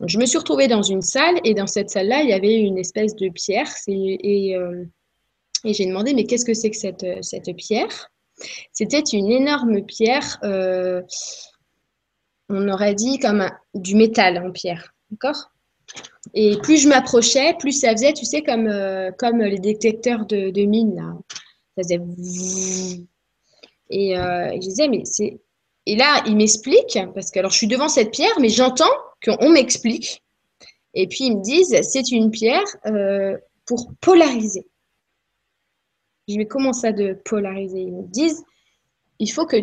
Je 0.06 0.18
me 0.18 0.26
suis 0.26 0.38
retrouvée 0.38 0.68
dans 0.68 0.82
une 0.82 1.02
salle 1.02 1.34
et 1.42 1.54
dans 1.54 1.66
cette 1.66 1.90
salle-là, 1.90 2.22
il 2.22 2.28
y 2.28 2.32
avait 2.32 2.54
une 2.54 2.78
espèce 2.78 3.16
de 3.16 3.28
pierre. 3.30 3.68
Et, 3.88 4.52
et, 4.52 5.72
j'ai 5.74 5.86
demandé, 5.86 6.14
mais 6.14 6.22
qu'est-ce 6.22 6.44
que 6.44 6.54
c'est 6.54 6.70
que 6.70 6.76
cette, 6.76 7.04
cette 7.24 7.52
pierre? 7.56 8.12
C'était 8.72 9.00
une 9.00 9.30
énorme 9.30 9.84
pierre, 9.84 10.38
euh, 10.42 11.02
on 12.48 12.68
aurait 12.68 12.94
dit 12.94 13.18
comme 13.18 13.48
du 13.74 13.94
métal 13.94 14.38
en 14.38 14.50
pierre. 14.52 14.94
D'accord? 15.10 15.50
Et 16.34 16.56
plus 16.58 16.78
je 16.78 16.88
m'approchais, 16.88 17.54
plus 17.58 17.72
ça 17.72 17.92
faisait, 17.92 18.12
tu 18.12 18.24
sais, 18.24 18.42
comme, 18.42 18.66
euh, 18.66 19.10
les 19.20 19.58
détecteurs 19.58 20.26
de, 20.26 20.50
de 20.50 20.62
mine. 20.62 20.96
Là. 20.96 21.16
Ça 21.76 21.82
faisait. 21.82 23.02
Et 23.90 24.18
euh, 24.18 24.50
je 24.54 24.58
disais, 24.58 24.88
mais 24.88 25.02
c'est. 25.04 25.40
Et 25.88 25.94
là, 25.94 26.24
il 26.26 26.36
m'explique, 26.36 26.98
parce 27.14 27.30
que 27.30 27.38
alors 27.38 27.52
je 27.52 27.58
suis 27.58 27.68
devant 27.68 27.88
cette 27.88 28.10
pierre, 28.10 28.40
mais 28.40 28.48
j'entends 28.48 28.90
qu'on 29.24 29.50
m'explique. 29.50 30.24
Et 30.94 31.06
puis 31.06 31.26
ils 31.26 31.36
me 31.36 31.42
disent, 31.42 31.80
c'est 31.82 32.10
une 32.10 32.32
pierre 32.32 32.64
pour 33.66 33.92
polariser. 34.00 34.66
Je 36.26 36.36
vais 36.36 36.46
commencer 36.46 36.88
à 36.88 36.92
de 36.92 37.12
polariser? 37.24 37.82
Ils 37.82 37.92
me 37.92 38.02
disent, 38.08 38.42
il 39.20 39.30
faut 39.30 39.46
que 39.46 39.58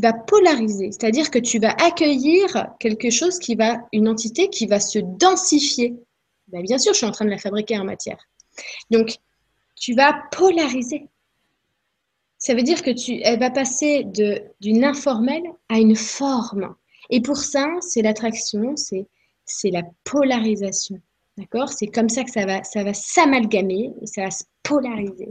vas 0.00 0.12
polariser, 0.12 0.90
c'est-à-dire 0.92 1.30
que 1.30 1.38
tu 1.38 1.58
vas 1.58 1.72
accueillir 1.72 2.68
quelque 2.80 3.10
chose 3.10 3.38
qui 3.38 3.54
va, 3.54 3.78
une 3.92 4.08
entité 4.08 4.48
qui 4.48 4.66
va 4.66 4.80
se 4.80 4.98
densifier. 4.98 5.94
Ben, 6.48 6.62
bien 6.62 6.78
sûr, 6.78 6.92
je 6.92 6.98
suis 6.98 7.06
en 7.06 7.12
train 7.12 7.24
de 7.24 7.30
la 7.30 7.38
fabriquer 7.38 7.78
en 7.78 7.84
matière. 7.84 8.18
Donc, 8.90 9.16
tu 9.76 9.94
vas 9.94 10.14
polariser. 10.30 11.08
Ça 12.38 12.54
veut 12.54 12.62
dire 12.62 12.82
que 12.82 12.90
tu, 12.90 13.20
elle 13.22 13.38
va 13.38 13.50
passer 13.50 14.04
d'une 14.60 14.84
informelle 14.84 15.44
à 15.68 15.78
une 15.78 15.96
forme. 15.96 16.74
Et 17.10 17.20
pour 17.20 17.36
ça, 17.36 17.68
c'est 17.80 18.02
l'attraction, 18.02 18.74
c'est 18.76 19.70
la 19.70 19.82
polarisation. 20.04 21.00
D'accord? 21.38 21.70
C'est 21.70 21.86
comme 21.86 22.08
ça 22.08 22.24
que 22.24 22.30
ça 22.30 22.44
va, 22.44 22.62
ça 22.62 22.84
va 22.84 22.94
s'amalgamer, 22.94 23.92
ça 24.04 24.24
va 24.24 24.30
se 24.30 24.44
polariser. 24.62 25.28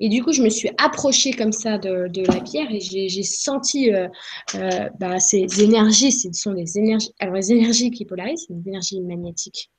Et 0.00 0.08
du 0.08 0.22
coup, 0.22 0.32
je 0.32 0.42
me 0.42 0.48
suis 0.48 0.70
approchée 0.78 1.32
comme 1.32 1.52
ça 1.52 1.78
de, 1.78 2.26
la 2.26 2.40
pierre 2.40 2.68
et 2.70 2.80
j'ai 2.80 3.22
senti 3.22 3.92
euh, 3.92 4.08
euh, 4.54 4.88
bah, 5.00 5.18
ces 5.18 5.62
énergies, 5.62 6.12
ce 6.12 6.32
sont 6.32 6.52
des 6.52 6.78
énergies, 6.78 7.12
alors 7.18 7.34
les 7.34 7.52
énergies 7.52 7.90
qui 7.90 8.04
polarisent, 8.04 8.44
c'est 8.46 8.54
des 8.54 8.68
énergies 8.68 9.00
magnétiques 9.00 9.70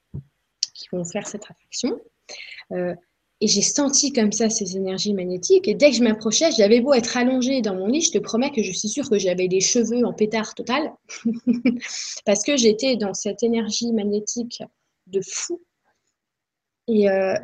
qui 0.74 0.88
vont 0.92 1.06
faire 1.06 1.28
cette 1.28 1.44
attraction. 1.44 2.00
Euh, 2.72 2.94
et 3.42 3.48
j'ai 3.48 3.62
senti 3.62 4.12
comme 4.12 4.34
ça 4.34 4.50
ces 4.50 4.76
énergies 4.76 5.14
magnétiques. 5.14 5.68
Et 5.68 5.74
dès 5.74 5.92
que 5.92 5.96
je 5.96 6.04
m'approchais, 6.04 6.52
j'avais 6.52 6.82
beau 6.82 6.94
être 6.94 7.16
allongée 7.16 7.62
dans 7.62 7.74
mon 7.74 7.88
lit, 7.88 8.02
je 8.02 8.12
te 8.12 8.18
promets 8.18 8.52
que 8.52 8.62
je 8.62 8.72
suis 8.72 8.90
sûre 8.90 9.10
que 9.10 9.18
j'avais 9.18 9.48
les 9.48 9.62
cheveux 9.62 10.06
en 10.06 10.14
pétard 10.14 10.56
total. 10.56 10.92
Parce 12.26 12.44
que 12.44 12.58
j'étais 12.58 12.98
dans 12.98 13.14
cette 13.14 13.44
énergie 13.44 13.94
magnétique 13.94 14.62
de 15.08 15.22
fou. 15.22 15.62
Et, 16.88 17.10
euh, 17.10 17.36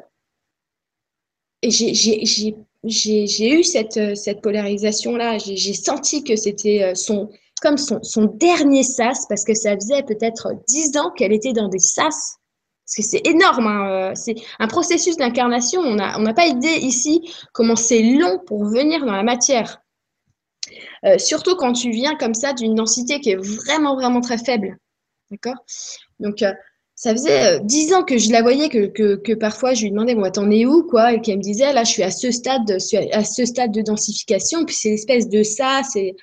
j'ai 1.70 3.52
eu 3.52 3.64
cette, 3.64 4.16
cette 4.18 4.42
polarisation-là. 4.42 5.38
J'ai 5.38 5.74
senti 5.74 6.24
que 6.24 6.36
c'était 6.36 6.84
euh, 6.84 6.96
son, 6.96 7.30
comme 7.62 7.78
son, 7.78 8.26
dernier 8.26 8.84
sas, 8.84 9.26
parce 9.28 9.44
que 9.44 9.54
ça 9.54 9.76
faisait 9.76 10.04
peut-être 10.04 10.54
dix 10.68 10.98
ans 10.98 11.12
qu'elle 11.12 11.34
était 11.34 11.54
dans 11.54 11.68
des 11.68 11.80
sas. 11.80 12.38
Parce 12.86 12.96
que 12.98 13.04
c'est 13.04 13.28
énorme, 13.28 13.66
hein, 13.66 13.90
euh, 13.90 14.12
c'est 14.16 14.36
un 14.60 14.68
processus 14.68 15.18
d'incarnation. 15.18 15.82
On 15.82 15.96
n'a 15.96 16.34
pas 16.34 16.46
idée 16.46 16.78
ici 16.82 17.34
comment 17.54 17.76
c'est 17.76 18.04
long 18.04 18.40
pour 18.46 18.66
venir 18.66 19.06
dans 19.06 19.16
la 19.16 19.24
matière. 19.24 19.82
surtout 21.18 21.56
quand 21.56 21.74
tu 21.74 21.92
viens 21.92 22.16
comme 22.16 22.34
ça 22.34 22.54
d'une 22.54 22.76
densité 22.76 23.20
qui 23.20 23.32
est 23.32 23.36
vraiment, 23.36 23.96
vraiment 23.96 24.22
très 24.22 24.38
faible. 24.38 24.78
D'accord? 25.32 25.58
Donc, 26.20 26.44
ça 26.96 27.12
faisait 27.12 27.58
euh, 27.58 27.60
dix 27.62 27.94
ans 27.94 28.04
que 28.04 28.18
je 28.18 28.32
la 28.32 28.42
voyais, 28.42 28.70
que, 28.70 29.16
que, 29.16 29.34
parfois 29.34 29.74
je 29.74 29.84
lui 29.84 29.92
demandais, 29.92 30.16
bon, 30.16 30.30
t'en 30.32 30.50
es 30.50 30.66
où, 30.66 30.84
quoi, 30.84 31.14
et 31.14 31.22
qu'elle 31.22 31.38
me 31.38 31.44
disait, 31.44 31.74
là, 31.74 31.84
je 31.84 31.92
suis 31.92 32.04
à 32.04 32.12
ce 32.12 32.32
stade, 32.32 32.72
à 33.12 33.24
ce 33.24 33.46
stade 33.46 33.72
de 33.72 33.82
densification, 33.82 34.66
puis 34.66 34.76
c'est 34.76 34.90
l'espèce 34.90 35.30
de 35.30 35.44
ça, 35.44 35.82
c'est... 35.92 36.16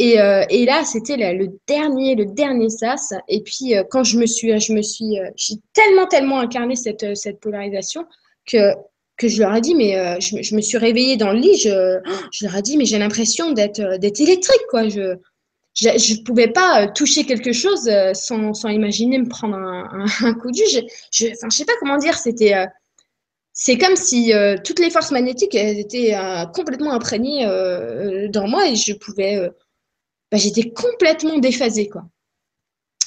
Et, 0.00 0.20
euh, 0.20 0.44
et, 0.48 0.64
là, 0.64 0.84
c'était 0.84 1.16
le 1.16 1.48
dernier, 1.66 2.14
le 2.14 2.26
dernier 2.26 2.70
sas. 2.70 3.12
Et 3.26 3.42
puis, 3.42 3.74
euh, 3.74 3.82
quand 3.90 4.04
je 4.04 4.16
me 4.16 4.26
suis, 4.26 4.56
je 4.60 4.72
me 4.72 4.80
suis, 4.80 5.16
j'ai 5.34 5.54
tellement, 5.72 6.06
tellement 6.06 6.38
incarné 6.38 6.76
cette, 6.76 7.16
cette 7.16 7.40
polarisation 7.40 8.04
que, 8.46 8.74
que 9.16 9.26
je 9.26 9.40
leur 9.40 9.52
ai 9.56 9.60
dit, 9.60 9.74
mais 9.74 10.20
je, 10.20 10.40
je, 10.40 10.54
me 10.54 10.60
suis 10.60 10.78
réveillée 10.78 11.16
dans 11.16 11.32
le 11.32 11.40
lit, 11.40 11.56
je, 11.56 11.98
je 12.30 12.46
leur 12.46 12.54
ai 12.54 12.62
dit, 12.62 12.76
mais 12.76 12.84
j'ai 12.84 13.00
l'impression 13.00 13.50
d'être, 13.50 13.80
électrique, 14.20 14.62
quoi. 14.70 14.88
Je, 14.88 15.16
je 15.80 16.14
ne 16.14 16.24
pouvais 16.24 16.48
pas 16.48 16.82
euh, 16.82 16.92
toucher 16.92 17.24
quelque 17.24 17.52
chose 17.52 17.88
euh, 17.88 18.12
sans, 18.14 18.68
imaginer 18.68 19.18
me 19.18 19.28
prendre 19.28 19.56
un, 20.24 20.34
coup 20.34 20.50
de 20.50 20.56
jus. 20.56 20.82
Je 21.12 21.26
ne 21.44 21.50
sais 21.50 21.64
pas 21.64 21.74
comment 21.80 21.98
dire, 21.98 22.18
c'était. 22.18 22.54
Euh, 22.54 22.66
c'est 23.52 23.76
comme 23.76 23.96
si 23.96 24.32
toutes 24.64 24.78
les 24.78 24.88
forces 24.88 25.10
magnétiques 25.10 25.56
étaient 25.56 26.14
complètement 26.54 26.92
imprégnées 26.92 27.44
dans 28.28 28.46
moi 28.46 28.68
et 28.68 28.76
je 28.76 28.92
pouvais. 28.92 29.50
Bah, 30.30 30.38
j'étais 30.38 30.70
complètement 30.70 31.38
déphasée, 31.38 31.88
quoi. 31.88 32.04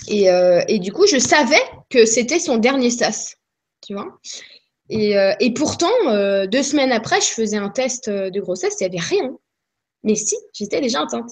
Et, 0.10 0.80
du 0.80 0.92
coup, 0.92 1.08
je 1.08 1.20
savais 1.20 1.62
que 1.90 2.06
c'était 2.06 2.40
son 2.40 2.58
dernier 2.58 2.90
sas, 2.90 3.38
tu 3.80 3.94
vois. 3.94 4.20
Et, 4.90 5.54
pourtant, 5.56 5.88
deux 6.48 6.64
semaines 6.64 6.92
après, 6.92 7.22
je 7.22 7.28
faisais 7.28 7.56
un 7.56 7.70
test 7.70 8.10
de 8.10 8.40
grossesse, 8.42 8.76
il 8.82 8.90
n'y 8.90 8.98
avait 8.98 9.08
rien. 9.08 9.34
Mais 10.04 10.16
si, 10.16 10.36
j'étais 10.52 10.82
déjà 10.82 11.02
enceinte 11.02 11.32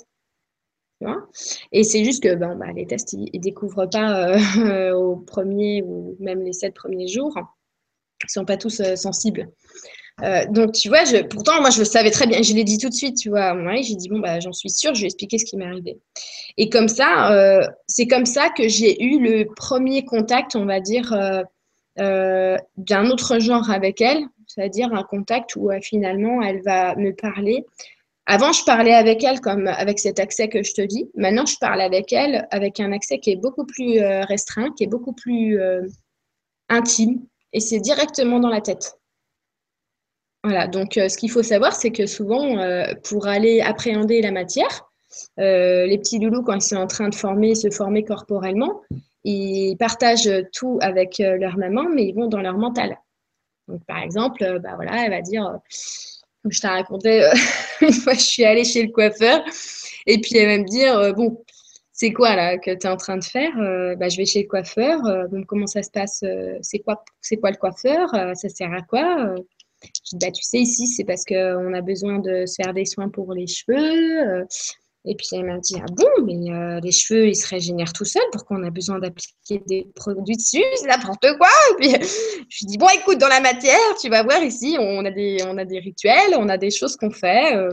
et 1.72 1.84
c'est 1.84 2.04
juste 2.04 2.24
que 2.24 2.36
ben, 2.36 2.58
les 2.76 2.86
tests, 2.86 3.14
ils 3.14 3.30
ne 3.34 3.40
découvrent 3.40 3.90
pas 3.90 4.36
euh, 4.58 4.94
au 4.96 5.16
premier 5.16 5.82
ou 5.82 6.18
même 6.20 6.44
les 6.44 6.54
sept 6.54 6.74
premiers 6.74 7.08
jours. 7.08 7.34
Ils 7.38 8.26
ne 8.26 8.30
sont 8.30 8.46
pas 8.46 8.58
tous 8.58 8.82
euh, 8.82 8.96
sensibles. 8.96 9.50
Euh, 10.24 10.46
donc, 10.50 10.74
tu 10.74 10.90
vois, 10.90 11.04
pourtant, 11.30 11.62
moi, 11.62 11.70
je 11.70 11.80
le 11.80 11.86
savais 11.86 12.12
très 12.12 12.28
bien. 12.28 12.42
Je 12.42 12.54
l'ai 12.54 12.66
dit 12.66 12.78
tout 12.78 12.90
de 12.90 12.94
suite, 12.94 13.16
tu 13.16 13.30
vois. 13.30 13.56
J'ai 13.82 13.96
dit, 13.96 14.10
bon, 14.10 14.20
bah, 14.20 14.42
j'en 14.42 14.52
suis 14.52 14.70
sûre, 14.70 14.94
je 14.94 15.02
vais 15.02 15.08
expliquer 15.08 15.38
ce 15.38 15.46
qui 15.46 15.56
m'est 15.56 15.66
arrivé. 15.66 15.98
Et 16.58 16.70
comme 16.70 16.90
ça, 16.90 17.72
c'est 17.88 18.06
comme 18.08 18.26
ça 18.26 18.50
que 18.50 18.68
j'ai 18.68 19.02
eu 19.02 19.22
le 19.22 19.46
premier 19.56 20.04
contact, 20.04 20.58
on 20.58 20.66
va 20.66 20.82
dire, 20.82 21.18
d'un 21.96 23.10
autre 23.10 23.40
genre 23.40 23.70
avec 23.72 24.02
elle, 24.02 24.26
c'est-à-dire 24.46 24.94
un 24.94 25.04
contact 25.04 25.56
où 25.56 25.70
finalement, 25.82 26.42
elle 26.42 26.62
va 26.64 26.98
me 26.98 27.16
parler 27.16 27.64
avant, 28.32 28.52
je 28.52 28.64
parlais 28.64 28.94
avec 28.94 29.24
elle 29.24 29.42
comme 29.42 29.66
avec 29.66 29.98
cet 29.98 30.20
accès 30.20 30.50
que 30.50 30.62
je 30.62 30.76
te 30.76 30.82
dis. 30.82 31.10
Maintenant, 31.16 31.48
je 31.48 31.56
parle 31.60 31.82
avec 31.82 32.14
elle 32.14 32.48
avec 32.52 32.80
un 32.80 32.92
accès 32.92 33.18
qui 33.18 33.32
est 33.32 33.36
beaucoup 33.36 33.66
plus 33.66 34.00
euh, 34.00 34.22
restreint, 34.22 34.70
qui 34.78 34.84
est 34.84 34.88
beaucoup 34.88 35.14
plus 35.14 35.60
euh, 35.60 35.82
intime, 36.70 37.26
et 37.54 37.60
c'est 37.60 37.80
directement 37.80 38.40
dans 38.40 38.50
la 38.50 38.62
tête. 38.62 39.00
Voilà, 40.44 40.68
donc 40.68 40.96
euh, 40.98 41.10
ce 41.10 41.18
qu'il 41.18 41.32
faut 41.32 41.42
savoir, 41.42 41.74
c'est 41.74 41.90
que 41.90 42.06
souvent, 42.06 42.56
pour 43.04 43.26
aller 43.26 43.62
appréhender 43.62 44.22
la 44.22 44.30
matière, 44.30 44.86
les 45.38 45.98
petits 45.98 46.20
loulous, 46.20 46.44
quand 46.44 46.54
ils 46.54 46.62
sont 46.62 46.76
en 46.76 46.86
train 46.86 47.10
de 47.10 47.16
former, 47.16 47.56
se 47.56 47.72
former 47.72 48.04
corporellement, 48.04 48.84
ils 49.24 49.76
partagent 49.78 50.32
tout 50.54 50.78
avec 50.84 51.18
leur 51.18 51.58
maman, 51.58 51.90
mais 51.92 52.06
ils 52.06 52.14
vont 52.14 52.28
dans 52.28 52.42
leur 52.42 52.60
mental. 52.60 52.96
Donc, 53.68 53.84
par 53.86 53.98
exemple, 54.04 54.60
bah 54.62 54.74
voilà, 54.76 55.04
elle 55.04 55.12
va 55.12 55.22
dire 55.22 55.60
comme 56.42 56.52
je 56.52 56.62
t'ai 56.62 56.68
raconté, 56.68 57.24
euh, 57.24 57.32
une 57.82 57.94
fois 57.94 58.14
je 58.14 58.22
suis 58.22 58.46
allée 58.46 58.64
chez 58.64 58.84
le 58.84 58.92
coiffeur 58.92 59.44
et 60.06 60.20
puis 60.20 60.38
elle 60.38 60.48
va 60.48 60.58
me 60.64 60.70
dire 60.70 60.98
euh, 60.98 61.12
Bon, 61.14 61.44
c'est 61.92 62.12
quoi 62.12 62.36
là 62.36 62.58
que 62.58 62.72
tu 62.72 62.88
es 62.88 62.90
en 62.90 62.98
train 62.98 63.18
de 63.18 63.24
faire 63.24 63.58
euh, 63.60 63.96
bah, 63.96 64.10
Je 64.10 64.18
vais 64.18 64.26
chez 64.26 64.44
le 64.44 64.48
coiffeur. 64.48 65.02
donc, 65.30 65.46
comment 65.46 65.68
ça 65.68 65.84
se 65.84 65.92
passe 65.92 66.24
C'est 66.62 66.80
quoi, 66.80 67.04
quoi 67.42 67.52
le 67.52 67.58
coiffeur 67.58 68.10
Ça 68.36 68.50
sert 68.50 68.72
à 68.74 68.82
quoi 68.82 69.36
Je 69.84 70.16
dis 70.16 70.26
bah, 70.26 70.32
Tu 70.32 70.44
sais, 70.44 70.60
ici, 70.60 70.88
c'est 70.88 71.04
parce 71.04 71.26
qu'on 71.26 71.74
a 71.74 71.82
besoin 71.82 72.20
de 72.20 72.46
se 72.46 72.56
faire 72.56 72.74
des 72.74 72.86
soins 72.86 73.10
pour 73.10 73.34
les 73.34 73.48
cheveux. 73.48 74.46
Et 75.06 75.16
puis 75.16 75.28
elle 75.32 75.46
m'a 75.46 75.58
dit 75.60 75.76
Ah 75.80 75.86
bon, 75.92 76.26
mais 76.26 76.52
euh, 76.52 76.80
les 76.82 76.92
cheveux, 76.92 77.28
ils 77.28 77.36
se 77.36 77.48
régénèrent 77.48 77.94
tout 77.94 78.06
seuls, 78.06 78.22
pourquoi 78.32 78.58
on 78.58 78.64
a 78.64 78.70
besoin 78.70 79.00
d'appliquer 79.00 79.62
des 79.66 79.88
produits 79.96 80.36
dessus 80.36 80.64
C'est 80.76 80.88
n'importe 80.88 81.26
quoi 81.38 81.48
Et 81.72 81.76
puis 81.78 81.90
je 82.50 82.60
lui 82.60 82.66
dis 82.66 82.78
Bon, 82.78 82.88
écoute, 82.94 83.18
dans 83.18 83.30
la 83.30 83.40
matière, 83.40 83.80
tu 84.02 84.10
vas 84.10 84.24
voir 84.24 84.44
ici, 84.44 84.76
on 84.78 85.06
a 85.06 85.12
des, 85.12 85.38
on 85.48 85.58
a 85.58 85.64
des 85.64 85.80
rituels, 85.80 86.36
on 86.38 86.50
a 86.50 86.58
des 86.58 86.70
choses 86.70 86.98
qu'on 86.98 87.12
fait 87.12 87.56
euh, 87.56 87.70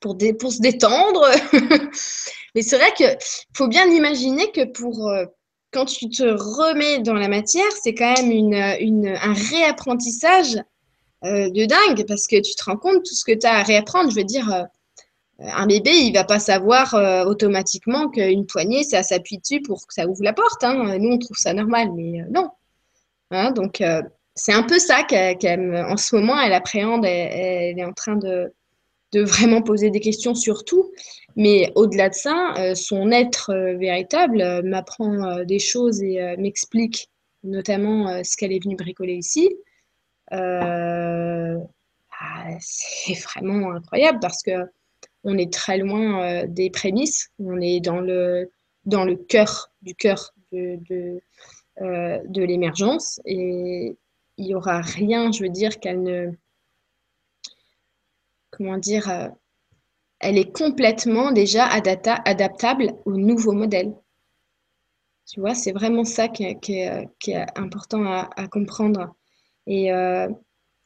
pour, 0.00 0.18
pour 0.38 0.52
se 0.52 0.60
détendre. 0.60 1.24
mais 2.54 2.62
c'est 2.62 2.78
vrai 2.78 2.92
qu'il 2.96 3.16
faut 3.56 3.68
bien 3.68 3.88
imaginer 3.88 4.50
que 4.50 4.64
pour. 4.64 5.08
Euh, 5.08 5.26
quand 5.72 5.86
tu 5.86 6.08
te 6.08 6.22
remets 6.22 7.00
dans 7.00 7.14
la 7.14 7.26
matière, 7.26 7.70
c'est 7.82 7.94
quand 7.94 8.14
même 8.16 8.30
une, 8.30 8.54
une, 8.78 9.08
un 9.08 9.32
réapprentissage 9.32 10.54
de 11.24 11.66
dingue 11.66 12.06
parce 12.06 12.28
que 12.28 12.36
tu 12.36 12.54
te 12.54 12.64
rends 12.64 12.76
compte 12.76 13.02
tout 13.02 13.14
ce 13.14 13.24
que 13.24 13.32
tu 13.32 13.44
as 13.44 13.54
à 13.54 13.62
réapprendre. 13.64 14.08
Je 14.08 14.14
veux 14.14 14.22
dire, 14.22 14.68
un 15.40 15.66
bébé, 15.66 15.90
il 15.90 16.12
va 16.12 16.24
pas 16.24 16.38
savoir 16.38 16.94
euh, 16.94 17.24
automatiquement 17.24 18.08
qu'une 18.08 18.46
poignée, 18.46 18.84
ça 18.84 19.02
s'appuie 19.02 19.38
dessus 19.38 19.60
pour 19.60 19.86
que 19.86 19.94
ça 19.94 20.06
ouvre 20.06 20.22
la 20.22 20.32
porte. 20.32 20.62
Hein. 20.62 20.98
Nous, 20.98 21.10
on 21.10 21.18
trouve 21.18 21.36
ça 21.36 21.52
normal, 21.52 21.90
mais 21.94 22.22
euh, 22.22 22.26
non. 22.30 22.50
Hein, 23.30 23.50
donc, 23.50 23.82
c'est 24.36 24.52
un 24.52 24.62
peu 24.62 24.78
ça 24.78 25.02
qu'en 25.02 25.96
ce 25.96 26.14
moment, 26.14 26.40
elle 26.40 26.52
appréhende. 26.52 27.04
Elle, 27.04 27.78
est 27.78 27.84
en 27.84 27.92
train 27.92 28.16
de, 28.16 28.52
vraiment 29.12 29.62
poser 29.62 29.90
des 29.90 30.00
questions 30.00 30.34
sur 30.34 30.64
tout. 30.64 30.92
Mais 31.34 31.72
au-delà 31.74 32.10
de 32.10 32.14
ça, 32.14 32.54
son 32.74 33.10
être 33.10 33.52
véritable 33.76 34.62
m'apprend 34.62 35.42
des 35.44 35.58
choses 35.58 36.00
et 36.02 36.36
m'explique 36.36 37.10
notamment 37.42 38.22
ce 38.22 38.36
qu'elle 38.36 38.52
est 38.52 38.62
venue 38.62 38.76
bricoler 38.76 39.14
ici. 39.14 39.50
Ah, 40.30 41.56
c'est 42.60 43.14
vraiment 43.14 43.72
incroyable 43.72 44.18
parce 44.20 44.42
que 44.42 44.52
on 45.24 45.38
est 45.38 45.52
très 45.52 45.78
loin 45.78 46.22
euh, 46.22 46.46
des 46.46 46.70
prémices, 46.70 47.30
on 47.38 47.60
est 47.60 47.80
dans 47.80 48.00
le, 48.00 48.50
cœur 49.28 49.72
du 49.82 49.94
cœur 49.94 50.32
de, 50.52 50.78
de, 50.88 51.20
euh, 51.80 52.18
l'émergence 52.34 53.20
et 53.24 53.96
il 54.36 54.46
n'y 54.46 54.54
aura 54.54 54.80
rien, 54.80 55.32
je 55.32 55.42
veux 55.42 55.48
dire, 55.48 55.80
qu'elle 55.80 56.02
ne... 56.02 56.30
Comment 58.50 58.78
dire 58.78 59.10
euh, 59.10 59.28
Elle 60.20 60.38
est 60.38 60.52
complètement 60.52 61.32
déjà 61.32 61.66
adaptable 61.66 62.92
au 63.04 63.16
nouveau 63.16 63.52
modèle. 63.52 63.94
Tu 65.26 65.40
vois, 65.40 65.54
c'est 65.54 65.72
vraiment 65.72 66.04
ça 66.04 66.28
qui 66.28 66.44
est, 66.44 67.36
important 67.56 68.04
à, 68.04 68.46
comprendre. 68.48 69.14
Et, 69.66 69.90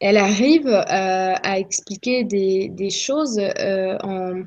elle 0.00 0.16
arrive 0.16 0.68
euh, 0.68 1.34
à 1.42 1.58
expliquer 1.58 2.24
des, 2.24 2.90
choses 2.90 3.38
euh. 3.38 4.44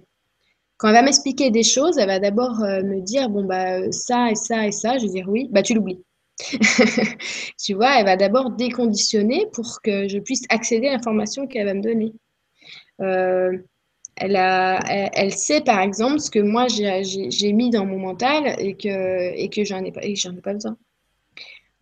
Quand 0.78 0.88
elle 0.88 0.94
va 0.94 1.02
m'expliquer 1.04 1.52
des 1.52 1.64
choses, 1.64 1.98
elle 1.98 2.08
va 2.08 2.20
d'abord 2.20 2.64
euh, 2.64 2.82
me 2.84 3.02
dire, 3.02 3.30
bon, 3.30 3.44
bah, 3.44 3.92
ça 3.92 4.32
et 4.32 4.36
ça 4.36 4.66
et 4.66 4.72
ça. 4.72 4.98
Je 4.98 5.04
vais 5.06 5.12
dire 5.12 5.30
oui, 5.30 5.48
bah, 5.52 5.62
tu 5.62 5.74
l'oublies. 5.74 6.04
tu 7.60 7.74
vois, 7.74 8.00
elle 8.00 8.06
va 8.06 8.16
d'abord 8.16 8.52
déconditionner 8.52 9.46
pour 9.54 9.82
que 9.84 10.08
je 10.08 10.18
puisse 10.18 10.44
accéder 10.50 10.88
à 10.88 10.94
l'information 10.94 11.46
qu'elle 11.48 11.66
va 11.66 11.74
me 11.74 11.82
donner. 11.82 12.14
elle, 14.16 14.36
a, 14.36 14.80
elle, 15.14 15.34
sait, 15.34 15.62
par 15.62 15.82
exemple, 15.82 16.20
ce 16.20 16.32
que 16.32 16.40
moi, 16.40 16.68
j'ai 16.68 17.54
mis 17.54 17.70
dans 17.70 17.86
mon 17.86 18.00
mental 18.00 18.56
et 18.60 18.76
que, 18.76 19.64
j'en 19.64 19.84
ai, 19.84 19.90
ai 19.90 20.42
pas 20.42 20.54
besoin. 20.54 20.78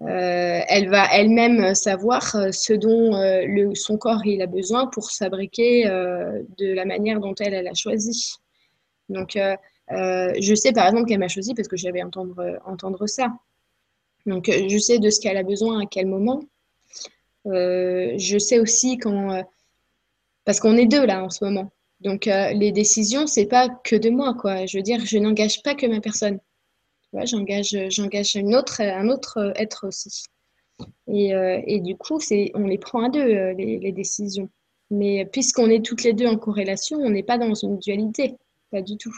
Elle 0.07 0.89
va 0.89 1.07
elle-même 1.11 1.75
savoir 1.75 2.23
ce 2.23 2.73
dont 2.73 3.11
le, 3.13 3.75
son 3.75 3.97
corps 3.97 4.25
il 4.25 4.41
a 4.41 4.45
besoin 4.45 4.87
pour 4.87 5.11
s'abriquer 5.11 5.85
de 5.85 6.73
la 6.73 6.85
manière 6.85 7.19
dont 7.19 7.35
elle, 7.39 7.53
elle 7.53 7.67
a 7.67 7.73
choisi. 7.73 8.35
Donc, 9.09 9.37
je 9.89 10.53
sais 10.55 10.71
par 10.71 10.87
exemple 10.87 11.05
qu'elle 11.05 11.19
m'a 11.19 11.27
choisi 11.27 11.53
parce 11.53 11.67
que 11.67 11.77
j'avais 11.77 12.01
entendre, 12.01 12.59
entendre 12.65 13.07
ça. 13.07 13.33
Donc, 14.25 14.49
je 14.49 14.77
sais 14.77 14.99
de 14.99 15.09
ce 15.09 15.19
qu'elle 15.19 15.37
a 15.37 15.43
besoin 15.43 15.81
à 15.81 15.85
quel 15.85 16.05
moment. 16.05 16.41
je 17.45 18.37
sais 18.39 18.59
aussi 18.59 18.97
quand. 18.97 19.43
parce 20.45 20.59
qu'on 20.59 20.77
est 20.77 20.85
deux 20.85 21.05
là 21.05 21.23
en 21.23 21.29
ce 21.29 21.43
moment. 21.43 21.71
Donc, 22.01 22.27
euh, 22.27 22.51
les 22.53 22.71
décisions, 22.71 23.27
c'est 23.27 23.45
pas 23.45 23.67
que 23.69 23.95
de 23.95 24.09
moi, 24.09 24.33
quoi. 24.33 24.65
Je 24.65 24.77
veux 24.77 24.83
dire, 24.83 25.05
je 25.05 25.17
n'engage 25.17 25.61
pas 25.63 25.75
que 25.75 25.85
ma 25.85 25.99
personne. 25.99 26.39
J'engage, 27.13 27.75
j'engage 27.89 28.35
une 28.35 28.55
autre, 28.55 28.81
un 28.81 29.09
autre 29.09 29.53
être 29.55 29.87
aussi. 29.87 30.23
Et, 31.07 31.33
euh, 31.33 31.61
du 31.79 31.95
coup, 31.95 32.19
c'est, 32.19 32.51
on 32.53 32.65
les 32.65 32.77
prend 32.77 33.05
à 33.05 33.09
deux, 33.09 33.19
euh, 33.19 33.53
les, 33.53 33.91
décisions. 33.91 34.49
Mais 34.91 35.25
puisqu'on 35.25 35.69
est 35.69 35.85
toutes 35.85 36.03
les 36.03 36.13
deux 36.13 36.27
en 36.27 36.37
corrélation, 36.37 36.97
on 36.97 37.09
n'est 37.09 37.23
pas 37.23 37.37
dans 37.37 37.53
une 37.53 37.77
dualité, 37.77 38.35
pas 38.71 38.81
du 38.81 38.97
tout. 38.97 39.15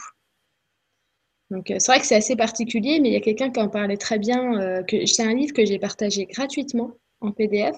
Donc, 1.50 1.66
c'est 1.68 1.86
vrai 1.86 2.00
que 2.00 2.06
c'est 2.06 2.16
assez 2.16 2.36
particulier, 2.36 2.98
mais 3.00 3.10
il 3.10 3.12
y 3.12 3.16
a 3.16 3.20
quelqu'un 3.20 3.50
qui 3.50 3.60
en 3.60 3.68
parlait 3.68 3.96
très 3.96 4.18
bien. 4.18 4.82
c'est 5.06 5.22
un 5.22 5.34
livre 5.34 5.52
que 5.52 5.64
j'ai 5.64 5.78
partagé 5.78 6.26
gratuitement 6.26 6.92
en 7.20 7.30
PDF 7.30 7.76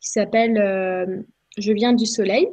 qui 0.00 0.10
s'appelle 0.10 1.26
Je 1.58 1.72
viens 1.72 1.92
du 1.92 2.06
soleil 2.06 2.48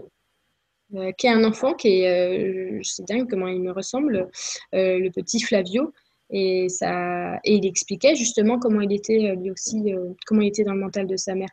euh, 0.95 1.11
qui 1.13 1.25
est 1.25 1.31
un 1.31 1.43
enfant 1.43 1.73
qui 1.73 2.01
est, 2.01 2.77
euh, 2.77 2.83
sais 2.83 3.03
dingue 3.03 3.27
comment 3.27 3.47
il 3.47 3.61
me 3.61 3.71
ressemble, 3.71 4.29
euh, 4.75 4.99
le 4.99 5.09
petit 5.09 5.39
Flavio. 5.39 5.91
Et, 6.35 6.67
ça, 6.67 7.35
et 7.43 7.53
il 7.55 7.65
expliquait 7.67 8.15
justement 8.15 8.57
comment 8.57 8.81
il 8.81 8.91
était 8.91 9.35
lui 9.35 9.51
aussi, 9.51 9.93
comment 10.25 10.41
il 10.41 10.47
était 10.47 10.63
dans 10.63 10.73
le 10.73 10.79
mental 10.79 11.05
de 11.05 11.15
sa 11.15 11.35
mère. 11.35 11.49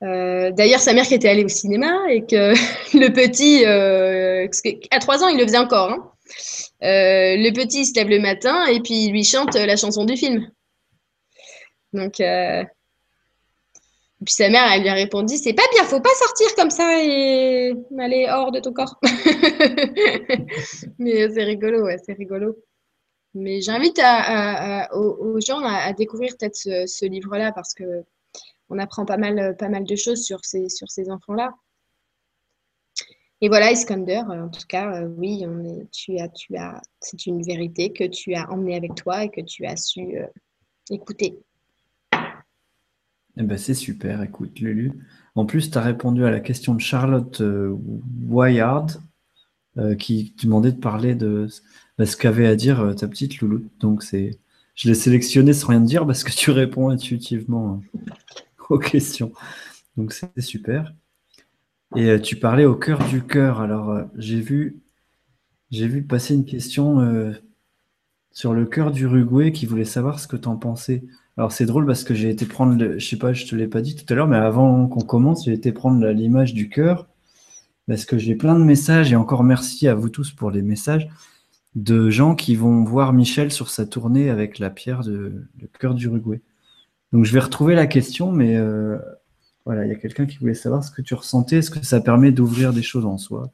D'ailleurs, 0.00 0.80
sa 0.80 0.94
mère 0.94 1.06
qui 1.06 1.14
était 1.14 1.28
allée 1.28 1.44
au 1.44 1.48
cinéma 1.48 2.10
et 2.10 2.22
que 2.22 2.54
le 2.98 3.12
petit, 3.12 3.64
à 4.90 4.98
trois 4.98 5.22
ans, 5.22 5.28
il 5.28 5.36
le 5.36 5.44
faisait 5.44 5.58
encore. 5.58 5.90
Hein. 5.90 6.10
le 6.80 7.52
petit, 7.52 7.82
il 7.82 7.84
se 7.84 7.94
lève 7.94 8.08
le 8.08 8.18
matin 8.18 8.64
et 8.66 8.80
puis 8.80 9.04
il 9.04 9.12
lui 9.12 9.24
chante 9.24 9.54
la 9.54 9.76
chanson 9.76 10.06
du 10.06 10.16
film. 10.16 10.50
Donc, 11.92 12.18
puis 14.24 14.34
sa 14.34 14.48
mère, 14.48 14.70
elle 14.72 14.82
lui 14.82 14.88
a 14.88 14.94
répondu 14.94 15.36
C'est 15.36 15.52
pas 15.52 15.62
bien, 15.72 15.84
faut 15.84 16.00
pas 16.00 16.14
sortir 16.14 16.54
comme 16.54 16.70
ça 16.70 17.02
et 17.02 17.74
aller 17.98 18.26
hors 18.30 18.52
de 18.52 18.60
ton 18.60 18.72
corps. 18.72 18.98
Mais 20.98 21.28
c'est 21.30 21.44
rigolo, 21.44 21.84
ouais, 21.84 21.98
c'est 22.04 22.14
rigolo. 22.14 22.56
Mais 23.34 23.60
j'invite 23.60 24.00
aux, 24.92 25.40
gens 25.40 25.62
à, 25.64 25.92
découvrir 25.92 26.36
peut-être 26.38 26.56
ce, 26.56 27.06
livre-là 27.06 27.52
parce 27.52 27.74
que 27.74 28.04
on 28.68 28.78
apprend 28.78 29.04
pas 29.04 29.16
mal, 29.16 29.56
pas 29.56 29.68
mal 29.68 29.84
de 29.84 29.96
choses 29.96 30.22
sur 30.24 30.44
ces, 30.44 30.68
sur 30.68 30.90
ces 30.90 31.10
enfants-là. 31.10 31.54
Et 33.40 33.48
voilà, 33.48 33.72
Iskander, 33.72 34.22
en 34.28 34.48
tout 34.48 34.66
cas, 34.68 35.02
euh, 35.02 35.08
oui, 35.18 35.44
tu 35.90 36.18
as, 36.18 36.28
tu 36.28 36.56
as, 36.56 36.80
c'est 37.00 37.26
une 37.26 37.42
vérité 37.42 37.92
que 37.92 38.04
tu 38.04 38.34
as 38.34 38.48
emmenée 38.50 38.76
avec 38.76 38.94
toi 38.94 39.24
et 39.24 39.30
que 39.30 39.40
tu 39.40 39.66
as 39.66 39.76
su 39.76 40.16
euh, 40.16 40.26
écouter. 40.90 41.40
Eh 43.36 43.42
ben, 43.42 43.56
c'est 43.56 43.74
super, 43.74 44.22
écoute, 44.22 44.60
Lulu. 44.60 44.92
En 45.34 45.46
plus, 45.46 45.70
tu 45.70 45.78
as 45.78 45.80
répondu 45.80 46.24
à 46.24 46.30
la 46.30 46.40
question 46.40 46.74
de 46.74 46.80
Charlotte 46.80 47.40
euh, 47.40 47.74
Wyatt, 48.28 49.00
euh, 49.78 49.94
qui 49.94 50.34
demandait 50.42 50.72
de 50.72 50.80
parler 50.80 51.14
de 51.14 51.48
ce 51.98 52.16
qu'avait 52.16 52.46
à 52.46 52.56
dire 52.56 52.80
euh, 52.80 52.94
ta 52.94 53.08
petite 53.08 53.40
Loulou. 53.40 53.64
Donc, 53.80 54.02
c'est, 54.02 54.38
je 54.74 54.88
l'ai 54.88 54.94
sélectionné 54.94 55.52
sans 55.52 55.68
rien 55.68 55.80
dire 55.80 56.06
parce 56.06 56.24
que 56.24 56.32
tu 56.32 56.50
réponds 56.50 56.88
intuitivement 56.88 57.82
aux 58.68 58.78
questions. 58.78 59.32
Donc, 59.96 60.12
c'est 60.12 60.40
super. 60.40 60.92
Et 61.96 62.20
tu 62.22 62.36
parlais 62.36 62.64
au 62.64 62.74
cœur 62.74 63.06
du 63.08 63.22
cœur. 63.22 63.60
Alors, 63.60 64.00
j'ai 64.16 64.40
vu, 64.40 64.80
j'ai 65.70 65.86
vu 65.86 66.02
passer 66.02 66.34
une 66.34 66.46
question 66.46 67.34
sur 68.32 68.54
le 68.54 68.64
cœur 68.64 68.90
du 68.90 69.04
Uruguay 69.04 69.52
qui 69.52 69.66
voulait 69.66 69.84
savoir 69.84 70.18
ce 70.18 70.26
que 70.26 70.36
tu 70.36 70.48
en 70.48 70.56
pensais. 70.56 71.04
Alors 71.36 71.52
c'est 71.52 71.66
drôle 71.66 71.86
parce 71.86 72.04
que 72.04 72.14
j'ai 72.14 72.30
été 72.30 72.44
prendre, 72.44 72.76
le, 72.76 72.98
je 72.98 73.06
sais 73.06 73.16
pas, 73.16 73.32
je 73.32 73.46
te 73.46 73.54
l'ai 73.54 73.68
pas 73.68 73.80
dit 73.80 73.94
tout 73.94 74.10
à 74.12 74.16
l'heure, 74.16 74.26
mais 74.26 74.36
avant 74.36 74.86
qu'on 74.86 75.00
commence, 75.00 75.44
j'ai 75.44 75.52
été 75.52 75.72
prendre 75.72 76.06
l'image 76.08 76.52
du 76.52 76.68
cœur 76.68 77.08
parce 77.88 78.04
que 78.04 78.18
j'ai 78.18 78.34
plein 78.34 78.58
de 78.58 78.64
messages 78.64 79.12
et 79.12 79.16
encore 79.16 79.44
merci 79.44 79.88
à 79.88 79.94
vous 79.94 80.08
tous 80.08 80.32
pour 80.32 80.50
les 80.50 80.62
messages 80.62 81.08
de 81.74 82.10
gens 82.10 82.34
qui 82.34 82.54
vont 82.54 82.84
voir 82.84 83.12
Michel 83.12 83.50
sur 83.50 83.70
sa 83.70 83.86
tournée 83.86 84.30
avec 84.30 84.58
la 84.58 84.70
pierre 84.70 85.02
de 85.02 85.46
le 85.58 85.66
cœur 85.78 85.94
d'Uruguay. 85.94 86.40
Donc 87.12 87.24
je 87.24 87.32
vais 87.32 87.40
retrouver 87.40 87.74
la 87.74 87.86
question, 87.86 88.30
mais 88.30 88.56
euh, 88.56 88.98
voilà, 89.64 89.84
il 89.84 89.88
y 89.88 89.92
a 89.92 89.96
quelqu'un 89.96 90.26
qui 90.26 90.38
voulait 90.38 90.54
savoir 90.54 90.84
ce 90.84 90.90
que 90.90 91.02
tu 91.02 91.14
ressentais, 91.14 91.56
est-ce 91.56 91.70
que 91.70 91.84
ça 91.84 92.00
permet 92.00 92.30
d'ouvrir 92.30 92.72
des 92.72 92.82
choses 92.82 93.06
en 93.06 93.18
soi? 93.18 93.50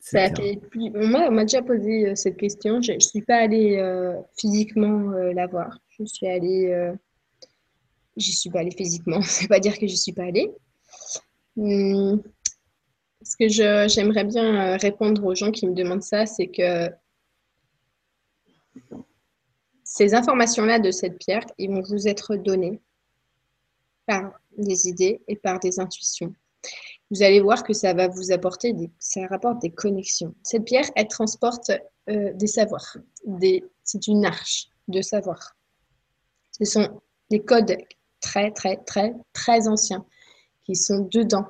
Ça 0.00 0.28
on 0.74 1.30
m'a 1.30 1.42
déjà 1.44 1.60
posé 1.60 2.08
euh, 2.08 2.14
cette 2.14 2.38
question. 2.38 2.80
Je 2.80 2.92
ne 2.92 3.00
suis 3.00 3.20
pas 3.20 3.36
allée 3.36 3.76
euh, 3.76 4.14
physiquement 4.38 5.10
la 5.10 5.46
voir. 5.46 5.78
Je 5.98 6.04
suis 6.04 6.26
allée. 6.26 6.92
J'y 8.16 8.32
suis 8.32 8.50
pas 8.50 8.60
allée 8.60 8.74
physiquement, 8.76 9.22
ça 9.22 9.42
veut 9.42 9.48
pas 9.48 9.60
dire 9.60 9.78
que 9.78 9.86
je 9.86 9.94
suis 9.94 10.12
pas 10.12 10.24
allée. 10.24 10.50
Hum, 11.56 12.22
ce 13.28 13.36
que 13.36 13.48
j'aimerais 13.88 14.24
bien 14.24 14.72
euh, 14.72 14.76
répondre 14.76 15.22
aux 15.24 15.34
gens 15.34 15.50
qui 15.50 15.66
me 15.66 15.74
demandent 15.74 16.02
ça, 16.02 16.24
c'est 16.24 16.46
que 16.46 16.90
ces 19.84 20.14
informations-là 20.14 20.78
de 20.78 20.90
cette 20.90 21.18
pierre, 21.18 21.44
ils 21.58 21.70
vont 21.70 21.82
vous 21.82 22.08
être 22.08 22.36
données 22.36 22.80
par 24.06 24.32
des 24.56 24.88
idées 24.88 25.20
et 25.28 25.36
par 25.36 25.60
des 25.60 25.78
intuitions. 25.78 26.32
Vous 27.10 27.22
allez 27.22 27.40
voir 27.40 27.64
que 27.64 27.74
ça 27.74 27.92
va 27.92 28.08
vous 28.08 28.32
apporter, 28.32 28.72
des, 28.72 28.90
ça 28.98 29.26
rapporte 29.26 29.60
des 29.60 29.70
connexions. 29.70 30.34
Cette 30.42 30.64
pierre, 30.64 30.90
elle 30.96 31.08
transporte 31.08 31.70
euh, 32.08 32.32
des 32.32 32.46
savoirs. 32.46 32.96
C'est 33.84 34.06
une 34.06 34.24
arche 34.24 34.68
de 34.88 35.02
savoir. 35.02 35.54
Ce 36.50 36.64
sont 36.64 37.00
des 37.30 37.40
codes 37.40 37.76
très, 38.20 38.50
très, 38.52 38.76
très, 38.78 39.14
très 39.32 39.68
anciens 39.68 40.04
qui 40.64 40.76
sont 40.76 41.08
dedans. 41.10 41.46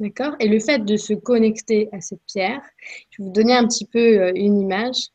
D'accord 0.00 0.34
Et 0.40 0.48
le 0.48 0.60
fait 0.60 0.84
de 0.84 0.96
se 0.96 1.12
connecter 1.12 1.88
à 1.92 2.00
cette 2.00 2.22
pierre, 2.26 2.62
je 3.10 3.22
vais 3.22 3.26
vous 3.26 3.32
donner 3.32 3.54
un 3.54 3.66
petit 3.66 3.86
peu 3.86 3.98
euh, 3.98 4.32
une 4.34 4.60
image. 4.60 5.08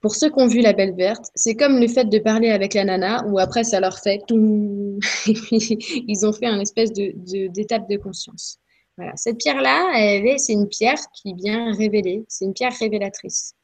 Pour 0.00 0.14
ceux 0.14 0.30
qui 0.30 0.40
ont 0.40 0.46
vu 0.46 0.60
la 0.60 0.72
belle 0.72 0.94
verte, 0.94 1.26
c'est 1.34 1.54
comme 1.54 1.78
le 1.78 1.86
fait 1.86 2.06
de 2.06 2.18
parler 2.18 2.50
avec 2.50 2.72
la 2.72 2.84
nana, 2.84 3.22
où 3.26 3.38
après 3.38 3.64
ça 3.64 3.80
leur 3.80 3.98
fait 3.98 4.22
tout, 4.26 4.98
ils 5.26 6.20
ont 6.26 6.32
fait 6.32 6.46
un 6.46 6.58
espèce 6.60 6.92
d'étape 6.92 7.86
de, 7.88 7.96
de 7.96 8.00
conscience. 8.00 8.58
Voilà. 8.96 9.12
Cette 9.16 9.36
pierre-là, 9.36 9.92
c'est 10.38 10.54
une 10.54 10.68
pierre 10.68 11.00
qui 11.12 11.34
vient 11.34 11.74
révéler, 11.74 12.24
c'est 12.28 12.46
une 12.46 12.54
pierre 12.54 12.72
révélatrice 12.78 13.54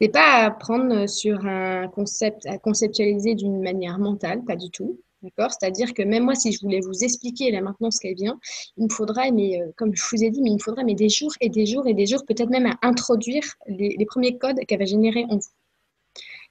n'est 0.00 0.08
pas 0.08 0.44
à 0.44 0.50
prendre 0.50 1.06
sur 1.06 1.44
un 1.46 1.88
concept, 1.88 2.46
à 2.46 2.58
conceptualiser 2.58 3.34
d'une 3.34 3.62
manière 3.62 3.98
mentale, 3.98 4.42
pas 4.44 4.56
du 4.56 4.70
tout. 4.70 4.98
D'accord? 5.22 5.50
C'est-à-dire 5.50 5.92
que 5.92 6.02
même 6.02 6.24
moi, 6.24 6.34
si 6.34 6.50
je 6.52 6.60
voulais 6.60 6.80
vous 6.80 7.04
expliquer 7.04 7.50
là 7.50 7.60
maintenant 7.60 7.90
ce 7.90 8.00
qu'elle 8.00 8.14
vient, 8.14 8.40
il 8.78 8.84
me 8.84 8.88
faudrait, 8.88 9.30
mais 9.32 9.60
euh, 9.60 9.70
comme 9.76 9.94
je 9.94 10.02
vous 10.10 10.24
ai 10.24 10.30
dit, 10.30 10.40
mais 10.40 10.50
il 10.50 10.54
me 10.54 10.58
faudrait 10.58 10.84
des 10.84 11.08
jours 11.10 11.32
et 11.40 11.50
des 11.50 11.66
jours 11.66 11.86
et 11.86 11.92
des 11.92 12.06
jours, 12.06 12.24
peut-être 12.26 12.48
même 12.48 12.66
à 12.66 12.78
introduire 12.82 13.42
les, 13.66 14.06
premiers 14.06 14.38
codes 14.38 14.58
qu'elle 14.66 14.78
va 14.78 14.86
générer 14.86 15.24
en 15.28 15.36
vous. 15.36 15.50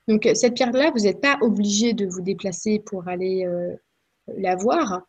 Donc, 0.08 0.26
euh, 0.28 0.36
cette 0.36 0.54
pierre-là, 0.54 0.92
vous 0.92 1.04
n'êtes 1.04 1.20
pas 1.20 1.38
obligé 1.42 1.94
de 1.94 2.06
vous 2.06 2.22
déplacer 2.22 2.80
pour 2.80 3.08
aller 3.08 3.44
euh, 3.46 3.76
la 4.38 4.56
voir, 4.56 5.02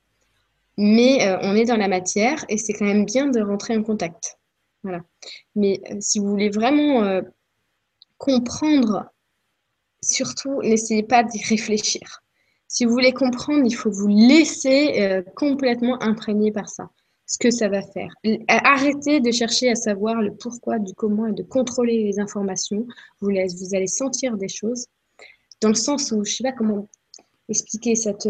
mais 0.78 1.18
on 1.42 1.54
est 1.54 1.66
dans 1.66 1.76
la 1.76 1.88
matière 1.88 2.42
et 2.48 2.56
c'est 2.56 2.72
quand 2.72 2.86
même 2.86 3.04
bien 3.04 3.26
de 3.26 3.42
rentrer 3.42 3.76
en 3.76 3.82
contact. 3.82 4.38
Voilà. 4.82 5.02
Mais 5.54 5.82
si 6.00 6.18
vous 6.18 6.28
voulez 6.28 6.48
vraiment 6.48 7.20
comprendre, 8.16 9.04
surtout, 10.02 10.62
n'essayez 10.62 11.02
pas 11.02 11.22
d'y 11.22 11.42
réfléchir. 11.42 12.22
Si 12.72 12.84
vous 12.84 12.92
voulez 12.92 13.12
comprendre, 13.12 13.62
il 13.66 13.74
faut 13.74 13.90
vous 13.90 14.06
laisser 14.06 15.02
euh, 15.02 15.22
complètement 15.34 16.00
imprégner 16.00 16.52
par 16.52 16.68
ça, 16.68 16.88
ce 17.26 17.36
que 17.36 17.50
ça 17.50 17.68
va 17.68 17.82
faire. 17.82 18.14
Arrêtez 18.46 19.18
de 19.18 19.32
chercher 19.32 19.70
à 19.70 19.74
savoir 19.74 20.22
le 20.22 20.32
pourquoi, 20.36 20.78
du 20.78 20.94
comment 20.94 21.26
et 21.26 21.32
de 21.32 21.42
contrôler 21.42 22.04
les 22.04 22.20
informations. 22.20 22.86
Vous, 23.20 23.30
allez 23.30 23.88
sentir 23.88 24.36
des 24.36 24.46
choses 24.46 24.86
dans 25.60 25.70
le 25.70 25.74
sens 25.74 26.12
où, 26.12 26.24
je 26.24 26.30
ne 26.30 26.34
sais 26.36 26.44
pas 26.44 26.52
comment 26.52 26.88
expliquer 27.48 27.96
cette... 27.96 28.28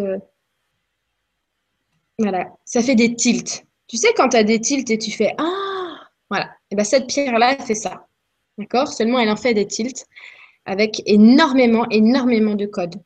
voilà, 2.19 2.51
ça 2.65 2.81
fait 2.81 2.95
des 2.95 3.15
tilts. 3.15 3.67
Tu 3.89 3.99
sais, 3.99 4.15
quand 4.17 4.31
tu 4.31 4.39
as 4.39 4.45
des 4.45 4.59
tilts 4.59 4.89
et 4.89 4.97
tu 4.97 5.11
fais 5.11 5.35
Ah 5.37 6.01
Voilà, 6.31 6.51
et 6.71 6.77
bien 6.77 6.85
cette 6.85 7.09
pierre-là, 7.09 7.59
fait 7.59 7.75
ça. 7.75 8.07
D'accord? 8.57 8.89
Seulement, 8.89 9.19
elle 9.19 9.29
en 9.29 9.37
fait 9.37 9.53
des 9.53 9.67
tilts 9.67 10.07
avec 10.65 11.03
énormément, 11.05 11.87
énormément 11.91 12.55
de 12.55 12.65
codes. 12.65 12.97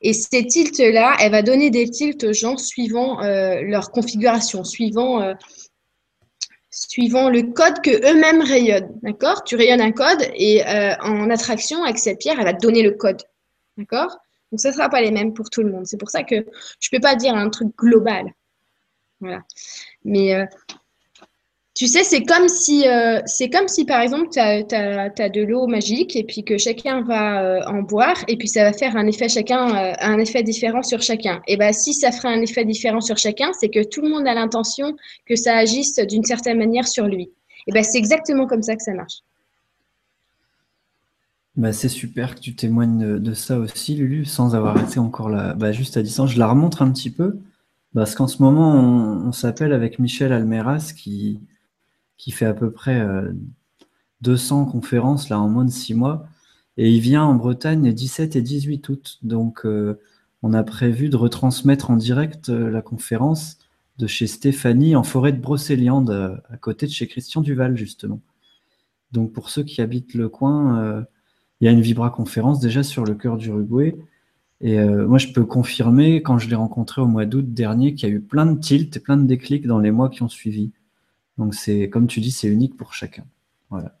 Et 0.00 0.12
ces 0.12 0.46
tilts-là, 0.46 1.16
elle 1.20 1.32
va 1.32 1.42
donner 1.42 1.70
des 1.70 1.88
tilts 1.88 2.24
aux 2.24 2.32
gens 2.32 2.56
suivant 2.56 3.22
euh, 3.22 3.60
leur 3.62 3.90
configuration, 3.90 4.64
suivant, 4.64 5.20
euh, 5.22 5.34
suivant 6.70 7.28
le 7.28 7.42
code 7.42 7.80
que 7.82 7.90
eux-mêmes 7.90 8.42
rayonnent. 8.42 8.98
D'accord? 9.02 9.44
Tu 9.44 9.56
rayonnes 9.56 9.80
un 9.80 9.92
code 9.92 10.22
et 10.34 10.66
euh, 10.66 10.94
en 11.00 11.30
attraction, 11.30 11.82
avec 11.84 11.98
cette 11.98 12.18
pierre, 12.18 12.36
elle 12.38 12.44
va 12.44 12.54
te 12.54 12.60
donner 12.60 12.82
le 12.82 12.92
code. 12.92 13.22
D'accord? 13.76 14.16
Donc, 14.50 14.60
ce 14.60 14.68
ne 14.68 14.72
sera 14.72 14.88
pas 14.88 15.00
les 15.00 15.10
mêmes 15.10 15.32
pour 15.34 15.50
tout 15.50 15.62
le 15.62 15.70
monde. 15.70 15.86
C'est 15.86 15.98
pour 15.98 16.10
ça 16.10 16.22
que 16.24 16.36
je 16.36 16.88
ne 16.92 16.96
peux 16.96 17.00
pas 17.00 17.14
dire 17.14 17.34
un 17.34 17.50
truc 17.50 17.68
global. 17.76 18.32
Voilà. 19.20 19.42
Mais 20.04 20.48
tu 21.80 21.86
sais, 21.86 22.04
c'est 22.04 22.24
comme 22.24 22.46
si, 22.46 22.86
euh, 22.86 23.20
comme 23.50 23.66
si 23.66 23.86
par 23.86 24.02
exemple, 24.02 24.28
tu 24.30 24.38
as, 24.38 25.28
de 25.30 25.40
l'eau 25.42 25.66
magique 25.66 26.14
et 26.14 26.24
puis 26.24 26.44
que 26.44 26.58
chacun 26.58 27.00
va 27.00 27.42
euh, 27.42 27.62
en 27.66 27.80
boire 27.80 28.22
et 28.28 28.36
puis 28.36 28.48
ça 28.48 28.64
va 28.64 28.74
faire 28.74 28.98
un 28.98 29.06
effet 29.06 29.30
chacun, 29.30 29.94
un 29.98 30.18
effet 30.18 30.42
différent 30.42 30.82
sur 30.82 31.00
chacun. 31.00 31.40
Et 31.48 31.56
bien, 31.56 31.72
si 31.72 31.94
ça 31.94 32.12
ferait 32.12 32.34
un 32.34 32.42
effet 32.42 32.66
différent 32.66 33.00
sur 33.00 33.16
chacun, 33.16 33.52
c'est 33.58 33.70
que 33.70 33.82
tout 33.82 34.02
le 34.02 34.10
monde 34.10 34.26
a 34.26 34.34
l'intention 34.34 34.94
que 35.24 35.36
ça 35.36 35.56
agisse 35.56 35.94
d'une 36.06 36.22
certaine 36.22 36.58
manière 36.58 36.86
sur 36.86 37.06
lui. 37.06 37.30
Et 37.66 37.72
ben, 37.72 37.82
c'est 37.82 37.96
exactement 37.96 38.46
comme 38.46 38.62
ça 38.62 38.76
que 38.76 38.82
ça 38.82 38.92
marche. 38.92 39.20
Bah, 41.56 41.72
c'est 41.72 41.88
super 41.88 42.34
que 42.34 42.40
tu 42.40 42.54
témoignes 42.54 43.18
de, 43.18 43.32
ça 43.32 43.58
aussi, 43.58 43.94
Lulu, 43.94 44.26
sans 44.26 44.54
avoir 44.54 44.78
été 44.86 44.98
encore 44.98 45.30
là, 45.30 45.56
juste 45.72 45.96
à 45.96 46.02
distance. 46.02 46.32
Je 46.32 46.38
la 46.38 46.46
remontre 46.46 46.82
un 46.82 46.92
petit 46.92 47.08
peu, 47.08 47.38
parce 47.94 48.14
qu'en 48.14 48.28
ce 48.28 48.42
moment, 48.42 48.74
on, 48.74 49.32
s'appelle 49.32 49.72
avec 49.72 49.98
Michel 49.98 50.34
Almeras, 50.34 50.92
qui, 50.94 51.40
qui 52.20 52.32
fait 52.32 52.44
à 52.44 52.52
peu 52.52 52.70
près 52.70 53.02
200 54.20 54.62
euh, 54.68 54.70
conférences 54.70 55.30
là 55.30 55.40
en 55.40 55.48
moins 55.48 55.64
de 55.64 55.70
6 55.70 55.94
mois, 55.94 56.28
et 56.76 56.90
il 56.90 57.00
vient 57.00 57.24
en 57.24 57.34
Bretagne 57.34 57.82
les 57.82 57.94
17 57.94 58.36
et 58.36 58.42
18 58.42 58.88
août. 58.90 59.18
Donc, 59.22 59.64
euh, 59.64 59.98
on 60.42 60.52
a 60.52 60.62
prévu 60.62 61.08
de 61.08 61.16
retransmettre 61.16 61.90
en 61.90 61.96
direct 61.96 62.50
euh, 62.50 62.70
la 62.70 62.82
conférence 62.82 63.58
de 63.98 64.06
chez 64.06 64.26
Stéphanie 64.26 64.96
en 64.96 65.02
forêt 65.02 65.32
de 65.32 65.40
Brocéliande, 65.40 66.40
à 66.50 66.56
côté 66.58 66.86
de 66.86 66.90
chez 66.90 67.06
Christian 67.06 67.40
Duval, 67.40 67.76
justement. 67.76 68.20
Donc, 69.12 69.32
pour 69.32 69.48
ceux 69.48 69.62
qui 69.62 69.80
habitent 69.80 70.14
le 70.14 70.28
coin, 70.28 71.04
il 71.60 71.66
y 71.66 71.68
a 71.68 71.70
une 71.70 71.82
Vibra 71.82 72.08
conférence 72.08 72.60
déjà 72.60 72.82
sur 72.82 73.04
le 73.04 73.14
cœur 73.14 73.36
d'Uruguay. 73.36 73.98
Et 74.62 74.82
moi, 74.82 75.18
je 75.18 75.28
peux 75.28 75.44
confirmer, 75.44 76.22
quand 76.22 76.38
je 76.38 76.48
l'ai 76.48 76.54
rencontré 76.54 77.02
au 77.02 77.06
mois 77.06 77.26
d'août 77.26 77.52
dernier, 77.52 77.94
qu'il 77.94 78.08
y 78.08 78.12
a 78.12 78.14
eu 78.14 78.20
plein 78.20 78.46
de 78.46 78.58
tilts 78.58 78.96
et 78.96 79.00
plein 79.00 79.18
de 79.18 79.26
déclics 79.26 79.66
dans 79.66 79.80
les 79.80 79.90
mois 79.90 80.08
qui 80.08 80.22
ont 80.22 80.30
suivi. 80.30 80.72
Donc, 81.40 81.54
c'est 81.54 81.88
comme 81.88 82.06
tu 82.06 82.20
dis, 82.20 82.32
c'est 82.32 82.48
unique 82.48 82.76
pour 82.76 82.92
chacun. 82.92 83.24
Voilà. 83.70 83.98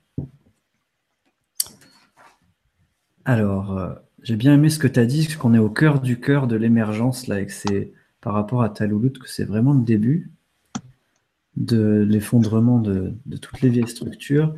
Alors, 3.24 3.78
euh, 3.78 3.94
j'ai 4.22 4.36
bien 4.36 4.52
aimé 4.52 4.68
ce 4.68 4.78
que 4.78 4.86
tu 4.86 5.00
as 5.00 5.06
dit, 5.06 5.26
qu'on 5.38 5.54
est 5.54 5.58
au 5.58 5.70
cœur 5.70 6.02
du 6.02 6.20
cœur 6.20 6.46
de 6.46 6.56
l'émergence, 6.56 7.28
là, 7.28 7.40
et 7.40 7.46
que 7.46 7.52
c'est 7.52 7.94
par 8.20 8.34
rapport 8.34 8.62
à 8.62 8.68
ta 8.68 8.86
louloute 8.86 9.18
que 9.18 9.30
c'est 9.30 9.46
vraiment 9.46 9.72
le 9.72 9.80
début 9.80 10.30
de 11.56 12.06
l'effondrement 12.06 12.78
de, 12.78 13.14
toutes 13.40 13.62
les 13.62 13.70
vieilles 13.70 13.88
structures. 13.88 14.54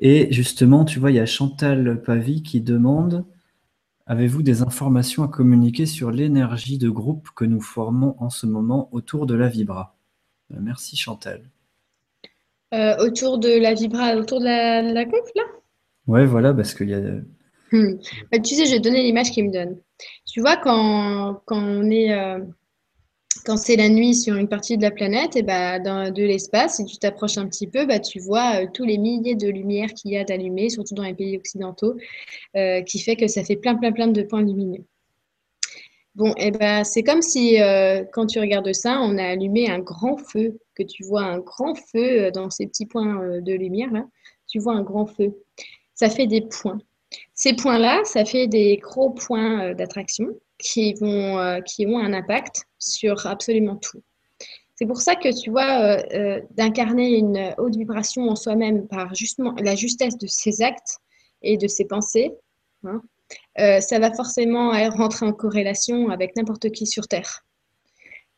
Et 0.00 0.26
justement, 0.32 0.84
tu 0.84 0.98
vois, 0.98 1.12
il 1.12 1.16
y 1.16 1.20
a 1.20 1.26
Chantal 1.26 2.02
Pavie 2.02 2.42
qui 2.42 2.60
demande 2.60 3.24
Avez-vous 4.08 4.42
des 4.42 4.62
informations 4.62 5.22
à 5.22 5.28
communiquer 5.28 5.86
sur 5.86 6.10
l'énergie 6.10 6.78
de 6.78 6.90
groupe 6.90 7.30
que 7.34 7.44
nous 7.44 7.60
formons 7.60 8.16
en 8.18 8.30
ce 8.30 8.46
moment 8.46 8.88
autour 8.92 9.26
de 9.26 9.34
la 9.34 9.46
Vibra? 9.46 9.96
Euh, 10.52 10.58
Merci 10.60 10.96
Chantal. 10.96 11.48
Euh, 12.74 12.96
autour 12.98 13.38
de 13.38 13.60
la 13.60 13.74
Vibra, 13.74 14.16
autour 14.16 14.40
de 14.40 14.46
la, 14.46 14.82
la 14.82 15.04
là? 15.04 15.42
Ouais, 16.08 16.24
voilà, 16.26 16.52
parce 16.52 16.74
qu'il 16.74 16.90
y 16.90 16.94
a. 16.94 16.98
Hmm. 17.70 17.94
Bah, 18.32 18.40
tu 18.40 18.56
sais, 18.56 18.66
je 18.66 18.72
vais 18.72 18.80
donner 18.80 19.04
l'image 19.04 19.30
qu'il 19.30 19.44
me 19.46 19.52
donne. 19.52 19.78
Tu 20.26 20.40
vois, 20.40 20.56
quand, 20.56 21.42
quand 21.44 21.62
on 21.62 21.88
est. 21.90 22.12
Euh, 22.12 22.40
quand 23.44 23.56
c'est 23.56 23.76
la 23.76 23.88
nuit 23.88 24.16
sur 24.16 24.34
une 24.34 24.48
partie 24.48 24.76
de 24.76 24.82
la 24.82 24.90
planète, 24.90 25.36
et 25.36 25.44
bah, 25.44 25.78
dans, 25.78 26.12
de 26.12 26.22
l'espace, 26.24 26.78
si 26.78 26.84
tu 26.86 26.96
t'approches 26.96 27.38
un 27.38 27.46
petit 27.46 27.68
peu, 27.68 27.86
bah, 27.86 28.00
tu 28.00 28.18
vois 28.18 28.62
euh, 28.62 28.66
tous 28.74 28.84
les 28.84 28.98
milliers 28.98 29.36
de 29.36 29.48
lumières 29.48 29.94
qu'il 29.94 30.10
y 30.10 30.16
a 30.16 30.24
d'allumées, 30.24 30.68
surtout 30.68 30.94
dans 30.94 31.04
les 31.04 31.14
pays 31.14 31.36
occidentaux, 31.36 31.96
qui 32.86 32.98
fait 32.98 33.14
que 33.14 33.28
ça 33.28 33.44
fait 33.44 33.56
plein, 33.56 33.76
plein, 33.76 33.92
plein 33.92 34.08
de 34.08 34.22
points 34.22 34.42
lumineux. 34.42 34.84
Bon, 36.16 36.34
et 36.36 36.50
bah, 36.50 36.82
c'est 36.82 37.04
comme 37.04 37.22
si, 37.22 37.58
quand 38.12 38.26
tu 38.26 38.40
regardes 38.40 38.72
ça, 38.72 38.98
on 39.02 39.18
a 39.18 39.24
allumé 39.24 39.70
un 39.70 39.78
grand 39.78 40.16
feu, 40.16 40.58
que 40.76 40.82
tu 40.82 41.04
vois 41.04 41.22
un 41.22 41.38
grand 41.38 41.74
feu 41.74 42.30
dans 42.30 42.50
ces 42.50 42.66
petits 42.66 42.86
points 42.86 43.40
de 43.40 43.52
lumière, 43.54 43.90
là, 43.92 44.04
tu 44.46 44.58
vois 44.58 44.74
un 44.74 44.82
grand 44.82 45.06
feu. 45.06 45.34
Ça 45.94 46.08
fait 46.10 46.26
des 46.26 46.42
points. 46.42 46.78
Ces 47.34 47.54
points-là, 47.54 48.02
ça 48.04 48.24
fait 48.24 48.46
des 48.46 48.76
gros 48.76 49.10
points 49.10 49.74
d'attraction 49.74 50.28
qui, 50.58 50.94
vont, 50.94 51.38
euh, 51.38 51.60
qui 51.60 51.86
ont 51.86 51.98
un 51.98 52.12
impact 52.12 52.64
sur 52.78 53.26
absolument 53.26 53.76
tout. 53.76 54.02
C'est 54.74 54.86
pour 54.86 55.00
ça 55.00 55.16
que 55.16 55.32
tu 55.40 55.50
vois, 55.50 55.80
euh, 55.80 56.02
euh, 56.12 56.40
d'incarner 56.50 57.16
une 57.16 57.54
haute 57.58 57.76
vibration 57.76 58.28
en 58.28 58.36
soi-même 58.36 58.86
par 58.88 59.14
justement 59.14 59.54
la 59.58 59.74
justesse 59.74 60.18
de 60.18 60.26
ses 60.26 60.62
actes 60.62 60.98
et 61.42 61.56
de 61.56 61.66
ses 61.66 61.86
pensées, 61.86 62.32
hein, 62.84 63.00
ça 63.80 63.98
va 63.98 64.12
forcément 64.12 64.70
rentrer 64.90 65.26
en 65.26 65.32
corrélation 65.32 66.10
avec 66.10 66.36
n'importe 66.36 66.70
qui 66.70 66.86
sur 66.86 67.08
Terre. 67.08 67.45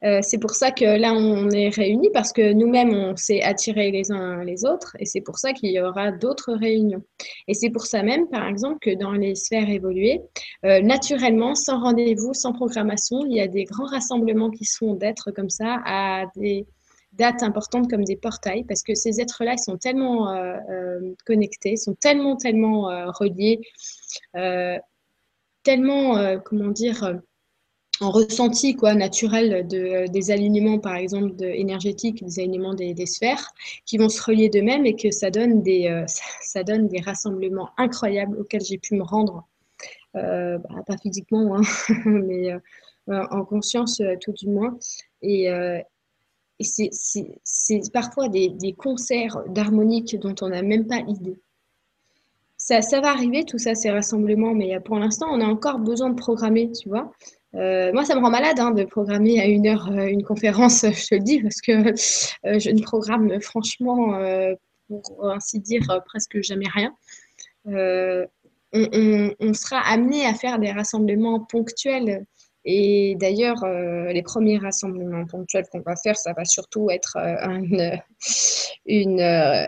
Euh, 0.04 0.20
c'est 0.22 0.38
pour 0.38 0.52
ça 0.52 0.70
que 0.70 0.84
là, 0.84 1.12
on 1.12 1.50
est 1.50 1.70
réunis 1.70 2.10
parce 2.12 2.32
que 2.32 2.52
nous-mêmes, 2.52 2.94
on 2.94 3.16
s'est 3.16 3.42
attirés 3.42 3.90
les 3.90 4.12
uns 4.12 4.44
les 4.44 4.64
autres 4.64 4.96
et 5.00 5.04
c'est 5.04 5.20
pour 5.20 5.38
ça 5.38 5.52
qu'il 5.52 5.70
y 5.70 5.80
aura 5.80 6.12
d'autres 6.12 6.52
réunions. 6.54 7.02
Et 7.48 7.54
c'est 7.54 7.70
pour 7.70 7.86
ça 7.86 8.02
même, 8.02 8.28
par 8.28 8.46
exemple, 8.46 8.78
que 8.80 8.94
dans 8.94 9.12
les 9.12 9.34
sphères 9.34 9.68
évoluées, 9.68 10.20
euh, 10.64 10.80
naturellement, 10.80 11.54
sans 11.54 11.80
rendez-vous, 11.80 12.32
sans 12.32 12.52
programmation, 12.52 13.26
il 13.26 13.36
y 13.36 13.40
a 13.40 13.48
des 13.48 13.64
grands 13.64 13.86
rassemblements 13.86 14.50
qui 14.50 14.64
sont 14.64 14.94
d'être 14.94 15.32
comme 15.32 15.50
ça 15.50 15.80
à 15.84 16.26
des 16.36 16.66
dates 17.12 17.42
importantes 17.42 17.90
comme 17.90 18.04
des 18.04 18.16
portails 18.16 18.64
parce 18.64 18.82
que 18.82 18.94
ces 18.94 19.20
êtres-là, 19.20 19.54
ils 19.54 19.58
sont 19.58 19.78
tellement 19.78 20.32
euh, 20.32 21.00
connectés, 21.26 21.76
sont 21.76 21.94
tellement, 21.94 22.36
tellement 22.36 22.82
reliés, 23.12 23.60
tellement, 25.64 26.38
comment 26.44 26.68
dire, 26.68 27.18
en 28.00 28.10
ressenti 28.10 28.76
quoi, 28.76 28.94
naturel 28.94 29.66
de, 29.66 30.08
des 30.08 30.30
alignements, 30.30 30.78
par 30.78 30.96
exemple, 30.96 31.42
énergétiques, 31.42 32.24
des 32.24 32.40
alignements 32.40 32.74
des, 32.74 33.06
sphères, 33.06 33.52
qui 33.84 33.98
vont 33.98 34.08
se 34.08 34.22
relier 34.22 34.48
d'eux-mêmes 34.48 34.86
et 34.86 34.94
que 34.94 35.10
ça 35.10 35.30
donne 35.30 35.62
des, 35.62 35.88
euh, 35.88 36.04
ça, 36.42 36.62
donne 36.62 36.88
des 36.88 37.00
rassemblements 37.00 37.70
incroyables 37.76 38.38
auxquels 38.38 38.64
j'ai 38.64 38.78
pu 38.78 38.94
me 38.94 39.02
rendre, 39.02 39.46
euh, 40.16 40.58
bah, 40.58 40.82
pas 40.86 40.96
physiquement, 40.96 41.56
hein, 41.56 41.62
mais 42.04 42.52
euh, 42.52 42.58
en 43.08 43.44
conscience 43.44 44.00
tout 44.20 44.32
du 44.32 44.48
moins. 44.48 44.78
Et, 45.22 45.48
c'est 46.60 47.92
parfois 47.92 48.28
des, 48.28 48.48
des 48.48 48.72
concerts 48.72 49.44
d'harmonique 49.48 50.18
dont 50.18 50.34
on 50.40 50.48
n'a 50.48 50.62
même 50.62 50.88
pas 50.88 50.98
idée. 51.06 51.38
Ça, 52.58 52.82
ça, 52.82 53.00
va 53.00 53.10
arriver, 53.10 53.44
tout 53.44 53.58
ça, 53.58 53.74
ces 53.74 53.90
rassemblements, 53.90 54.52
mais 54.52 54.78
pour 54.80 54.98
l'instant, 54.98 55.28
on 55.30 55.40
a 55.40 55.46
encore 55.46 55.78
besoin 55.78 56.10
de 56.10 56.16
programmer, 56.16 56.70
tu 56.72 56.88
vois. 56.88 57.12
Euh, 57.54 57.92
moi, 57.92 58.04
ça 58.04 58.14
me 58.14 58.20
rend 58.20 58.30
malade 58.30 58.60
hein, 58.60 58.72
de 58.72 58.84
programmer 58.84 59.40
à 59.40 59.46
une 59.46 59.66
heure 59.66 59.90
euh, 59.90 60.06
une 60.06 60.22
conférence, 60.22 60.82
je 60.82 61.08
te 61.08 61.14
le 61.14 61.22
dis, 61.22 61.40
parce 61.40 61.60
que 61.60 61.72
euh, 62.46 62.58
je 62.58 62.70
ne 62.70 62.82
programme 62.82 63.40
franchement, 63.40 64.18
pour 64.86 65.30
ainsi 65.30 65.60
dire, 65.60 65.82
presque 66.06 66.40
jamais 66.42 66.68
rien. 66.68 66.94
On, 68.72 69.54
sera 69.54 69.80
amené 69.80 70.26
à 70.26 70.34
faire 70.34 70.58
des 70.58 70.72
rassemblements 70.72 71.40
ponctuels. 71.40 72.24
Et 72.64 73.16
d'ailleurs, 73.18 73.64
les 73.64 74.22
premiers 74.22 74.58
rassemblements 74.58 75.24
ponctuels 75.24 75.64
qu'on 75.72 75.80
va 75.80 75.96
faire, 75.96 76.16
ça 76.16 76.32
va 76.34 76.44
surtout 76.44 76.90
être 76.90 77.16
une 78.84 79.66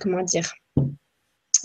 comment 0.00 0.22
dire, 0.22 0.52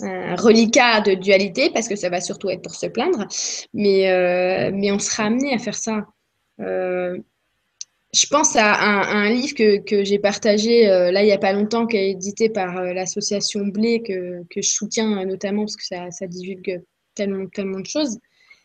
un 0.00 0.34
reliquat 0.36 1.00
de 1.00 1.14
dualité, 1.14 1.70
parce 1.70 1.88
que 1.88 1.96
ça 1.96 2.08
va 2.08 2.20
surtout 2.20 2.50
être 2.50 2.62
pour 2.62 2.74
se 2.74 2.86
plaindre, 2.86 3.26
mais, 3.72 4.10
euh, 4.10 4.70
mais 4.72 4.90
on 4.92 4.98
sera 4.98 5.24
amené 5.24 5.54
à 5.54 5.58
faire 5.58 5.74
ça. 5.74 6.06
Euh, 6.60 7.18
je 8.12 8.26
pense 8.28 8.54
à 8.56 8.72
un, 8.72 9.28
livre 9.30 9.54
que, 9.54 9.78
que 9.78 10.04
j'ai 10.04 10.20
partagé 10.20 10.88
euh, 10.88 11.10
là 11.10 11.22
il 11.22 11.26
n'y 11.26 11.32
a 11.32 11.38
pas 11.38 11.52
longtemps, 11.52 11.86
qui 11.86 11.96
est 11.96 12.10
édité 12.10 12.48
par 12.48 12.80
l'association 12.82 13.66
Blé, 13.66 14.02
que, 14.02 14.44
que, 14.50 14.62
je 14.62 14.70
soutiens 14.70 15.24
notamment 15.24 15.62
parce 15.62 15.76
que 15.76 15.84
ça, 15.84 16.10
ça 16.10 16.26
divulgue 16.26 16.82
tellement, 17.14 17.46
tellement 17.48 17.80
de 17.80 17.86
choses. 17.86 18.18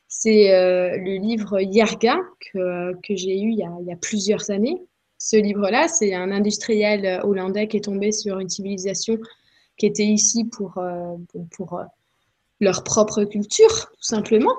C'est 0.08 0.50
le 0.52 1.18
livre 1.18 1.60
Yarga 1.62 2.18
que, 2.52 2.94
que 3.02 3.16
j'ai 3.16 3.40
eu 3.40 3.52
il 3.52 3.60
y, 3.60 3.64
a, 3.64 3.72
il 3.82 3.88
y, 3.88 3.92
a, 3.92 3.96
plusieurs 3.96 4.50
années. 4.50 4.78
Ce 5.20 5.36
livre-là, 5.36 5.88
c'est 5.88 6.14
un 6.14 6.32
industriel 6.32 7.20
hollandais 7.24 7.68
qui 7.68 7.78
est 7.78 7.84
tombé 7.86 8.12
sur 8.12 8.40
une 8.40 8.50
civilisation 8.50 9.18
qui 9.80 9.88
étaient 9.88 10.06
ici 10.06 10.46
pour, 10.46 10.78
euh, 10.78 11.16
pour, 11.56 11.80
euh, 11.80 11.86
leur 12.60 12.84
propre 12.84 13.24
culture, 13.24 13.70
tout 13.70 14.04
simplement, 14.04 14.54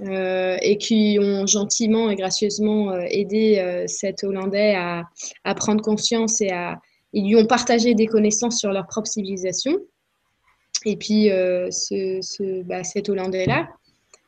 euh, 0.00 0.56
et 0.62 0.78
qui 0.78 1.18
ont 1.20 1.46
gentiment 1.46 2.10
et 2.10 2.16
gracieusement 2.16 2.94
aidé 2.94 3.84
cet 3.88 4.24
Hollandais 4.24 4.74
à, 4.74 5.54
prendre 5.54 5.82
conscience 5.82 6.40
et 6.40 6.50
à. 6.50 6.80
Ils 7.12 7.28
lui 7.28 7.36
ont 7.36 7.46
partagé 7.46 7.94
des 7.94 8.06
connaissances 8.06 8.58
sur 8.58 8.72
leur 8.72 8.86
propre 8.86 9.06
civilisation. 9.06 9.76
Et 10.86 10.96
puis, 10.96 11.28
ce, 11.28 12.18
ce, 12.22 12.62
bah, 12.62 12.84
cet 12.84 13.10
Hollandais-là 13.10 13.68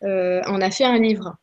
en 0.03 0.61
a 0.61 0.71
fait 0.71 0.85
un 0.85 0.99
livre. 0.99 1.35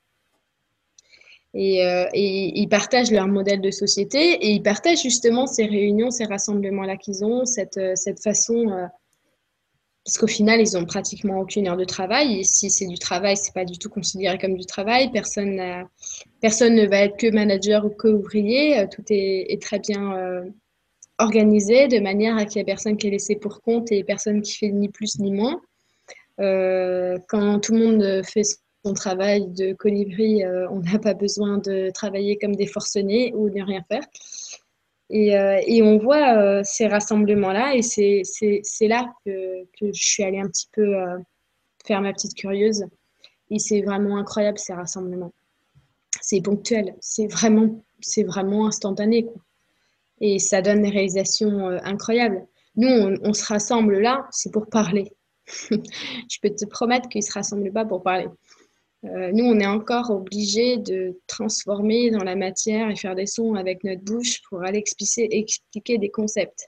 Euh, 1.56 2.06
et, 2.14 2.60
ils 2.60 2.68
partagent 2.68 3.12
leur 3.12 3.28
modèle 3.28 3.62
de 3.62 3.72
société 3.72 4.34
et 4.34 4.52
ils 4.52 4.62
partagent 4.64 5.04
justement 5.04 5.48
ces 5.48 5.66
réunions, 5.66 6.12
ces 6.12 6.26
rassemblements-là 6.26 6.98
qu'ils 6.98 7.24
ont, 7.24 7.46
cette, 7.46 7.78
euh, 7.78 7.94
cette 7.96 8.22
façon, 8.22 8.70
euh, 8.70 8.86
parce 10.04 10.18
qu'au 10.18 10.28
final, 10.28 10.60
ils 10.60 10.78
ont 10.78 10.86
pratiquement 10.86 11.40
aucune 11.40 11.68
heure 11.68 11.78
de 11.78 11.86
travail. 11.86 12.40
Et 12.40 12.44
si 12.44 12.70
c'est 12.70 12.88
du 12.88 13.00
travail, 13.00 13.38
c'est 13.38 13.54
pas 13.54 13.66
du 13.66 13.78
tout 13.80 13.90
considéré 13.90 14.38
comme 14.38 14.56
du 14.56 14.66
travail. 14.66 15.10
Personne, 15.12 15.88
personne 16.42 16.76
ne 16.76 16.86
va 16.86 16.98
être 17.00 17.18
que 17.18 17.32
manager 17.32 17.86
ou 17.86 17.90
que 17.90 18.10
ouvrier. 18.10 18.80
Euh, 18.80 18.88
tout 18.92 19.04
est, 19.10 19.62
très 19.62 19.80
bien 19.80 20.44
organisé 21.18 21.88
de 21.88 22.00
manière 22.00 22.36
à 22.36 22.46
qu'il 22.46 22.58
n'y 22.60 22.64
ait 22.64 22.66
personne 22.66 22.98
qui 22.98 23.08
est 23.08 23.12
laissé 23.12 23.38
pour 23.38 23.62
compte 23.62 23.92
et 23.92 24.04
personne 24.04 24.42
qui 24.42 24.54
fait 24.54 24.70
ni 24.70 24.90
plus 24.90 25.18
ni 25.20 25.32
moins. 25.32 25.62
Quand 26.38 27.60
tout 27.62 27.74
le 27.74 27.80
monde 27.80 28.22
fait 28.26 28.44
son 28.86 28.94
travail 28.94 29.48
de 29.48 29.74
colibri, 29.74 30.44
on 30.70 30.80
n'a 30.80 31.00
pas 31.00 31.14
besoin 31.14 31.58
de 31.58 31.90
travailler 31.92 32.38
comme 32.38 32.56
des 32.56 32.68
forcenés 32.68 33.34
ou 33.34 33.50
de 33.50 33.62
rien 33.62 33.82
faire. 33.88 34.04
Et, 35.10 35.38
euh, 35.38 35.62
on 35.84 35.98
voit 35.98 36.38
euh, 36.38 36.62
ces 36.64 36.88
rassemblements-là, 36.88 37.76
et 37.76 37.82
c'est 37.82 38.88
là 38.88 39.14
que, 39.26 39.66
je 39.82 40.04
suis 40.04 40.24
allée 40.24 40.40
un 40.40 40.48
petit 40.48 40.68
peu 40.74 40.96
euh, 40.96 41.18
faire 41.86 42.02
ma 42.02 42.14
petite 42.14 42.34
curieuse. 42.34 42.86
Et 43.52 43.60
c'est 43.60 43.82
vraiment 43.82 44.18
incroyable 44.18 44.58
ces 44.58 44.74
rassemblements. 44.74 45.34
C'est 46.22 46.42
ponctuel, 46.42 46.96
c'est 47.00 47.28
vraiment, 47.28 48.66
instantané. 48.66 49.28
Et 50.22 50.40
ça 50.40 50.62
donne 50.62 50.82
des 50.82 50.90
réalisations 50.90 51.68
incroyables. 51.84 52.48
Nous, 52.76 52.88
on, 52.88 53.16
on, 53.22 53.34
se 53.34 53.46
rassemble 53.46 54.00
là, 54.00 54.26
c'est 54.32 54.52
pour 54.52 54.68
parler. 54.68 55.12
je 55.70 56.40
peux 56.42 56.50
te 56.50 56.66
promettre 56.66 57.08
qu'ils 57.10 57.20
ne 57.20 57.26
se 57.26 57.34
rassemblent 57.34 57.72
pas 57.72 57.86
pour 57.86 58.02
parler. 58.02 58.28
Euh, 59.06 59.32
nous, 59.32 59.46
on 59.46 59.60
est 59.60 59.68
encore 59.68 60.10
obligé 60.10 60.78
de 60.78 61.20
transformer 61.28 62.10
dans 62.10 62.24
la 62.24 62.36
matière 62.36 62.90
et 62.90 62.96
faire 62.96 63.16
des 63.16 63.28
sons 63.28 63.54
avec 63.56 63.84
notre 63.84 64.04
bouche 64.04 64.42
pour 64.50 64.64
aller 64.64 64.80
expliquer, 64.80 65.98
des 65.98 66.10
concepts. 66.10 66.68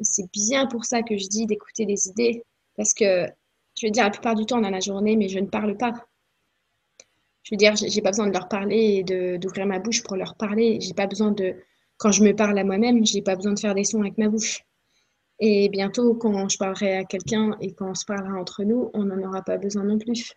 C'est 0.00 0.30
bien 0.32 0.66
pour 0.66 0.84
ça 0.84 1.02
que 1.02 1.16
je 1.16 1.28
dis 1.28 1.46
d'écouter 1.46 1.84
les 1.84 2.08
idées, 2.08 2.42
parce 2.76 2.92
que 2.92 3.26
je 3.78 3.86
veux 3.86 3.90
dire, 3.90 4.04
la 4.04 4.10
plupart 4.10 4.34
du 4.34 4.46
temps 4.46 4.60
dans 4.60 4.70
la 4.70 4.80
journée, 4.80 5.16
mais 5.16 5.28
je 5.28 5.38
ne 5.38 5.46
parle 5.46 5.76
pas. 5.76 5.92
Je 7.42 7.54
veux 7.54 7.56
dire, 7.56 7.76
j'ai 7.76 8.02
pas 8.02 8.10
besoin 8.10 8.26
de 8.26 8.32
leur 8.32 8.48
parler 8.48 9.04
et 9.08 9.38
d'ouvrir 9.38 9.66
ma 9.66 9.78
bouche 9.78 10.02
pour 10.02 10.16
leur 10.16 10.34
parler. 10.34 10.80
J'ai 10.80 10.94
pas 10.94 11.06
besoin 11.06 11.30
de, 11.30 11.54
quand 11.96 12.10
je 12.10 12.24
me 12.24 12.34
parle 12.34 12.58
à 12.58 12.64
moi-même, 12.64 13.06
j'ai 13.06 13.22
pas 13.22 13.36
besoin 13.36 13.52
de 13.52 13.60
faire 13.60 13.74
des 13.74 13.84
sons 13.84 14.00
avec 14.00 14.18
ma 14.18 14.28
bouche. 14.28 14.64
Et 15.38 15.68
bientôt, 15.68 16.14
quand 16.14 16.48
je 16.48 16.58
parlerai 16.58 16.96
à 16.96 17.04
quelqu'un 17.04 17.56
et 17.60 17.72
quand 17.72 17.90
on 17.90 17.94
se 17.94 18.04
parlera 18.06 18.40
entre 18.40 18.64
nous, 18.64 18.90
on 18.94 19.04
n'en 19.04 19.22
aura 19.22 19.42
pas 19.42 19.58
besoin 19.58 19.84
non 19.84 19.98
plus. 19.98 20.32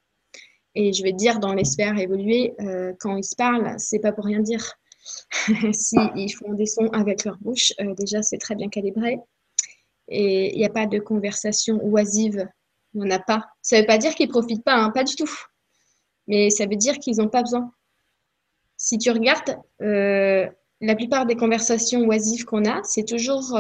Et 0.82 0.94
je 0.94 1.04
vais 1.04 1.12
te 1.12 1.18
dire, 1.18 1.40
dans 1.40 1.54
les 1.54 1.66
sphères 1.66 2.00
évoluées, 2.00 2.54
euh, 2.62 2.94
quand 3.02 3.18
ils 3.18 3.24
se 3.26 3.36
parlent, 3.36 3.76
c'est 3.78 4.00
pas 4.00 4.14
pour 4.14 4.24
rien 4.24 4.40
dire. 4.40 4.76
S'ils 5.74 6.34
font 6.34 6.54
des 6.54 6.68
sons 6.68 6.88
avec 6.94 7.26
leur 7.26 7.38
bouche, 7.40 7.74
euh, 7.82 7.94
déjà, 7.96 8.22
c'est 8.22 8.38
très 8.38 8.56
bien 8.56 8.70
calibré. 8.70 9.20
Et 10.08 10.54
il 10.54 10.58
n'y 10.58 10.66
a 10.66 10.70
pas 10.70 10.86
de 10.86 10.98
conversation 11.00 11.84
oisive. 11.84 12.48
Il 12.94 13.02
n'y 13.02 13.08
en 13.08 13.12
a 13.14 13.20
pas. 13.20 13.50
Ça 13.62 13.76
ne 13.76 13.82
veut 13.82 13.88
pas 13.88 13.98
dire 13.98 14.16
qu'ils 14.16 14.28
ne 14.28 14.32
profitent 14.32 14.64
pas, 14.64 14.76
hein, 14.76 14.90
pas 14.92 15.04
du 15.04 15.18
tout. 15.18 15.30
Mais 16.28 16.50
ça 16.50 16.66
veut 16.66 16.78
dire 16.78 16.98
qu'ils 16.98 17.18
n'ont 17.18 17.28
pas 17.28 17.42
besoin. 17.42 17.74
Si 18.78 18.98
tu 18.98 19.12
regardes, 19.12 19.58
euh, 19.82 20.48
la 20.80 20.96
plupart 20.96 21.26
des 21.26 21.36
conversations 21.36 22.08
oisives 22.08 22.46
qu'on 22.46 22.64
a, 22.64 22.82
c'est 22.84 23.04
toujours 23.04 23.54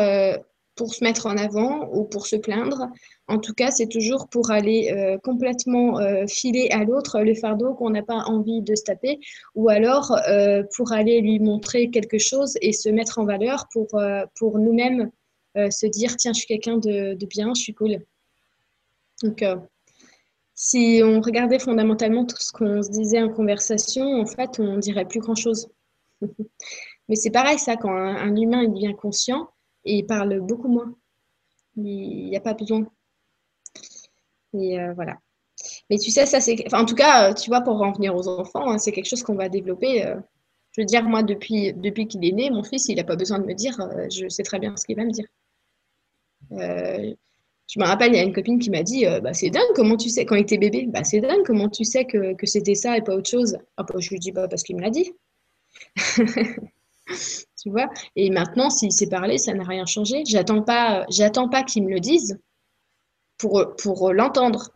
pour 0.79 0.95
se 0.95 1.03
mettre 1.03 1.25
en 1.25 1.35
avant 1.35 1.89
ou 1.93 2.05
pour 2.05 2.25
se 2.25 2.37
plaindre. 2.37 2.87
En 3.27 3.37
tout 3.37 3.53
cas, 3.53 3.69
c'est 3.69 3.89
toujours 3.89 4.29
pour 4.29 4.49
aller 4.49 4.93
euh, 4.95 5.17
complètement 5.17 5.99
euh, 5.99 6.25
filer 6.25 6.69
à 6.71 6.85
l'autre 6.85 7.19
le 7.19 7.35
fardeau 7.35 7.73
qu'on 7.73 7.89
n'a 7.89 8.01
pas 8.01 8.23
envie 8.27 8.61
de 8.61 8.75
se 8.75 8.83
taper, 8.83 9.19
ou 9.55 9.67
alors 9.67 10.15
euh, 10.29 10.63
pour 10.77 10.93
aller 10.93 11.19
lui 11.19 11.39
montrer 11.39 11.89
quelque 11.89 12.17
chose 12.17 12.57
et 12.61 12.71
se 12.71 12.87
mettre 12.87 13.19
en 13.19 13.25
valeur 13.25 13.67
pour, 13.73 13.89
pour 14.37 14.57
nous-mêmes 14.57 15.11
se 15.55 15.87
dire 15.87 16.15
tiens, 16.15 16.31
je 16.31 16.39
suis 16.39 16.47
quelqu'un 16.47 16.77
de, 16.77 17.15
de, 17.15 17.25
bien, 17.25 17.53
je 17.53 17.61
suis 17.61 17.73
cool. 17.73 17.97
Donc, 19.21 19.43
si 20.53 21.01
on 21.03 21.19
regardait 21.19 21.59
fondamentalement 21.59 22.23
tout 22.23 22.37
ce 22.39 22.53
qu'on 22.53 22.81
se 22.81 22.89
disait 22.89 23.21
en 23.21 23.27
conversation, 23.27 24.21
en 24.21 24.25
fait, 24.25 24.59
on 24.59 24.77
dirait 24.77 25.05
plus 25.05 25.19
grand-chose. 25.19 25.67
Mais 27.09 27.15
c'est 27.15 27.31
pareil, 27.31 27.57
ça, 27.57 27.75
quand 27.75 27.91
un, 27.91 28.35
humain 28.37 28.65
devient 28.67 28.93
conscient, 28.95 29.49
et 29.89 29.97
il 29.97 30.05
parle 30.05 30.39
beaucoup 30.39 30.67
moins. 30.67 30.95
Il 31.75 32.29
n'y 32.29 32.37
a 32.37 32.41
pas 32.41 32.53
besoin. 32.53 32.85
Et 34.53 34.79
euh, 34.79 34.93
voilà. 34.93 35.17
Mais 35.89 35.97
tu 35.97 36.11
sais, 36.11 36.25
ça 36.27 36.39
c'est. 36.39 36.71
En 36.73 36.85
tout 36.85 36.95
cas, 36.95 37.31
euh, 37.31 37.33
tu 37.33 37.49
vois, 37.49 37.61
pour 37.61 37.81
en 37.81 37.91
venir 37.91 38.15
aux 38.15 38.27
enfants, 38.27 38.69
hein, 38.69 38.77
c'est 38.77 38.91
quelque 38.91 39.09
chose 39.09 39.23
qu'on 39.23 39.35
va 39.35 39.49
développer. 39.49 40.05
Euh, 40.05 40.15
je 40.73 40.81
veux 40.81 40.85
dire, 40.85 41.03
moi, 41.03 41.23
depuis, 41.23 41.73
depuis 41.73 42.07
qu'il 42.07 42.23
est 42.23 42.31
né, 42.31 42.51
mon 42.51 42.63
fils, 42.63 42.87
il 42.87 42.95
n'a 42.97 43.03
pas 43.03 43.15
besoin 43.15 43.39
de 43.39 43.45
me 43.45 43.53
dire, 43.55 43.75
je 44.11 44.29
sais 44.29 44.43
très 44.43 44.59
bien 44.59 44.77
ce 44.77 44.85
qu'il 44.85 44.95
va 44.95 45.03
me 45.03 45.11
dire. 45.11 45.25
je 46.51 47.79
me 47.79 47.85
rappelle, 47.85 48.13
il 48.13 48.17
y 48.17 48.19
a 48.19 48.23
une 48.23 48.33
copine 48.33 48.59
qui 48.59 48.69
m'a 48.69 48.83
dit 48.83 49.05
bah, 49.23 49.33
C'est 49.33 49.49
dingue, 49.49 49.73
comment 49.75 49.97
tu 49.97 50.09
sais, 50.09 50.25
quand 50.25 50.35
il 50.35 50.41
était 50.41 50.59
bébé, 50.59 50.85
bah, 50.87 51.03
c'est 51.03 51.21
dingue, 51.21 51.43
comment 51.45 51.69
tu 51.69 51.83
sais 51.83 52.05
que, 52.05 52.33
que 52.35 52.45
c'était 52.45 52.75
ça 52.75 52.95
et 52.97 53.01
pas 53.01 53.15
autre 53.15 53.29
chose 53.29 53.57
ah, 53.77 53.83
bah, 53.83 53.95
Je 53.97 54.09
lui 54.11 54.19
dis 54.19 54.31
bah, 54.31 54.47
Parce 54.47 54.61
qu'il 54.61 54.75
me 54.75 54.81
l'a 54.81 54.91
dit. 54.91 55.11
tu 57.61 57.69
vois. 57.69 57.89
Et 58.15 58.29
maintenant, 58.29 58.69
s'il 58.69 58.91
s'est 58.91 59.09
parlé, 59.09 59.37
ça 59.37 59.53
n'a 59.53 59.63
rien 59.63 59.85
changé. 59.85 60.23
J'attends 60.25 60.61
pas, 60.61 61.05
j'attends 61.09 61.49
pas 61.49 61.63
qu'il 61.63 61.83
me 61.83 61.89
le 61.89 61.99
dise 61.99 62.39
pour, 63.37 64.13
l'entendre. 64.13 64.71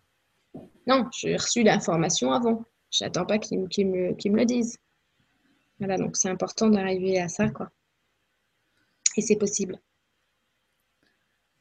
Non, 0.87 1.07
j'ai 1.11 1.35
reçu 1.35 1.63
l'information 1.63 2.31
avant. 2.31 2.63
J'attends 2.91 3.25
pas 3.25 3.39
qu'il 3.39 3.59
me, 3.59 4.37
le 4.37 4.45
dise. 4.45 4.77
Voilà, 5.79 5.97
donc 5.97 6.15
c'est 6.15 6.29
important 6.29 6.69
d'arriver 6.69 7.19
à 7.19 7.27
ça, 7.27 7.49
quoi. 7.49 7.71
Et 9.17 9.21
c'est 9.21 9.35
possible. 9.35 9.79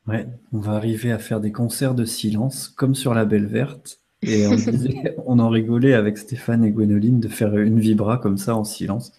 Ouais, 0.07 0.27
on 0.53 0.59
va 0.59 0.73
arriver 0.73 1.12
à 1.12 1.19
faire 1.19 1.40
des 1.40 1.53
concerts 1.53 1.94
de 1.94 2.05
silence, 2.05 2.69
comme 2.69 2.94
sur 2.94 3.15
la 3.15 3.24
Belle 3.24 3.47
Verte. 3.47 4.01
Et 4.23 4.47
on, 4.47 4.57
on 5.27 5.39
en 5.39 5.49
rigolait 5.49 5.94
avec 5.94 6.19
Stéphane 6.19 6.65
et 6.65 6.70
Gwénoline 6.70 7.20
de 7.20 7.28
faire 7.28 7.57
une 7.57 7.78
vibra 7.78 8.19
comme 8.19 8.39
ça 8.39 8.57
en 8.57 8.65
silence. 8.65 9.12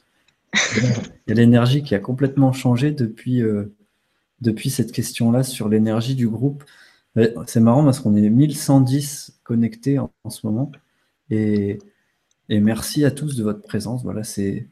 Il 0.54 1.30
y 1.30 1.32
a 1.32 1.36
l'énergie 1.36 1.84
qui 1.84 1.96
a 1.96 2.00
complètement 2.00 2.54
changé 2.54 2.92
depuis, 2.92 3.42
euh, 3.42 3.76
depuis 4.42 4.70
cette 4.70 4.92
question-là 4.92 5.44
sur 5.44 5.70
l'énergie 5.70 6.16
du 6.16 6.28
groupe. 6.28 6.64
C'est 7.46 7.60
marrant 7.60 7.84
parce 7.84 8.00
qu'on 8.00 8.16
est 8.16 8.30
1110 8.30 9.40
connectés 9.44 10.00
en, 10.00 10.12
ce 10.30 10.46
moment. 10.48 10.72
Et, 11.30 11.78
merci 12.50 13.06
à 13.06 13.12
tous 13.12 13.36
de 13.36 13.44
votre 13.44 13.62
présence. 13.62 14.04
Voilà, 14.04 14.24
c'est, 14.24 14.68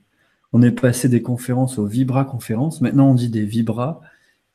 on 0.52 0.62
est 0.62 0.72
passé 0.72 1.08
des 1.08 1.22
conférences 1.22 1.78
aux 1.78 1.86
Vibra 1.86 2.26
conférences. 2.26 2.82
Maintenant, 2.82 3.10
on 3.10 3.16
dit 3.16 3.30
des 3.30 3.46
Vibra. 3.46 4.02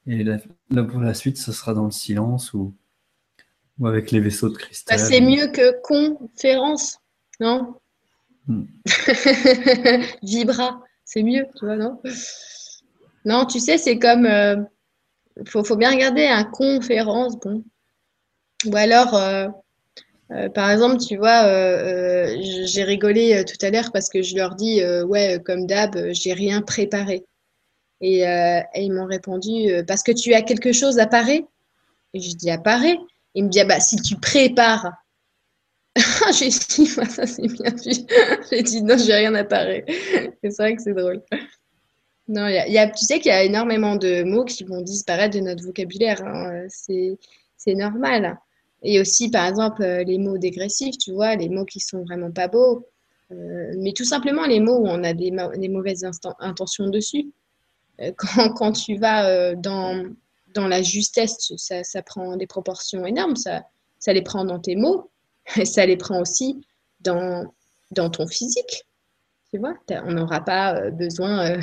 Et 0.06 0.24
là, 0.24 0.38
pour 0.70 1.00
la 1.00 1.14
suite, 1.14 1.38
ce 1.38 1.52
sera 1.52 1.74
dans 1.74 1.84
le 1.84 1.92
silence 1.92 2.54
ou, 2.54 2.74
ou 3.78 3.86
avec 3.86 4.10
les 4.10 4.20
vaisseaux 4.20 4.48
de 4.48 4.56
cristal. 4.56 4.98
Bah, 4.98 5.02
c'est 5.02 5.20
mieux 5.20 5.48
que 5.48 5.80
conférence, 5.82 6.98
non? 7.40 7.76
Hmm. 8.48 8.64
Vibra 10.22 10.80
c'est 11.06 11.22
mieux, 11.22 11.46
tu 11.56 11.64
vois, 11.64 11.76
non? 11.76 12.02
Non, 13.24 13.46
tu 13.46 13.60
sais, 13.60 13.78
c'est 13.78 13.98
comme. 13.98 14.26
Il 14.26 14.30
euh, 14.30 15.44
faut, 15.46 15.76
bien 15.76 15.90
regarder 15.90 16.26
un 16.26 16.44
conférence, 16.44 17.38
bon. 17.38 17.64
Ou 18.66 18.76
alors, 18.76 19.14
euh, 19.14 19.48
euh, 20.32 20.48
par 20.48 20.70
exemple, 20.70 20.98
tu 20.98 21.16
vois, 21.16 21.44
j'ai 22.36 22.84
rigolé 22.84 23.44
tout 23.44 23.64
à 23.64 23.70
l'heure 23.70 23.92
parce 23.92 24.08
que 24.08 24.20
je 24.20 24.36
leur 24.36 24.56
dis, 24.56 24.82
ouais, 25.04 25.40
comme 25.44 25.66
d'hab, 25.66 25.96
j'ai 26.10 26.32
rien 26.32 26.60
préparé. 26.60 27.24
Et, 28.00 28.24
ils 28.74 28.92
m'ont 28.92 29.06
répondu, 29.06 29.70
parce 29.86 30.02
que 30.02 30.12
tu 30.12 30.34
as 30.34 30.42
quelque 30.42 30.72
chose 30.72 30.98
à 30.98 31.06
parer? 31.06 31.46
Et 32.14 32.20
je 32.20 32.34
dis, 32.34 32.50
à 32.50 32.58
parer? 32.58 32.98
Il 33.34 33.44
me 33.44 33.48
dit, 33.48 33.60
ah, 33.60 33.64
bah, 33.64 33.80
si 33.80 33.96
tu 33.96 34.16
prépares. 34.16 34.92
j'ai 36.38 36.48
dit, 36.48 36.86
ça 36.86 37.26
c'est 37.26 37.42
bien 37.42 37.74
j'ai 38.50 38.62
dit, 38.62 38.82
non, 38.82 38.96
j'ai 38.98 39.14
rien 39.14 39.34
à 39.34 39.44
parer. 39.44 39.84
c'est 40.42 40.56
vrai 40.56 40.76
que 40.76 40.82
c'est 40.82 40.94
drôle. 40.94 41.22
Non, 42.28 42.48
y 42.48 42.78
a, 42.78 42.90
tu 42.90 43.04
sais 43.04 43.20
qu'il 43.20 43.30
y 43.30 43.34
a 43.34 43.44
énormément 43.44 43.94
de 43.94 44.24
mots 44.24 44.44
qui 44.44 44.64
vont 44.64 44.82
disparaître 44.82 45.36
de 45.36 45.42
notre 45.42 45.62
vocabulaire. 45.64 46.22
Hein. 46.24 46.66
C'est 46.68 47.74
normal. 47.74 48.36
Et 48.82 49.00
aussi, 49.00 49.30
par 49.30 49.46
exemple, 49.46 49.82
euh, 49.82 50.02
les 50.02 50.18
mots 50.18 50.36
dégressifs, 50.36 50.98
tu 50.98 51.12
vois, 51.12 51.36
les 51.36 51.48
mots 51.48 51.64
qui 51.64 51.80
sont 51.80 52.02
vraiment 52.02 52.32
pas 52.32 52.48
beaux. 52.48 52.86
Euh, 53.32 53.72
mais 53.78 53.92
tout 53.92 54.04
simplement, 54.04 54.44
les 54.44 54.60
mots 54.60 54.78
où 54.78 54.86
on 54.86 55.02
a 55.04 55.12
des, 55.12 55.30
mauvaises 55.68 56.04
intentions 56.40 56.88
dessus. 56.88 57.32
Euh, 58.00 58.12
quand, 58.16 58.52
quand, 58.54 58.72
tu 58.72 58.96
vas 58.96 59.54
dans, 59.54 60.04
dans 60.52 60.66
la 60.66 60.82
justesse, 60.82 61.52
ça, 61.56 61.84
ça, 61.84 62.02
prend 62.02 62.36
des 62.36 62.46
proportions 62.46 63.06
énormes. 63.06 63.36
Ça, 63.36 63.62
ça 63.98 64.12
les 64.12 64.22
prend 64.22 64.44
dans 64.44 64.58
tes 64.58 64.76
mots, 64.76 65.10
ça 65.64 65.86
les 65.86 65.96
prend 65.96 66.20
aussi 66.20 66.60
dans, 67.00 67.46
ton 67.94 68.26
physique. 68.26 68.84
Tu 69.52 69.58
vois, 69.58 69.74
on 70.04 70.12
n'aura 70.12 70.40
pas 70.40 70.74
euh, 70.74 70.90
besoin, 70.90 71.52
euh, 71.52 71.60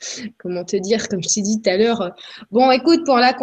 comment 0.38 0.64
te 0.64 0.76
dire, 0.76 1.08
comme 1.08 1.22
je 1.22 1.28
t'ai 1.28 1.42
dit 1.42 1.62
tout 1.62 1.70
à 1.70 1.76
l'heure, 1.76 2.00
euh, 2.02 2.10
bon, 2.50 2.70
écoute, 2.70 3.04
pour 3.04 3.16
la, 3.16 3.34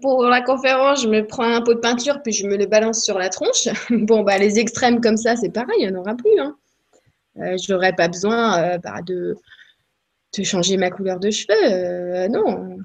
pour 0.00 0.24
la 0.24 0.40
conférence, 0.40 1.02
je 1.02 1.08
me 1.08 1.26
prends 1.26 1.44
un 1.44 1.60
pot 1.60 1.74
de 1.74 1.80
peinture, 1.80 2.22
puis 2.22 2.32
je 2.32 2.46
me 2.46 2.56
le 2.56 2.66
balance 2.66 3.04
sur 3.04 3.18
la 3.18 3.28
tronche. 3.28 3.68
bon, 3.90 4.22
bah, 4.22 4.38
les 4.38 4.58
extrêmes 4.58 5.00
comme 5.00 5.16
ça, 5.16 5.36
c'est 5.36 5.50
pareil, 5.50 5.76
il 5.80 5.90
n'y 5.90 5.96
en 5.96 6.00
aura 6.00 6.14
plus. 6.14 6.38
Hein. 6.38 6.56
je 7.36 7.72
n'aurai 7.72 7.92
pas 7.92 8.08
besoin 8.08 8.78
bah, 8.78 9.02
de, 9.06 9.36
de, 10.36 10.42
changer 10.42 10.76
ma 10.76 10.90
couleur 10.90 11.20
de 11.20 11.30
cheveux. 11.30 12.28
non. 12.28 12.78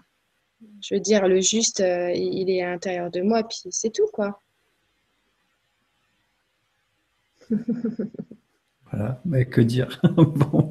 Je 0.81 0.95
veux 0.95 0.99
dire, 0.99 1.27
le 1.27 1.39
juste, 1.39 1.79
il 1.79 2.49
est 2.49 2.61
à 2.61 2.71
l'intérieur 2.71 3.11
de 3.11 3.21
moi, 3.21 3.43
puis 3.43 3.59
c'est 3.69 3.91
tout, 3.91 4.07
quoi. 4.13 4.41
Voilà, 8.91 9.21
mais 9.25 9.45
que 9.45 9.61
dire 9.61 10.01
Bon, 10.17 10.69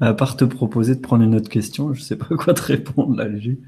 à 0.00 0.14
part 0.14 0.36
te 0.36 0.44
proposer 0.44 0.94
de 0.94 1.00
prendre 1.00 1.24
une 1.24 1.34
autre 1.34 1.48
question, 1.48 1.92
je 1.94 2.00
ne 2.00 2.04
sais 2.04 2.16
pas 2.16 2.34
quoi 2.36 2.54
te 2.54 2.62
répondre 2.62 3.16
là-dessus. 3.16 3.60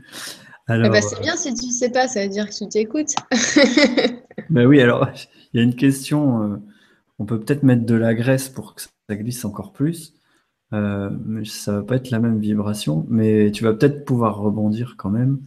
Eh 0.69 0.89
ben, 0.89 1.01
c'est 1.01 1.21
bien 1.21 1.37
si 1.37 1.55
tu 1.55 1.67
ne 1.67 1.71
sais 1.71 1.91
pas, 1.91 2.09
ça 2.09 2.25
veut 2.25 2.29
dire 2.29 2.49
que 2.49 2.55
tu 2.55 2.69
t'écoutes. 2.69 3.15
ben 4.51 4.67
oui, 4.67 4.81
alors 4.81 5.09
il 5.53 5.59
y 5.59 5.61
a 5.61 5.63
une 5.63 5.77
question. 5.77 6.43
Euh, 6.43 6.57
on 7.21 7.25
peut 7.25 7.39
peut-être 7.39 7.63
mettre 7.63 7.87
de 7.87 7.95
la 7.95 8.15
graisse 8.15 8.49
pour 8.49 8.75
que 8.75 8.83
ça 8.83 9.17
glisse 9.17 9.45
encore 9.45 9.73
plus. 9.73 10.15
Euh, 10.73 11.11
mais 11.25 11.45
ça 11.45 11.73
va 11.75 11.83
pas 11.83 11.97
être 11.97 12.11
la 12.11 12.19
même 12.19 12.41
vibration. 12.41 13.07
Mais 13.09 13.53
tu 13.53 13.63
vas 13.63 13.75
peut-être 13.75 14.05
pouvoir 14.05 14.39
rebondir 14.39 14.97
quand 14.99 15.11
même 15.11 15.39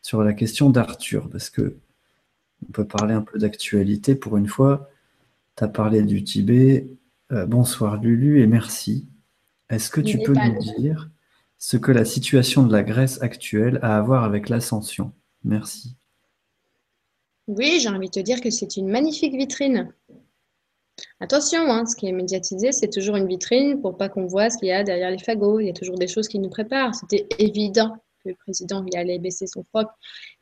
sur 0.00 0.22
la 0.22 0.32
question 0.32 0.70
d'Arthur, 0.70 1.28
parce 1.28 1.50
que 1.50 1.76
on 2.66 2.72
peut 2.72 2.86
parler 2.86 3.14
un 3.14 3.22
peu 3.22 3.38
d'actualité 3.38 4.14
pour 4.14 4.36
une 4.36 4.46
fois. 4.46 4.88
Tu 5.58 5.64
as 5.64 5.68
parlé 5.68 6.02
du 6.02 6.22
Tibet. 6.22 6.86
Euh, 7.32 7.44
bonsoir 7.44 8.00
Lulu 8.00 8.40
et 8.40 8.46
merci. 8.46 9.08
Est-ce 9.68 9.90
que 9.90 10.00
tu 10.00 10.18
peux 10.18 10.32
nous 10.32 10.58
dire 10.78 11.10
ce 11.58 11.76
que 11.76 11.90
la 11.90 12.04
situation 12.04 12.62
de 12.62 12.70
la 12.70 12.84
Grèce 12.84 13.20
actuelle 13.22 13.80
a 13.82 13.98
à 13.98 14.02
voir 14.02 14.22
avec 14.22 14.48
l'ascension? 14.48 15.12
Merci. 15.42 15.96
Oui, 17.48 17.80
j'ai 17.80 17.88
envie 17.88 18.06
de 18.06 18.12
te 18.12 18.20
dire 18.20 18.40
que 18.40 18.50
c'est 18.50 18.76
une 18.76 18.88
magnifique 18.88 19.34
vitrine. 19.34 19.92
Attention, 21.18 21.62
hein, 21.72 21.86
ce 21.86 21.96
qui 21.96 22.06
est 22.06 22.12
médiatisé, 22.12 22.70
c'est 22.70 22.90
toujours 22.90 23.16
une 23.16 23.26
vitrine 23.26 23.80
pour 23.80 23.96
pas 23.96 24.08
qu'on 24.08 24.26
voit 24.26 24.50
ce 24.50 24.58
qu'il 24.58 24.68
y 24.68 24.72
a 24.72 24.84
derrière 24.84 25.10
les 25.10 25.18
fagots. 25.18 25.58
Il 25.58 25.66
y 25.66 25.70
a 25.70 25.74
toujours 25.74 25.98
des 25.98 26.06
choses 26.06 26.28
qui 26.28 26.38
nous 26.38 26.50
préparent. 26.50 26.94
C'était 26.94 27.26
évident 27.40 27.96
que 28.22 28.28
le 28.28 28.36
président 28.36 28.84
il 28.86 28.96
allait 28.96 29.18
baisser 29.18 29.48
son 29.48 29.64
froc, 29.64 29.88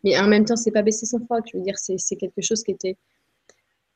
mais 0.04 0.18
en 0.18 0.28
même 0.28 0.44
temps, 0.44 0.56
c'est 0.56 0.72
pas 0.72 0.82
baisser 0.82 1.06
son 1.06 1.20
froc. 1.24 1.46
Je 1.50 1.56
veux 1.56 1.64
dire, 1.64 1.78
c'est 1.78 2.16
quelque 2.16 2.42
chose 2.42 2.62
qui 2.62 2.72
était 2.72 2.98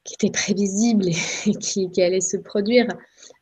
qui 0.05 0.15
était 0.15 0.31
prévisible 0.31 1.09
et 1.09 1.55
qui, 1.61 2.03
allait 2.03 2.21
se 2.21 2.37
produire. 2.37 2.87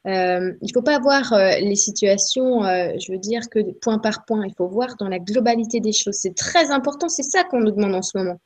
Euh, 0.06 0.52
il 0.60 0.66
ne 0.66 0.72
faut 0.72 0.82
pas 0.82 0.98
voir 0.98 1.32
euh, 1.32 1.58
les 1.60 1.76
situations, 1.76 2.64
euh, 2.64 2.92
je 2.98 3.12
veux 3.12 3.18
dire, 3.18 3.48
que 3.50 3.60
point 3.80 3.98
par 3.98 4.24
point. 4.24 4.44
Il 4.46 4.54
faut 4.56 4.68
voir 4.68 4.96
dans 4.96 5.08
la 5.08 5.18
globalité 5.18 5.80
des 5.80 5.92
choses. 5.92 6.16
C'est 6.16 6.34
très 6.34 6.70
important. 6.70 7.08
C'est 7.08 7.22
ça 7.22 7.44
qu'on 7.44 7.60
nous 7.60 7.70
demande 7.70 7.94
en 7.94 8.02
ce 8.02 8.18
moment. 8.18 8.40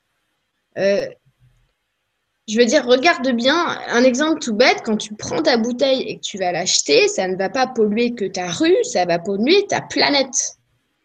je 0.77 2.59
veux 2.59 2.67
dire, 2.67 2.85
regarde 2.85 3.29
bien 3.31 3.79
un 3.89 4.03
exemple 4.05 4.41
tout 4.41 4.55
bête. 4.55 4.83
Quand 4.85 4.97
tu 4.97 5.15
prends 5.15 5.43
ta 5.43 5.57
bouteille 5.57 6.03
et 6.03 6.17
que 6.17 6.23
tu 6.23 6.39
vas 6.39 6.53
l'acheter, 6.53 7.09
ça 7.09 7.29
ne 7.29 7.37
va 7.37 7.49
pas 7.49 7.67
polluer 7.67 8.15
que 8.15 8.27
ta 8.27 8.49
rue, 8.49 8.77
ça 8.85 9.05
va 9.07 9.19
polluer 9.19 9.67
ta 9.69 9.81
planète. 9.81 10.57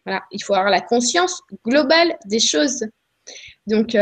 Voilà. 0.04 0.22
Il 0.32 0.42
faut 0.42 0.54
avoir 0.54 0.70
la 0.70 0.80
conscience 0.80 1.40
globale 1.64 2.18
des 2.26 2.40
choses. 2.40 2.84
Donc, 3.66 3.94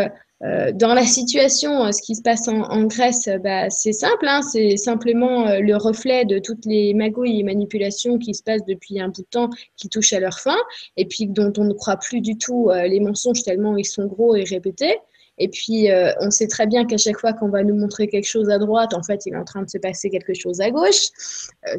euh, 0.45 0.71
dans 0.73 0.93
la 0.93 1.05
situation, 1.05 1.85
euh, 1.85 1.93
ce 1.93 2.03
qui 2.03 2.15
se 2.15 2.21
passe 2.21 2.47
en, 2.49 2.85
Grèce, 2.85 3.27
euh, 3.27 3.39
bah, 3.39 3.71
c'est 3.71 3.93
simple, 3.93 4.27
hein, 4.29 4.43
c'est 4.43 4.77
simplement 4.77 5.47
le 5.59 5.77
reflet 5.77 6.27
de 6.27 6.39
toutes 6.39 6.67
les 6.67 6.93
magouilles 6.93 7.41
et 7.41 7.43
manipulations 7.43 8.19
qui 8.19 8.35
se 8.35 8.43
passent 8.43 8.65
depuis 8.67 9.01
un 9.01 9.09
bout 9.09 9.23
de 9.23 9.27
temps, 9.31 9.49
qui 9.77 9.89
touchent 9.89 10.13
à 10.13 10.21
leur 10.21 10.39
fin, 10.39 10.59
et 10.97 11.07
puis 11.07 11.27
dont 11.27 11.53
on 11.57 11.65
ne 11.65 11.73
croit 11.73 11.97
plus 11.97 12.21
du 12.21 12.37
tout 12.37 12.71
les 12.71 13.01
mensonges 13.01 13.43
tellement 13.43 13.77
ils 13.77 13.85
sont 13.85 14.07
gros 14.07 14.35
et 14.37 14.45
répétés. 14.45 14.97
Et 15.39 15.49
puis, 15.49 15.89
on 16.21 16.31
sait 16.31 16.47
très 16.47 16.67
bien 16.67 16.87
qu'à 16.87 16.97
chaque 16.97 17.19
fois 17.19 17.33
qu'on 17.35 17.51
va 17.51 17.63
nous 17.63 17.75
montrer 17.75 18.09
quelque 18.09 18.27
chose 18.27 18.49
à 18.49 18.59
droite, 18.59 18.95
en 18.95 19.03
fait, 19.03 19.27
il 19.27 19.35
est 19.35 19.37
en 19.37 19.45
train 19.45 19.63
de 19.63 19.69
se 19.69 19.77
passer 19.77 20.09
quelque 20.09 20.33
chose 20.33 20.61
à 20.61 20.71
gauche. 20.71 21.09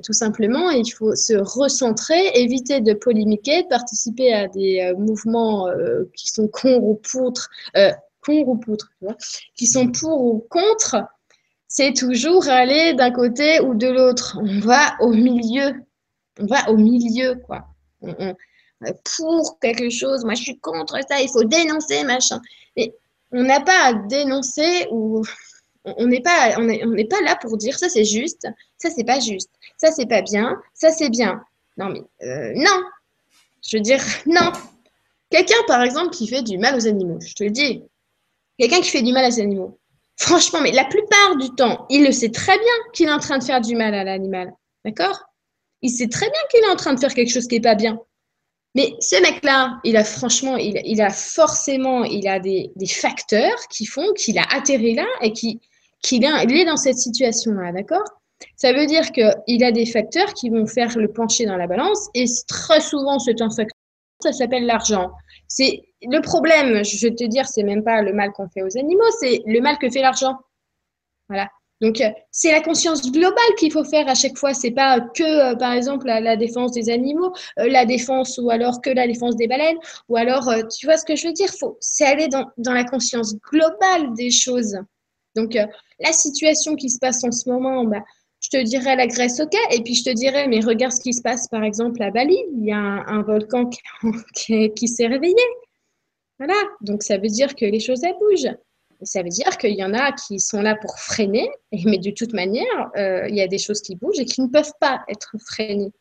tout 0.04 0.14
simplement, 0.14 0.70
il 0.70 0.88
faut 0.92 1.16
se 1.16 1.34
recentrer, 1.34 2.28
éviter 2.36 2.82
de 2.82 2.94
polémiquer, 2.94 3.64
de 3.64 3.68
participer 3.68 4.34
à 4.34 4.48
des 4.48 4.94
mouvements 4.98 5.68
qui 6.16 6.28
sont 6.28 6.48
cons 6.48 6.80
ou 6.82 6.96
poutres, 6.96 7.50
ou 8.34 8.56
poutre, 8.56 8.92
qui 9.56 9.68
sont 9.68 9.92
pour 9.92 10.22
ou 10.22 10.46
contre, 10.50 11.04
c'est 11.68 11.94
toujours 11.94 12.48
aller 12.48 12.94
d'un 12.94 13.12
côté 13.12 13.60
ou 13.60 13.76
de 13.76 13.88
l'autre. 13.88 14.38
On 14.42 14.60
va 14.60 14.96
au 15.02 15.12
milieu. 15.12 15.74
On 16.40 16.46
va 16.46 16.70
au 16.70 16.78
milieu, 16.78 17.36
quoi. 17.46 17.68
pour 19.18 19.60
quelque 19.60 19.90
chose, 19.90 20.24
moi 20.24 20.36
je 20.36 20.44
suis 20.44 20.60
contre 20.60 20.98
ça, 21.10 21.20
il 21.20 21.30
faut 21.30 21.44
dénoncer, 21.44 22.04
machin. 22.04 22.40
Mais 22.76 22.94
on 23.32 23.44
n'a 23.44 23.60
pas 23.60 23.88
à 23.88 23.94
dénoncer 23.94 24.88
ou 24.92 25.24
on 25.84 26.06
n'est 26.06 26.22
pas, 26.22 26.56
on 26.58 26.68
pas 27.08 27.22
là 27.24 27.38
pour 27.42 27.58
dire 27.58 27.78
ça 27.78 27.90
c'est 27.90 28.06
juste, 28.06 28.48
ça 28.78 28.90
c'est 28.90 29.04
pas 29.04 29.20
juste, 29.20 29.50
ça 29.78 29.92
c'est 29.92 30.06
pas 30.06 30.22
bien, 30.22 30.62
ça 30.74 30.92
c'est 30.92 31.10
bien. 31.10 31.42
Non 31.78 31.90
mais 31.90 32.02
euh, 32.28 32.54
non, 32.56 32.84
je 33.68 33.78
veux 33.78 33.84
dire 33.84 34.04
non. 34.26 34.52
Quelqu'un 35.30 35.56
par 35.68 35.82
exemple 35.82 36.12
qui 36.12 36.28
fait 36.28 36.44
du 36.44 36.58
mal 36.58 36.76
aux 36.76 36.88
animaux, 36.88 37.20
je 37.20 37.34
te 37.34 37.44
le 37.44 37.50
dis, 37.50 37.84
Quelqu'un 38.58 38.82
qui 38.82 38.90
fait 38.90 39.02
du 39.02 39.14
mal 39.14 39.26
à 39.26 39.32
ses 39.32 39.42
animaux. 39.42 39.80
Franchement, 40.18 40.62
mais 40.62 40.72
la 40.72 40.86
plupart 40.86 41.38
du 41.38 41.50
temps, 41.52 41.86
il 41.90 42.04
le 42.04 42.12
sait 42.12 42.32
très 42.32 42.58
bien 42.58 42.74
qu'il 42.94 43.08
est 43.08 43.12
en 43.12 43.20
train 43.20 43.38
de 43.38 43.44
faire 43.44 43.62
du 43.62 43.76
mal 43.76 43.94
à 43.94 44.04
l'animal. 44.04 44.52
D'accord? 44.84 45.20
Il 45.84 45.92
sait 45.92 46.08
très 46.08 46.30
bien 46.30 46.40
qu'il 46.50 46.64
est 46.64 46.72
en 46.72 46.76
train 46.76 46.94
de 46.94 47.00
faire 47.00 47.14
quelque 47.14 47.32
chose 47.32 47.48
qui 47.48 47.56
n'est 47.56 47.62
pas 47.62 47.76
bien. 47.76 48.00
Mais 48.74 48.94
ce 49.00 49.20
mec-là, 49.22 49.80
il 49.84 49.98
a 49.98 50.04
franchement, 50.04 50.56
il, 50.58 51.02
a 51.02 51.10
forcément, 51.10 52.04
il 52.04 52.28
a 52.28 52.40
des, 52.40 52.72
facteurs 52.88 53.58
qui 53.70 53.86
font 53.86 54.14
qu'il 54.14 54.38
a 54.38 54.44
atterri 54.52 54.94
là 54.94 55.08
et 55.22 55.34
qu'il 55.34 55.60
est, 56.24 56.66
dans 56.66 56.78
cette 56.78 56.98
situation-là, 56.98 57.72
d'accord? 57.72 58.06
Ça 58.56 58.74
veut 58.74 58.86
dire 58.86 59.12
qu'il 59.12 59.64
a 59.64 59.72
des 59.72 59.86
facteurs 59.88 60.32
qui 60.34 60.50
vont 60.50 60.68
faire 60.68 60.96
le 60.96 61.12
pencher 61.12 61.46
dans 61.46 61.58
la 61.58 61.66
balance 61.66 62.08
et 62.14 62.26
très 62.48 62.82
souvent, 62.82 63.18
c'est 63.18 63.42
un 63.42 63.50
facteur, 63.50 63.78
ça 64.22 64.32
s'appelle 64.32 64.68
l'argent. 64.68 65.12
C'est 65.48 65.84
le 66.02 66.22
problème, 66.22 66.84
je 66.84 67.08
vais 67.08 67.16
te 67.16 67.24
dire, 67.24 67.48
c'est 67.48 67.64
même 67.64 67.84
pas 67.84 68.02
le 68.02 68.14
mal 68.14 68.32
qu'on 68.32 68.50
fait 68.50 68.62
aux 68.62 68.78
animaux, 68.78 69.10
c'est 69.20 69.42
le 69.46 69.60
mal 69.62 69.78
que 69.78 69.90
fait 69.90 70.02
l'argent. 70.02 70.38
Voilà. 71.30 71.50
Donc, 71.80 72.02
euh, 72.02 72.10
c'est 72.32 72.52
la 72.52 72.62
conscience 72.62 73.12
globale 73.12 73.56
qu'il 73.58 73.72
faut 73.72 73.84
faire 73.84 74.08
à 74.08 74.16
chaque 74.16 74.38
fois. 74.38 74.54
C'est 74.54 74.72
pas 74.72 75.00
que, 75.00 75.52
euh, 75.52 75.56
par 75.56 75.74
exemple, 75.74 76.08
la, 76.08 76.36
défense 76.36 76.72
des 76.72 76.90
animaux, 76.90 77.34
euh, 77.60 77.68
la 77.68 77.86
défense 77.86 78.40
ou 78.42 78.50
alors 78.50 78.82
que 78.82 78.90
la 78.90 79.06
défense 79.08 79.36
des 79.36 79.48
baleines, 79.48 79.78
ou 80.10 80.18
alors, 80.18 80.52
tu 80.76 80.88
vois 80.88 80.98
ce 80.98 81.06
que 81.06 81.16
je 81.16 81.28
veux 81.28 81.34
dire? 81.34 81.50
Faut, 81.60 81.78
c'est 81.80 82.06
aller 82.06 82.28
dans, 82.30 82.74
la 82.74 82.84
conscience 82.84 83.36
globale 83.52 84.14
des 84.16 84.32
choses. 84.32 84.78
Donc, 85.36 85.54
la 86.00 86.12
situation 86.14 86.76
qui 86.76 86.90
se 86.90 86.98
passe 86.98 87.24
en 87.24 87.32
ce 87.32 87.48
moment, 87.48 87.84
bah, 87.84 88.04
je 88.40 88.50
te 88.50 88.64
dirais 88.64 88.96
la 88.96 89.08
Grèce, 89.08 89.40
ok, 89.40 89.56
et 89.72 89.82
puis 89.82 89.96
je 89.96 90.04
te 90.04 90.10
dirais, 90.12 90.48
mais 90.48 90.60
regarde 90.60 90.94
ce 90.94 91.02
qui 91.02 91.14
se 91.14 91.22
passe, 91.22 91.48
par 91.48 91.64
exemple, 91.64 92.02
à 92.04 92.12
Bali. 92.12 92.38
Il 92.54 92.66
y 92.66 92.72
a 92.72 92.78
un, 92.78 93.22
volcan 93.24 93.66
qui, 94.34 94.74
qui 94.74 94.88
s'est 94.88 95.08
réveillé. 95.08 95.36
Voilà, 96.40 96.56
donc 96.82 97.04
ça 97.04 97.18
veut 97.18 97.30
dire 97.30 97.56
que 97.56 97.66
les 97.66 97.80
choses 97.80 98.04
elles 98.04 98.16
bougent. 98.20 98.56
Ça 99.04 99.22
veut 99.22 99.30
dire 99.30 99.58
qu'il 99.58 99.76
y 99.76 99.84
en 99.84 99.94
a 99.94 100.12
qui 100.12 100.40
sont 100.40 100.62
là 100.62 100.76
pour 100.76 100.98
freiner, 101.00 101.50
mais 101.86 101.98
de 101.98 102.12
toute 102.12 102.34
manière, 102.34 102.92
euh, 102.96 103.28
il 103.28 103.36
y 103.36 103.42
a 103.42 103.48
des 103.48 103.58
choses 103.58 103.82
qui 103.82 103.96
bougent 103.96 104.20
et 104.20 104.26
qui 104.26 104.42
ne 104.42 104.48
peuvent 104.48 104.74
pas 104.80 105.04
être 105.08 105.36
freinées. 105.46 105.92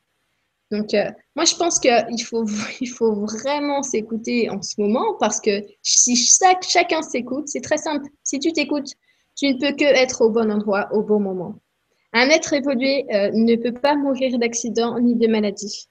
Donc, 0.70 0.94
euh, 0.94 1.10
moi, 1.36 1.44
je 1.44 1.54
pense 1.54 1.78
qu'il 1.78 2.22
faut, 2.24 2.44
il 2.80 2.88
faut 2.88 3.14
vraiment 3.14 3.82
s'écouter 3.82 4.50
en 4.50 4.62
ce 4.62 4.80
moment 4.80 5.14
parce 5.20 5.40
que 5.40 5.62
si 5.82 6.16
chaque, 6.16 6.64
chacun 6.64 7.02
s'écoute, 7.02 7.48
c'est 7.48 7.60
très 7.60 7.78
simple. 7.78 8.06
Si 8.24 8.38
tu 8.38 8.52
t'écoutes, 8.52 8.92
tu 9.36 9.52
ne 9.52 9.58
peux 9.58 9.76
que 9.76 9.84
être 9.84 10.22
au 10.22 10.30
bon 10.30 10.50
endroit 10.50 10.88
au 10.92 11.02
bon 11.02 11.20
moment. 11.20 11.60
Un 12.18 12.30
être 12.30 12.54
évolué 12.54 13.04
euh, 13.12 13.30
ne 13.34 13.56
peut 13.56 13.74
pas 13.74 13.94
mourir 13.94 14.38
d'accident 14.38 14.98
ni 14.98 15.16
de 15.16 15.26
maladie. 15.26 15.86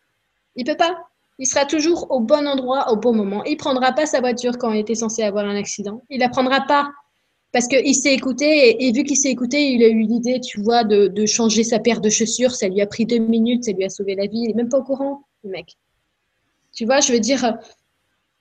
Il 0.56 0.66
ne 0.66 0.72
peut 0.72 0.76
pas. 0.76 0.98
Il 1.38 1.46
sera 1.46 1.66
toujours 1.66 2.08
au 2.10 2.20
bon 2.20 2.48
endroit 2.48 2.92
au 2.92 2.96
bon 2.96 3.14
moment. 3.14 3.44
Il 3.44 3.58
prendra 3.58 3.92
pas 3.92 4.08
sa 4.08 4.22
voiture 4.22 4.58
quand 4.58 4.72
il 4.72 4.80
était 4.80 4.96
censé 4.96 5.22
avoir 5.22 5.46
un 5.46 5.56
accident. 5.56 6.02
Il 6.10 6.22
la 6.22 6.30
prendra 6.30 6.62
pas 6.62 6.90
parce 7.52 7.68
qu'il 7.68 7.94
s'est 7.94 8.16
écouté 8.16 8.84
et, 8.84 8.92
vu 8.92 9.04
qu'il 9.04 9.18
s'est 9.18 9.30
écouté, 9.30 9.72
il 9.72 9.84
a 9.84 9.88
eu 9.88 10.02
l'idée, 10.02 10.40
tu 10.40 10.62
vois, 10.62 10.84
de, 10.84 11.26
changer 11.28 11.64
sa 11.64 11.78
paire 11.78 12.02
de 12.02 12.10
chaussures. 12.10 12.56
Ça 12.56 12.70
lui 12.70 12.82
a 12.82 12.88
pris 12.88 13.06
deux 13.06 13.20
minutes, 13.20 13.66
ça 13.66 13.74
lui 13.74 13.84
a 13.84 13.90
sauvé 13.90 14.16
la 14.16 14.26
vie. 14.26 14.40
Il 14.40 14.48
n'est 14.48 14.56
même 14.56 14.70
pas 14.70 14.80
au 14.80 14.84
courant, 14.84 15.28
le 15.44 15.52
mec. 15.52 15.78
Tu 16.74 16.86
vois, 16.86 17.02
je 17.02 17.14
veux 17.14 17.20
dire, 17.20 17.56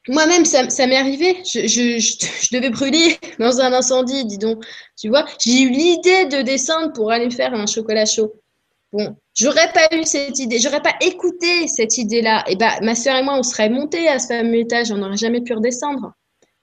moi-même, 0.08 0.44
ça, 0.44 0.86
m'est 0.86 0.96
arrivé. 0.96 1.42
Je, 1.44 1.66
je, 1.66 2.54
devais 2.54 2.70
brûler 2.70 3.16
dans 3.38 3.60
un 3.60 3.72
incendie, 3.72 4.24
dis 4.24 4.38
donc. 4.38 4.64
Tu 4.98 5.08
vois, 5.08 5.24
j'ai 5.38 5.62
eu 5.62 5.70
l'idée 5.70 6.26
de 6.26 6.42
descendre 6.42 6.92
pour 6.92 7.10
aller 7.10 7.30
faire 7.30 7.54
un 7.54 7.66
chocolat 7.66 8.04
chaud. 8.04 8.34
Bon, 8.92 9.16
j'aurais 9.34 9.72
pas 9.72 9.88
eu 9.96 10.04
cette 10.04 10.38
idée, 10.38 10.60
j'aurais 10.60 10.82
pas 10.82 10.94
écouté 11.00 11.66
cette 11.66 11.98
idée-là. 11.98 12.44
Et 12.46 12.54
ben, 12.54 12.70
ma 12.82 12.94
soeur 12.94 13.16
et 13.16 13.22
moi, 13.22 13.36
on 13.36 13.42
serait 13.42 13.68
montés 13.68 14.06
à 14.06 14.20
ce 14.20 14.28
fameux 14.28 14.58
étage, 14.58 14.92
on 14.92 14.98
n'aurait 14.98 15.16
jamais 15.16 15.40
pu 15.40 15.52
redescendre. 15.52 16.12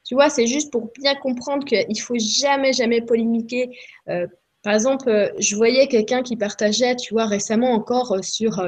Tu 0.05 0.15
vois, 0.15 0.29
c'est 0.29 0.47
juste 0.47 0.71
pour 0.71 0.91
bien 0.99 1.15
comprendre 1.15 1.65
qu'il 1.65 1.99
faut 1.99 2.17
jamais, 2.17 2.71
jamais 2.73 3.01
polémiquer. 3.01 3.69
Euh, 4.07 4.27
par 4.63 4.73
exemple, 4.73 5.09
euh, 5.09 5.29
je 5.39 5.55
voyais 5.55 5.87
quelqu'un 5.87 6.23
qui 6.23 6.37
partageait, 6.37 6.95
tu 6.95 7.13
vois, 7.13 7.25
récemment 7.25 7.71
encore 7.71 8.13
euh, 8.13 8.21
sur 8.21 8.61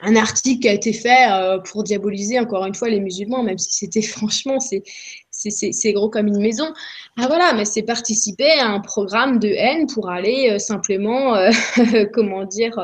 un 0.00 0.16
article 0.16 0.60
qui 0.60 0.68
a 0.68 0.72
été 0.72 0.92
fait 0.92 1.26
pour 1.64 1.82
diaboliser 1.82 2.38
encore 2.38 2.66
une 2.66 2.74
fois 2.74 2.88
les 2.88 3.00
musulmans, 3.00 3.42
même 3.42 3.58
si 3.58 3.72
c'était 3.72 4.02
franchement, 4.02 4.58
c'est 4.60 5.92
gros 5.92 6.10
comme 6.10 6.26
une 6.28 6.40
maison. 6.40 6.72
Ah 7.18 7.26
voilà, 7.26 7.54
mais 7.54 7.64
c'est 7.64 7.82
participer 7.82 8.50
à 8.52 8.68
un 8.68 8.80
programme 8.80 9.38
de 9.38 9.48
haine 9.48 9.86
pour 9.86 10.10
aller 10.10 10.50
euh, 10.50 10.58
simplement, 10.58 11.34
euh, 11.34 11.50
comment 12.12 12.44
dire, 12.44 12.78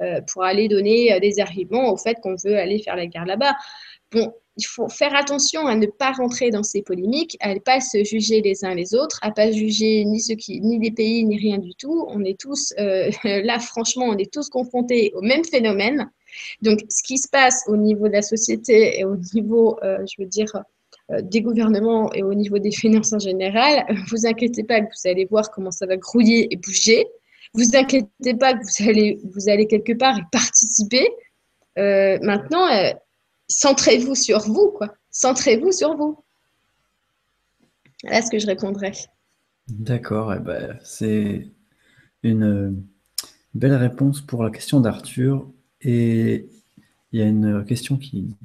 euh, 0.00 0.20
pour 0.32 0.44
aller 0.44 0.68
donner 0.68 1.18
des 1.20 1.40
arguments 1.40 1.92
au 1.92 1.96
fait 1.96 2.16
qu'on 2.22 2.36
veut 2.44 2.56
aller 2.56 2.78
faire 2.82 2.96
la 2.96 3.06
guerre 3.06 3.26
là-bas. 3.26 3.54
Bon, 4.12 4.32
il 4.56 4.66
faut 4.66 4.88
faire 4.88 5.14
attention 5.14 5.66
à 5.66 5.74
ne 5.74 5.86
pas 5.86 6.12
rentrer 6.12 6.50
dans 6.50 6.62
ces 6.62 6.82
polémiques, 6.82 7.36
à 7.40 7.54
ne 7.54 7.60
pas 7.60 7.80
se 7.80 8.04
juger 8.04 8.42
les 8.42 8.64
uns 8.64 8.74
les 8.74 8.94
autres, 8.94 9.18
à 9.22 9.30
pas 9.30 9.50
juger 9.50 10.04
ni 10.04 10.20
ceux 10.20 10.34
les 10.48 10.90
pays, 10.90 11.24
ni 11.24 11.38
rien 11.38 11.58
du 11.58 11.74
tout. 11.74 12.06
On 12.08 12.24
est 12.24 12.38
tous, 12.38 12.74
euh, 12.78 13.10
là, 13.24 13.58
franchement, 13.58 14.06
on 14.06 14.18
est 14.18 14.32
tous 14.32 14.48
confrontés 14.48 15.12
au 15.14 15.22
même 15.22 15.44
phénomène. 15.44 16.10
Donc, 16.62 16.80
ce 16.88 17.02
qui 17.02 17.18
se 17.18 17.28
passe 17.28 17.64
au 17.66 17.76
niveau 17.76 18.08
de 18.08 18.12
la 18.12 18.22
société 18.22 18.98
et 18.98 19.04
au 19.04 19.16
niveau, 19.34 19.78
euh, 19.82 19.98
je 20.06 20.22
veux 20.22 20.28
dire, 20.28 20.52
euh, 21.10 21.20
des 21.22 21.42
gouvernements 21.42 22.12
et 22.12 22.22
au 22.22 22.34
niveau 22.34 22.58
des 22.58 22.70
finances 22.82 23.12
en 23.12 23.18
général, 23.18 23.86
vous 24.08 24.26
inquiétez 24.26 24.64
pas 24.64 24.80
que 24.80 24.86
vous 24.86 25.08
allez 25.08 25.24
voir 25.24 25.50
comment 25.50 25.70
ça 25.70 25.86
va 25.86 25.96
grouiller 25.96 26.52
et 26.52 26.56
bouger. 26.56 27.06
Vous 27.54 27.76
inquiétez 27.76 28.34
pas 28.34 28.54
que 28.54 28.60
vous 28.62 28.88
allez, 28.88 29.18
vous 29.24 29.48
allez 29.48 29.66
quelque 29.66 29.92
part 29.92 30.18
y 30.18 30.22
participer. 30.30 31.08
Euh, 31.78 32.18
maintenant, 32.22 32.68
centrez-vous 33.48 34.14
sur 34.14 34.40
vous, 34.40 34.70
quoi. 34.70 34.94
Centrez-vous 35.10 35.72
sur 35.72 35.96
vous. 35.96 36.22
Voilà 38.04 38.22
ce 38.22 38.30
que 38.30 38.38
je 38.38 38.46
répondrais. 38.46 38.92
D'accord, 39.68 40.32
eh 40.34 40.38
ben, 40.38 40.78
c'est 40.82 41.48
une 42.22 42.82
belle 43.54 43.74
réponse 43.74 44.20
pour 44.20 44.42
la 44.42 44.50
question 44.50 44.80
d'Arthur. 44.80 45.48
Et 45.82 46.48
il 47.12 47.18
y 47.18 47.22
a 47.22 47.26
une 47.26 47.64
question 47.64 47.96
qui 47.96 48.36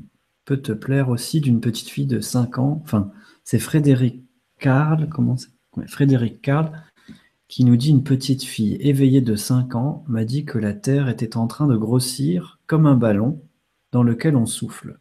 peut 0.46 0.62
te 0.62 0.72
plaire 0.72 1.10
aussi 1.10 1.42
d'une 1.42 1.62
petite 1.62 1.90
fille 1.90 2.06
de 2.06 2.20
5 2.20 2.60
ans. 2.60 2.82
Enfin, 2.84 3.12
c'est 3.44 3.60
Frédéric 3.60 4.24
Carl, 4.60 5.10
comment 5.10 5.36
Frédéric 5.88 6.42
qui 7.48 7.64
nous 7.64 7.76
dit 7.76 7.90
une 7.90 8.04
petite 8.04 8.44
fille 8.44 8.76
éveillée 8.80 9.22
de 9.22 9.36
5 9.36 9.76
ans 9.76 10.04
m'a 10.08 10.26
dit 10.26 10.46
que 10.46 10.58
la 10.58 10.74
Terre 10.74 11.10
était 11.10 11.38
en 11.38 11.48
train 11.48 11.68
de 11.68 11.78
grossir 11.78 12.60
comme 12.66 12.86
un 12.86 12.96
ballon 12.96 13.42
dans 13.92 14.04
lequel 14.04 14.36
on 14.36 14.46
souffle. 14.46 15.00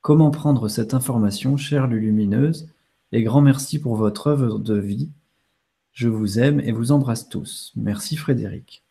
Comment 0.00 0.30
prendre 0.30 0.68
cette 0.68 0.94
information, 0.94 1.56
chère 1.56 1.86
lumineuse 1.86 2.68
Et 3.12 3.22
grand 3.22 3.42
merci 3.42 3.78
pour 3.78 3.96
votre 3.96 4.28
œuvre 4.28 4.58
de 4.58 4.74
vie. 4.74 5.10
Je 5.92 6.08
vous 6.08 6.38
aime 6.38 6.58
et 6.60 6.72
vous 6.72 6.90
embrasse 6.90 7.28
tous. 7.28 7.72
Merci 7.76 8.16
Frédéric. 8.16 8.82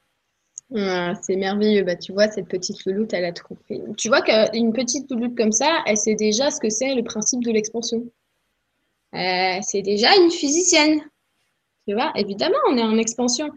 Ah, 0.75 1.13
c'est 1.21 1.35
merveilleux. 1.35 1.83
Bah, 1.83 1.95
tu 1.95 2.13
vois, 2.13 2.29
cette 2.29 2.47
petite 2.47 2.85
louloute, 2.85 3.13
elle 3.13 3.25
a 3.25 3.33
tout 3.33 3.43
compris. 3.43 3.81
Tu 3.97 4.07
vois 4.07 4.21
qu'une 4.21 4.73
petite 4.73 5.09
louloute 5.11 5.35
comme 5.35 5.51
ça, 5.51 5.83
elle 5.85 5.97
sait 5.97 6.15
déjà 6.15 6.49
ce 6.49 6.59
que 6.59 6.69
c'est 6.69 6.95
le 6.95 7.03
principe 7.03 7.43
de 7.43 7.51
l'expansion. 7.51 8.05
Euh, 9.13 9.57
c'est 9.61 9.81
déjà 9.81 10.15
une 10.15 10.31
physicienne. 10.31 11.01
Tu 11.87 11.93
vois, 11.93 12.11
évidemment, 12.15 12.57
on 12.69 12.77
est 12.77 12.83
en 12.83 12.97
expansion. 12.97 13.49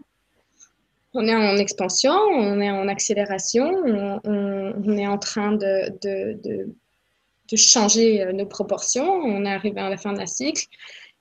On 1.13 1.25
est 1.27 1.35
en 1.35 1.55
expansion, 1.55 2.11
on 2.11 2.59
est 2.59 2.69
en 2.69 2.89
accélération, 2.89 3.71
on, 4.25 4.97
est 4.97 5.07
en 5.07 5.17
train 5.17 5.53
de, 5.53 5.97
de, 6.01 7.55
changer 7.55 8.21
euh, 8.21 8.33
nos 8.33 8.45
proportions, 8.45 9.09
on 9.09 9.45
est 9.45 9.49
arrivé 9.53 9.79
à 9.79 9.89
la 9.89 9.95
fin 9.95 10.11
d'un 10.11 10.25
cycle. 10.25 10.65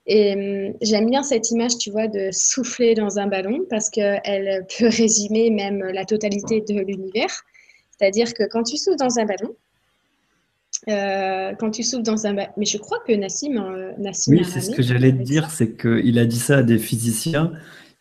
Et 0.06 0.68
hum, 0.68 0.74
j'aime 0.82 1.08
bien 1.08 1.22
cette 1.22 1.50
image, 1.50 1.78
tu 1.78 1.90
vois, 1.90 2.08
de 2.08 2.30
souffler 2.30 2.94
dans 2.94 3.18
un 3.18 3.26
ballon 3.26 3.60
parce 3.70 3.90
qu'elle 3.90 4.66
peut 4.78 4.88
résumer 4.88 5.50
même 5.50 5.82
la 5.82 6.04
totalité 6.04 6.60
de 6.60 6.80
l'univers. 6.80 7.42
C'est-à-dire 7.98 8.34
que 8.34 8.44
quand 8.48 8.64
tu 8.64 8.76
souffles 8.76 8.98
dans 8.98 9.18
un 9.18 9.24
ballon, 9.24 9.54
euh, 10.88 11.54
quand 11.58 11.70
tu 11.70 11.82
souffles 11.82 12.02
dans 12.02 12.26
un 12.26 12.34
ballon, 12.34 12.52
mais 12.56 12.66
je 12.66 12.76
crois 12.76 12.98
que 13.06 13.12
Nassim, 13.12 13.56
euh, 13.56 13.92
Nassim 13.98 14.32
oui, 14.32 14.44
c'est 14.44 14.60
ce 14.60 14.70
que 14.72 14.82
j'allais 14.82 15.12
te 15.12 15.22
dire, 15.22 15.50
c'est 15.50 15.76
qu'il 15.76 16.18
a 16.18 16.26
dit 16.26 16.38
ça 16.38 16.58
à 16.58 16.62
des 16.62 16.78
physiciens. 16.78 17.52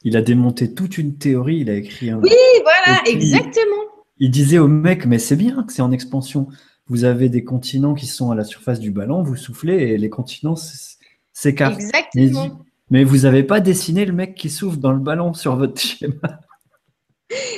Il 0.04 0.18
a 0.18 0.22
démonté 0.22 0.74
toute 0.74 0.98
une 0.98 1.18
théorie, 1.18 1.60
il 1.60 1.70
a 1.70 1.76
écrit 1.76 2.10
un. 2.10 2.20
Oui, 2.20 2.32
voilà, 2.64 3.02
exactement. 3.08 3.84
Il, 4.20 4.32
disait 4.32 4.58
au 4.58 4.68
mec, 4.68 5.06
mais 5.06 5.18
c'est 5.18 5.38
bien 5.38 5.64
que 5.64 5.72
c'est 5.72 5.82
en 5.82 5.94
expansion. 5.94 6.48
Vous 6.88 7.06
avez 7.06 7.30
des 7.30 7.46
continents 7.46 7.94
qui 7.94 8.08
sont 8.08 8.32
à 8.32 8.36
la 8.36 8.44
surface 8.44 8.82
du 8.82 8.92
ballon, 8.92 9.24
vous 9.24 9.38
soufflez 9.38 9.76
et 9.76 9.98
les 9.98 10.10
continents 10.10 10.58
s'écartent. 11.34 11.80
Exactement. 11.80 12.60
Mais, 12.90 13.04
vous 13.04 13.20
n'avez 13.20 13.44
pas 13.44 13.60
dessiné 13.60 14.06
le 14.06 14.14
mec 14.14 14.36
qui 14.36 14.50
souffle 14.50 14.78
dans 14.78 14.92
le 14.92 15.00
ballon 15.00 15.34
sur 15.34 15.56
votre 15.56 15.82
schéma. 15.82 16.40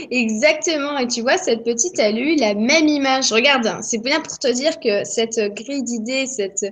Exactement. 0.09 0.97
Et 0.97 1.07
tu 1.07 1.21
vois, 1.21 1.37
cette 1.37 1.63
petite 1.63 1.99
a 1.99 2.09
eu 2.09 2.35
la 2.37 2.53
même 2.53 2.87
image. 2.87 3.33
Regarde, 3.33 3.81
c'est 3.81 4.01
bien 4.01 4.21
pour 4.21 4.39
te 4.39 4.51
dire 4.51 4.79
que 4.79 5.03
cette 5.03 5.39
grille 5.53 5.83
d'idées, 5.83 6.25
cette, 6.25 6.65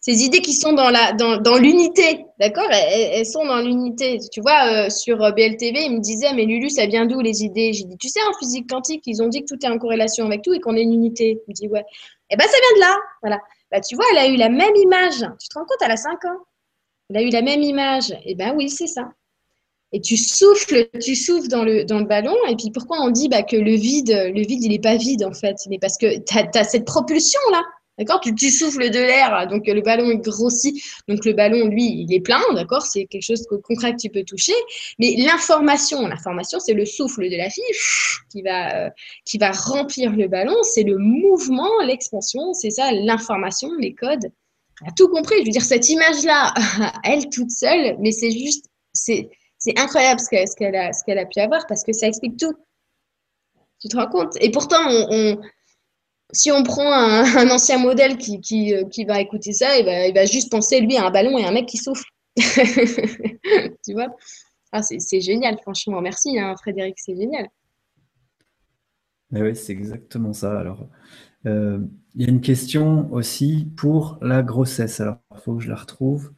ces 0.00 0.22
idées 0.22 0.40
qui 0.40 0.52
sont 0.52 0.72
dans 0.72 0.90
la 0.90 1.12
dans, 1.12 1.38
dans 1.38 1.56
l'unité, 1.56 2.24
d'accord? 2.38 2.70
Elles, 2.70 3.26
sont 3.26 3.44
dans 3.44 3.60
l'unité. 3.60 4.20
Tu 4.30 4.40
vois, 4.40 4.86
euh, 4.86 4.90
sur 4.90 5.18
BLTV, 5.18 5.86
il 5.86 5.96
me 5.96 6.00
disait, 6.00 6.32
mais 6.34 6.44
Lulu, 6.44 6.70
ça 6.70 6.86
vient 6.86 7.06
d'où 7.06 7.20
les 7.20 7.42
idées? 7.42 7.72
J'ai 7.72 7.84
dit, 7.84 7.96
tu 7.98 8.08
sais, 8.08 8.20
en 8.22 8.38
physique 8.38 8.68
quantique, 8.70 9.02
ils 9.06 9.20
ont 9.22 9.28
dit 9.28 9.40
que 9.44 9.54
tout 9.54 9.66
est 9.66 9.68
en 9.68 9.78
corrélation 9.78 10.26
avec 10.26 10.42
tout 10.42 10.54
et 10.54 10.60
qu'on 10.60 10.76
est 10.76 10.82
une 10.82 10.92
unité. 10.92 11.40
Il 11.48 11.50
me 11.50 11.54
dit, 11.54 11.68
ouais. 11.68 11.84
Eh 12.30 12.36
ben, 12.36 12.44
ça 12.44 12.56
vient 12.56 12.76
de 12.76 12.80
là. 12.80 12.96
Voilà. 13.22 13.40
Bah, 13.70 13.80
tu 13.80 13.96
vois, 13.96 14.04
elle 14.12 14.18
a 14.18 14.28
eu 14.28 14.36
la 14.36 14.48
même 14.48 14.74
image. 14.76 15.20
Tu 15.40 15.48
te 15.48 15.58
rends 15.58 15.64
compte, 15.64 15.78
elle 15.82 15.90
a 15.90 15.96
5 15.96 16.24
ans. 16.24 16.38
Elle 17.10 17.16
a 17.18 17.22
eu 17.22 17.30
la 17.30 17.42
même 17.42 17.62
image. 17.62 18.14
Eh 18.24 18.34
ben 18.34 18.54
oui, 18.56 18.68
c'est 18.68 18.86
ça. 18.86 19.10
Et 19.92 20.00
tu 20.00 20.16
souffles, 20.18 20.88
tu 21.00 21.14
souffles 21.14 21.48
dans 21.48 21.64
le, 21.64 22.04
ballon. 22.04 22.36
Et 22.48 22.56
puis 22.56 22.70
pourquoi 22.70 22.98
on 23.00 23.10
dit 23.10 23.28
bah, 23.28 23.42
que 23.42 23.56
le 23.56 23.74
vide, 23.74 24.10
le 24.10 24.40
vide, 24.46 24.62
il 24.62 24.70
n'est 24.70 24.78
pas 24.78 24.96
vide 24.96 25.24
en 25.24 25.32
fait? 25.32 25.56
Mais 25.68 25.78
parce 25.78 25.96
que 25.96 26.18
tu 26.18 26.58
as, 26.58 26.64
cette 26.64 26.84
propulsion-là. 26.84 27.62
D'accord 27.98 28.20
tu, 28.20 28.32
tu, 28.34 28.50
souffles 28.50 28.90
de 28.90 28.98
l'air, 28.98 29.48
donc 29.48 29.66
le 29.66 29.80
ballon 29.80 30.10
est 30.10 30.18
grossi. 30.18 30.82
Donc 31.08 31.24
le 31.24 31.32
ballon, 31.32 31.66
lui, 31.66 31.84
il 31.84 32.14
est 32.14 32.20
plein, 32.20 32.40
d'accord 32.54 32.82
C'est 32.82 33.06
quelque 33.06 33.22
chose 33.22 33.42
de 33.50 33.56
concret 33.56 33.92
que 33.92 34.00
tu 34.00 34.08
peux 34.08 34.22
toucher. 34.22 34.54
Mais 35.00 35.16
l'information, 35.18 36.06
l'information, 36.06 36.60
c'est 36.60 36.74
le 36.74 36.86
souffle 36.86 37.28
de 37.28 37.36
la 37.36 37.50
fille 37.50 37.64
qui 38.30 38.42
va, 38.42 38.86
euh, 38.86 38.90
qui 39.24 39.38
va 39.38 39.50
remplir 39.50 40.12
le 40.12 40.28
ballon. 40.28 40.54
C'est 40.62 40.84
le 40.84 40.96
mouvement, 40.96 41.70
l'expansion, 41.84 42.52
c'est 42.52 42.70
ça, 42.70 42.92
l'information, 42.92 43.70
les 43.80 43.94
codes. 43.94 44.30
Elle 44.82 44.88
a 44.88 44.92
tout 44.92 45.08
compris. 45.08 45.40
Je 45.40 45.46
veux 45.46 45.52
dire, 45.52 45.62
cette 45.62 45.88
image-là, 45.88 46.54
elle 47.04 47.28
toute 47.30 47.50
seule, 47.50 47.96
mais 47.98 48.12
c'est 48.12 48.30
juste, 48.30 48.66
c'est 48.92 49.28
incroyable 49.76 50.20
ce 50.20 50.28
qu'elle 50.28 50.76
a, 50.76 50.90
a, 50.90 51.26
pu 51.26 51.40
avoir 51.40 51.66
parce 51.66 51.82
que 51.82 51.92
ça 51.92 52.06
explique 52.06 52.36
tout. 52.36 52.54
Tu 53.80 53.88
te 53.88 53.96
rends 53.96 54.08
compte? 54.08 54.34
Et 54.40 54.50
pourtant, 54.50 54.80
on, 54.88 55.40
si 56.32 56.50
on 56.50 56.62
prend 56.62 56.92
un, 56.92 57.50
ancien 57.50 57.78
modèle 57.78 58.16
qui, 58.16 58.40
qui, 58.40 58.74
euh, 58.74 58.84
va 59.06 59.20
écouter 59.20 59.52
ça, 59.52 59.78
il 59.78 60.14
va, 60.14 60.24
juste 60.24 60.50
penser, 60.50 60.80
lui, 60.80 60.96
à 60.96 61.06
un 61.06 61.10
ballon 61.10 61.38
et 61.38 61.44
un 61.44 61.52
mec 61.52 61.66
qui 61.66 61.78
souffle. 61.78 62.08
tu 62.36 63.92
vois? 63.92 64.14
Ah, 64.72 64.82
C'est 64.82 65.20
génial, 65.20 65.58
franchement. 65.62 66.00
Merci, 66.00 66.38
hein, 66.38 66.54
Frédéric, 66.60 66.96
c'est 66.98 67.16
génial. 67.16 67.48
oui, 69.32 69.56
c'est 69.56 69.72
exactement 69.72 70.32
ça. 70.32 70.58
Alors, 70.58 70.88
euh, 71.46 71.78
il 72.14 72.22
y 72.22 72.26
a 72.26 72.28
une 72.28 72.40
question 72.40 73.10
aussi 73.12 73.68
pour 73.76 74.18
la 74.20 74.42
grossesse. 74.42 75.00
Alors, 75.00 75.18
il 75.34 75.40
faut 75.40 75.56
que 75.56 75.62
je 75.62 75.70
la 75.70 75.76
retrouve. 75.76 76.32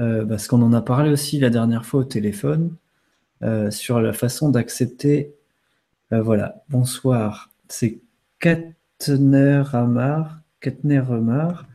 Euh, 0.00 0.24
parce 0.24 0.48
qu'on 0.48 0.60
en 0.62 0.72
a 0.72 0.82
parlé 0.82 1.10
aussi 1.10 1.38
la 1.38 1.50
dernière 1.50 1.84
fois 1.84 2.00
au 2.00 2.04
téléphone, 2.04 2.76
sur 3.70 4.00
la 4.00 4.14
façon 4.14 4.48
d'accepter. 4.48 5.34
Voilà, 6.10 6.64
bonsoir, 6.70 7.50
c'est 7.68 8.00
Katner 8.38 8.74
Amar, 9.10 10.40
Katner 10.60 11.02
Amar, 11.10 11.66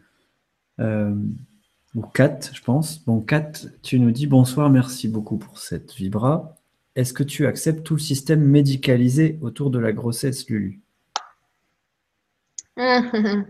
ou 1.95 2.01
Kat, 2.13 2.39
je 2.53 2.61
pense. 2.61 3.03
Bon, 3.05 3.19
Kat, 3.21 3.51
tu 3.81 3.99
nous 3.99 4.11
dis 4.11 4.27
bonsoir, 4.27 4.69
merci 4.69 5.07
beaucoup 5.07 5.37
pour 5.37 5.57
cette 5.57 5.93
vibra. 5.93 6.55
Est-ce 6.95 7.13
que 7.13 7.23
tu 7.23 7.47
acceptes 7.47 7.83
tout 7.83 7.95
le 7.95 7.99
système 7.99 8.41
médicalisé 8.41 9.39
autour 9.41 9.69
de 9.71 9.79
la 9.79 9.91
grossesse, 9.91 10.49
Lulu? 10.49 10.81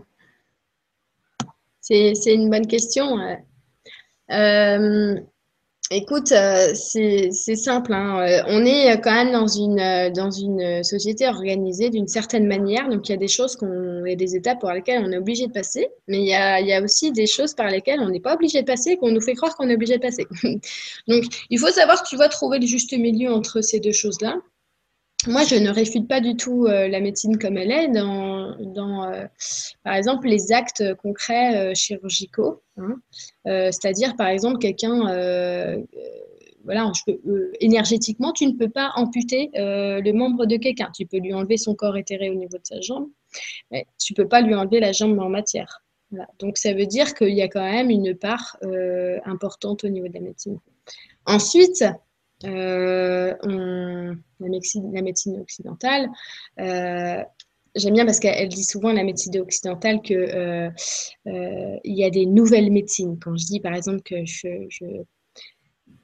C'est 1.80 2.34
une 2.34 2.50
bonne 2.50 2.66
question. 2.66 3.18
Euh, 4.30 5.20
écoute, 5.90 6.32
euh, 6.32 6.72
c'est 6.74 7.30
simple. 7.56 7.92
Hein. 7.92 8.20
Euh, 8.20 8.42
on 8.48 8.64
est 8.64 9.00
quand 9.00 9.12
même 9.12 9.32
dans 9.32 9.46
une, 9.46 10.82
société 10.84 11.26
organisée 11.26 11.90
d'une 11.90 12.08
certaine 12.08 12.46
manière. 12.46 12.88
Donc, 12.88 13.08
il 13.08 13.12
y 13.12 13.14
a 13.14 13.18
des 13.18 13.28
choses, 13.28 13.56
qu'on, 13.56 14.04
a 14.04 14.14
des 14.14 14.36
étapes 14.36 14.60
par 14.60 14.74
lesquelles 14.74 15.02
on 15.04 15.12
est 15.12 15.18
obligé 15.18 15.46
de 15.46 15.52
passer. 15.52 15.88
Mais 16.08 16.18
il 16.18 16.26
y 16.26 16.34
a, 16.34 16.82
aussi 16.82 17.12
des 17.12 17.26
choses 17.26 17.54
par 17.54 17.68
lesquelles 17.68 18.00
on 18.00 18.08
n'est 18.08 18.20
pas 18.20 18.34
obligé 18.34 18.62
de 18.62 18.66
passer, 18.66 18.96
qu'on 18.96 19.10
nous 19.10 19.20
fait 19.20 19.34
croire 19.34 19.56
qu'on 19.56 19.68
est 19.68 19.74
obligé 19.74 19.96
de 19.96 20.02
passer. 20.02 20.26
Donc, 21.08 21.24
il 21.50 21.58
faut 21.58 21.70
savoir 21.70 22.02
tu 22.02 22.16
vas 22.16 22.28
trouver 22.28 22.58
le 22.58 22.66
juste 22.66 22.92
milieu 22.92 23.32
entre 23.32 23.60
ces 23.60 23.80
deux 23.80 23.92
choses-là. 23.92 24.36
Moi, 25.26 25.44
je 25.44 25.56
ne 25.56 25.70
réfute 25.70 26.08
pas 26.08 26.20
du 26.20 26.34
tout 26.34 26.66
euh, 26.66 26.88
la 26.88 27.00
médecine 27.00 27.38
comme 27.38 27.58
elle 27.58 27.70
est 27.70 27.88
dans, 27.88 28.54
euh, 29.04 29.26
par 29.84 29.94
exemple, 29.94 30.28
les 30.28 30.50
actes 30.50 30.94
concrets 30.94 31.56
euh, 31.56 31.74
chirurgicaux. 31.74 32.62
Hein. 32.78 32.96
C'est-à-dire, 33.44 34.16
par 34.16 34.28
exemple, 34.28 34.58
quelqu'un, 34.58 35.00
voilà, 36.64 36.90
énergétiquement, 37.60 38.32
tu 38.32 38.46
ne 38.46 38.52
peux 38.52 38.70
pas 38.70 38.92
amputer 38.94 39.50
le 39.54 40.12
membre 40.12 40.46
de 40.46 40.56
quelqu'un. 40.56 40.90
Tu 40.94 41.04
peux 41.04 41.18
lui 41.18 41.34
enlever 41.34 41.58
son 41.58 41.74
corps 41.74 41.96
éthéré 41.98 42.30
au 42.30 42.34
niveau 42.34 42.56
de 42.56 42.64
sa 42.64 42.80
jambe, 42.80 43.08
mais 43.70 43.86
tu 43.98 44.14
ne 44.14 44.16
peux 44.16 44.28
pas 44.28 44.40
lui 44.40 44.54
enlever 44.54 44.80
la 44.80 44.92
jambe 44.92 45.18
en 45.18 45.28
matière. 45.28 45.82
Donc, 46.38 46.56
ça 46.56 46.72
veut 46.72 46.86
dire 46.86 47.14
qu'il 47.14 47.34
y 47.34 47.42
a 47.42 47.48
quand 47.48 47.60
même 47.70 47.90
une 47.90 48.14
part 48.14 48.56
importante 49.26 49.84
au 49.84 49.88
niveau 49.88 50.08
de 50.08 50.14
la 50.14 50.20
médecine. 50.20 50.58
Ensuite, 51.26 51.84
euh, 52.44 53.34
la, 54.40 54.48
médecine, 55.02 55.40
occidentale, 55.40 56.08
euh, 56.58 57.22
j'aime 57.74 57.94
bien 57.94 58.06
parce 58.06 58.18
qu'elle 58.18 58.48
dit 58.48 58.64
souvent 58.64 58.92
la 58.92 59.04
médecine 59.04 59.38
occidentale 59.38 60.00
que 60.02 60.14
euh, 60.14 60.70
y 61.84 62.04
a 62.04 62.10
des 62.10 62.26
nouvelles 62.26 62.70
médecines. 62.70 63.18
Quand 63.22 63.36
je 63.36 63.46
dis 63.46 63.60
par 63.60 63.74
exemple 63.74 64.00
que 64.02 64.24
je, 64.24 64.48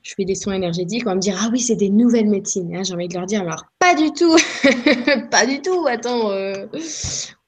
fais 0.03 0.25
des 0.25 0.35
soins 0.35 0.55
énergétiques, 0.55 1.03
on 1.07 1.11
va 1.11 1.15
me 1.17 1.21
dire 1.21 1.39
ah 1.41 1.49
oui 1.51 1.61
c'est 1.61 1.77
des 1.77 1.89
nouvelles 1.89 2.29
médecines. 2.29 2.77
Hein, 2.77 2.83
J'ai 2.85 2.93
envie 2.93 3.09
de 3.09 3.15
leur 3.15 3.27
dire 3.27 3.41
alors 3.41 3.65
pas 3.79 3.95
du 3.95 4.13
tout, 4.13 4.37
pas 5.31 5.47
du 5.47 5.63
tout. 5.63 5.87
Attends, 5.89 6.31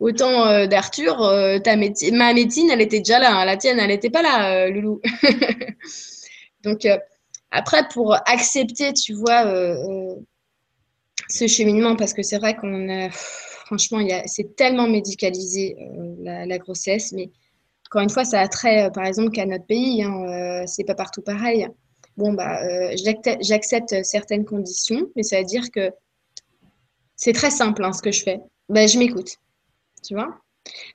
autant 0.01 0.67
d'Arthur, 0.67 1.23
euh, 1.23 1.59
médecine, 1.77 2.17
ma 2.17 2.33
médecine 2.33 2.71
elle 2.71 2.81
était 2.81 3.01
déjà 3.01 3.19
là, 3.19 3.39
hein. 3.39 3.45
la 3.45 3.59
tienne 3.59 3.79
elle 3.79 3.89
n'était 3.89 4.11
pas 4.11 4.23
là, 4.23 4.71
Loulou. 4.71 5.01
Donc 6.65 6.87
après 7.51 7.87
pour 7.89 8.15
accepter, 8.27 8.93
tu 8.93 9.15
vois 9.15 9.45
ce 11.29 11.47
cheminement 11.47 11.97
parce 11.97 12.13
que 12.13 12.23
c'est 12.23 12.39
vrai 12.39 12.57
qu'on 12.57 12.89
a 12.89 13.11
franchement, 13.69 14.01
c'est 14.27 14.57
tellement 14.57 14.89
médicalisé 14.89 15.77
euh, 15.79 16.47
la, 16.47 16.59
grossesse, 16.59 17.13
mais 17.13 17.31
encore 17.87 18.01
une 18.01 18.09
fois, 18.09 18.25
ça 18.25 18.41
a 18.41 18.49
trait, 18.49 18.87
euh, 18.87 18.91
par 18.91 19.05
exemple, 19.05 19.31
qu'à 19.31 19.45
notre 19.45 19.67
pays. 19.67 20.03
Hein, 20.03 20.63
euh, 20.63 20.65
c'est 20.67 20.85
pas 20.85 20.95
partout 20.95 21.21
pareil. 21.21 21.69
Bon, 22.17 22.33
bah, 22.33 22.63
euh, 22.65 22.97
j'accepte 23.41 23.95
certaines 24.05 24.47
conditions, 24.47 25.11
mais 25.17 25.23
ça 25.23 25.39
veut 25.39 25.45
dire 25.45 25.71
que 25.71 25.91
c'est 27.15 27.33
très 27.33 27.51
simple 27.51 27.85
hein, 27.85 27.93
ce 27.93 28.01
que 28.01 28.11
je 28.11 28.23
fais. 28.23 28.41
Bah, 28.71 28.87
je 28.87 28.99
m'écoute, 28.99 29.37
tu 30.03 30.15
vois. 30.15 30.41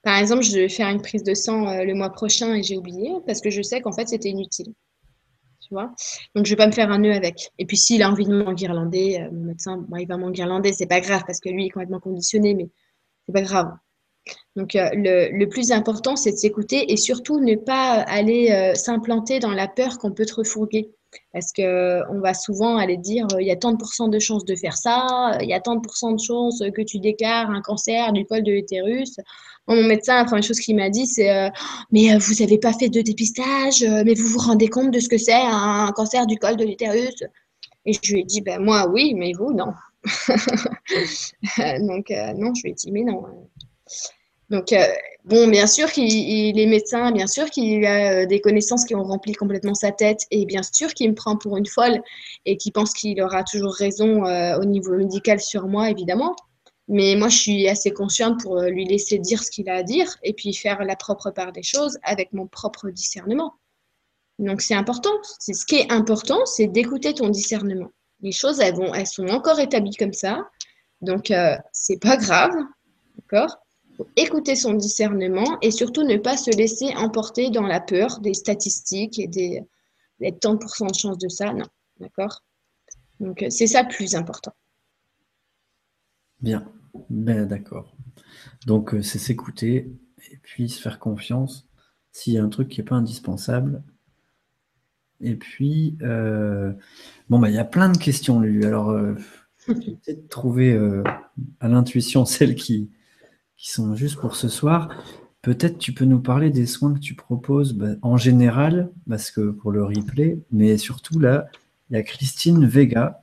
Par 0.03 0.17
exemple, 0.17 0.43
je 0.43 0.53
vais 0.53 0.69
faire 0.69 0.89
une 0.89 1.01
prise 1.01 1.23
de 1.23 1.33
sang 1.33 1.67
euh, 1.67 1.83
le 1.83 1.93
mois 1.93 2.09
prochain 2.09 2.55
et 2.55 2.63
j'ai 2.63 2.77
oublié 2.77 3.11
parce 3.25 3.41
que 3.41 3.49
je 3.49 3.61
sais 3.61 3.81
qu'en 3.81 3.91
fait, 3.91 4.07
c'était 4.07 4.29
inutile. 4.29 4.73
Donc, 6.35 6.45
je 6.45 6.51
vais 6.51 6.55
pas 6.55 6.67
me 6.67 6.71
faire 6.71 6.91
un 6.91 6.99
nœud 6.99 7.13
avec. 7.13 7.51
Et 7.59 7.65
puis, 7.65 7.77
s'il 7.77 8.01
a 8.03 8.09
envie 8.09 8.25
de 8.25 8.33
m'enguirlander, 8.33 9.19
euh, 9.19 9.31
mon 9.31 9.45
médecin, 9.45 9.77
bon, 9.77 9.97
il 9.97 10.07
va 10.07 10.17
m'enguirlander, 10.17 10.73
c'est 10.73 10.87
pas 10.87 11.01
grave 11.01 11.23
parce 11.25 11.39
que 11.39 11.49
lui 11.49 11.67
est 11.67 11.69
complètement 11.69 11.99
conditionné, 11.99 12.53
mais 12.53 12.69
c'est 13.25 13.33
pas 13.33 13.41
grave. 13.41 13.71
Donc, 14.55 14.75
euh, 14.75 14.89
le, 14.93 15.45
plus 15.45 15.71
important, 15.71 16.15
c'est 16.15 16.31
de 16.31 16.37
s'écouter 16.37 16.91
et 16.91 16.97
surtout 16.97 17.39
ne 17.39 17.55
pas 17.55 18.01
aller 18.01 18.51
euh, 18.51 18.73
s'implanter 18.73 19.39
dans 19.39 19.51
la 19.51 19.67
peur 19.67 19.97
qu'on 19.97 20.11
peut 20.11 20.25
te 20.25 20.35
refourguer. 20.35 20.91
Parce 21.31 21.53
qu'on 21.53 22.19
va 22.21 22.33
souvent 22.33 22.77
aller 22.77 22.97
dire 22.97 23.27
il 23.39 23.45
y 23.45 23.51
a 23.51 23.55
tant 23.55 23.71
de 23.71 23.77
pourcents 23.77 24.07
de 24.07 24.17
chances 24.17 24.45
de 24.45 24.55
faire 24.55 24.75
ça, 24.75 25.37
il 25.41 25.47
y 25.47 25.53
a 25.53 25.59
tant 25.59 25.75
de 25.75 25.81
pourcents 25.81 26.11
de 26.11 26.19
chances 26.19 26.63
que 26.73 26.81
tu 26.81 26.97
déclares 26.99 27.51
un 27.51 27.61
cancer 27.61 28.11
du 28.13 28.25
col 28.25 28.41
de 28.41 28.51
l'utérus. 28.51 29.17
Mon 29.67 29.83
médecin, 29.83 30.15
la 30.15 30.25
première 30.25 30.43
chose 30.43 30.59
qu'il 30.59 30.75
m'a 30.75 30.89
dit, 30.89 31.07
c'est 31.07 31.31
euh, 31.31 31.49
Mais 31.91 32.17
vous 32.17 32.33
n'avez 32.39 32.57
pas 32.57 32.73
fait 32.73 32.89
de 32.89 33.01
dépistage, 33.01 33.83
mais 33.83 34.13
vous 34.13 34.27
vous 34.27 34.39
rendez 34.39 34.67
compte 34.67 34.91
de 34.91 34.99
ce 34.99 35.07
que 35.07 35.17
c'est 35.17 35.33
un 35.33 35.91
cancer 35.95 36.27
du 36.27 36.37
col 36.37 36.57
de 36.57 36.65
l'utérus? 36.65 37.23
Et 37.85 37.93
je 37.93 38.13
lui 38.13 38.21
ai 38.21 38.23
dit 38.23 38.41
ben, 38.41 38.61
Moi, 38.61 38.87
oui, 38.89 39.13
mais 39.15 39.31
vous, 39.37 39.53
non. 39.53 39.73
Donc, 41.87 42.11
euh, 42.11 42.33
non, 42.33 42.53
je 42.53 42.63
lui 42.63 42.71
ai 42.71 42.73
dit 42.73 42.91
Mais 42.91 43.03
non. 43.03 43.23
Donc, 44.49 44.71
euh, 44.71 44.85
bon, 45.25 45.47
bien 45.47 45.65
sûr 45.65 45.91
qu'il 45.91 46.59
est 46.59 46.65
médecin, 46.67 47.11
bien 47.11 47.27
sûr 47.27 47.49
qu'il 47.49 47.83
a 47.85 48.21
euh, 48.21 48.25
des 48.25 48.39
connaissances 48.39 48.85
qui 48.85 48.93
ont 48.93 49.03
rempli 49.03 49.33
complètement 49.33 49.73
sa 49.73 49.91
tête, 49.91 50.21
et 50.31 50.45
bien 50.45 50.61
sûr 50.61 50.93
qu'il 50.93 51.09
me 51.09 51.15
prend 51.15 51.37
pour 51.37 51.57
une 51.57 51.65
folle 51.65 52.01
et 52.45 52.57
qu'il 52.57 52.71
pense 52.71 52.93
qu'il 52.93 53.19
aura 53.21 53.43
toujours 53.43 53.73
raison 53.73 54.25
euh, 54.25 54.59
au 54.59 54.65
niveau 54.65 54.95
médical 54.95 55.39
sur 55.39 55.67
moi, 55.67 55.89
évidemment. 55.89 56.35
Mais 56.87 57.15
moi, 57.15 57.29
je 57.29 57.37
suis 57.37 57.67
assez 57.67 57.91
consciente 57.91 58.41
pour 58.41 58.57
euh, 58.59 58.69
lui 58.69 58.85
laisser 58.85 59.17
dire 59.17 59.41
ce 59.41 59.49
qu'il 59.49 59.69
a 59.69 59.75
à 59.75 59.83
dire 59.83 60.17
et 60.21 60.33
puis 60.33 60.53
faire 60.53 60.83
la 60.83 60.95
propre 60.95 61.31
part 61.31 61.51
des 61.53 61.63
choses 61.63 61.97
avec 62.03 62.33
mon 62.33 62.47
propre 62.47 62.89
discernement. 62.89 63.53
Donc, 64.39 64.61
c'est 64.61 64.73
important. 64.73 65.13
C'est 65.39 65.53
ce 65.53 65.65
qui 65.65 65.75
est 65.75 65.91
important, 65.91 66.45
c'est 66.45 66.67
d'écouter 66.67 67.13
ton 67.13 67.29
discernement. 67.29 67.91
Les 68.21 68.31
choses, 68.31 68.59
elles, 68.59 69.07
sont 69.07 69.27
encore 69.27 69.59
établies 69.59 69.95
comme 69.95 70.13
ça. 70.13 70.49
Donc, 71.01 71.31
euh, 71.31 71.55
c'est 71.71 71.99
pas 71.99 72.17
grave. 72.17 72.53
D'accord? 73.17 73.57
Écouter 74.15 74.55
son 74.55 74.73
discernement 74.73 75.57
et 75.61 75.71
surtout 75.71 76.03
ne 76.03 76.17
pas 76.17 76.35
se 76.35 76.51
laisser 76.51 76.93
emporter 76.95 77.49
dans 77.49 77.67
la 77.67 77.79
peur 77.79 78.19
des 78.19 78.33
statistiques 78.33 79.19
et 79.19 79.27
des, 79.27 79.61
des 80.19 80.31
tant 80.31 80.53
de 80.53 80.59
pourcents 80.59 80.87
de 80.87 80.95
chance 80.95 81.17
de 81.17 81.29
ça. 81.29 81.53
Non, 81.53 81.67
d'accord? 81.99 82.41
Donc, 83.19 83.45
c'est 83.49 83.67
ça 83.67 83.83
le 83.83 83.89
plus 83.89 84.15
important. 84.15 84.51
Bien, 86.43 86.65
ben, 87.09 87.47
d'accord. 87.47 87.95
Donc, 88.67 88.95
c'est 89.01 89.17
s'écouter 89.17 89.91
et 90.31 90.37
puis 90.43 90.69
se 90.69 90.81
faire 90.81 90.99
confiance 90.99 91.67
s'il 92.11 92.33
y 92.33 92.37
a 92.37 92.43
un 92.43 92.49
truc 92.49 92.67
qui 92.67 92.81
n'est 92.81 92.85
pas 92.85 92.95
indispensable. 92.95 93.81
Et 95.21 95.35
puis, 95.35 95.97
euh, 96.01 96.73
bon, 97.29 97.39
ben, 97.39 97.47
il 97.47 97.55
y 97.55 97.59
a 97.59 97.63
plein 97.63 97.89
de 97.89 97.97
questions, 97.97 98.41
Lulu. 98.41 98.65
Alors, 98.65 98.89
euh, 98.89 99.15
j'ai 100.05 100.15
de 100.15 100.27
trouver 100.27 100.73
euh, 100.73 101.01
à 101.61 101.69
l'intuition 101.69 102.25
celle 102.25 102.55
qui, 102.55 102.91
qui 103.55 103.71
sont 103.71 103.95
juste 103.95 104.17
pour 104.17 104.35
ce 104.35 104.49
soir. 104.49 104.89
Peut-être 105.41 105.77
tu 105.77 105.93
peux 105.93 106.05
nous 106.05 106.21
parler 106.21 106.49
des 106.49 106.65
soins 106.65 106.93
que 106.93 106.99
tu 106.99 107.15
proposes 107.15 107.73
bah, 107.73 107.95
en 108.01 108.17
général, 108.17 108.91
parce 109.07 109.31
que 109.31 109.51
pour 109.51 109.71
le 109.71 109.85
replay, 109.85 110.39
mais 110.51 110.77
surtout 110.77 111.19
là, 111.19 111.47
il 111.89 111.93
y 111.93 111.97
a 111.97 112.03
Christine 112.03 112.65
Vega. 112.65 113.22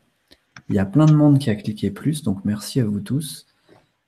Il 0.71 0.77
y 0.77 0.79
a 0.79 0.87
plein 0.87 1.07
de 1.07 1.13
monde 1.13 1.41
qui 1.41 1.51
a 1.51 1.57
cliqué 1.57 1.91
plus, 1.91 2.23
donc 2.23 2.45
merci 2.45 2.79
à 2.79 2.85
vous 2.85 3.01
tous. 3.01 3.45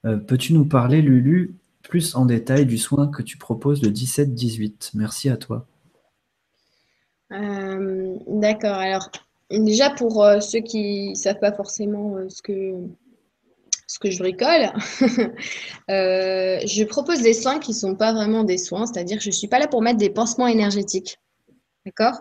Euh, 0.04 0.16
Peux-tu 0.16 0.52
nous 0.52 0.64
parler, 0.64 1.02
Lulu, 1.02 1.56
plus 1.82 2.14
en 2.14 2.24
détail 2.24 2.66
du 2.66 2.78
soin 2.78 3.08
que 3.08 3.20
tu 3.20 3.36
proposes 3.36 3.82
le 3.82 3.90
17-18 3.90 4.92
Merci 4.94 5.28
à 5.28 5.36
toi. 5.36 5.66
Euh, 7.32 8.16
D'accord. 8.28 8.76
Alors, 8.76 9.10
déjà 9.50 9.90
pour 9.90 10.24
euh, 10.24 10.38
ceux 10.38 10.60
qui 10.60 11.10
ne 11.10 11.14
savent 11.16 11.40
pas 11.40 11.50
forcément 11.50 12.16
ce 12.28 12.40
que 12.40 12.78
je 14.04 14.18
bricole, 14.20 14.70
je 15.88 16.84
propose 16.84 17.22
des 17.22 17.34
soins 17.34 17.58
qui 17.58 17.72
ne 17.72 17.76
sont 17.76 17.96
pas 17.96 18.12
vraiment 18.12 18.44
des 18.44 18.58
soins, 18.58 18.86
c'est-à-dire 18.86 19.16
que 19.16 19.24
je 19.24 19.30
ne 19.30 19.34
suis 19.34 19.48
pas 19.48 19.58
là 19.58 19.66
pour 19.66 19.82
mettre 19.82 19.98
des 19.98 20.10
pansements 20.10 20.46
énergétiques. 20.46 21.18
D'accord? 21.84 22.20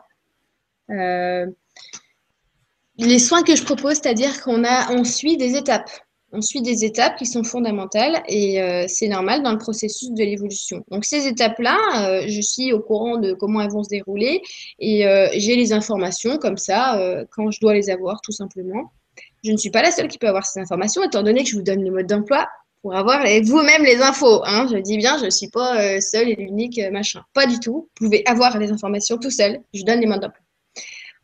Les 3.02 3.18
soins 3.18 3.42
que 3.42 3.56
je 3.56 3.64
propose, 3.64 3.94
c'est-à-dire 3.94 4.44
qu'on 4.44 4.64
a, 4.64 4.94
on 4.94 5.04
suit 5.04 5.36
des 5.36 5.56
étapes. 5.56 5.90
On 6.34 6.40
suit 6.40 6.62
des 6.62 6.86
étapes 6.86 7.18
qui 7.18 7.26
sont 7.26 7.44
fondamentales 7.44 8.22
et 8.28 8.62
euh, 8.62 8.86
c'est 8.88 9.08
normal 9.08 9.42
dans 9.42 9.52
le 9.52 9.58
processus 9.58 10.12
de 10.12 10.24
l'évolution. 10.24 10.86
Donc 10.92 11.04
ces 11.04 11.28
étapes-là, 11.28 11.78
euh, 12.06 12.26
je 12.28 12.42
suis 12.42 12.72
au 12.74 12.80
courant 12.80 13.18
de 13.18 13.34
comment 13.34 13.60
elles 13.62 13.72
vont 13.72 13.82
se 13.82 13.90
dérouler 13.90 14.44
et 14.78 15.08
euh, 15.08 15.28
j'ai 15.34 15.56
les 15.56 15.74
informations 15.74 16.38
comme 16.38 16.58
ça 16.58 17.26
quand 17.32 17.50
je 17.50 17.60
dois 17.60 17.74
les 17.74 17.90
avoir 17.90 18.22
tout 18.22 18.32
simplement. 18.32 18.94
Je 19.44 19.52
ne 19.52 19.58
suis 19.58 19.72
pas 19.72 19.82
la 19.82 19.90
seule 19.90 20.08
qui 20.08 20.20
peut 20.20 20.28
avoir 20.28 20.46
ces 20.46 20.60
informations, 20.60 21.02
étant 21.02 21.24
donné 21.24 21.44
que 21.44 21.50
je 21.50 21.56
vous 21.56 21.64
donne 21.64 21.84
le 21.84 21.90
mode 21.90 22.06
d'emploi 22.06 22.48
pour 22.84 22.96
avoir 22.96 23.26
vous-même 23.44 23.84
les 23.84 24.00
infos. 24.04 24.44
Hein. 24.46 24.68
Je 24.72 24.78
dis 24.78 24.98
bien, 24.98 25.18
je 25.18 25.26
ne 25.26 25.32
suis 25.32 25.50
pas 25.50 26.00
seule 26.02 26.30
et 26.30 26.36
l'unique 26.36 26.80
machin. 26.92 27.24
Pas 27.34 27.48
du 27.48 27.60
tout. 27.60 27.90
Vous 28.00 28.06
pouvez 28.06 28.22
avoir 28.28 28.60
les 28.60 28.72
informations 28.72 29.18
tout 29.18 29.32
seul. 29.32 29.60
Je 29.74 29.82
donne 29.82 30.00
les 30.00 30.08
modes 30.08 30.22
d'emploi. 30.22 30.41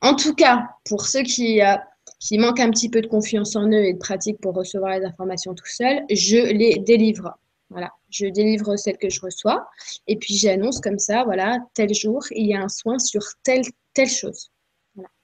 En 0.01 0.15
tout 0.15 0.33
cas, 0.33 0.67
pour 0.85 1.07
ceux 1.07 1.23
qui, 1.23 1.61
euh, 1.61 1.75
qui 2.19 2.37
manquent 2.37 2.59
un 2.59 2.69
petit 2.69 2.89
peu 2.89 3.01
de 3.01 3.07
confiance 3.07 3.55
en 3.55 3.67
eux 3.67 3.85
et 3.85 3.93
de 3.93 3.99
pratique 3.99 4.39
pour 4.39 4.53
recevoir 4.53 4.99
les 4.99 5.05
informations 5.05 5.53
tout 5.53 5.65
seul, 5.65 6.03
je 6.09 6.37
les 6.37 6.79
délivre. 6.79 7.37
Voilà, 7.69 7.91
je 8.09 8.27
délivre 8.27 8.77
celles 8.77 8.97
que 8.97 9.09
je 9.09 9.19
reçois 9.19 9.67
et 10.07 10.15
puis 10.15 10.35
j'annonce 10.37 10.79
comme 10.79 10.99
ça, 10.99 11.25
voilà, 11.25 11.59
tel 11.73 11.93
jour, 11.93 12.23
il 12.31 12.47
y 12.47 12.53
a 12.53 12.61
un 12.61 12.69
soin 12.69 12.97
sur 12.97 13.23
telle, 13.43 13.63
telle 13.93 14.09
chose 14.09 14.51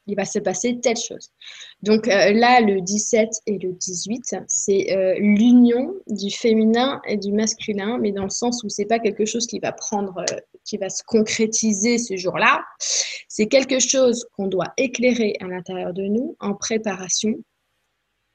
il 0.08 0.16
va 0.16 0.26
se 0.26 0.40
passer 0.40 0.80
telle 0.82 0.98
chose. 0.98 1.32
Donc 1.82 2.08
euh, 2.08 2.34
là, 2.34 2.62
le 2.62 2.82
17 2.82 3.30
et 3.48 3.58
le 3.58 3.72
18, 3.74 4.36
c'est 4.48 4.92
euh, 4.92 5.16
l'union 5.20 5.94
du 6.08 6.30
féminin 6.30 7.02
et 7.08 7.18
du 7.18 7.32
masculin, 7.32 7.98
mais 8.00 8.12
dans 8.12 8.24
le 8.24 8.30
sens 8.30 8.64
où 8.64 8.70
c'est 8.70 8.86
pas 8.86 9.00
quelque 9.00 9.26
chose 9.26 9.48
qui 9.48 9.60
va 9.60 9.72
prendre, 9.72 10.24
qui 10.64 10.78
va 10.78 10.90
se 10.90 11.04
concrétiser 11.04 11.98
ce 11.98 12.16
jour-là. 12.16 12.64
C'est 13.28 13.48
quelque 13.48 13.80
chose 13.80 14.26
qu'on 14.34 14.48
doit 14.48 14.74
éclairer 14.78 15.36
à 15.40 15.48
l'intérieur 15.48 15.94
de 15.94 16.04
nous 16.04 16.36
en 16.40 16.54
préparation 16.54 17.36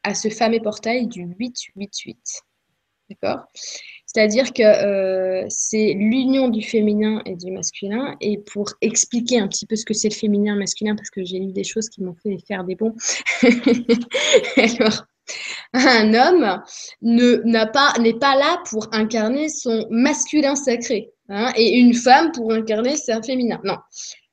à 0.03 0.15
ce 0.15 0.29
fameux 0.29 0.61
portail 0.61 1.07
du 1.07 1.23
888. 1.39 2.19
D'accord? 3.11 3.47
C'est-à-dire 4.05 4.53
que 4.53 4.63
euh, 4.63 5.47
c'est 5.49 5.95
l'union 5.95 6.49
du 6.49 6.63
féminin 6.63 7.23
et 7.25 7.37
du 7.37 7.51
masculin. 7.53 8.17
Et 8.21 8.39
pour 8.39 8.71
expliquer 8.81 9.39
un 9.39 9.49
petit 9.49 9.67
peu 9.67 9.77
ce 9.77 9.85
que 9.85 9.95
c'est 9.95 10.09
le 10.09 10.15
féminin 10.15 10.57
et 10.57 10.59
masculin, 10.59 10.95
parce 10.95 11.11
que 11.11 11.25
j'ai 11.25 11.39
lu 11.39 11.53
des 11.53 11.65
choses 11.65 11.89
qui 11.89 12.03
m'ont 12.03 12.17
fait 12.23 12.37
faire 12.47 12.65
des 12.65 12.75
bons. 12.75 12.95
Alors, 14.57 15.07
un 15.73 16.15
homme 16.15 16.63
n'est 17.03 17.71
pas, 17.73 17.95
pas 18.21 18.37
là 18.37 18.63
pour 18.69 18.89
incarner 18.93 19.49
son 19.49 19.87
masculin 19.91 20.55
sacré. 20.55 21.11
Hein, 21.29 21.53
et 21.57 21.77
une 21.77 21.95
femme 21.95 22.33
pour 22.33 22.53
incarner 22.53 22.97
son 22.97 23.23
féminin. 23.23 23.61
Non. 23.63 23.77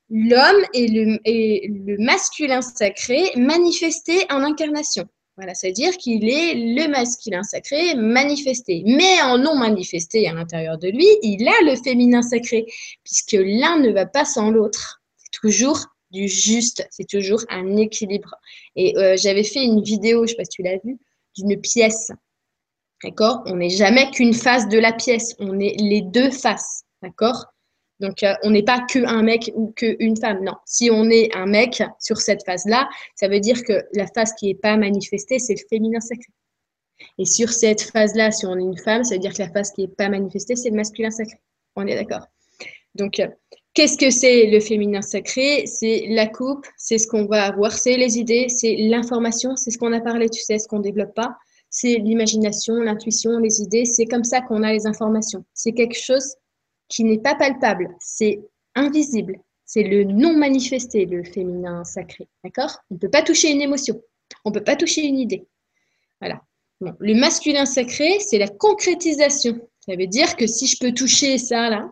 L'homme 0.09 0.63
est 0.73 0.87
le, 0.87 1.97
masculin 1.97 2.61
sacré 2.61 3.31
manifesté 3.35 4.25
en 4.29 4.43
incarnation. 4.43 5.05
Voilà, 5.35 5.53
c'est-à-dire 5.53 5.97
qu'il 5.97 6.29
est 6.29 6.53
le 6.53 6.87
masculin 6.87 7.43
sacré 7.43 7.95
manifesté. 7.95 8.83
Mais 8.85 9.21
en 9.23 9.37
non 9.37 9.55
manifesté 9.55 10.27
à 10.29 10.33
l'intérieur 10.33 10.77
de 10.77 10.87
lui, 10.87 11.07
il 11.23 11.45
a 11.47 11.61
le 11.63 11.75
féminin 11.75 12.21
sacré, 12.21 12.65
puisque 13.03 13.35
l'un 13.37 13.79
ne 13.79 13.91
va 13.91 14.05
pas 14.05 14.23
sans 14.23 14.49
l'autre. 14.49 15.01
C'est 15.17 15.41
toujours 15.41 15.87
du 16.11 16.29
juste, 16.29 16.87
c'est 16.91 17.09
toujours 17.09 17.43
un 17.49 17.75
équilibre. 17.75 18.35
Et 18.77 18.97
euh, 18.97 19.17
j'avais 19.17 19.43
fait 19.43 19.63
une 19.63 19.81
vidéo, 19.81 20.19
je 20.19 20.21
ne 20.21 20.27
sais 20.27 20.35
pas 20.35 20.45
si 20.45 20.51
tu 20.51 20.63
l'as 20.63 20.77
vu, 20.85 20.97
d'une 21.37 21.59
pièce. 21.59 22.11
D'accord? 23.03 23.43
On 23.47 23.57
n'est 23.57 23.69
jamais 23.69 24.09
qu'une 24.11 24.33
face 24.33 24.69
de 24.69 24.77
la 24.77 24.93
pièce, 24.93 25.35
on 25.39 25.59
est 25.59 25.75
les 25.77 26.01
deux 26.01 26.31
faces. 26.31 26.84
D'accord? 27.01 27.45
Donc, 27.99 28.23
euh, 28.23 28.33
on 28.43 28.49
n'est 28.49 28.63
pas 28.63 28.81
qu'un 28.81 29.23
mec 29.23 29.51
ou 29.55 29.71
qu'une 29.71 30.17
femme. 30.17 30.43
Non. 30.43 30.55
Si 30.65 30.89
on 30.91 31.09
est 31.09 31.33
un 31.35 31.45
mec 31.45 31.81
sur 31.99 32.17
cette 32.17 32.43
phase-là, 32.45 32.89
ça 33.15 33.27
veut 33.27 33.39
dire 33.39 33.63
que 33.63 33.85
la 33.93 34.07
phase 34.07 34.33
qui 34.33 34.47
n'est 34.47 34.55
pas 34.55 34.75
manifestée, 34.75 35.39
c'est 35.39 35.53
le 35.53 35.65
féminin 35.69 35.99
sacré. 35.99 36.31
Et 37.17 37.25
sur 37.25 37.49
cette 37.49 37.81
phase-là, 37.81 38.31
si 38.31 38.45
on 38.45 38.57
est 38.57 38.61
une 38.61 38.77
femme, 38.77 39.03
ça 39.03 39.15
veut 39.15 39.19
dire 39.19 39.33
que 39.33 39.41
la 39.41 39.49
phase 39.49 39.71
qui 39.71 39.81
n'est 39.81 39.87
pas 39.87 40.09
manifestée, 40.09 40.55
c'est 40.55 40.69
le 40.69 40.75
masculin 40.75 41.11
sacré. 41.11 41.39
On 41.75 41.87
est 41.87 41.95
d'accord? 41.95 42.27
Donc, 42.95 43.19
euh, 43.19 43.27
qu'est-ce 43.73 43.97
que 43.97 44.09
c'est 44.09 44.47
le 44.47 44.59
féminin 44.59 45.01
sacré? 45.01 45.65
C'est 45.65 46.05
la 46.09 46.27
coupe, 46.27 46.65
c'est 46.77 46.97
ce 46.97 47.07
qu'on 47.07 47.25
va 47.25 47.43
avoir, 47.43 47.73
c'est 47.73 47.97
les 47.97 48.17
idées, 48.17 48.47
c'est 48.49 48.75
l'information, 48.77 49.55
c'est 49.55 49.71
ce 49.71 49.77
qu'on 49.77 49.93
a 49.93 50.01
parlé, 50.01 50.29
tu 50.29 50.41
sais, 50.41 50.59
ce 50.59 50.67
qu'on 50.67 50.79
ne 50.79 50.83
développe 50.83 51.13
pas. 51.13 51.35
C'est 51.69 51.95
l'imagination, 51.95 52.75
l'intuition, 52.75 53.37
les 53.39 53.61
idées. 53.61 53.83
C'est 53.83 54.05
comme 54.05 54.23
ça 54.23 54.39
qu'on 54.41 54.63
a 54.63 54.71
les 54.71 54.87
informations. 54.87 55.43
C'est 55.53 55.73
quelque 55.73 55.99
chose 55.99 56.35
qui 56.87 57.03
n'est 57.03 57.19
pas 57.19 57.35
palpable, 57.35 57.95
c'est 57.99 58.39
invisible. 58.75 59.39
C'est 59.65 59.83
le 59.83 60.03
non 60.03 60.33
manifesté, 60.33 61.05
le 61.05 61.23
féminin 61.23 61.83
sacré. 61.83 62.27
D'accord? 62.43 62.77
On 62.91 62.95
ne 62.95 62.99
peut 62.99 63.09
pas 63.09 63.23
toucher 63.23 63.51
une 63.51 63.61
émotion. 63.61 63.99
On 64.43 64.49
ne 64.49 64.53
peut 64.53 64.63
pas 64.63 64.75
toucher 64.75 65.01
une 65.05 65.17
idée. 65.17 65.47
Voilà. 66.21 66.41
Le 66.81 67.15
masculin 67.15 67.65
sacré, 67.65 68.19
c'est 68.19 68.37
la 68.37 68.47
concrétisation. 68.47 69.59
Ça 69.79 69.95
veut 69.95 70.07
dire 70.07 70.35
que 70.35 70.45
si 70.45 70.67
je 70.67 70.77
peux 70.79 70.93
toucher 70.93 71.37
ça 71.37 71.69
là, 71.69 71.91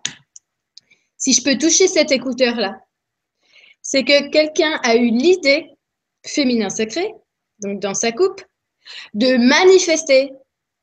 si 1.18 1.34
je 1.34 1.44
peux 1.44 1.58
toucher 1.58 1.88
cet 1.88 2.12
écouteur 2.12 2.56
là, 2.56 2.80
c'est 3.82 4.04
que 4.04 4.30
quelqu'un 4.30 4.80
a 4.84 4.96
eu 4.96 5.10
l'idée, 5.10 5.70
féminin 6.26 6.70
sacré, 6.70 7.14
donc 7.60 7.80
dans 7.80 7.94
sa 7.94 8.12
coupe, 8.12 8.42
de 9.14 9.38
manifester 9.38 10.32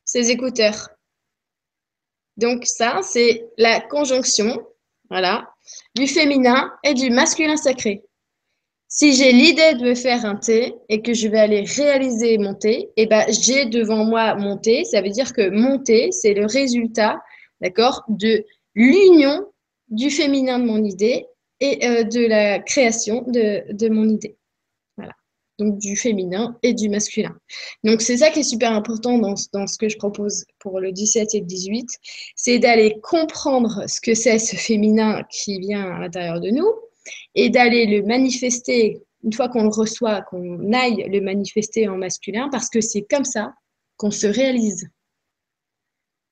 ses 0.05 0.31
écouteurs. 0.31 0.89
Donc 2.41 2.65
ça, 2.65 3.01
c'est 3.03 3.45
la 3.59 3.81
conjonction, 3.81 4.62
voilà, 5.11 5.51
du 5.95 6.07
féminin 6.07 6.73
et 6.83 6.95
du 6.95 7.11
masculin 7.11 7.57
sacré. 7.57 8.03
Si 8.89 9.12
j'ai 9.12 9.31
l'idée 9.31 9.75
de 9.75 9.85
me 9.85 9.95
faire 9.95 10.25
un 10.25 10.37
thé 10.37 10.75
et 10.89 11.03
que 11.03 11.15
je 11.15 11.29
vais 11.29 11.39
aller 11.39 11.65
réaliser 11.65 12.39
mon 12.39 12.55
thé, 12.55 12.89
eh 12.97 13.07
ben, 13.07 13.25
j'ai 13.29 13.67
devant 13.67 14.05
moi 14.05 14.35
mon 14.35 14.57
thé. 14.57 14.85
Ça 14.85 15.01
veut 15.01 15.11
dire 15.11 15.33
que 15.33 15.49
mon 15.51 15.79
thé, 15.79 16.11
c'est 16.11 16.35
le 16.35 16.47
résultat, 16.47 17.21
d'accord, 17.61 18.03
de 18.09 18.45
l'union 18.75 19.47
du 19.89 20.11
féminin 20.11 20.59
de 20.59 20.65
mon 20.65 20.83
idée 20.83 21.27
et 21.61 21.87
euh, 21.87 22.05
de 22.05 22.27
la 22.27 22.59
création 22.59 23.23
de 23.29 23.89
mon 23.89 24.09
idée 24.09 24.40
donc 25.61 25.78
du 25.78 25.97
féminin 25.97 26.57
et 26.62 26.74
du 26.74 26.89
masculin. 26.89 27.37
Donc 27.85 28.01
c'est 28.01 28.16
ça 28.16 28.31
qui 28.31 28.41
est 28.41 28.45
super 28.45 28.73
important 28.73 29.19
dans, 29.19 29.37
ce 29.37 29.78
que 29.78 29.89
je 29.89 29.97
propose 29.97 30.45
pour 30.59 30.81
le 30.81 30.91
17 30.91 31.35
et 31.35 31.41
le 31.41 31.47
18, 31.47 31.87
c'est 32.35 32.59
d'aller 32.59 32.99
comprendre 33.03 33.85
ce 33.87 34.01
que 34.01 34.15
c'est 34.15 34.39
ce 34.39 34.57
féminin 34.57 35.23
qui 35.31 35.61
vient 35.61 35.93
à 35.93 36.01
l'intérieur 36.01 36.41
de 36.41 36.51
nous 36.51 36.73
et 37.35 37.51
d'aller 37.51 37.87
le 37.87 38.03
manifester 38.07 39.01
une 39.23 39.32
fois 39.35 39.49
qu'on 39.51 39.65
le 39.65 39.69
reçoit, 39.69 40.23
qu'on 40.23 40.73
aille 40.73 41.07
le 41.09 41.20
manifester 41.20 41.89
en 41.89 41.99
masculin, 41.99 42.49
parce 42.51 42.70
que 42.70 42.81
c'est 42.81 43.03
comme 43.03 43.24
ça 43.24 43.53
qu'on 43.99 44.11
se 44.11 44.27
réalise. 44.27 44.89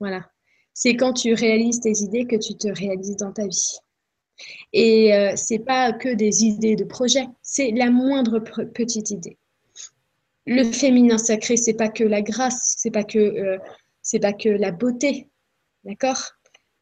Voilà. 0.01 0.31
C'est 0.73 0.97
quand 0.97 1.13
tu 1.13 1.35
réalises 1.35 1.81
tes 1.81 1.99
idées 1.99 2.25
que 2.25 2.37
tu 2.37 2.57
te 2.57 2.69
réalises 2.69 3.17
dans 3.17 3.33
ta 3.33 3.47
vie. 3.47 3.79
Et 4.73 5.15
euh, 5.15 5.33
c'est 5.37 5.59
pas 5.59 5.93
que 5.93 6.15
des 6.15 6.45
idées 6.45 6.77
de 6.77 6.85
projet, 6.85 7.27
c'est 7.43 7.71
la 7.71 7.91
moindre 7.91 8.39
petite 8.39 9.11
idée. 9.11 9.37
Le 10.47 10.65
féminin 10.65 11.19
sacré, 11.19 11.57
c'est 11.57 11.75
pas 11.75 11.89
que 11.89 12.05
la 12.05 12.23
grâce, 12.23 12.75
c'est 12.79 12.91
pas 12.91 13.05
que 13.05 13.19
euh, 13.19 13.59
pas 14.21 14.33
que 14.33 14.49
la 14.49 14.71
beauté, 14.71 15.29
d'accord? 15.85 16.23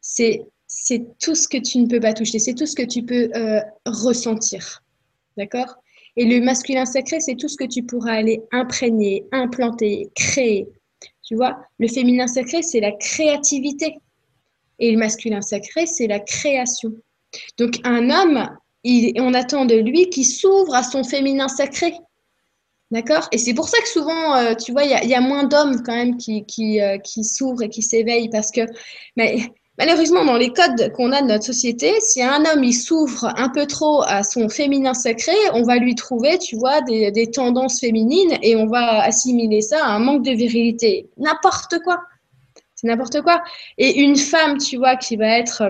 C'est 0.01 0.45
c'est 0.67 1.05
tout 1.19 1.35
ce 1.35 1.47
que 1.47 1.57
tu 1.57 1.79
ne 1.79 1.87
peux 1.87 1.99
pas 1.99 2.13
toucher, 2.13 2.39
c'est 2.39 2.53
tout 2.53 2.65
ce 2.65 2.75
que 2.75 2.83
tu 2.83 3.03
peux 3.03 3.29
euh, 3.35 3.61
ressentir, 3.85 4.83
d'accord? 5.37 5.75
Et 6.17 6.25
le 6.25 6.43
masculin 6.43 6.85
sacré, 6.85 7.19
c'est 7.19 7.35
tout 7.35 7.47
ce 7.47 7.57
que 7.57 7.63
tu 7.63 7.83
pourras 7.83 8.13
aller 8.13 8.41
imprégner, 8.51 9.25
implanter, 9.31 10.09
créer. 10.15 10.67
Tu 11.23 11.35
vois, 11.35 11.59
le 11.77 11.87
féminin 11.87 12.27
sacré, 12.27 12.63
c'est 12.63 12.79
la 12.79 12.91
créativité. 12.91 13.97
Et 14.79 14.91
le 14.91 14.97
masculin 14.97 15.41
sacré, 15.41 15.85
c'est 15.85 16.07
la 16.07 16.19
création. 16.19 16.93
Donc 17.57 17.79
un 17.83 18.09
homme, 18.09 18.49
on 19.19 19.33
attend 19.33 19.65
de 19.65 19.75
lui 19.75 20.09
qu'il 20.09 20.25
s'ouvre 20.25 20.75
à 20.75 20.83
son 20.83 21.03
féminin 21.03 21.47
sacré. 21.47 21.93
D'accord? 22.89 23.27
Et 23.33 23.37
c'est 23.37 23.53
pour 23.53 23.67
ça 23.67 23.77
que 23.81 23.89
souvent, 23.89 24.35
euh, 24.37 24.53
tu 24.53 24.71
vois, 24.71 24.83
il 24.85 25.09
y, 25.09 25.13
a 25.13 25.19
moins 25.19 25.43
d'hommes 25.43 25.83
quand 25.83 25.93
même 25.93 26.15
qui, 26.15 26.45
euh, 26.81 26.97
qui, 26.99 27.25
s'ouvrent 27.25 27.63
et 27.63 27.69
qui 27.69 27.81
s'éveillent 27.81 28.29
parce 28.29 28.49
que 28.49 28.61
malheureusement, 29.77 30.23
dans 30.23 30.37
les 30.37 30.53
codes 30.53 30.93
qu'on 30.93 31.11
a 31.11 31.21
de 31.21 31.27
notre 31.27 31.43
société, 31.43 31.93
si 31.99 32.23
un 32.23 32.45
homme 32.45 32.63
il 32.63 32.73
s'ouvre 32.73 33.33
un 33.35 33.49
peu 33.49 33.65
trop 33.65 34.03
à 34.03 34.23
son 34.23 34.47
féminin 34.47 34.93
sacré, 34.93 35.33
on 35.53 35.63
va 35.63 35.79
lui 35.79 35.95
trouver, 35.95 36.37
tu 36.37 36.55
vois, 36.55 36.79
des, 36.81 37.11
des 37.11 37.29
tendances 37.29 37.81
féminines 37.81 38.37
et 38.41 38.55
on 38.55 38.67
va 38.67 39.03
assimiler 39.03 39.61
ça 39.61 39.85
à 39.85 39.89
un 39.89 39.99
manque 39.99 40.23
de 40.23 40.31
virilité. 40.31 41.09
N'importe 41.17 41.79
quoi. 41.83 41.99
C'est 42.75 42.87
n'importe 42.87 43.21
quoi. 43.21 43.43
Et 43.77 43.99
une 43.99 44.15
femme, 44.15 44.59
tu 44.59 44.77
vois, 44.77 44.95
qui 44.95 45.17
va 45.17 45.39
être 45.39 45.63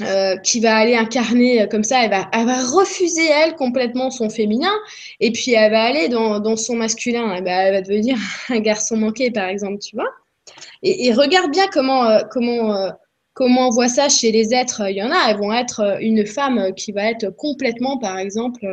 euh, 0.00 0.36
qui 0.38 0.58
va 0.58 0.74
aller 0.74 0.96
incarner 0.96 1.62
euh, 1.62 1.66
comme 1.68 1.84
ça, 1.84 2.02
elle 2.02 2.10
va, 2.10 2.64
refuser 2.64 3.26
elle 3.26 3.54
complètement 3.54 4.10
son 4.10 4.28
féminin. 4.28 4.72
Et 5.20 5.30
puis 5.30 5.52
elle 5.52 5.70
va 5.70 5.84
aller 5.84 6.08
dans, 6.08 6.56
son 6.56 6.74
masculin, 6.74 7.32
elle 7.32 7.44
va, 7.44 7.62
elle 7.62 7.74
va, 7.74 7.80
devenir 7.80 8.16
un 8.48 8.58
garçon 8.58 8.96
manqué 8.96 9.30
par 9.30 9.46
exemple, 9.46 9.78
tu 9.78 9.94
vois. 9.94 10.10
Et, 10.82 11.06
et, 11.06 11.12
regarde 11.12 11.52
bien 11.52 11.68
comment, 11.68 12.06
euh, 12.06 12.22
comment, 12.28 12.90
comment 13.34 13.68
on 13.68 13.70
voit 13.70 13.88
ça 13.88 14.08
chez 14.08 14.32
les 14.32 14.52
êtres. 14.52 14.82
Il 14.90 14.96
y 14.96 15.02
en 15.02 15.12
a, 15.12 15.30
elles 15.30 15.36
vont 15.36 15.52
être 15.52 15.98
une 16.00 16.26
femme 16.26 16.74
qui 16.74 16.90
va 16.90 17.08
être 17.08 17.30
complètement, 17.30 17.96
par 17.96 18.18
exemple, 18.18 18.66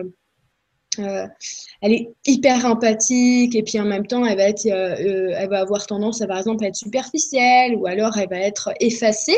elle 0.98 1.94
est 1.94 2.10
hyper 2.26 2.66
empathique. 2.66 3.56
Et 3.56 3.62
puis 3.62 3.80
en 3.80 3.86
même 3.86 4.08
temps 4.08 4.26
elle 4.26 4.38
va 4.38 4.46
être, 4.46 4.66
elle 4.66 5.50
va 5.50 5.60
avoir 5.60 5.86
tendance 5.86 6.22
à 6.22 6.28
par 6.28 6.40
exemple 6.40 6.66
à 6.66 6.68
être 6.68 6.76
superficielle. 6.76 7.76
Ou 7.76 7.86
alors 7.86 8.18
elle 8.18 8.28
va 8.28 8.40
être 8.40 8.74
effacée 8.80 9.38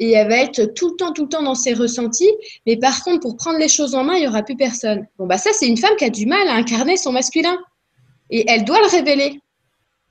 et 0.00 0.12
elle 0.12 0.28
va 0.28 0.38
être 0.38 0.64
tout 0.74 0.88
le 0.88 0.96
temps, 0.96 1.12
tout 1.12 1.24
le 1.24 1.28
temps 1.28 1.42
dans 1.42 1.54
ses 1.54 1.74
ressentis. 1.74 2.32
Mais 2.66 2.76
par 2.76 3.04
contre, 3.04 3.20
pour 3.20 3.36
prendre 3.36 3.58
les 3.58 3.68
choses 3.68 3.94
en 3.94 4.02
main, 4.02 4.14
il 4.14 4.22
n'y 4.22 4.28
aura 4.28 4.42
plus 4.42 4.56
personne. 4.56 5.06
Bon, 5.18 5.26
bah 5.26 5.36
ça, 5.36 5.50
c'est 5.52 5.68
une 5.68 5.76
femme 5.76 5.94
qui 5.96 6.06
a 6.06 6.10
du 6.10 6.26
mal 6.26 6.48
à 6.48 6.54
incarner 6.54 6.96
son 6.96 7.12
masculin. 7.12 7.56
Et 8.30 8.44
elle 8.48 8.64
doit 8.64 8.80
le 8.80 8.86
révéler. 8.86 9.40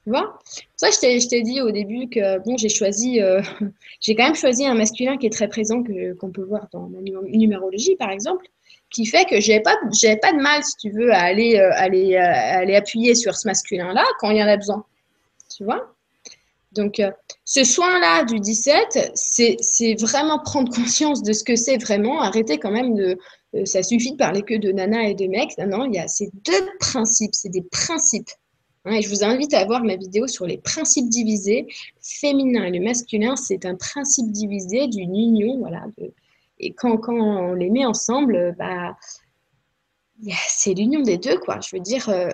Tu 0.04 0.12
vois? 0.12 0.40
Ça, 0.76 0.90
je 0.92 1.28
t'ai 1.28 1.42
dit 1.42 1.62
au 1.62 1.72
début 1.72 2.08
que 2.08 2.38
bon, 2.40 2.56
j'ai 2.56 2.70
choisi, 2.70 3.20
euh, 3.20 3.42
j'ai 4.00 4.16
quand 4.16 4.26
même 4.26 4.36
choisi 4.36 4.66
un 4.66 4.76
masculin 4.76 5.18
qui 5.18 5.26
est 5.26 5.32
très 5.32 5.48
présent, 5.48 5.84
qu'on 6.20 6.30
peut 6.30 6.44
voir 6.44 6.68
dans 6.72 6.90
la 6.94 7.02
numérologie, 7.02 7.96
par 7.96 8.12
exemple, 8.12 8.46
qui 8.92 9.08
fait 9.08 9.26
que 9.26 9.40
j'ai 9.40 9.60
pas, 9.60 9.76
pas 10.22 10.34
de 10.34 10.42
mal, 10.42 10.64
si 10.64 10.76
tu 10.78 10.92
veux, 10.92 11.12
à 11.12 11.22
aller, 11.22 11.58
euh, 11.58 11.72
aller, 11.74 12.16
euh, 12.16 12.60
aller 12.60 12.76
appuyer 12.76 13.16
sur 13.16 13.36
ce 13.36 13.48
masculin-là 13.48 14.04
quand 14.20 14.30
il 14.30 14.38
y 14.38 14.44
en 14.44 14.48
a 14.48 14.58
besoin. 14.58 14.86
Tu 15.56 15.64
vois? 15.64 15.94
Donc, 16.72 17.00
euh, 17.00 17.12
ce 17.46 17.64
soin-là 17.64 18.26
du 18.26 18.40
17, 18.40 19.12
c'est 19.16 19.96
vraiment 20.00 20.40
prendre 20.40 20.72
conscience 20.74 21.24
de 21.24 21.34
ce 21.34 21.44
que 21.44 21.56
c'est 21.56 21.78
vraiment, 21.78 22.22
arrêter 22.22 22.60
quand 22.60 22.72
même 22.72 22.94
de. 22.94 23.18
Euh, 23.56 23.66
ça 23.66 23.82
suffit 23.82 24.12
de 24.12 24.18
parler 24.18 24.44
que 24.44 24.54
de 24.54 24.72
nana 24.72 25.08
et 25.08 25.16
de 25.16 25.26
mec. 25.26 25.58
Non, 25.58 25.66
non, 25.66 25.86
il 25.86 25.96
y 25.96 26.00
a 26.00 26.08
ces 26.08 26.30
deux 26.46 26.70
principes, 26.80 27.34
c'est 27.34 27.50
des 27.50 27.64
principes. 27.64 28.30
Hein, 28.86 28.94
et 28.94 29.02
je 29.02 29.10
vous 29.10 29.24
invite 29.24 29.54
à 29.56 29.66
voir 29.66 29.84
ma 29.84 29.96
vidéo 29.96 30.28
sur 30.28 30.46
les 30.46 30.60
principes 30.60 31.10
divisés. 31.10 31.68
féminin 32.02 32.66
et 32.66 32.72
le 32.72 32.84
masculin, 32.84 33.36
c'est 33.36 33.66
un 33.66 33.76
principe 33.76 34.32
divisé 34.32 34.88
d'une 34.88 35.16
union. 35.16 35.58
Voilà, 35.58 35.86
et 36.60 36.74
quand, 36.74 37.00
on 37.08 37.54
les 37.54 37.70
met 37.70 37.86
ensemble, 37.86 38.56
bah, 38.60 38.96
c'est 40.48 40.74
l'union 40.74 41.02
des 41.02 41.18
deux, 41.18 41.40
quoi. 41.40 41.60
Je 41.62 41.76
veux 41.76 41.82
dire, 41.82 42.10
euh, 42.10 42.30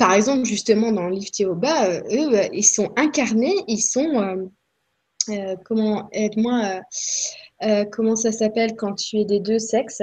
par 0.00 0.14
exemple, 0.14 0.46
justement, 0.46 0.92
dans 0.92 1.08
Lift 1.08 1.38
Yoga, 1.40 1.84
euh, 1.84 2.00
eux, 2.10 2.34
euh, 2.34 2.48
ils 2.54 2.64
sont 2.64 2.90
incarnés, 2.96 3.54
ils 3.68 3.82
sont. 3.82 4.48
Euh, 5.28 5.54
comment. 5.66 6.08
Aide-moi. 6.12 6.80
comment 7.92 8.16
ça 8.16 8.32
s'appelle 8.32 8.76
quand 8.76 8.94
tu 8.94 9.18
es 9.18 9.26
des 9.26 9.40
deux 9.40 9.58
sexes? 9.58 10.02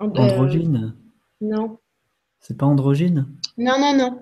Androgyne 0.00 0.96
Non. 1.40 1.78
C'est 2.40 2.56
pas 2.56 2.66
androgyne? 2.66 3.28
Non, 3.56 3.78
non, 3.78 3.96
non. 3.96 4.18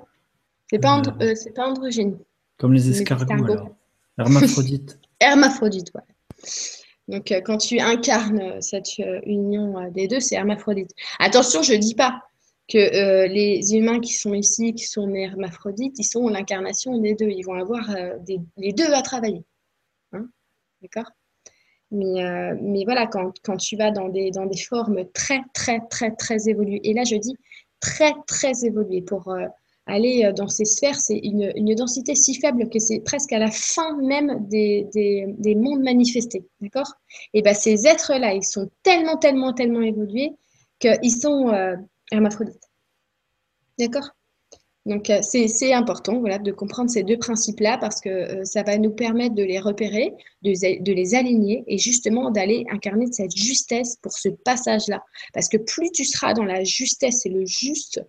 C'est 0.68 0.78
pas, 0.78 1.00
c'est 1.34 1.54
pas 1.54 1.68
androgyne. 1.68 2.18
Comme 2.58 2.74
les 2.74 2.90
escargots, 2.90 3.42
alors. 3.42 3.70
Hermaphrodite. 4.18 5.00
Hermaphrodite, 5.18 5.92
ouais. 5.94 6.02
Donc, 7.08 7.32
quand 7.46 7.56
tu 7.56 7.80
incarnes 7.80 8.60
cette 8.60 8.98
union 9.24 9.90
des 9.92 10.08
deux, 10.08 10.20
c'est 10.20 10.34
hermaphrodite. 10.34 10.90
Attention, 11.18 11.62
je 11.62 11.72
ne 11.72 11.78
dis 11.78 11.94
pas 11.94 12.20
que 12.70 12.78
euh, 12.78 13.26
les 13.26 13.74
humains 13.74 14.00
qui 14.00 14.14
sont 14.14 14.32
ici, 14.32 14.72
qui 14.72 14.84
sont 14.84 15.12
hermaphrodites, 15.12 15.98
ils 15.98 16.04
sont 16.04 16.28
l'incarnation 16.28 16.96
des 16.98 17.14
deux. 17.14 17.28
Ils 17.28 17.42
vont 17.42 17.54
avoir 17.54 17.90
euh, 17.90 18.16
les 18.56 18.72
deux 18.72 18.92
à 18.92 19.02
travailler. 19.02 19.42
Hein 20.12 20.26
D'accord? 20.80 21.10
Mais, 21.90 22.24
euh, 22.24 22.54
mais, 22.62 22.84
voilà, 22.84 23.08
quand, 23.08 23.56
tu 23.56 23.76
vas 23.76 23.90
dans 23.90 24.08
des, 24.08 24.30
des 24.30 24.58
formes 24.58 25.04
très, 25.12 25.40
très, 25.52 25.80
très, 25.90 26.12
très 26.12 26.48
évoluées, 26.48 26.80
et 26.84 26.94
là 26.94 27.02
je 27.02 27.16
dis 27.16 27.36
très, 27.80 28.12
très 28.28 28.64
évoluées, 28.64 29.02
pour, 29.02 29.34
aller 29.86 30.30
dans 30.36 30.46
ces 30.46 30.64
sphères, 30.64 30.94
c'est 30.94 31.18
une, 31.18 31.74
densité 31.74 32.14
si 32.14 32.36
faible 32.36 32.68
que 32.68 32.78
c'est 32.78 33.00
presque 33.00 33.32
à 33.32 33.40
la 33.40 33.50
fin 33.50 33.96
même 33.96 34.46
des, 34.46 35.26
mondes 35.56 35.82
manifestés. 35.82 36.44
D'accord? 36.60 36.92
Et 37.34 37.42
bien, 37.42 37.54
ces 37.54 37.88
êtres-là, 37.88 38.34
ils 38.34 38.44
sont 38.44 38.70
tellement, 38.84 39.16
tellement, 39.16 39.52
tellement 39.52 39.82
évolués 39.82 40.30
qu'ils 40.78 41.16
sont 41.16 41.50
euh, 42.12 42.16
hermaphrodites. 42.16 42.68
D'accord? 43.78 44.10
Donc, 44.86 45.10
euh, 45.10 45.20
c'est 45.22 45.72
important 45.74 46.20
voilà, 46.20 46.38
de 46.38 46.52
comprendre 46.52 46.90
ces 46.90 47.02
deux 47.02 47.18
principes-là 47.18 47.76
parce 47.78 48.00
que 48.00 48.44
ça 48.44 48.62
va 48.62 48.78
nous 48.78 48.90
permettre 48.90 49.34
de 49.34 49.42
les 49.42 49.58
repérer, 49.58 50.14
de, 50.42 50.82
de 50.82 50.92
les 50.92 51.14
aligner 51.14 51.64
et 51.66 51.76
justement 51.76 52.30
d'aller 52.30 52.64
incarner 52.70 53.06
cette 53.12 53.36
justesse 53.36 53.96
pour 54.02 54.12
ce 54.12 54.30
passage-là. 54.30 55.02
Parce 55.34 55.48
que 55.48 55.58
plus 55.58 55.90
tu 55.90 56.04
seras 56.04 56.32
dans 56.32 56.44
la 56.44 56.64
justesse 56.64 57.26
et 57.26 57.28
le 57.28 57.44
juste, 57.44 58.00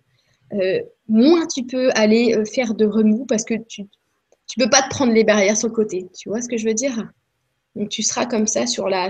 euh, 0.54 0.80
moins 1.08 1.46
tu 1.46 1.64
peux 1.64 1.90
aller 1.94 2.34
euh, 2.34 2.44
faire 2.44 2.74
de 2.74 2.84
remous 2.84 3.24
parce 3.26 3.44
que 3.44 3.54
tu 3.68 3.82
ne 3.82 4.64
peux 4.64 4.70
pas 4.70 4.82
te 4.82 4.90
prendre 4.90 5.12
les 5.12 5.24
barrières 5.24 5.56
sur 5.56 5.68
le 5.68 5.74
côté. 5.74 6.08
Tu 6.14 6.28
vois 6.28 6.42
ce 6.42 6.48
que 6.48 6.58
je 6.58 6.66
veux 6.66 6.74
dire? 6.74 7.08
Donc 7.74 7.88
tu 7.88 8.02
seras 8.02 8.26
comme 8.26 8.46
ça 8.46 8.66
sur 8.66 8.88
la, 8.88 9.08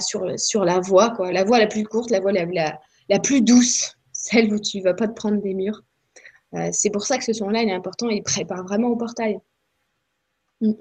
voie, 0.81 1.17
la 1.33 1.45
voie 1.45 1.59
la 1.59 1.67
plus 1.67 1.83
courte, 1.83 2.11
la 2.11 2.21
voie 2.21 2.33
la, 2.33 3.19
plus 3.19 3.41
douce, 3.41 3.97
celle 4.23 4.55
où 4.55 4.61
tu 4.61 4.79
ne 4.79 4.85
vas 4.85 4.95
pas 4.95 5.09
te 5.09 5.15
prendre 5.15 5.43
des 5.43 5.53
murs. 5.53 5.83
Euh, 6.55 6.69
c'est 6.73 6.91
pour 6.91 7.05
ça 7.05 7.19
que 7.19 7.25
ce 7.25 7.33
son-là, 7.33 7.63
il 7.63 7.69
est 7.69 7.75
important 7.75 8.09
il 8.09 8.23
prépare 8.23 8.63
vraiment 8.63 8.89
au 8.89 8.97
portail. 8.97 9.39
Mm. 10.61 10.73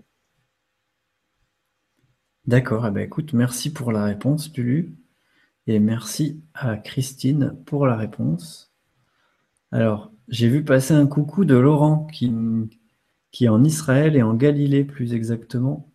D'accord, 2.45 2.85
eh 2.88 2.91
ben, 2.91 3.01
écoute, 3.03 3.34
merci 3.34 3.73
pour 3.73 3.91
la 3.91 4.03
réponse, 4.03 4.55
Lulu. 4.55 4.95
Et 5.68 5.80
merci 5.80 6.43
à 6.53 6.77
Christine 6.77 7.57
pour 7.65 7.88
la 7.88 7.95
réponse. 7.95 8.73
Alors, 9.72 10.11
j'ai 10.27 10.47
vu 10.47 10.63
passer 10.63 10.93
un 10.93 11.07
coucou 11.07 11.45
de 11.45 11.55
Laurent 11.55 12.05
qui, 12.05 12.31
qui 13.31 13.45
est 13.45 13.49
en 13.49 13.63
Israël 13.63 14.15
et 14.15 14.22
en 14.22 14.35
Galilée 14.35 14.84
plus 14.84 15.13
exactement. 15.13 15.91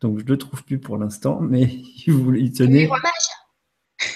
Donc 0.00 0.18
je 0.18 0.24
ne 0.24 0.28
le 0.28 0.38
trouve 0.38 0.64
plus 0.64 0.78
pour 0.78 0.96
l'instant, 0.96 1.40
mais 1.40 1.62
il, 2.06 2.36
il 2.36 2.52
tenait. 2.52 2.88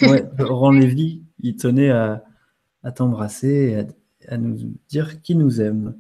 ouais, 0.02 0.24
Laurent 0.38 0.70
Lévy, 0.70 1.24
il 1.38 1.56
tenait 1.56 1.90
à, 1.90 2.22
t'embrasser 2.93 3.86
et 4.23 4.28
à, 4.28 4.36
nous 4.39 4.74
dire 4.89 5.20
qu'il 5.23 5.39
nous 5.39 5.61
aime. 5.61 5.97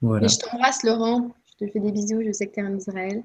Voilà. 0.00 0.26
je 0.26 0.38
t'embrasse 0.38 0.82
Laurent, 0.82 1.34
je 1.46 1.66
te 1.66 1.70
fais 1.70 1.80
des 1.80 1.92
bisous, 1.92 2.22
je 2.24 2.32
sais 2.32 2.46
que 2.46 2.54
tu 2.54 2.60
es 2.60 2.64
en 2.64 2.76
Israël. 2.76 3.22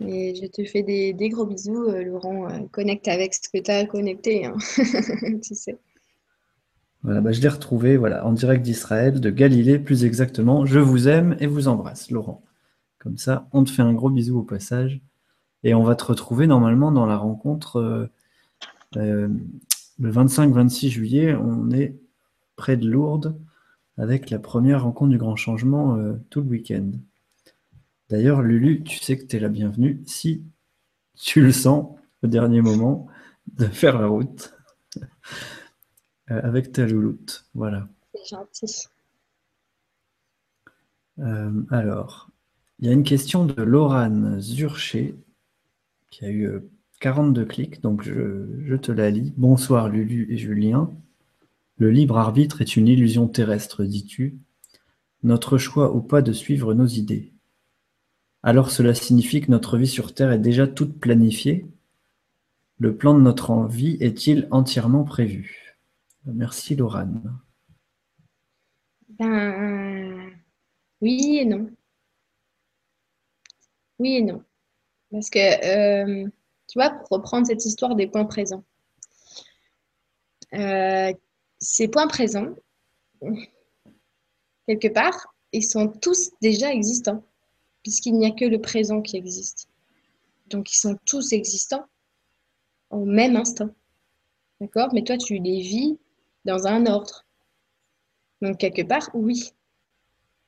Et 0.00 0.34
je 0.34 0.46
te 0.46 0.64
fais 0.64 0.82
des, 0.82 1.28
gros 1.30 1.46
bisous, 1.46 1.84
euh, 1.88 2.04
Laurent. 2.04 2.50
Euh, 2.50 2.58
connecte 2.70 3.08
avec 3.08 3.34
ce 3.34 3.48
que 3.48 3.62
tu 3.62 3.70
as 3.70 3.86
connecté, 3.86 4.44
hein. 4.44 4.56
tu 5.42 5.54
sais. 5.54 5.78
Voilà, 7.02 7.20
bah, 7.20 7.32
je 7.32 7.40
l'ai 7.40 7.48
retrouvé 7.48 7.96
voilà, 7.96 8.26
en 8.26 8.32
direct 8.32 8.62
d'Israël, 8.62 9.20
de 9.20 9.30
Galilée 9.30 9.78
plus 9.78 10.04
exactement. 10.04 10.66
Je 10.66 10.80
vous 10.80 11.08
aime 11.08 11.36
et 11.40 11.46
vous 11.46 11.68
embrasse, 11.68 12.10
Laurent. 12.10 12.42
Comme 12.98 13.16
ça, 13.16 13.48
on 13.52 13.64
te 13.64 13.70
fait 13.70 13.82
un 13.82 13.94
gros 13.94 14.10
bisou 14.10 14.38
au 14.38 14.42
passage. 14.42 15.00
Et 15.62 15.74
on 15.74 15.82
va 15.82 15.94
te 15.94 16.04
retrouver 16.04 16.46
normalement 16.46 16.92
dans 16.92 17.06
la 17.06 17.16
rencontre 17.16 18.10
euh, 18.96 19.28
le 19.98 20.10
25-26 20.10 20.88
juillet. 20.88 21.34
On 21.34 21.70
est 21.70 21.96
près 22.56 22.76
de 22.76 22.88
Lourdes 22.88 23.38
avec 23.98 24.30
la 24.30 24.38
première 24.38 24.82
rencontre 24.82 25.10
du 25.10 25.18
grand 25.18 25.36
changement 25.36 25.96
euh, 25.96 26.14
tout 26.30 26.40
le 26.40 26.48
week-end. 26.48 26.90
D'ailleurs, 28.08 28.42
Lulu, 28.42 28.84
tu 28.84 28.98
sais 28.98 29.18
que 29.18 29.24
tu 29.24 29.36
es 29.36 29.40
la 29.40 29.48
bienvenue 29.48 30.02
si 30.06 30.44
tu 31.16 31.40
le 31.40 31.52
sens 31.52 31.96
au 32.22 32.26
dernier 32.26 32.60
moment 32.60 33.08
de 33.54 33.66
faire 33.66 34.00
la 34.00 34.06
route. 34.06 34.54
Euh, 36.32 36.40
avec 36.42 36.72
ta 36.72 36.84
louloute. 36.84 37.46
Voilà. 37.54 37.88
C'est 38.12 38.36
gentil. 38.36 38.88
Euh, 41.20 41.62
alors, 41.70 42.30
il 42.80 42.86
y 42.86 42.88
a 42.88 42.92
une 42.92 43.04
question 43.04 43.44
de 43.44 43.62
Laurane 43.62 44.40
Zurcher 44.40 45.14
qui 46.10 46.24
a 46.24 46.30
eu 46.30 46.60
42 47.00 47.40
euh, 47.40 47.44
clics, 47.44 47.80
donc 47.80 48.02
je, 48.02 48.76
te 48.76 48.92
la 48.92 49.10
lis. 49.10 49.32
Bonsoir 49.36 49.88
Lulu 49.88 50.32
et 50.32 50.36
Julien. 50.36 50.90
Le 51.76 51.90
libre 51.90 52.16
arbitre 52.16 52.62
est 52.62 52.76
une 52.76 52.88
illusion 52.88 53.28
terrestre, 53.28 53.84
dis-tu. 53.84 54.38
Notre 55.22 55.58
choix 55.58 55.94
ou 55.94 56.00
pas 56.00 56.22
de 56.22 56.32
suivre 56.32 56.74
nos 56.74 56.86
idées. 56.86 57.32
Alors 58.42 58.70
cela 58.70 58.94
signifie 58.94 59.40
que 59.40 59.50
notre 59.50 59.76
vie 59.76 59.86
sur 59.86 60.14
Terre 60.14 60.32
est 60.32 60.38
déjà 60.38 60.66
toute 60.66 60.98
planifiée 61.00 61.66
Le 62.78 62.96
plan 62.96 63.14
de 63.14 63.20
notre 63.20 63.50
envie 63.50 63.96
est-il 64.00 64.46
entièrement 64.50 65.04
prévu? 65.04 65.76
Merci 66.24 66.76
Laurane. 66.76 67.38
Ben, 69.18 70.30
oui 71.00 71.38
et 71.40 71.44
non. 71.44 71.70
Oui 73.98 74.16
et 74.16 74.22
non. 74.22 74.42
Parce 75.10 75.30
que, 75.30 76.24
euh, 76.24 76.28
tu 76.68 76.78
vois, 76.78 76.90
pour 76.90 77.08
reprendre 77.10 77.46
cette 77.46 77.64
histoire 77.64 77.94
des 77.94 78.06
points 78.06 78.24
présents, 78.24 78.64
euh, 80.54 81.12
ces 81.58 81.88
points 81.88 82.08
présents, 82.08 82.54
quelque 84.66 84.88
part, 84.88 85.34
ils 85.52 85.64
sont 85.64 85.88
tous 85.88 86.30
déjà 86.40 86.72
existants, 86.72 87.22
puisqu'il 87.82 88.14
n'y 88.14 88.26
a 88.26 88.30
que 88.30 88.44
le 88.44 88.60
présent 88.60 89.00
qui 89.00 89.16
existe. 89.16 89.68
Donc, 90.48 90.72
ils 90.72 90.78
sont 90.78 90.96
tous 91.04 91.32
existants 91.32 91.84
au 92.90 93.04
même 93.04 93.36
instant. 93.36 93.70
D'accord? 94.60 94.88
Mais 94.92 95.02
toi, 95.02 95.16
tu 95.16 95.38
les 95.38 95.60
vis 95.60 95.98
dans 96.44 96.66
un 96.66 96.86
ordre. 96.86 97.24
Donc, 98.42 98.58
quelque 98.58 98.82
part, 98.82 99.10
oui. 99.14 99.50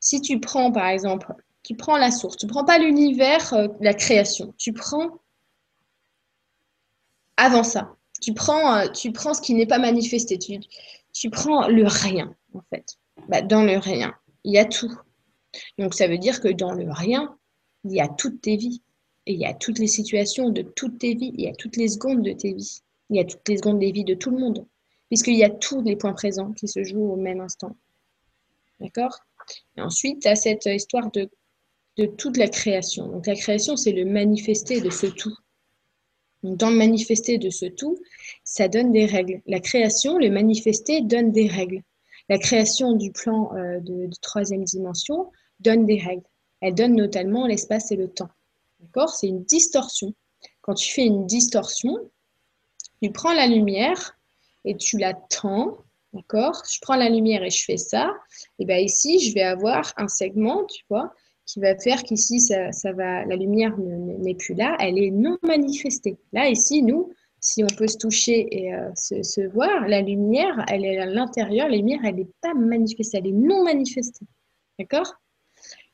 Si 0.00 0.20
tu 0.20 0.38
prends, 0.40 0.70
par 0.70 0.88
exemple, 0.88 1.34
tu 1.62 1.74
prends 1.74 1.96
la 1.96 2.10
source, 2.10 2.36
tu 2.36 2.46
prends 2.46 2.64
pas 2.64 2.78
l'univers, 2.78 3.52
euh, 3.52 3.68
la 3.80 3.94
création, 3.94 4.54
tu 4.56 4.72
prends 4.72 5.18
avant 7.38 7.62
ça. 7.62 7.96
Tu 8.20 8.34
prends, 8.34 8.76
euh, 8.76 8.88
tu 8.88 9.12
prends 9.12 9.32
ce 9.32 9.40
qui 9.40 9.54
n'est 9.54 9.66
pas 9.66 9.78
manifesté, 9.78 10.38
tu, 10.38 11.30
prends 11.30 11.68
le 11.68 11.86
rien, 11.86 12.34
en 12.52 12.60
fait. 12.68 12.98
Bah, 13.28 13.40
dans 13.40 13.62
le 13.62 13.78
rien, 13.78 14.14
il 14.44 14.52
y 14.52 14.58
a 14.58 14.66
tout. 14.66 14.92
Donc, 15.78 15.94
ça 15.94 16.06
veut 16.06 16.18
dire 16.18 16.42
que 16.42 16.48
dans 16.48 16.72
le 16.72 16.90
rien, 16.90 17.34
il 17.84 17.92
y 17.92 18.00
a 18.00 18.08
toutes 18.08 18.42
tes 18.42 18.56
vies. 18.56 18.82
Et 19.24 19.32
il 19.32 19.40
y 19.40 19.46
a 19.46 19.54
toutes 19.54 19.78
les 19.78 19.86
situations 19.86 20.50
de 20.50 20.62
toutes 20.62 20.98
tes 20.98 21.14
vies. 21.14 21.32
Il 21.34 21.44
y 21.44 21.48
a 21.48 21.54
toutes 21.54 21.76
les 21.76 21.88
secondes 21.88 22.22
de 22.22 22.32
tes 22.32 22.52
vies. 22.52 22.82
Il 23.08 23.16
y 23.16 23.20
a 23.20 23.24
toutes 23.24 23.48
les 23.48 23.56
secondes 23.56 23.78
des 23.78 23.92
vies 23.92 24.04
de 24.04 24.14
tout 24.14 24.30
le 24.30 24.38
monde 24.38 24.66
puisqu'il 25.08 25.36
y 25.36 25.44
a 25.44 25.50
tous 25.50 25.82
les 25.82 25.96
points 25.96 26.12
présents 26.12 26.52
qui 26.52 26.68
se 26.68 26.84
jouent 26.84 27.12
au 27.12 27.16
même 27.16 27.40
instant. 27.40 27.76
D'accord? 28.80 29.18
Ensuite, 29.76 30.22
tu 30.22 30.28
as 30.28 30.36
cette 30.36 30.66
histoire 30.66 31.10
de 31.10 32.06
toute 32.06 32.36
la 32.36 32.48
création. 32.48 33.08
Donc 33.08 33.26
la 33.26 33.34
création, 33.34 33.76
c'est 33.76 33.92
le 33.92 34.04
manifester 34.04 34.80
de 34.80 34.90
ce 34.90 35.06
tout. 35.06 35.34
Dans 36.42 36.70
le 36.70 36.76
manifester 36.76 37.38
de 37.38 37.50
ce 37.50 37.66
tout, 37.66 37.98
ça 38.44 38.68
donne 38.68 38.92
des 38.92 39.06
règles. 39.06 39.42
La 39.46 39.60
création, 39.60 40.18
le 40.18 40.30
manifester, 40.30 41.02
donne 41.02 41.32
des 41.32 41.48
règles. 41.48 41.82
La 42.28 42.38
création 42.38 42.92
du 42.92 43.10
plan 43.10 43.50
euh, 43.54 43.80
de, 43.80 44.06
de, 44.06 44.16
troisième 44.20 44.64
dimension 44.64 45.30
donne 45.60 45.86
des 45.86 45.98
règles. 45.98 46.26
Elle 46.60 46.74
donne 46.74 46.94
notamment 46.94 47.46
l'espace 47.46 47.90
et 47.90 47.96
le 47.96 48.08
temps. 48.08 48.30
D'accord? 48.80 49.10
C'est 49.10 49.28
une 49.28 49.44
distorsion. 49.44 50.14
Quand 50.60 50.74
tu 50.74 50.92
fais 50.92 51.04
une 51.04 51.26
distorsion, 51.26 51.96
tu 53.02 53.10
prends 53.10 53.32
la 53.32 53.46
lumière, 53.46 54.18
et 54.64 54.76
tu 54.76 54.98
l'attends, 54.98 55.78
d'accord? 56.12 56.62
Je 56.70 56.78
prends 56.80 56.96
la 56.96 57.08
lumière 57.08 57.42
et 57.42 57.50
je 57.50 57.64
fais 57.64 57.76
ça. 57.76 58.12
Et 58.58 58.64
bien 58.64 58.76
ici, 58.76 59.18
je 59.20 59.34
vais 59.34 59.42
avoir 59.42 59.92
un 59.96 60.08
segment, 60.08 60.64
tu 60.66 60.84
vois, 60.90 61.14
qui 61.48 61.60
va 61.60 61.74
faire 61.76 62.02
qu'ici, 62.02 62.40
ça, 62.40 62.92
va, 62.92 63.24
la 63.24 63.34
lumière 63.34 63.74
n'est 63.78 64.34
plus 64.34 64.54
là, 64.54 64.76
elle 64.80 64.98
est 64.98 65.10
non 65.10 65.38
manifestée. 65.42 66.18
Là, 66.32 66.50
ici, 66.50 66.82
nous, 66.82 67.10
si 67.40 67.64
on 67.64 67.68
peut 67.68 67.88
se 67.88 67.96
toucher 67.96 68.46
et 68.50 68.74
euh, 68.74 68.90
se, 68.94 69.48
voir, 69.48 69.88
la 69.88 70.02
lumière, 70.02 70.62
elle 70.68 70.84
est 70.84 70.98
à 70.98 71.06
l'intérieur, 71.06 71.68
la 71.68 71.76
lumière, 71.76 72.00
elle 72.04 72.16
n'est 72.16 72.28
pas 72.42 72.52
manifestée, 72.52 73.18
elle 73.18 73.28
est 73.28 73.32
non 73.32 73.64
manifestée. 73.64 74.26
D'accord? 74.78 75.14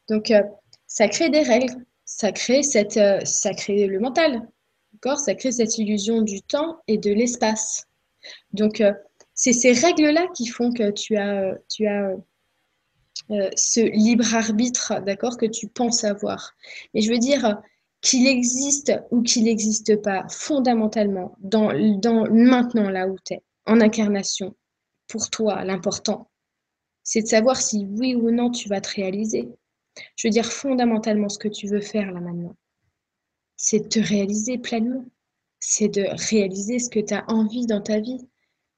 Donc, 0.08 0.32
euh, 0.32 0.42
ça 0.88 1.06
crée 1.06 1.30
des 1.30 1.42
règles, 1.42 1.72
ça 2.04 2.32
crée, 2.32 2.64
cette, 2.64 2.96
euh, 2.96 3.20
ça 3.24 3.54
crée 3.54 3.86
le 3.86 4.00
mental, 4.00 4.48
d'accord? 4.92 5.20
Ça 5.20 5.36
crée 5.36 5.52
cette 5.52 5.78
illusion 5.78 6.22
du 6.22 6.42
temps 6.42 6.80
et 6.88 6.98
de 6.98 7.12
l'espace. 7.12 7.86
Donc, 8.52 8.82
c'est 9.34 9.52
ces 9.52 9.72
règles-là 9.72 10.26
qui 10.34 10.46
font 10.46 10.72
que 10.72 10.90
tu 10.90 11.16
as 11.16 12.16
euh, 13.30 13.50
ce 13.56 13.80
libre 13.80 14.34
arbitre, 14.34 15.00
d'accord, 15.04 15.36
que 15.36 15.46
tu 15.46 15.68
penses 15.68 16.04
avoir. 16.04 16.54
Et 16.94 17.00
je 17.00 17.10
veux 17.10 17.18
dire 17.18 17.60
qu'il 18.00 18.26
existe 18.26 18.92
ou 19.10 19.22
qu'il 19.22 19.44
n'existe 19.44 19.96
pas, 20.02 20.26
fondamentalement, 20.28 21.36
dans, 21.40 21.72
dans 21.98 22.30
maintenant 22.30 22.90
là 22.90 23.08
où 23.08 23.16
tu 23.24 23.34
es, 23.34 23.42
en 23.66 23.80
incarnation, 23.80 24.54
pour 25.08 25.30
toi, 25.30 25.64
l'important, 25.64 26.30
c'est 27.02 27.22
de 27.22 27.28
savoir 27.28 27.60
si 27.60 27.86
oui 27.86 28.14
ou 28.14 28.30
non 28.30 28.50
tu 28.50 28.68
vas 28.68 28.80
te 28.80 28.94
réaliser. 28.94 29.48
Je 30.16 30.26
veux 30.26 30.32
dire, 30.32 30.46
fondamentalement, 30.46 31.28
ce 31.28 31.38
que 31.38 31.48
tu 31.48 31.66
veux 31.66 31.80
faire 31.80 32.10
là 32.12 32.20
maintenant, 32.20 32.56
c'est 33.56 33.80
de 33.80 33.88
te 33.88 34.00
réaliser 34.00 34.58
pleinement 34.58 35.04
c'est 35.66 35.88
de 35.88 36.04
réaliser 36.30 36.78
ce 36.78 36.90
que 36.90 37.00
tu 37.00 37.14
as 37.14 37.24
envie 37.28 37.66
dans 37.66 37.80
ta 37.80 37.98
vie. 37.98 38.20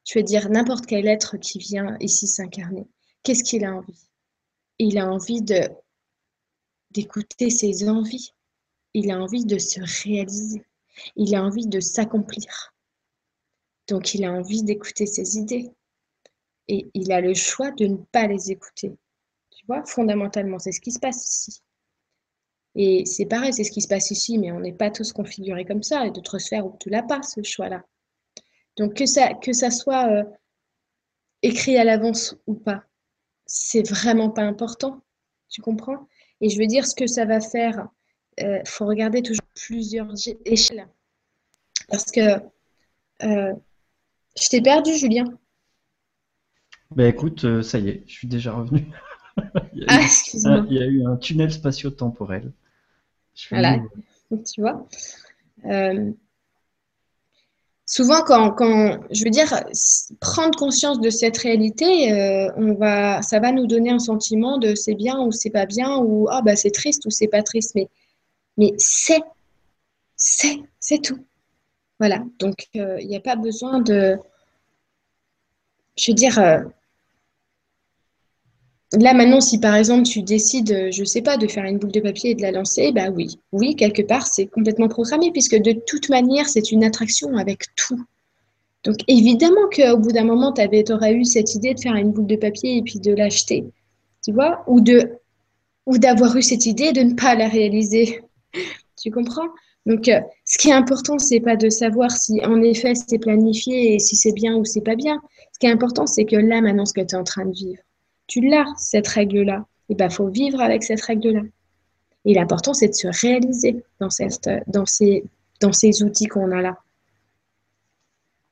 Tu 0.04 0.18
veux 0.18 0.24
dire 0.24 0.48
n'importe 0.50 0.86
quel 0.86 1.08
être 1.08 1.36
qui 1.36 1.58
vient 1.58 1.96
ici 1.98 2.28
s'incarner. 2.28 2.86
Qu'est-ce 3.24 3.42
qu'il 3.42 3.64
a 3.64 3.74
envie? 3.74 4.08
Il 4.78 4.98
a 4.98 5.10
envie 5.10 5.42
d'écouter 6.90 7.50
ses 7.50 7.88
envies. 7.88 8.32
Il 8.94 9.10
a 9.10 9.18
envie 9.18 9.44
de 9.44 9.58
se 9.58 9.80
réaliser. 10.04 10.64
Il 11.16 11.34
a 11.34 11.42
envie 11.42 11.66
de 11.66 11.80
s'accomplir. 11.80 12.74
Donc 13.88 14.14
il 14.14 14.24
a 14.24 14.32
envie 14.32 14.62
d'écouter 14.62 15.06
ses 15.06 15.36
idées. 15.36 15.70
Et 16.68 16.88
il 16.94 17.12
a 17.12 17.20
le 17.20 17.34
choix 17.34 17.70
de 17.70 17.86
ne 17.86 17.96
pas 17.96 18.26
les 18.26 18.50
écouter. 18.50 18.96
Tu 19.50 19.64
vois, 19.66 19.84
fondamentalement, 19.84 20.58
c'est 20.58 20.72
ce 20.72 20.80
qui 20.80 20.90
se 20.90 20.98
passe 20.98 21.24
ici. 21.24 21.60
Et 22.74 23.06
c'est 23.06 23.26
pareil, 23.26 23.54
c'est 23.54 23.64
ce 23.64 23.70
qui 23.70 23.80
se 23.80 23.88
passe 23.88 24.10
ici, 24.10 24.36
mais 24.38 24.52
on 24.52 24.60
n'est 24.60 24.72
pas 24.72 24.90
tous 24.90 25.12
configurés 25.12 25.64
comme 25.64 25.82
ça. 25.82 26.06
Et 26.06 26.10
d'autres 26.10 26.38
sphères 26.38 26.66
où 26.66 26.76
tu 26.78 26.90
l'as 26.90 27.02
pas, 27.02 27.22
ce 27.22 27.42
choix-là. 27.42 27.84
Donc 28.76 28.94
que 28.94 29.06
ça, 29.06 29.32
que 29.34 29.52
ça 29.52 29.70
soit 29.70 30.08
euh, 30.10 30.24
écrit 31.42 31.78
à 31.78 31.84
l'avance 31.84 32.36
ou 32.46 32.54
pas, 32.54 32.84
c'est 33.46 33.88
vraiment 33.88 34.30
pas 34.30 34.42
important. 34.42 35.00
Tu 35.48 35.62
comprends? 35.62 36.08
Et 36.40 36.50
je 36.50 36.58
veux 36.58 36.66
dire, 36.66 36.86
ce 36.86 36.94
que 36.94 37.06
ça 37.06 37.24
va 37.24 37.40
faire, 37.40 37.88
il 38.38 38.46
euh, 38.46 38.62
faut 38.66 38.86
regarder 38.86 39.22
toujours 39.22 39.46
plusieurs 39.54 40.12
échelles. 40.44 40.88
Parce 41.88 42.10
que 42.10 42.40
euh, 43.22 43.54
je 44.40 44.48
t'ai 44.48 44.60
perdu, 44.60 44.94
Julien. 44.94 45.24
Ben 46.94 47.06
écoute, 47.06 47.44
euh, 47.44 47.62
ça 47.62 47.78
y 47.78 47.88
est, 47.88 48.02
je 48.06 48.12
suis 48.12 48.28
déjà 48.28 48.52
revenu. 48.52 48.86
il, 49.72 49.82
y 49.82 49.84
ah, 49.88 50.00
excuse-moi. 50.02 50.66
il 50.68 50.76
y 50.76 50.82
a 50.82 50.86
eu 50.86 51.06
un 51.06 51.16
tunnel 51.16 51.50
spatio-temporel. 51.50 52.52
Voilà, 53.50 53.78
tu 54.30 54.60
vois? 54.60 54.86
Souvent, 57.86 58.22
quand, 58.22 58.98
je 59.10 59.24
veux 59.24 59.30
dire, 59.30 59.48
prendre 60.20 60.58
conscience 60.58 61.00
de 61.00 61.08
cette 61.10 61.38
réalité, 61.38 62.12
on 62.56 62.74
va, 62.74 63.22
ça 63.22 63.40
va 63.40 63.52
nous 63.52 63.66
donner 63.66 63.90
un 63.90 63.98
sentiment 63.98 64.58
de 64.58 64.74
c'est 64.74 64.94
bien 64.94 65.20
ou 65.20 65.32
c'est 65.32 65.50
pas 65.50 65.66
bien, 65.66 65.96
ou 65.98 66.26
ah, 66.30 66.42
bah, 66.42 66.56
c'est 66.56 66.72
triste 66.72 67.06
ou 67.06 67.10
c'est 67.10 67.28
pas 67.28 67.42
triste. 67.42 67.74
Mais 67.74 67.88
mais 68.56 68.74
c'est, 68.78 69.22
c'est, 70.16 70.58
c'est 70.80 71.02
tout. 71.02 71.24
Voilà, 71.98 72.24
donc 72.38 72.68
euh, 72.76 73.00
il 73.00 73.08
n'y 73.08 73.16
a 73.16 73.20
pas 73.20 73.36
besoin 73.36 73.80
de, 73.80 74.18
je 75.96 76.10
veux 76.10 76.14
dire, 76.14 76.38
euh, 76.38 76.60
là 78.98 79.14
maintenant, 79.14 79.40
si 79.40 79.58
par 79.58 79.74
exemple 79.74 80.04
tu 80.04 80.22
décides, 80.22 80.90
je 80.92 81.00
ne 81.00 81.06
sais 81.06 81.22
pas, 81.22 81.36
de 81.36 81.46
faire 81.46 81.64
une 81.64 81.78
boule 81.78 81.92
de 81.92 82.00
papier 82.00 82.30
et 82.30 82.34
de 82.34 82.42
la 82.42 82.52
lancer, 82.52 82.92
bah 82.92 83.10
oui, 83.10 83.38
oui, 83.52 83.76
quelque 83.76 84.02
part, 84.02 84.26
c'est 84.26 84.46
complètement 84.46 84.88
programmé, 84.88 85.30
puisque 85.32 85.56
de 85.56 85.72
toute 85.72 86.08
manière, 86.08 86.48
c'est 86.48 86.72
une 86.72 86.84
attraction 86.84 87.36
avec 87.36 87.64
tout. 87.76 88.00
Donc 88.84 88.96
évidemment 89.08 89.68
qu'au 89.74 89.98
bout 89.98 90.12
d'un 90.12 90.24
moment, 90.24 90.52
tu 90.52 90.92
aurais 90.92 91.14
eu 91.14 91.24
cette 91.24 91.54
idée 91.54 91.74
de 91.74 91.80
faire 91.80 91.96
une 91.96 92.12
boule 92.12 92.28
de 92.28 92.36
papier 92.36 92.76
et 92.76 92.82
puis 92.82 93.00
de 93.00 93.12
l'acheter, 93.12 93.64
tu 94.24 94.32
vois, 94.32 94.62
ou 94.68 94.80
de 94.80 95.10
ou 95.86 95.98
d'avoir 95.98 96.36
eu 96.36 96.42
cette 96.42 96.66
idée 96.66 96.92
de 96.92 97.00
ne 97.00 97.14
pas 97.14 97.34
la 97.34 97.48
réaliser. 97.48 98.20
Tu 98.98 99.10
comprends? 99.10 99.48
Donc, 99.84 100.08
euh, 100.08 100.20
ce 100.44 100.58
qui 100.58 100.70
est 100.70 100.72
important, 100.72 101.18
c'est 101.18 101.38
pas 101.40 101.54
de 101.54 101.68
savoir 101.68 102.10
si 102.10 102.44
en 102.44 102.60
effet 102.62 102.94
c'est 102.94 103.18
planifié 103.18 103.94
et 103.94 103.98
si 103.98 104.16
c'est 104.16 104.32
bien 104.32 104.56
ou 104.56 104.64
c'est 104.64 104.80
pas 104.80 104.96
bien. 104.96 105.20
Ce 105.52 105.58
qui 105.60 105.66
est 105.66 105.70
important, 105.70 106.06
c'est 106.06 106.24
que 106.24 106.34
là, 106.34 106.60
maintenant, 106.60 106.86
ce 106.86 106.92
que 106.92 107.02
tu 107.02 107.14
es 107.14 107.18
en 107.18 107.22
train 107.22 107.44
de 107.44 107.52
vivre, 107.52 107.80
tu 108.26 108.40
l'as, 108.40 108.66
cette 108.76 109.08
règle-là. 109.08 109.66
Et 109.88 109.94
bien, 109.94 110.08
il 110.08 110.12
faut 110.12 110.28
vivre 110.28 110.60
avec 110.60 110.82
cette 110.82 111.00
règle-là. 111.00 111.42
Et 112.24 112.34
l'important, 112.34 112.74
c'est 112.74 112.88
de 112.88 112.94
se 112.94 113.06
réaliser 113.06 113.84
dans, 114.00 114.10
ces, 114.10 116.02
outils 116.02 116.26
qu'on 116.26 116.50
a 116.50 116.60
là. 116.60 116.78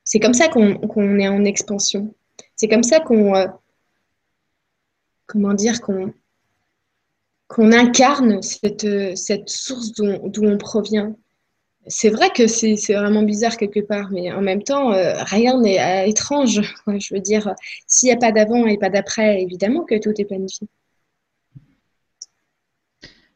C'est 0.05 0.21
comme 0.21 0.35
ça 0.35 0.49
qu'on 0.49 1.19
est 1.19 1.29
en 1.29 1.45
expansion. 1.45 2.15
C'est 2.55 2.69
comme 2.69 2.85
ça 2.85 3.01
qu'on. 3.01 3.35
Euh, 3.35 3.49
comment 5.27 5.55
dire 5.55 5.81
qu'on 5.81 6.13
incarne 7.59 8.43
cette 8.43 9.49
source 9.49 9.93
d'où 9.93 10.45
on 10.45 10.59
provient. 10.59 11.17
C'est 11.87 12.11
vrai 12.11 12.31
que 12.31 12.47
c'est 12.47 12.77
vraiment 12.95 13.23
bizarre 13.23 13.57
quelque 13.57 13.81
part, 13.81 14.11
mais 14.11 14.33
en 14.33 14.41
même 14.41 14.63
temps, 14.63 14.93
euh, 14.93 15.23
rien 15.25 15.61
n'est 15.61 15.81
euh, 15.81 16.09
étrange. 16.09 16.63
Je 16.87 17.15
veux 17.15 17.21
dire, 17.21 17.55
s'il 17.87 18.09
n'y 18.09 18.13
a 18.15 18.17
pas 18.17 18.33
d'avant 18.33 18.67
et 18.67 18.79
pas 18.79 18.91
d'après, 18.91 19.43
évidemment 19.43 19.85
que 19.85 19.99
tout 19.99 20.13
est 20.19 20.25
planifié. 20.25 20.67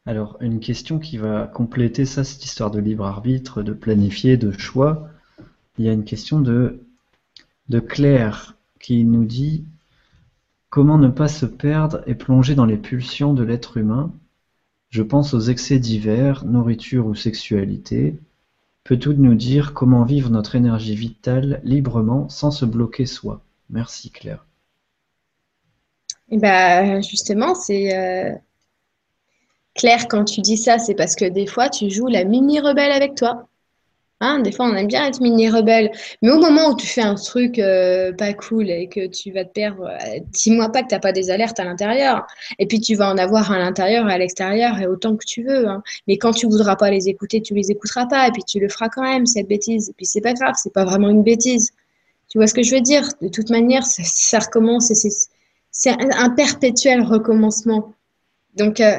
Alors, 0.07 0.39
une 0.41 0.61
question 0.61 0.99
qui 0.99 1.19
va 1.19 1.47
compléter 1.47 2.07
ça, 2.07 2.25
cette 2.25 2.43
histoire 2.43 2.71
de 2.71 2.79
libre 2.79 3.05
arbitre, 3.05 3.63
de 3.63 3.75
planifier, 3.75 4.39
de 4.39 4.51
choix. 4.53 5.11
Il 5.77 5.85
y 5.85 5.89
a 5.91 5.93
une 5.93 6.05
question 6.05 6.41
de, 6.41 6.81
de 7.69 7.79
Claire 7.79 8.57
qui 8.81 9.05
nous 9.05 9.27
dit 9.27 9.65
Comment 10.71 10.97
ne 10.97 11.09
pas 11.09 11.29
se 11.29 11.45
perdre 11.45 12.03
et 12.07 12.15
plonger 12.15 12.55
dans 12.55 12.65
les 12.65 12.79
pulsions 12.79 13.35
de 13.35 13.43
l'être 13.43 13.77
humain? 13.77 14.13
Je 14.89 15.03
pense 15.03 15.35
aux 15.35 15.41
excès 15.41 15.79
divers, 15.79 16.47
nourriture 16.47 17.07
ou 17.07 17.15
sexualité. 17.15 18.19
Peut-on 18.89 19.13
nous 19.19 19.35
dire 19.35 19.75
comment 19.75 20.03
vivre 20.03 20.31
notre 20.31 20.55
énergie 20.55 20.95
vitale 20.95 21.61
librement 21.63 22.27
sans 22.31 22.51
se 22.51 22.65
bloquer 22.65 23.05
soi? 23.05 23.43
Merci 23.69 24.11
Claire. 24.11 24.47
Eh 26.31 26.39
ben, 26.39 27.03
justement, 27.03 27.55
c'est 27.55 27.95
euh, 27.95 28.33
Claire, 29.75 30.09
quand 30.09 30.25
tu 30.25 30.41
dis 30.41 30.57
ça, 30.57 30.79
c'est 30.79 30.95
parce 30.95 31.17
que 31.17 31.27
des 31.27 31.47
fois, 31.47 31.69
tu 31.69 31.91
joues 31.91 32.07
la 32.07 32.25
mini 32.25 32.61
rebelle 32.61 32.91
avec 32.91 33.15
toi. 33.15 33.51
Hein, 34.21 34.41
des 34.41 34.51
fois, 34.51 34.67
on 34.67 34.75
aime 34.75 34.89
bien 34.89 35.07
être 35.07 35.21
mini 35.21 35.49
rebelle. 35.49 35.93
Mais 36.23 36.31
au 36.31 36.41
moment 36.41 36.71
où 36.71 36.77
tu 36.77 36.89
fais 36.89 37.03
un 37.03 37.15
truc 37.15 37.59
euh, 37.61 38.13
pas 38.13 38.33
cool 38.35 38.69
et 38.69 38.89
que 38.89 39.07
tu 39.07 39.31
vas 39.31 39.45
te 39.45 39.53
perdre, 39.53 39.87
euh, 39.87 40.19
dis-moi 40.33 40.71
pas 40.71 40.83
que 40.83 40.89
tu 40.89 40.95
n'as 40.95 41.01
pas 41.01 41.13
des 41.13 41.31
alertes 41.31 41.61
à 41.61 41.65
l'intérieur. 41.65 42.27
Et 42.59 42.67
puis, 42.67 42.81
tu 42.81 42.97
vas 42.97 43.09
en 43.11 43.17
avoir 43.17 43.53
à 43.53 43.59
l'intérieur 43.59 44.09
et 44.09 44.13
à 44.13 44.19
l'extérieur 44.19 44.79
et 44.81 44.89
autant 44.89 45.17
que 45.17 45.25
tu 45.25 45.45
veux. 45.45 45.69
Hein. 45.69 45.83
Mais 46.09 46.19
quand 46.19 46.33
tu 46.33 46.47
voudras 46.47 46.75
pas 46.75 46.91
les 46.91 47.09
écouter, 47.09 47.41
tu 47.43 47.55
les 47.55 47.71
écouteras 47.71 48.07
pas. 48.07 48.27
Et 48.27 48.33
puis, 48.33 48.43
tu 48.43 48.59
le 48.59 48.69
feras 48.69 48.89
quand 48.89 49.03
même, 49.03 49.25
cette 49.25 49.47
bêtise. 49.47 49.91
Et 49.91 49.93
puis, 49.93 50.07
c'est 50.07 50.21
pas 50.21 50.35
grave, 50.35 50.55
c'est 50.61 50.73
pas 50.73 50.85
vraiment 50.85 51.11
une 51.11 51.23
bêtise. 51.23 51.73
Tu 52.29 52.39
vois 52.39 52.49
ce 52.49 52.55
que 52.55 52.63
je 52.63 52.75
veux 52.75 52.81
dire? 52.81 53.09
De 53.23 53.29
toute 53.29 53.51
manière, 53.51 53.85
ça, 53.87 54.39
recommence. 54.41 54.93
C'est 55.71 55.91
un, 55.91 56.31
perpétuel 56.31 57.03
recommencement. 57.03 57.95
Donc, 58.57 58.81
euh, 58.81 58.99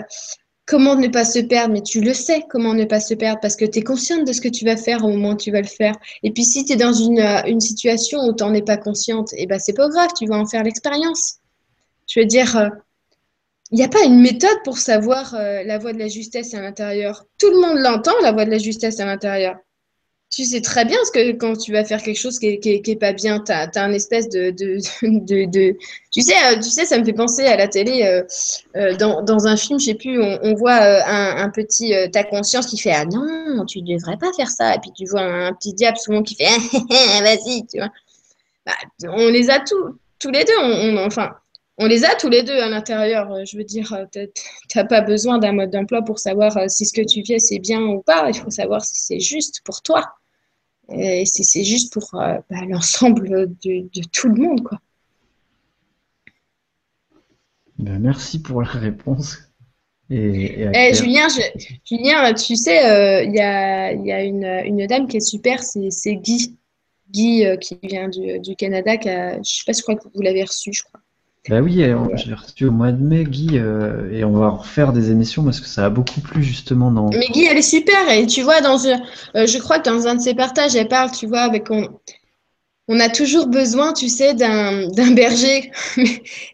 comment 0.69 0.95
ne 0.95 1.07
pas 1.07 1.25
se 1.25 1.39
perdre, 1.39 1.73
mais 1.73 1.81
tu 1.81 1.99
le 1.99 2.13
sais 2.13 2.45
comment 2.47 2.75
ne 2.75 2.85
pas 2.85 2.99
se 2.99 3.15
perdre 3.15 3.39
parce 3.41 3.55
que 3.55 3.65
tu 3.65 3.79
es 3.79 3.81
consciente 3.81 4.27
de 4.27 4.31
ce 4.31 4.39
que 4.39 4.47
tu 4.47 4.65
vas 4.65 4.77
faire 4.77 5.03
au 5.03 5.09
moment 5.09 5.31
où 5.31 5.37
tu 5.37 5.51
vas 5.51 5.61
le 5.61 5.67
faire. 5.67 5.95
Et 6.21 6.29
puis 6.29 6.45
si 6.45 6.63
tu 6.63 6.73
es 6.73 6.75
dans 6.75 6.93
une, 6.93 7.19
euh, 7.19 7.41
une, 7.47 7.59
situation 7.59 8.19
où 8.19 8.35
tu 8.35 8.43
n'en 8.43 8.53
es 8.53 8.61
pas 8.61 8.77
consciente, 8.77 9.33
et 9.33 9.43
eh 9.43 9.45
ben 9.47 9.57
c'est 9.57 9.73
pas 9.73 9.89
grave, 9.89 10.09
tu 10.15 10.27
vas 10.27 10.37
en 10.37 10.45
faire 10.45 10.63
l'expérience. 10.63 11.39
Je 12.07 12.19
veux 12.19 12.27
dire, 12.27 12.51
il 12.53 12.59
euh, 12.59 13.77
n'y 13.77 13.83
a 13.83 13.87
pas 13.87 14.03
une 14.05 14.21
méthode 14.21 14.61
pour 14.63 14.77
savoir 14.77 15.33
euh, 15.33 15.63
la 15.63 15.79
voie 15.79 15.91
de 15.91 15.97
la 15.97 16.07
justesse 16.07 16.53
à 16.53 16.61
l'intérieur. 16.61 17.25
Tout 17.39 17.49
le 17.49 17.59
monde 17.59 17.79
l'entend, 17.79 18.13
la 18.21 18.31
voie 18.31 18.45
de 18.45 18.51
la 18.51 18.59
justesse 18.59 18.99
à 18.99 19.05
l'intérieur 19.05 19.55
tu 20.29 20.45
sais 20.45 20.61
très 20.61 20.85
bien 20.85 20.97
ce 21.05 21.11
que 21.11 21.31
quand 21.31 21.57
tu 21.57 21.71
vas 21.71 21.83
faire 21.83 22.01
quelque 22.03 22.19
chose 22.19 22.37
qui 22.37 22.47
est, 22.47 22.99
pas 22.99 23.13
bien, 23.13 23.39
tu 23.39 23.51
as, 23.51 23.69
un 23.75 23.91
espèce 23.91 24.29
de, 24.29 24.51
de, 24.51 25.45
de, 25.45 25.77
Tu, 26.11 26.21
sais, 26.21 26.33
euh, 26.33 26.55
tu 26.57 26.69
sais, 26.69 26.85
ça 26.85 26.99
me 26.99 27.03
fait 27.03 27.13
penser 27.13 27.45
à 27.45 27.57
la 27.57 27.67
télé, 27.67 28.03
euh, 28.03 28.23
euh, 28.75 28.95
dans, 28.95 29.23
dans, 29.23 29.47
un 29.47 29.57
film, 29.57 29.79
je 29.79 29.85
sais 29.85 29.95
plus, 29.95 30.21
on, 30.21 30.53
voit 30.53 30.79
un, 30.79 31.49
petit... 31.49 31.93
ta 32.11 32.23
conscience 32.23 32.67
qui 32.67 32.77
fait 32.77 32.91
«Ah 32.93 33.05
non, 33.05 33.65
tu 33.65 33.81
devrais 33.81 34.17
pas 34.17 34.31
faire 34.33 34.49
ça». 34.49 34.75
Et 34.75 34.79
puis 34.79 34.91
tu 34.95 35.05
vois 35.05 35.21
un, 35.21 35.53
petit 35.53 35.73
diable 35.73 35.97
souvent 35.97 36.21
qui 36.21 36.35
fait 36.35 36.45
«Vas-y», 37.21 37.65
tu 37.71 37.79
vois. 37.79 37.89
Bah, 38.65 38.73
on 39.07 39.29
les 39.29 39.49
a 39.49 39.59
tous, 39.59 39.97
tous 40.19 40.31
les 40.31 40.43
deux, 40.43 40.97
enfin... 40.99 41.31
On 41.81 41.85
les 41.85 42.03
a 42.03 42.13
tous 42.15 42.27
les 42.27 42.43
deux 42.43 42.59
à 42.59 42.67
l'intérieur. 42.67 43.45
Je 43.45 43.55
veux 43.55 43.63
dire, 43.63 43.97
tu 44.11 44.27
n'as 44.75 44.83
pas 44.83 44.99
besoin 44.99 45.37
d'un 45.37 45.53
mode 45.53 45.71
d'emploi 45.71 46.01
pour 46.01 46.19
savoir 46.19 46.69
si 46.69 46.85
ce 46.85 46.91
que 46.91 47.07
tu 47.07 47.23
fais, 47.25 47.39
c'est 47.39 47.59
bien 47.59 47.79
ou 47.79 48.01
pas. 48.01 48.25
Il 48.27 48.37
faut 48.37 48.49
savoir 48.49 48.83
si 48.83 48.95
c'est 48.95 49.21
juste 49.21 49.61
pour 49.63 49.81
toi. 49.81 50.18
Et 50.91 51.25
c'est 51.25 51.63
juste 51.63 51.93
pour 51.93 52.15
euh, 52.15 52.37
bah, 52.49 52.65
l'ensemble 52.67 53.29
de, 53.63 53.89
tout 54.11 54.29
le 54.29 54.41
monde. 54.41 54.63
Quoi. 54.63 54.79
Ben, 57.77 57.99
merci 57.99 58.41
pour 58.41 58.61
la 58.61 58.69
réponse. 58.69 59.37
Et, 60.09 60.67
eh, 60.73 60.93
Julien, 60.95 61.27
Julien, 61.85 62.33
tu 62.33 62.55
sais, 62.55 62.83
euh, 62.89 63.23
il 63.23 63.35
y, 63.35 63.39
a, 63.39 63.93
y, 63.93 64.11
a, 64.11 64.23
une, 64.23 64.87
dame 64.87 65.07
qui 65.07 65.17
est 65.17 65.19
super, 65.19 65.61
c'est 65.61 66.15
Guy. 66.15 66.57
Guy 67.11 67.45
euh, 67.45 67.57
qui 67.57 67.77
vient 67.83 68.09
du, 68.09 68.39
du 68.39 68.55
Canada, 68.55 68.97
qui 68.97 69.09
a, 69.09 69.33
je 69.33 69.37
ne 69.37 69.43
sais 69.43 69.63
pas 69.65 69.73
si 69.73 69.79
je 69.79 69.83
crois 69.83 69.95
que 69.95 70.07
vous 70.13 70.21
l'avez 70.21 70.43
reçu, 70.43 70.73
je 70.73 70.83
crois. 70.83 71.01
Bah 71.49 71.61
oui, 71.61 71.83
j'ai 72.13 72.33
reçu 72.35 72.65
au 72.65 72.71
mois 72.71 72.91
de 72.91 73.01
mai, 73.01 73.23
Guy, 73.23 73.57
euh, 73.57 74.11
et 74.11 74.23
on 74.23 74.33
va 74.33 74.49
refaire 74.49 74.93
des 74.93 75.09
émissions 75.09 75.43
parce 75.43 75.59
que 75.59 75.65
ça 75.65 75.85
a 75.85 75.89
beaucoup 75.89 76.21
plu 76.21 76.43
justement 76.43 76.91
dans. 76.91 77.09
Mais 77.09 77.25
Guy, 77.31 77.45
elle 77.45 77.57
est 77.57 77.63
super, 77.63 78.07
et 78.11 78.27
tu 78.27 78.43
vois, 78.43 78.61
dans, 78.61 78.77
euh, 78.85 79.47
je 79.47 79.57
crois 79.57 79.79
que 79.79 79.89
dans 79.89 80.05
un 80.05 80.13
de 80.13 80.21
ses 80.21 80.35
partages, 80.35 80.75
elle 80.75 80.87
parle, 80.87 81.09
tu 81.09 81.25
vois, 81.25 81.39
avec 81.39 81.71
on, 81.71 81.89
on 82.87 82.99
a 82.99 83.09
toujours 83.09 83.47
besoin, 83.47 83.93
tu 83.93 84.09
sais, 84.09 84.35
d'un 84.35 85.11
berger. 85.15 85.71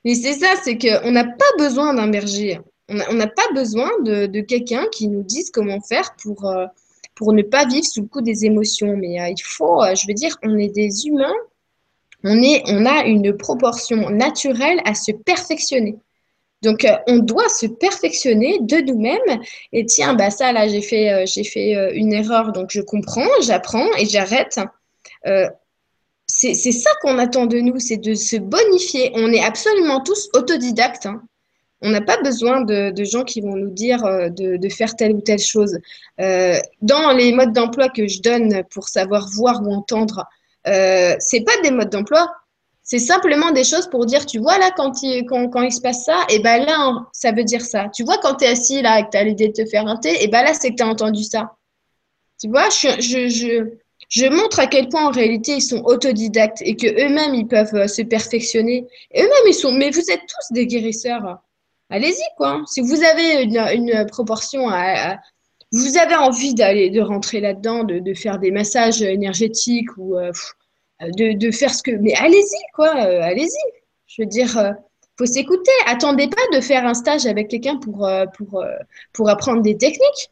Mais 0.05 0.15
c'est 0.15 0.33
ça, 0.33 0.53
c'est 0.63 0.77
qu'on 0.77 1.11
n'a 1.11 1.25
pas 1.25 1.51
besoin 1.57 1.93
d'un 1.93 2.07
berger. 2.07 2.61
On 2.87 3.13
n'a 3.15 3.27
pas 3.27 3.51
besoin 3.53 3.89
de, 4.05 4.27
de 4.27 4.39
quelqu'un 4.39 4.85
qui 4.93 5.09
nous 5.09 5.23
dise 5.23 5.51
comment 5.51 5.81
faire 5.81 6.15
pour, 6.23 6.45
euh, 6.45 6.67
pour 7.15 7.33
ne 7.33 7.41
pas 7.41 7.65
vivre 7.65 7.85
sous 7.85 8.03
le 8.03 8.07
coup 8.07 8.21
des 8.21 8.45
émotions. 8.45 8.95
Mais 8.95 9.17
il 9.29 9.43
faut, 9.43 9.81
je 9.93 10.07
veux 10.07 10.13
dire, 10.13 10.37
on 10.41 10.57
est 10.57 10.69
des 10.69 11.05
humains 11.07 11.33
on, 12.25 12.85
a 12.85 13.05
une 13.05 13.37
proportion 13.37 14.09
naturelle 14.09 14.81
à 14.85 14.95
se 14.95 15.11
perfectionner. 15.11 15.95
Donc, 16.63 16.83
euh, 16.83 16.95
on 17.07 17.17
doit 17.17 17.49
se 17.49 17.67
perfectionner 17.67 18.57
de 18.61 18.77
nous-mêmes. 18.77 19.41
Et 19.71 19.85
tiens, 19.85 20.15
bah 20.15 20.31
ça, 20.31 20.51
là, 20.51 20.67
j'ai 20.67 20.81
fait, 20.81 21.11
euh, 21.11 21.25
euh, 21.57 21.91
une 21.93 22.13
erreur, 22.13 22.51
donc 22.51 22.71
je 22.71 22.81
comprends, 22.81 23.29
j'apprends 23.41 23.87
et 23.99 24.05
j'arrête. 24.05 24.59
c'est 26.27 26.71
ça 26.71 26.89
qu'on 27.01 27.19
attend 27.19 27.45
de 27.45 27.59
nous, 27.59 27.79
c'est 27.79 27.97
de 27.97 28.15
se 28.15 28.37
bonifier. 28.37 29.11
On 29.13 29.31
est 29.31 29.43
absolument 29.43 30.01
tous 30.01 30.29
autodidactes. 30.33 31.05
Hein. 31.05 31.21
On 31.81 31.91
n'a 31.91 32.01
pas 32.01 32.17
besoin 32.23 32.61
de, 32.61 33.03
gens 33.03 33.23
qui 33.23 33.41
vont 33.41 33.55
nous 33.55 33.69
dire 33.69 34.01
de, 34.31 34.69
faire 34.69 34.95
telle 34.95 35.13
ou 35.13 35.21
telle 35.21 35.39
chose. 35.39 35.77
dans 36.17 37.11
les 37.15 37.31
modes 37.31 37.53
d'emploi 37.53 37.89
que 37.89 38.07
je 38.07 38.21
donne 38.21 38.63
pour 38.71 38.87
savoir 38.89 39.29
voir 39.29 39.61
ou 39.61 39.71
entendre, 39.71 40.25
euh, 40.67 41.15
c'est 41.19 41.41
pas 41.41 41.53
des 41.63 41.71
modes 41.71 41.89
d'emploi, 41.89 42.31
c'est 42.83 42.99
simplement 42.99 43.51
des 43.51 43.63
choses 43.63 43.87
pour 43.89 44.05
dire, 44.05 44.25
tu 44.25 44.39
vois 44.39 44.57
là, 44.59 44.71
quand 44.75 45.01
il, 45.01 45.25
quand, 45.25 45.61
il 45.61 45.71
se 45.71 45.81
passe 45.81 46.05
ça, 46.05 46.19
et 46.29 46.39
ben 46.39 46.63
là, 46.63 47.07
ça 47.13 47.31
veut 47.31 47.43
dire 47.43 47.61
ça. 47.61 47.89
Tu 47.93 48.03
vois, 48.03 48.17
quand 48.19 48.35
tu 48.35 48.45
es 48.45 48.49
assis 48.49 48.81
là 48.81 48.99
et 48.99 49.03
que 49.03 49.09
tu 49.11 49.17
as 49.17 49.23
l'idée 49.23 49.47
de 49.47 49.53
te 49.53 49.65
faire 49.65 49.87
un 49.87 49.97
thé, 49.97 50.23
et 50.23 50.27
ben 50.27 50.43
là, 50.43 50.53
c'est 50.53 50.69
que 50.69 50.75
tu 50.75 50.83
as 50.83 50.87
entendu 50.87 51.23
ça. 51.23 51.55
Tu 52.39 52.47
vois, 52.47 52.69
je, 52.69 54.29
montre 54.29 54.59
à 54.59 54.67
quel 54.67 54.89
point 54.89 55.07
en 55.07 55.11
réalité 55.11 55.53
ils 55.53 55.61
sont 55.61 55.81
autodidactes 55.83 56.61
et 56.61 56.75
que 56.75 56.87
eux-mêmes 56.87 57.33
ils 57.33 57.47
peuvent 57.47 57.73
euh, 57.73 57.87
se 57.87 58.03
perfectionner. 58.03 58.85
Eux-mêmes 59.15 59.47
ils 59.47 59.53
sont, 59.53 59.71
mais 59.71 59.89
vous 59.89 60.11
êtes 60.11 60.21
tous 60.21 60.53
des 60.53 60.67
guérisseurs. 60.67 61.39
Allez-y 61.89 62.23
quoi. 62.37 62.61
Si 62.67 62.81
vous 62.81 63.03
avez 63.03 63.43
une, 63.43 63.57
une 63.57 64.05
proportion 64.07 64.69
à, 64.69 65.17
vous 65.71 65.97
avez 65.97 66.15
envie 66.15 66.53
d'aller, 66.53 66.89
de 66.89 67.01
rentrer 67.01 67.39
là-dedans, 67.39 67.83
de, 67.83 68.13
faire 68.13 68.39
des 68.39 68.51
massages 68.51 69.01
énergétiques 69.01 69.89
ou 69.97 70.17
euh, 70.17 70.31
de, 71.01 71.51
faire 71.51 71.73
ce 71.73 71.83
que. 71.83 71.91
Mais 71.91 72.13
allez-y, 72.15 72.71
quoi, 72.73 72.95
euh, 73.05 73.21
allez-y. 73.21 73.81
Je 74.07 74.21
veux 74.21 74.27
dire, 74.27 74.57
euh, 74.57 74.71
faut 75.17 75.25
s'écouter. 75.25 75.71
Attendez 75.87 76.27
pas 76.27 76.57
de 76.57 76.61
faire 76.61 76.85
un 76.85 76.93
stage 76.93 77.25
avec 77.25 77.49
quelqu'un 77.49 77.77
pour, 77.77 78.09
pour, 78.37 78.63
pour 79.13 79.29
apprendre 79.29 79.61
des 79.61 79.77
techniques. 79.77 80.31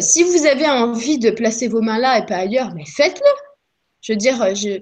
si 0.00 0.22
vous 0.24 0.46
avez 0.46 0.68
envie 0.68 1.18
de 1.18 1.30
placer 1.30 1.68
vos 1.68 1.80
mains 1.80 1.98
là 1.98 2.18
et 2.18 2.26
pas 2.26 2.36
ailleurs, 2.36 2.74
mais 2.74 2.84
faites-le. 2.86 3.30
Je 4.02 4.12
veux 4.12 4.18
dire, 4.18 4.54
je, 4.54 4.78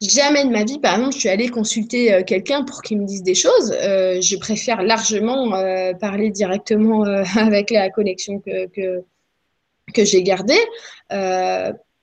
Jamais 0.00 0.44
de 0.44 0.50
ma 0.50 0.62
vie, 0.62 0.78
par 0.78 0.94
exemple, 0.94 1.14
je 1.14 1.18
suis 1.18 1.28
allée 1.28 1.48
consulter 1.48 2.14
euh, 2.14 2.22
quelqu'un 2.22 2.62
pour 2.62 2.82
qu'il 2.82 3.00
me 3.00 3.04
dise 3.04 3.24
des 3.24 3.34
choses. 3.34 3.72
Euh, 3.82 4.20
je 4.20 4.36
préfère 4.36 4.82
largement 4.82 5.52
euh, 5.54 5.92
parler 5.94 6.30
directement 6.30 7.02
avec 7.36 7.70
la 7.70 7.90
connexion 7.90 8.38
que, 8.38 8.66
que, 8.68 9.02
que 9.92 10.04
j'ai 10.04 10.22
gardée. 10.22 10.60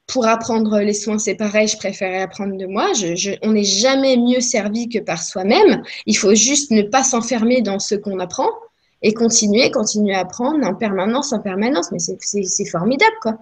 Pour 0.08 0.28
apprendre 0.28 0.80
les 0.80 0.94
soins, 0.94 1.18
c'est 1.18 1.36
pareil, 1.36 1.68
je 1.68 1.78
préférais 1.78 2.22
apprendre 2.22 2.56
de 2.58 2.66
moi. 2.66 2.94
Je, 2.94 3.32
on 3.42 3.54
n'est 3.54 3.64
jamais 3.64 4.18
mieux 4.18 4.42
servi 4.42 4.88
que 4.88 5.00
par 5.00 5.22
soi-même. 5.22 5.84
Il 6.06 6.16
faut 6.16 6.36
juste 6.36 6.72
ne 6.72 6.84
pas 6.84 7.04
s'enfermer 7.04 7.62
dans 7.62 7.80
ce 7.80 7.96
qu'on 7.96 8.20
apprend 8.20 8.50
et 9.02 9.14
continuer, 9.14 9.72
continuer 9.72 10.14
à 10.14 10.20
apprendre 10.20 10.66
en 10.66 10.76
permanence, 10.76 11.34
en 11.34 11.40
permanence. 11.40 11.92
Mais 11.92 12.00
c'est 12.00 12.66
formidable, 12.66 13.16
quoi. 13.22 13.38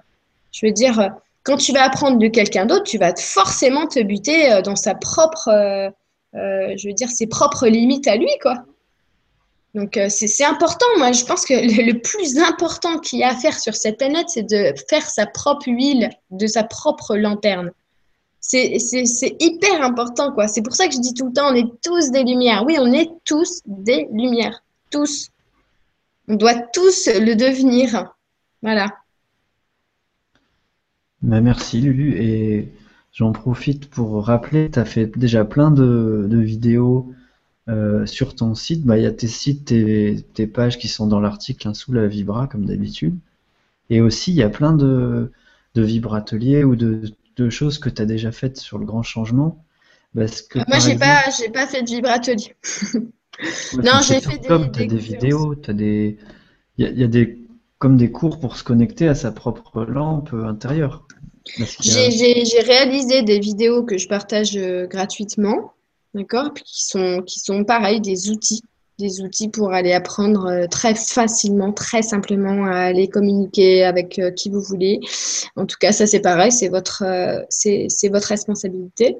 Je 0.52 0.66
veux 0.66 0.72
dire, 0.72 1.12
quand 1.44 1.58
tu 1.58 1.74
vas 1.74 1.84
apprendre 1.84 2.18
de 2.18 2.28
quelqu'un 2.28 2.66
d'autre, 2.66 2.84
tu 2.84 2.98
vas 2.98 3.14
forcément 3.16 3.88
te 3.88 4.02
buter 4.02 4.52
euh, 4.52 4.62
dans 4.62 4.76
sa 4.76 4.96
propre, 4.96 5.50
euh, 5.50 5.90
euh, 6.36 6.74
je 6.78 6.88
veux 6.88 6.94
dire, 6.94 7.10
ses 7.10 7.28
propres 7.28 7.68
limites 7.68 8.08
à 8.08 8.16
lui, 8.16 8.30
quoi. 8.42 8.56
Donc 9.74 10.00
c'est 10.10 10.46
important. 10.46 10.86
Moi, 10.98 11.12
je 11.14 11.26
pense 11.26 11.46
que 11.46 11.54
le, 11.54 12.00
plus 12.00 12.38
important 12.38 13.00
qu'il 13.00 13.20
y 13.20 13.24
a 13.24 13.30
à 13.30 13.36
faire 13.36 13.58
sur 13.58 13.74
cette 13.74 13.98
planète, 13.98 14.30
c'est 14.30 14.44
de 14.44 14.74
faire 14.88 15.10
sa 15.10 15.26
propre 15.26 15.68
huile 15.68 16.10
de 16.30 16.46
sa 16.46 16.64
propre 16.64 17.16
lanterne. 17.16 17.72
C'est 18.40 18.78
hyper 19.40 19.82
important, 19.82 20.32
quoi. 20.32 20.48
C'est 20.48 20.62
pour 20.62 20.76
ça 20.76 20.88
que 20.88 20.94
je 20.94 21.00
dis 21.00 21.14
tout 21.14 21.28
le 21.28 21.34
temps, 21.34 21.52
on 21.52 21.56
est 21.56 21.82
tous 21.82 22.12
des 22.12 22.24
lumières. 22.24 22.64
Oui, 22.68 22.78
on 22.80 22.92
est 22.92 23.10
tous 23.26 23.62
des 23.66 24.08
lumières. 24.12 24.64
Tous. 24.92 25.30
On 26.28 26.36
doit 26.36 26.56
tous 26.56 27.08
le 27.08 27.36
devenir. 27.36 28.14
Voilà. 28.62 28.90
Bah, 31.24 31.40
merci 31.40 31.80
Lulu 31.80 32.18
et 32.22 32.74
j'en 33.14 33.32
profite 33.32 33.90
pour 33.90 34.26
rappeler, 34.26 34.70
tu 34.70 34.78
as 34.78 34.86
fait 34.86 35.18
déjà 35.18 35.46
plein 35.46 35.72
de, 35.72 36.28
vidéos 36.30 37.14
euh, 37.70 38.06
sur 38.06 38.36
ton 38.36 38.56
site. 38.56 38.84
Bah, 38.84 38.98
il 38.98 39.04
y 39.04 39.08
a 39.08 39.12
tes 39.12 39.28
sites, 39.28 39.66
tes, 39.66 40.26
tes 40.34 40.48
pages 40.48 40.78
qui 40.78 40.88
sont 40.88 41.08
dans 41.08 41.20
l'article 41.20 41.68
hein, 41.68 41.74
sous 41.74 41.94
la 41.94 42.08
Vibra 42.08 42.48
comme 42.48 42.66
d'habitude. 42.66 43.16
Et 43.90 44.02
aussi 44.02 44.32
il 44.32 44.38
y 44.38 44.44
a 44.44 44.50
plein 44.50 44.74
de, 44.74 45.32
de 45.76 45.82
vibrateliers 45.82 46.64
ou 46.64 46.76
de, 46.76 47.14
choses 47.50 47.80
que 47.80 47.90
tu 47.90 48.02
as 48.02 48.06
déjà 48.06 48.32
faites 48.32 48.58
sur 48.58 48.78
le 48.78 48.86
grand 48.86 49.04
changement. 49.04 49.64
Parce 50.16 50.42
que, 50.42 50.60
Moi 50.68 50.80
j'ai 50.80 50.98
pas, 50.98 51.24
pas 51.54 51.68
fait 51.68 51.82
de 51.82 51.90
vibratelier. 51.90 52.56
non, 53.84 54.00
j'ai 54.08 54.22
fait 54.22 54.38
des, 54.38 54.88
des, 54.88 54.98
vidéos, 54.98 55.56
il 55.68 55.76
des, 55.76 56.18
y, 56.78 56.84
y 56.84 57.04
a 57.04 57.08
des 57.08 57.44
comme 57.80 57.98
des 57.98 58.12
cours 58.12 58.40
pour 58.40 58.56
se 58.56 58.64
connecter 58.64 59.10
à 59.10 59.16
sa 59.16 59.34
propre 59.34 59.84
lampe 59.84 60.34
intérieure. 60.34 61.06
J'ai 61.82 62.62
réalisé 62.66 63.24
des 63.24 63.40
vidéos 63.40 63.84
que 63.84 63.98
je 63.98 64.08
partage 64.08 64.56
euh, 64.56 64.88
gratuitement, 64.88 65.74
d'accord, 66.14 66.54
qui 66.54 66.86
sont, 66.86 67.22
qui 67.26 67.40
sont 67.40 67.64
pareil, 67.64 68.02
des 68.02 68.30
outils, 68.30 68.62
des 69.00 69.22
outils 69.22 69.50
pour 69.50 69.74
aller 69.74 69.94
apprendre 69.94 70.46
euh, 70.46 70.68
très 70.68 70.96
facilement, 70.96 71.74
très 71.74 72.02
simplement 72.02 72.66
à 72.66 72.78
aller 72.78 73.08
communiquer 73.08 73.84
avec 73.84 74.20
euh, 74.20 74.32
qui 74.32 74.50
vous 74.50 74.62
voulez. 74.62 75.00
En 75.56 75.66
tout 75.66 75.78
cas, 75.80 75.92
ça 75.92 76.06
c'est 76.08 76.22
pareil, 76.22 76.52
c'est 76.52 76.70
votre, 76.70 77.04
c'est 77.50 78.10
votre 78.10 78.28
responsabilité. 78.28 79.18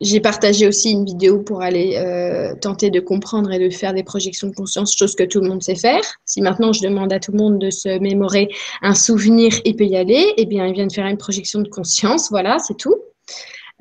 J'ai 0.00 0.20
partagé 0.20 0.66
aussi 0.66 0.90
une 0.90 1.04
vidéo 1.04 1.38
pour 1.38 1.62
aller 1.62 1.96
euh, 1.96 2.54
tenter 2.56 2.90
de 2.90 2.98
comprendre 2.98 3.52
et 3.52 3.58
de 3.58 3.70
faire 3.70 3.94
des 3.94 4.02
projections 4.02 4.48
de 4.48 4.54
conscience, 4.54 4.96
chose 4.96 5.14
que 5.14 5.22
tout 5.22 5.40
le 5.40 5.48
monde 5.48 5.62
sait 5.62 5.76
faire. 5.76 6.02
Si 6.24 6.42
maintenant 6.42 6.72
je 6.72 6.82
demande 6.82 7.12
à 7.12 7.20
tout 7.20 7.30
le 7.30 7.38
monde 7.38 7.58
de 7.58 7.70
se 7.70 7.98
mémorer 8.00 8.48
un 8.82 8.94
souvenir 8.94 9.52
et 9.64 9.72
peut 9.72 9.84
y 9.84 9.96
aller, 9.96 10.34
eh 10.36 10.46
bien, 10.46 10.66
il 10.66 10.74
vient 10.74 10.88
de 10.88 10.92
faire 10.92 11.06
une 11.06 11.16
projection 11.16 11.60
de 11.60 11.68
conscience. 11.68 12.28
Voilà, 12.30 12.58
c'est 12.58 12.76
tout. 12.76 12.96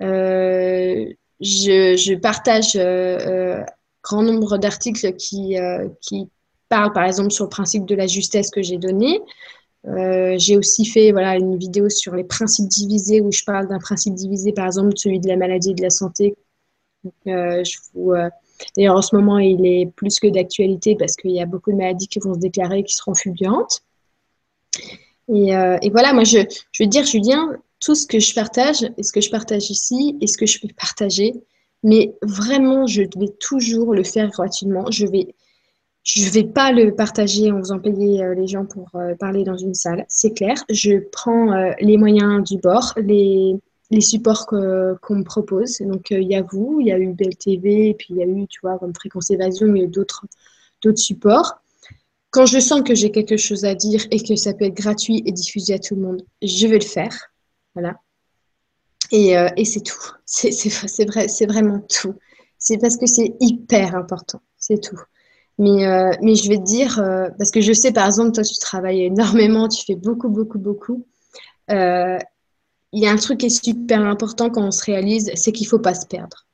Euh, 0.02 1.06
je, 1.40 2.16
partage 2.16 2.76
euh, 2.76 3.64
grand 4.02 4.24
nombre 4.24 4.58
d'articles 4.58 5.14
qui, 5.14 5.56
qui 6.02 6.30
parlent, 6.70 6.94
par 6.94 7.06
exemple, 7.06 7.32
sur 7.32 7.46
le 7.46 7.50
principe 7.50 7.86
de 7.86 7.96
la 7.96 8.08
justesse 8.08 8.50
que 8.50 8.62
j'ai 8.62 8.78
donné. 8.78 9.22
Euh, 9.86 10.36
j'ai 10.38 10.58
aussi 10.58 10.86
fait 10.86 11.12
voilà, 11.12 11.36
une 11.36 11.58
vidéo 11.58 11.90
sur 11.90 12.16
les 12.16 12.24
principes 12.24 12.70
divisés 12.70 13.20
où 13.20 13.32
je 13.32 13.44
parle 13.44 13.68
d'un 13.68 13.80
principe 13.80 14.14
divisé, 14.14 14.54
par 14.54 14.66
exemple 14.66 14.94
celui 14.96 15.20
de 15.20 15.28
la 15.28 15.36
maladie 15.36 15.72
et 15.72 15.74
de 15.74 15.82
la 15.82 15.90
santé. 15.90 16.36
Euh, 17.28 17.64
euh, 17.98 18.30
d'ailleurs, 18.78 18.96
en 18.96 19.02
ce 19.02 19.16
moment, 19.16 19.40
il 19.40 19.66
est 19.66 19.92
plus 19.94 20.20
que 20.20 20.28
d'actualité 20.28 20.96
parce 20.96 21.16
qu'il 21.16 21.32
y 21.32 21.42
a 21.42 21.46
beaucoup 21.46 21.72
de 21.72 21.78
maladies 21.78 22.08
qui 22.08 22.20
vont 22.20 22.34
se 22.34 22.40
déclarer 22.40 22.84
qui 22.84 22.96
seront 22.96 23.14
fulgurantes. 23.14 23.82
Et, 25.30 25.50
et 25.50 25.90
voilà, 25.90 26.14
moi, 26.14 26.24
je, 26.24 26.40
je 26.72 26.84
veux 26.84 26.90
dire, 26.90 27.06
Julien, 27.06 27.56
tout 27.84 27.96
ce 27.96 28.08
que 28.08 28.20
je 28.20 28.34
partage, 28.34 28.86
ce 29.02 29.12
que 29.12 29.22
je 29.22 29.30
partage 29.30 29.70
ici, 29.70 30.18
et 30.22 30.28
ce 30.28 30.38
que 30.38 30.46
je 30.46 30.60
peux 30.60 30.70
partager, 30.80 31.34
mais 31.84 32.16
vraiment, 32.22 32.88
je 32.88 33.02
vais 33.02 33.34
toujours 33.40 33.94
le 33.94 34.04
faire 34.04 34.30
gratuitement. 34.30 34.90
Je 34.90 35.06
vais 35.06 35.36
je 36.04 36.30
vais 36.30 36.44
pas 36.44 36.72
le 36.74 36.94
partager 36.94 37.50
en 37.52 37.60
faisant 37.60 37.80
payer 37.80 38.22
euh, 38.22 38.36
les 38.36 38.46
gens 38.46 38.66
pour 38.66 38.90
euh, 38.96 39.16
parler 39.16 39.46
dans 39.46 39.56
une 39.56 39.74
salle, 39.74 40.06
c'est 40.10 40.34
clair. 40.34 40.56
Je 40.70 41.00
prends 41.12 41.54
euh, 41.54 41.72
les 41.80 41.96
moyens 41.96 42.44
du 42.44 42.58
bord, 42.58 42.94
les, 42.98 43.56
supports 44.02 44.48
qu'on 44.48 45.16
me 45.16 45.24
propose. 45.24 45.80
Donc, 45.80 46.10
il 46.10 46.24
y 46.24 46.36
a 46.36 46.42
vous, 46.42 46.80
il 46.82 46.88
y 46.88 46.92
a 46.92 46.98
eu 46.98 47.14
Belle 47.14 47.38
TV, 47.38 47.90
et 47.90 47.94
puis 47.94 48.08
il 48.10 48.18
y 48.18 48.24
a 48.24 48.26
eu, 48.26 48.48
tu 48.48 48.60
vois, 48.62 48.80
Fréquence 48.98 49.30
Évasion, 49.30 49.68
mais 49.68 49.88
d'autres 49.88 50.26
supports. 50.96 51.62
Quand 52.32 52.48
je 52.48 52.60
sens 52.60 52.82
que 52.82 52.96
j'ai 52.96 53.12
quelque 53.12 53.38
chose 53.38 53.66
à 53.66 53.76
dire 53.76 54.06
et 54.10 54.20
que 54.22 54.36
ça 54.36 54.54
peut 54.54 54.66
être 54.66 54.74
gratuit 54.74 55.22
et 55.28 55.32
diffusé 55.32 55.76
à 55.76 55.80
tout 55.80 55.96
le 55.96 56.02
monde, 56.02 56.24
je 56.42 56.66
vais 56.66 56.80
le 56.80 56.86
faire. 56.86 57.33
Voilà. 57.74 58.00
Et, 59.12 59.36
et 59.58 59.66
c'est 59.66 59.82
tout. 59.82 60.12
C'est 60.26 61.06
vrai, 61.06 61.28
vraiment 61.48 61.80
tout. 61.82 62.16
C'est 62.58 62.78
parce 62.78 62.98
que 62.98 63.06
c'est 63.06 63.36
hyper 63.40 63.96
important. 63.96 64.42
C'est 64.58 64.82
tout. 64.82 65.00
Mais, 65.60 65.86
euh, 65.86 66.12
mais 66.22 66.36
je 66.36 66.50
vais 66.50 66.58
te 66.58 66.64
dire, 66.64 67.00
euh, 67.00 67.30
parce 67.38 67.52
que 67.52 67.62
je 67.62 67.74
sais, 67.74 67.92
par 67.92 68.06
exemple, 68.08 68.32
toi, 68.32 68.44
tu 68.44 68.56
travailles 68.56 69.04
énormément, 69.04 69.68
tu 69.68 69.84
fais 69.86 69.96
beaucoup, 69.96 70.30
beaucoup, 70.30 70.60
beaucoup. 70.60 71.06
Euh, 71.70 72.18
il 72.92 73.04
y 73.04 73.08
a 73.08 73.12
un 73.12 73.18
truc 73.18 73.40
qui 73.40 73.48
est 73.48 73.64
super 73.64 74.02
important 74.02 74.50
quand 74.50 74.64
on 74.64 74.72
se 74.72 74.84
réalise, 74.84 75.32
c'est 75.36 75.52
qu'il 75.52 75.66
ne 75.66 75.70
faut 75.70 75.80
pas 75.80 75.94
se 75.94 76.06
perdre. 76.06 76.46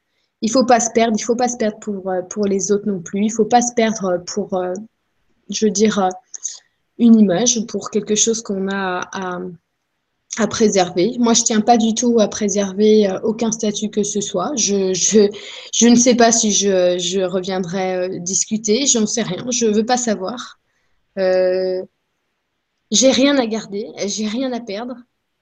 Il 0.41 0.47
ne 0.47 0.53
faut 0.53 0.65
pas 0.65 0.79
se 0.79 0.89
perdre, 0.91 1.17
il 1.17 1.21
ne 1.21 1.25
faut 1.25 1.35
pas 1.35 1.49
se 1.49 1.57
perdre 1.57 1.79
pour, 1.79 2.11
pour 2.29 2.45
les 2.45 2.71
autres 2.71 2.87
non 2.87 3.01
plus. 3.01 3.21
Il 3.21 3.27
ne 3.27 3.33
faut 3.33 3.45
pas 3.45 3.61
se 3.61 3.73
perdre 3.73 4.23
pour, 4.25 4.61
je 5.49 5.65
veux 5.65 5.71
dire, 5.71 6.09
une 6.97 7.19
image, 7.19 7.65
pour 7.67 7.89
quelque 7.89 8.15
chose 8.15 8.41
qu'on 8.41 8.69
a 8.69 9.01
à 9.11 9.39
préserver. 10.47 11.15
Moi, 11.19 11.33
je 11.33 11.43
tiens 11.43 11.61
pas 11.61 11.77
du 11.77 11.93
tout 11.93 12.19
à 12.19 12.27
préserver 12.27 13.09
euh, 13.09 13.19
aucun 13.21 13.51
statut 13.51 13.89
que 13.89 14.03
ce 14.03 14.21
soit. 14.21 14.51
Je, 14.55 14.93
je, 14.93 15.29
je 15.73 15.87
ne 15.87 15.95
sais 15.95 16.15
pas 16.15 16.31
si 16.31 16.51
je, 16.51 16.97
je 16.97 17.21
reviendrai 17.21 17.95
euh, 17.95 18.19
discuter, 18.19 18.85
j'en 18.85 19.05
sais 19.05 19.23
rien, 19.23 19.45
je 19.49 19.65
veux 19.65 19.85
pas 19.85 19.97
savoir. 19.97 20.59
Euh, 21.17 21.83
j'ai 22.91 23.11
rien 23.11 23.37
à 23.37 23.45
garder, 23.45 23.87
j'ai 24.05 24.27
rien 24.27 24.51
à 24.53 24.59
perdre, 24.59 24.95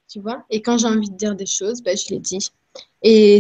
tu 0.09 0.19
vois. 0.19 0.43
Et 0.49 0.61
quand 0.61 0.77
j'ai 0.77 0.87
envie 0.87 1.09
de 1.09 1.15
dire 1.15 1.35
des 1.35 1.45
choses, 1.45 1.81
ben, 1.81 1.95
je 1.95 2.09
les 2.09 2.19
dis. 2.19 2.49
Et 3.03 3.39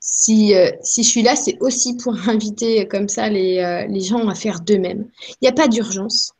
si, 0.00 0.54
si 0.82 1.02
je 1.02 1.08
suis 1.08 1.22
là, 1.22 1.36
c'est 1.36 1.56
aussi 1.60 1.96
pour 1.96 2.14
inviter 2.28 2.86
comme 2.88 3.08
ça 3.08 3.28
les, 3.28 3.86
les 3.88 4.00
gens 4.00 4.26
à 4.28 4.34
faire 4.34 4.60
d'eux-mêmes. 4.60 5.08
Il 5.30 5.36
n'y 5.42 5.48
a 5.48 5.52
pas 5.52 5.68
d'urgence. 5.68 6.32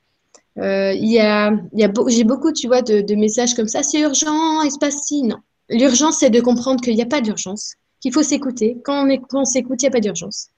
Euh, 0.59 0.93
y 0.95 1.19
a, 1.19 1.53
il 1.73 1.81
y 1.81 1.85
a 1.85 1.93
j'ai 2.09 2.25
beaucoup, 2.25 2.53
tu 2.53 2.67
vois, 2.67 2.83
de, 2.83 3.15
messages 3.15 3.55
comme 3.55 3.69
ça. 3.69 3.83
C'est 3.83 4.01
urgent, 4.01 4.63
il 4.63 4.71
se 4.71 4.79
passe 4.79 5.03
si. 5.05 5.23
Non. 5.23 5.39
L'urgence, 5.69 6.19
c'est 6.19 6.31
de 6.31 6.41
comprendre 6.41 6.81
qu'il 6.81 6.95
n'y 6.95 7.03
a 7.03 7.07
pas 7.07 7.21
d'urgence, 7.21 7.75
qu'il 8.01 8.13
faut 8.13 8.23
s'écouter. 8.23 8.79
Quand 8.85 9.09
on, 9.33 9.45
s'écoute, 9.45 9.83
il 9.83 9.87
n'y 9.87 9.89
a 9.89 9.93
pas 9.93 10.01
d'urgence. 10.01 10.49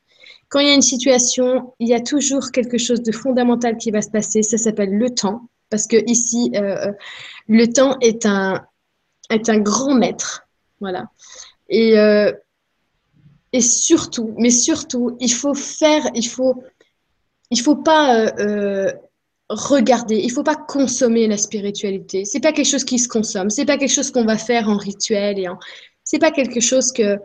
Quand 0.48 0.60
il 0.60 0.68
y 0.68 0.70
a 0.70 0.74
une 0.74 0.82
situation, 0.82 1.74
il 1.78 1.88
y 1.88 1.94
a 1.94 2.00
toujours 2.00 2.50
quelque 2.50 2.78
chose 2.78 3.02
de 3.02 3.12
fondamental 3.12 3.76
qui 3.78 3.90
va 3.90 4.02
se 4.02 4.10
passer. 4.10 4.42
Ça 4.42 4.58
s'appelle 4.58 4.90
le 4.90 5.10
temps. 5.10 5.48
Parce 5.70 5.86
que 5.86 5.96
ici, 6.08 6.52
euh, 6.54 6.92
le 7.48 7.66
temps 7.66 7.96
est 8.00 8.26
un, 8.26 8.64
est 9.30 9.48
un 9.48 9.58
grand 9.58 9.94
maître. 9.94 10.46
Voilà. 10.80 11.08
Et, 11.68 11.98
euh, 11.98 12.32
et 13.52 13.60
surtout, 13.60 14.34
mais 14.38 14.50
surtout, 14.50 15.16
il 15.20 15.32
faut 15.32 15.54
faire, 15.54 16.08
il 16.14 16.26
faut, 16.26 16.62
il 17.50 17.60
faut 17.60 17.76
pas 17.76 18.26
euh, 18.38 18.92
regarder, 19.48 20.16
il 20.16 20.30
faut 20.30 20.42
pas 20.42 20.56
consommer 20.56 21.26
la 21.26 21.36
spiritualité. 21.36 22.24
C'est 22.24 22.40
pas 22.40 22.52
quelque 22.52 22.66
chose 22.66 22.84
qui 22.84 22.98
se 22.98 23.08
consomme, 23.08 23.50
c'est 23.50 23.64
pas 23.64 23.78
quelque 23.78 23.92
chose 23.92 24.10
qu'on 24.10 24.24
va 24.24 24.38
faire 24.38 24.68
en 24.68 24.76
rituel 24.76 25.38
et 25.38 25.48
en, 25.48 25.58
c'est 26.04 26.18
pas 26.18 26.30
quelque 26.30 26.60
chose 26.60 26.92
que 26.92 27.18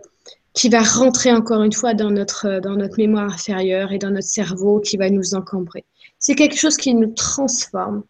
qui 0.53 0.67
va 0.67 0.81
rentrer 0.81 1.31
encore 1.31 1.63
une 1.63 1.71
fois 1.71 1.93
dans 1.93 2.11
notre 2.11 2.59
dans 2.59 2.75
notre 2.75 2.97
mémoire 2.97 3.31
inférieure 3.31 3.93
et 3.93 3.97
dans 3.97 4.11
notre 4.11 4.27
cerveau, 4.27 4.79
qui 4.81 4.97
va 4.97 5.09
nous 5.09 5.33
encombrer. 5.33 5.85
C'est 6.19 6.35
quelque 6.35 6.57
chose 6.57 6.77
qui 6.77 6.93
nous 6.93 7.13
transforme, 7.13 8.03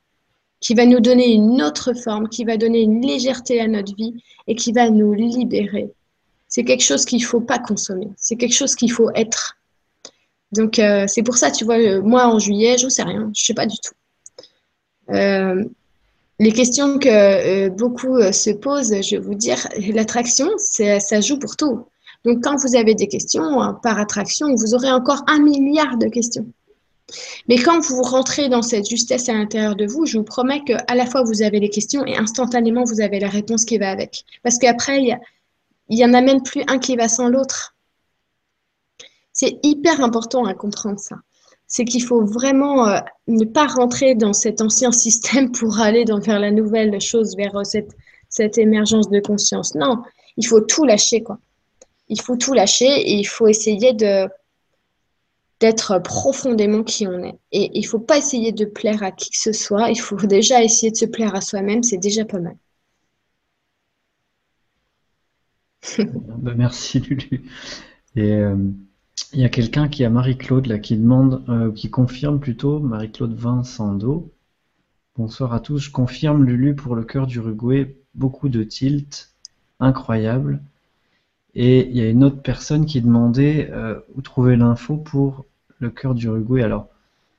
qui 0.60 0.74
va 0.74 0.86
nous 0.86 1.00
donner 1.00 1.32
une 1.32 1.62
autre 1.62 1.94
forme, 1.94 2.28
qui 2.30 2.44
va 2.44 2.58
donner 2.58 2.82
une 2.82 3.06
légèreté 3.06 3.62
à 3.62 3.68
notre 3.68 3.96
vie 3.96 4.24
et 4.48 4.56
qui 4.56 4.72
va 4.72 4.90
nous 4.90 5.14
libérer. 5.14 5.90
C'est 6.48 6.64
quelque 6.64 6.84
chose 6.84 7.06
qu'il 7.06 7.24
faut 7.24 7.42
pas 7.42 7.60
consommer, 7.60 8.10
c'est 8.18 8.36
quelque 8.36 8.56
chose 8.56 8.76
qu'il 8.76 8.92
faut 8.92 9.12
être. 9.16 9.58
Donc 10.52 10.80
euh, 10.80 11.06
c'est 11.08 11.24
pour 11.24 11.38
ça, 11.38 11.52
tu 11.52 11.64
vois, 11.64 11.78
euh, 11.78 12.02
moi 12.02 12.26
en 12.28 12.40
juillet, 12.40 12.78
je 12.78 12.90
sais 12.90 13.04
rien, 13.04 13.32
je 13.34 13.46
sais 13.46 13.54
pas 13.54 13.66
du 13.66 13.78
tout. 13.78 13.94
Euh, 15.12 15.64
les 16.40 16.52
questions 16.52 16.98
que 16.98 17.10
euh, 17.10 17.70
beaucoup 17.70 18.18
euh, 18.18 18.32
se 18.32 18.50
posent, 18.50 18.96
je 19.02 19.16
vais 19.16 19.22
vous 19.22 19.36
dire, 19.36 19.68
l'attraction, 19.94 20.50
ça 20.58 21.22
joue 21.22 21.38
pour 21.38 21.56
tout. 21.56 21.86
Donc, 22.26 22.44
quand 22.44 22.56
vous 22.58 22.76
avez 22.76 22.96
des 22.96 23.08
questions 23.08 23.62
hein, 23.62 23.80
par 23.82 24.00
attraction, 24.00 24.54
vous 24.56 24.74
aurez 24.74 24.92
encore 24.92 25.24
un 25.28 25.40
milliard 25.40 25.98
de 25.98 26.08
questions. 26.08 26.46
Mais 27.50 27.58
quand 27.58 27.80
vous 27.82 28.02
rentrez 28.02 28.48
dans 28.48 28.62
cette 28.62 28.90
justesse 28.90 29.28
à 29.28 29.34
l'intérieur 29.34 29.76
de 29.76 29.86
vous, 29.86 30.06
je 30.06 30.18
vous 30.18 30.24
promets 30.24 30.64
qu'à 30.64 30.96
la 30.96 31.06
fois 31.06 31.24
vous 31.24 31.42
avez 31.42 31.60
les 31.60 31.70
questions 31.70 32.06
et 32.06 32.16
instantanément 32.16 32.86
vous 32.86 33.02
avez 33.02 33.20
la 33.20 33.28
réponse 33.28 33.66
qui 33.66 33.78
va 33.78 33.90
avec. 33.92 34.24
Parce 34.44 34.58
qu'après, 34.58 35.02
il 35.90 35.96
n'y 35.96 36.06
en 36.06 36.14
a 36.14 36.22
même 36.22 36.42
plus 36.42 36.64
un 36.68 36.80
qui 36.80 36.96
va 36.96 37.10
sans 37.10 37.28
l'autre. 37.28 37.76
C'est 39.34 39.60
hyper 39.64 40.02
important 40.02 40.46
à 40.46 40.54
comprendre 40.54 41.00
ça 41.00 41.18
c'est 41.72 41.86
qu'il 41.86 42.04
faut 42.04 42.26
vraiment 42.26 42.88
euh, 42.88 43.00
ne 43.28 43.46
pas 43.46 43.66
rentrer 43.66 44.14
dans 44.14 44.34
cet 44.34 44.62
ancien 44.62 44.92
système 45.06 45.52
pour 45.52 45.80
aller 45.80 46.06
dans, 46.06 46.20
vers 46.20 46.40
la 46.40 46.52
nouvelle 46.52 47.02
chose, 47.02 47.36
vers 47.36 47.56
euh, 47.56 47.64
cette, 47.64 47.96
cette 48.30 48.60
émergence 48.60 49.10
de 49.10 49.20
conscience. 49.20 49.74
Non, 49.74 50.04
il 50.38 50.46
faut 50.46 50.62
tout 50.62 50.84
lâcher, 50.84 51.24
quoi. 51.24 51.40
Il 52.10 52.22
faut 52.22 52.36
tout 52.36 52.54
lâcher 52.54 52.86
et 52.86 53.14
il 53.14 53.24
faut 53.26 53.48
essayer 53.48 53.94
de 53.94 54.28
d'être 55.62 56.00
profondément 56.00 56.84
qui 56.84 57.06
on 57.08 57.24
est. 57.24 57.38
Et 57.52 57.70
il 57.76 57.82
ne 57.82 57.88
faut 57.88 58.00
pas 58.00 58.18
essayer 58.18 58.52
de 58.52 58.66
plaire 58.66 59.04
à 59.04 59.12
qui 59.12 59.30
que 59.30 59.38
ce 59.38 59.54
soit, 59.54 59.92
il 59.92 60.00
faut 60.00 60.16
déjà 60.16 60.64
essayer 60.64 60.92
de 60.92 60.98
se 60.98 61.06
plaire 61.06 61.36
à 61.36 61.42
soi-même, 61.42 61.84
c'est 61.84 61.98
déjà 61.98 62.26
pas 62.26 62.40
mal. 62.40 62.58
Bah, 66.40 66.54
merci 66.56 67.00
Lulu. 67.00 67.44
Euh, 68.18 68.58
il 69.34 69.40
y 69.40 69.46
a 69.46 69.50
quelqu'un 69.50 69.88
qui 69.88 70.04
a 70.04 70.10
Marie-Claude 70.10 70.68
là 70.68 70.80
qui 70.80 70.98
demande, 70.98 71.44
euh, 71.50 71.72
qui 71.72 71.90
confirme 71.90 72.40
plutôt, 72.40 72.80
Marie-Claude 72.80 73.34
Vincendo. 73.34 74.32
Bonsoir 75.18 75.54
à 75.54 75.60
tous, 75.60 75.80
je 75.80 75.92
confirme 75.92 76.44
Lulu 76.44 76.76
pour 76.76 76.96
le 76.96 77.04
cœur 77.04 77.28
d'Uruguay, 77.28 77.96
beaucoup 78.16 78.50
de 78.50 78.64
tilt, 78.64 79.34
incroyable. 79.80 80.62
Et 81.54 81.88
il 81.90 81.98
y 81.98 82.02
a 82.02 82.10
une 82.10 82.24
autre 82.24 82.42
personne 82.42 82.86
qui 82.86 83.02
demandait 83.02 83.70
euh, 83.72 84.00
où 84.16 84.22
trouver 84.22 84.56
l'info 84.56 84.98
pour 84.98 85.46
le 85.80 85.90
cœur 85.90 86.16
d'Uruguay. 86.16 86.64
Alors, 86.64 86.88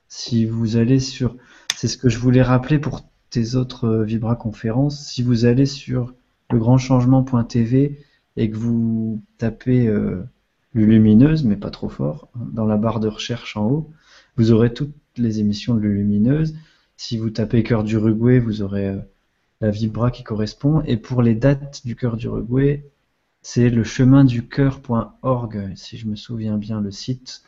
si 0.09 0.45
vous 0.45 0.77
allez 0.77 1.01
sur, 1.01 1.37
c'est 1.77 1.89
ce 1.89 1.97
que 1.97 2.09
je 2.09 2.19
voulais 2.19 2.43
rappeler 2.43 2.79
pour 2.79 3.03
tes 3.31 3.55
autres 3.55 3.87
euh, 3.87 4.05
Vibra 4.05 4.37
conférences, 4.37 5.07
si 5.07 5.23
vous 5.23 5.47
allez 5.47 5.67
sur 5.67 6.13
legrandchangement.tv 6.51 7.99
et 8.37 8.51
que 8.51 8.57
vous 8.57 9.23
tapez 9.39 9.89
euh, 10.77 10.81
Lumineuse, 10.85 11.45
mais 11.45 11.57
pas 11.57 11.71
trop 11.71 11.89
fort, 11.89 12.29
dans 12.35 12.67
la 12.67 12.77
barre 12.77 13.01
de 13.01 13.09
recherche 13.09 13.57
en 13.57 13.67
haut, 13.67 13.91
vous 14.37 14.53
aurez 14.53 14.73
toutes 14.73 14.95
les 15.17 15.41
émissions 15.41 15.75
de 15.75 15.81
Lumineuse. 15.81 16.55
Si 16.97 17.19
vous 17.19 17.31
tapez 17.31 17.63
Cœur 17.63 17.85
d'Uruguay, 17.85 18.39
vous 18.39 18.63
aurez 18.63 18.89
euh, 18.89 18.99
la 19.61 19.71
Vibra 19.71 20.11
qui 20.11 20.23
correspond. 20.23 20.83
Et 20.87 20.97
pour 20.97 21.23
les 21.23 21.35
dates 21.35 21.83
du 21.85 21.97
Cœur 21.97 22.17
d'Uruguay, 22.17 22.85
c'est 23.43 23.71
le 23.71 23.85
chemin 23.85 24.25
du 24.25 24.47
cœur.org, 24.47 25.73
si 25.75 25.99
je 25.99 26.07
me 26.07 26.17
souviens 26.17 26.57
bien, 26.57 26.81
le 26.81 26.91
site 26.91 27.43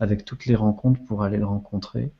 avec 0.00 0.24
toutes 0.24 0.46
les 0.46 0.54
rencontres 0.54 1.04
pour 1.04 1.22
aller 1.22 1.38
le 1.38 1.46
rencontrer. 1.46 2.10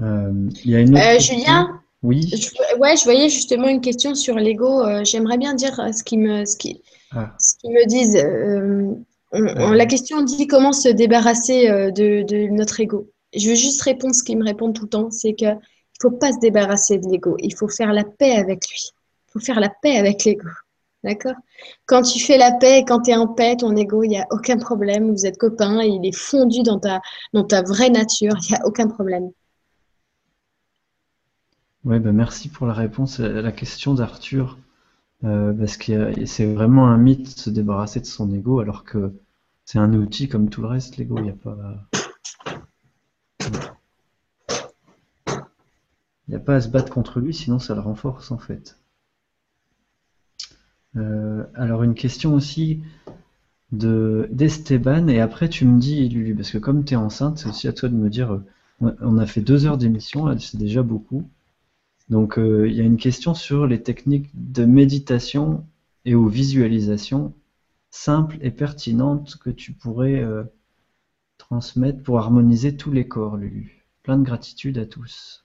Euh, 0.00 0.48
il 0.64 0.70
y 0.70 0.76
a 0.76 0.80
une 0.80 0.94
autre 0.94 1.16
euh, 1.16 1.20
Julien 1.20 1.80
Oui. 2.02 2.28
Je, 2.28 2.78
ouais, 2.78 2.96
je 2.96 3.04
voyais 3.04 3.28
justement 3.28 3.68
une 3.68 3.80
question 3.80 4.14
sur 4.14 4.36
l'ego. 4.36 4.82
J'aimerais 5.04 5.38
bien 5.38 5.54
dire 5.54 5.80
ce 5.94 6.02
qui 6.02 6.18
me, 6.18 6.44
ce 6.44 6.56
qui, 6.56 6.82
ah. 7.16 7.32
Qu'ils 7.64 7.72
me 7.72 7.86
disent, 7.86 8.16
euh, 8.16 9.74
la 9.74 9.86
question 9.86 10.22
dit 10.22 10.46
comment 10.46 10.74
se 10.74 10.90
débarrasser 10.90 11.70
euh, 11.70 11.90
de, 11.90 12.48
notre 12.50 12.78
ego. 12.78 13.10
Je 13.34 13.48
veux 13.48 13.54
juste 13.54 13.80
répondre 13.80 14.14
ce 14.14 14.22
qu'ils 14.22 14.36
me 14.36 14.44
répondent 14.44 14.74
tout 14.74 14.84
le 14.84 14.90
temps, 14.90 15.10
c'est 15.10 15.32
qu'il 15.32 15.48
ne 15.48 15.54
faut 16.00 16.10
pas 16.10 16.32
se 16.32 16.38
débarrasser 16.40 16.98
de 16.98 17.08
l'ego, 17.08 17.36
il 17.38 17.54
faut 17.54 17.68
faire 17.68 17.94
la 17.94 18.04
paix 18.04 18.32
avec 18.32 18.68
lui. 18.68 18.90
Il 19.28 19.32
faut 19.32 19.40
faire 19.40 19.60
la 19.60 19.70
paix 19.70 19.96
avec 19.96 20.24
l'ego. 20.24 20.46
D'accord? 21.04 21.34
Quand 21.86 22.02
tu 22.02 22.20
fais 22.20 22.36
la 22.36 22.52
paix, 22.52 22.84
quand 22.86 23.00
tu 23.00 23.12
es 23.12 23.16
en 23.16 23.28
paix, 23.28 23.56
ton 23.56 23.74
ego, 23.76 24.02
il 24.02 24.08
n'y 24.08 24.18
a 24.18 24.26
aucun 24.30 24.58
problème. 24.58 25.10
Vous 25.10 25.24
êtes 25.24 25.38
copains, 25.38 25.82
il 25.82 26.06
est 26.06 26.16
fondu 26.16 26.62
dans 26.62 26.78
ta, 26.78 27.00
dans 27.32 27.44
ta 27.44 27.62
vraie 27.62 27.90
nature, 27.90 28.34
il 28.42 28.52
n'y 28.52 28.58
a 28.58 28.66
aucun 28.66 28.88
problème. 28.88 29.30
Ouais, 31.84 31.98
ben 31.98 32.12
merci 32.12 32.48
pour 32.50 32.66
la 32.66 32.74
réponse 32.74 33.20
à 33.20 33.28
la 33.28 33.52
question 33.52 33.94
d'Arthur. 33.94 34.58
Euh, 35.24 35.54
parce 35.54 35.78
que 35.78 36.26
c'est 36.26 36.52
vraiment 36.52 36.86
un 36.88 36.98
mythe 36.98 37.28
se 37.28 37.48
débarrasser 37.48 38.00
de 38.00 38.06
son 38.06 38.30
ego, 38.32 38.60
alors 38.60 38.84
que 38.84 39.14
c'est 39.64 39.78
un 39.78 39.94
outil 39.94 40.28
comme 40.28 40.50
tout 40.50 40.60
le 40.60 40.68
reste, 40.68 40.98
l'ego. 40.98 41.16
Il 41.18 41.24
n'y 41.24 41.30
a 41.30 41.32
pas. 41.32 41.56
Il 46.28 46.30
n'y 46.30 46.36
a 46.36 46.40
pas 46.40 46.56
à 46.56 46.60
se 46.60 46.68
battre 46.68 46.92
contre 46.92 47.20
lui, 47.20 47.32
sinon 47.32 47.58
ça 47.58 47.74
le 47.74 47.80
renforce 47.80 48.30
en 48.30 48.38
fait. 48.38 48.78
Euh, 50.96 51.44
alors 51.54 51.82
une 51.82 51.94
question 51.94 52.34
aussi 52.34 52.82
de 53.72 54.28
d'Esteban, 54.30 55.08
et 55.08 55.20
après 55.20 55.48
tu 55.48 55.64
me 55.64 55.78
dis, 55.80 56.08
Lulu, 56.08 56.34
parce 56.34 56.50
que 56.50 56.58
comme 56.58 56.84
tu 56.84 56.94
es 56.94 56.96
enceinte, 56.96 57.38
c'est 57.38 57.48
aussi 57.48 57.68
à 57.68 57.72
toi 57.72 57.88
de 57.88 57.94
me 57.94 58.10
dire, 58.10 58.34
euh, 58.34 58.96
on 59.00 59.18
a 59.18 59.26
fait 59.26 59.40
deux 59.40 59.66
heures 59.66 59.78
d'émission, 59.78 60.38
c'est 60.38 60.58
déjà 60.58 60.82
beaucoup. 60.82 61.28
Donc 62.08 62.38
euh, 62.38 62.68
il 62.68 62.74
y 62.74 62.80
a 62.80 62.84
une 62.84 62.96
question 62.96 63.34
sur 63.34 63.66
les 63.66 63.82
techniques 63.82 64.30
de 64.34 64.64
méditation 64.64 65.66
et 66.04 66.14
aux 66.14 66.28
visualisations 66.28 67.32
simples 67.90 68.36
et 68.40 68.50
pertinentes 68.50 69.36
que 69.36 69.50
tu 69.50 69.72
pourrais 69.72 70.20
euh, 70.20 70.44
transmettre 71.38 72.02
pour 72.02 72.18
harmoniser 72.18 72.76
tous 72.76 72.92
les 72.92 73.08
corps, 73.08 73.36
Lulu. 73.36 73.86
Plein 74.02 74.18
de 74.18 74.24
gratitude 74.24 74.78
à 74.78 74.84
tous. 74.84 75.44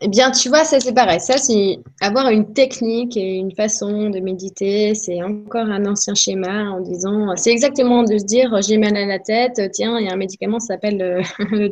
Eh 0.00 0.08
bien, 0.08 0.32
tu 0.32 0.48
vois, 0.48 0.64
ça 0.64 0.80
c'est 0.80 0.92
pareil. 0.92 1.20
Ça, 1.20 1.38
c'est 1.38 1.78
avoir 2.00 2.28
une 2.28 2.52
technique 2.52 3.16
et 3.16 3.36
une 3.36 3.52
façon 3.54 4.10
de 4.10 4.18
méditer. 4.18 4.94
C'est 4.94 5.22
encore 5.22 5.66
un 5.66 5.86
ancien 5.86 6.14
schéma 6.14 6.70
en 6.70 6.80
disant, 6.80 7.36
c'est 7.36 7.52
exactement 7.52 8.02
de 8.02 8.18
se 8.18 8.24
dire, 8.24 8.60
j'ai 8.60 8.76
mal 8.76 8.96
à 8.96 9.06
la 9.06 9.20
tête, 9.20 9.60
tiens, 9.72 9.98
il 10.00 10.06
y 10.06 10.08
a 10.08 10.12
un 10.12 10.16
médicament, 10.16 10.58
ça 10.58 10.74
s'appelle 10.74 10.98
le, 10.98 11.22
le. 11.56 11.68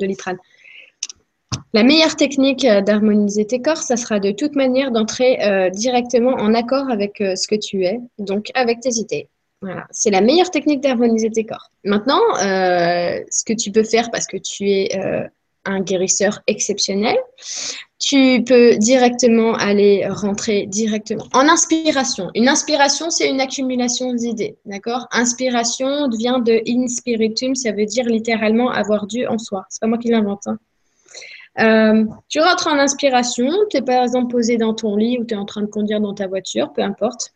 La 1.75 1.85
meilleure 1.85 2.17
technique 2.17 2.67
euh, 2.67 2.83
d'harmoniser 2.83 3.47
tes 3.47 3.63
corps, 3.63 3.79
ça 3.79 3.97
sera 3.97 4.21
de 4.21 4.31
toute 4.31 4.57
manière 4.57 4.91
d'entrer 4.91 5.43
euh, 5.43 5.71
directement 5.71 6.33
en 6.33 6.53
accord 6.53 6.91
avec 6.91 7.23
euh, 7.23 7.35
ce 7.35 7.49
que 7.49 7.55
tu 7.55 7.87
es, 7.87 7.99
donc 8.19 8.51
avec 8.55 8.81
tes 8.81 8.95
idées. 8.97 9.29
Voilà, 9.63 9.87
c'est 9.91 10.11
la 10.11 10.21
meilleure 10.21 10.51
technique 10.51 10.83
d'harmoniser 10.83 11.31
tes 11.31 11.47
corps. 11.47 11.71
Maintenant, 11.85 12.21
ce 12.35 13.45
que 13.45 13.53
tu 13.53 13.71
peux 13.71 13.85
faire 13.85 14.11
parce 14.11 14.27
que 14.27 14.37
tu 14.37 14.69
es 14.69 14.89
un 15.65 15.81
guérisseur 15.81 16.41
exceptionnel, 16.49 17.17
tu 18.01 18.43
peux 18.45 18.77
directement 18.79 19.55
aller 19.55 20.05
rentrer 20.09 20.67
directement 20.67 21.29
en 21.33 21.49
inspiration. 21.49 22.29
Une 22.35 22.49
inspiration, 22.49 23.11
c'est 23.11 23.31
une 23.31 23.41
accumulation 23.41 24.13
d'idées, 24.15 24.57
d'accord? 24.67 25.07
Inspiration 25.13 26.09
vient 26.09 26.41
de 26.41 26.61
inspiritum, 26.67 27.55
ça 27.55 27.71
veut 27.71 27.87
dire 27.87 28.07
littéralement 28.07 28.69
avoir 28.69 29.07
Dieu 29.07 29.31
en 29.31 29.39
soi. 29.39 29.65
C'est 29.69 29.81
pas 29.81 29.87
moi 29.87 29.99
qui 29.99 30.09
l'invente. 30.09 30.49
Hein. 30.49 30.59
Euh, 31.59 32.05
tu 32.29 32.41
rentres 32.41 32.67
en 32.67 32.79
inspiration, 32.79 33.51
tu 33.71 33.77
es 33.77 33.83
par 33.83 34.03
exemple 34.03 34.33
posé 34.33 34.57
dans 34.57 34.75
ton 34.75 34.97
lit 34.97 35.19
ou 35.19 35.25
tu 35.25 35.35
es 35.35 35.37
en 35.37 35.45
train 35.45 35.61
de 35.61 35.67
conduire 35.67 36.01
dans 36.01 36.15
ta 36.15 36.27
voiture, 36.27 36.73
peu 36.73 36.83
importe. 36.83 37.35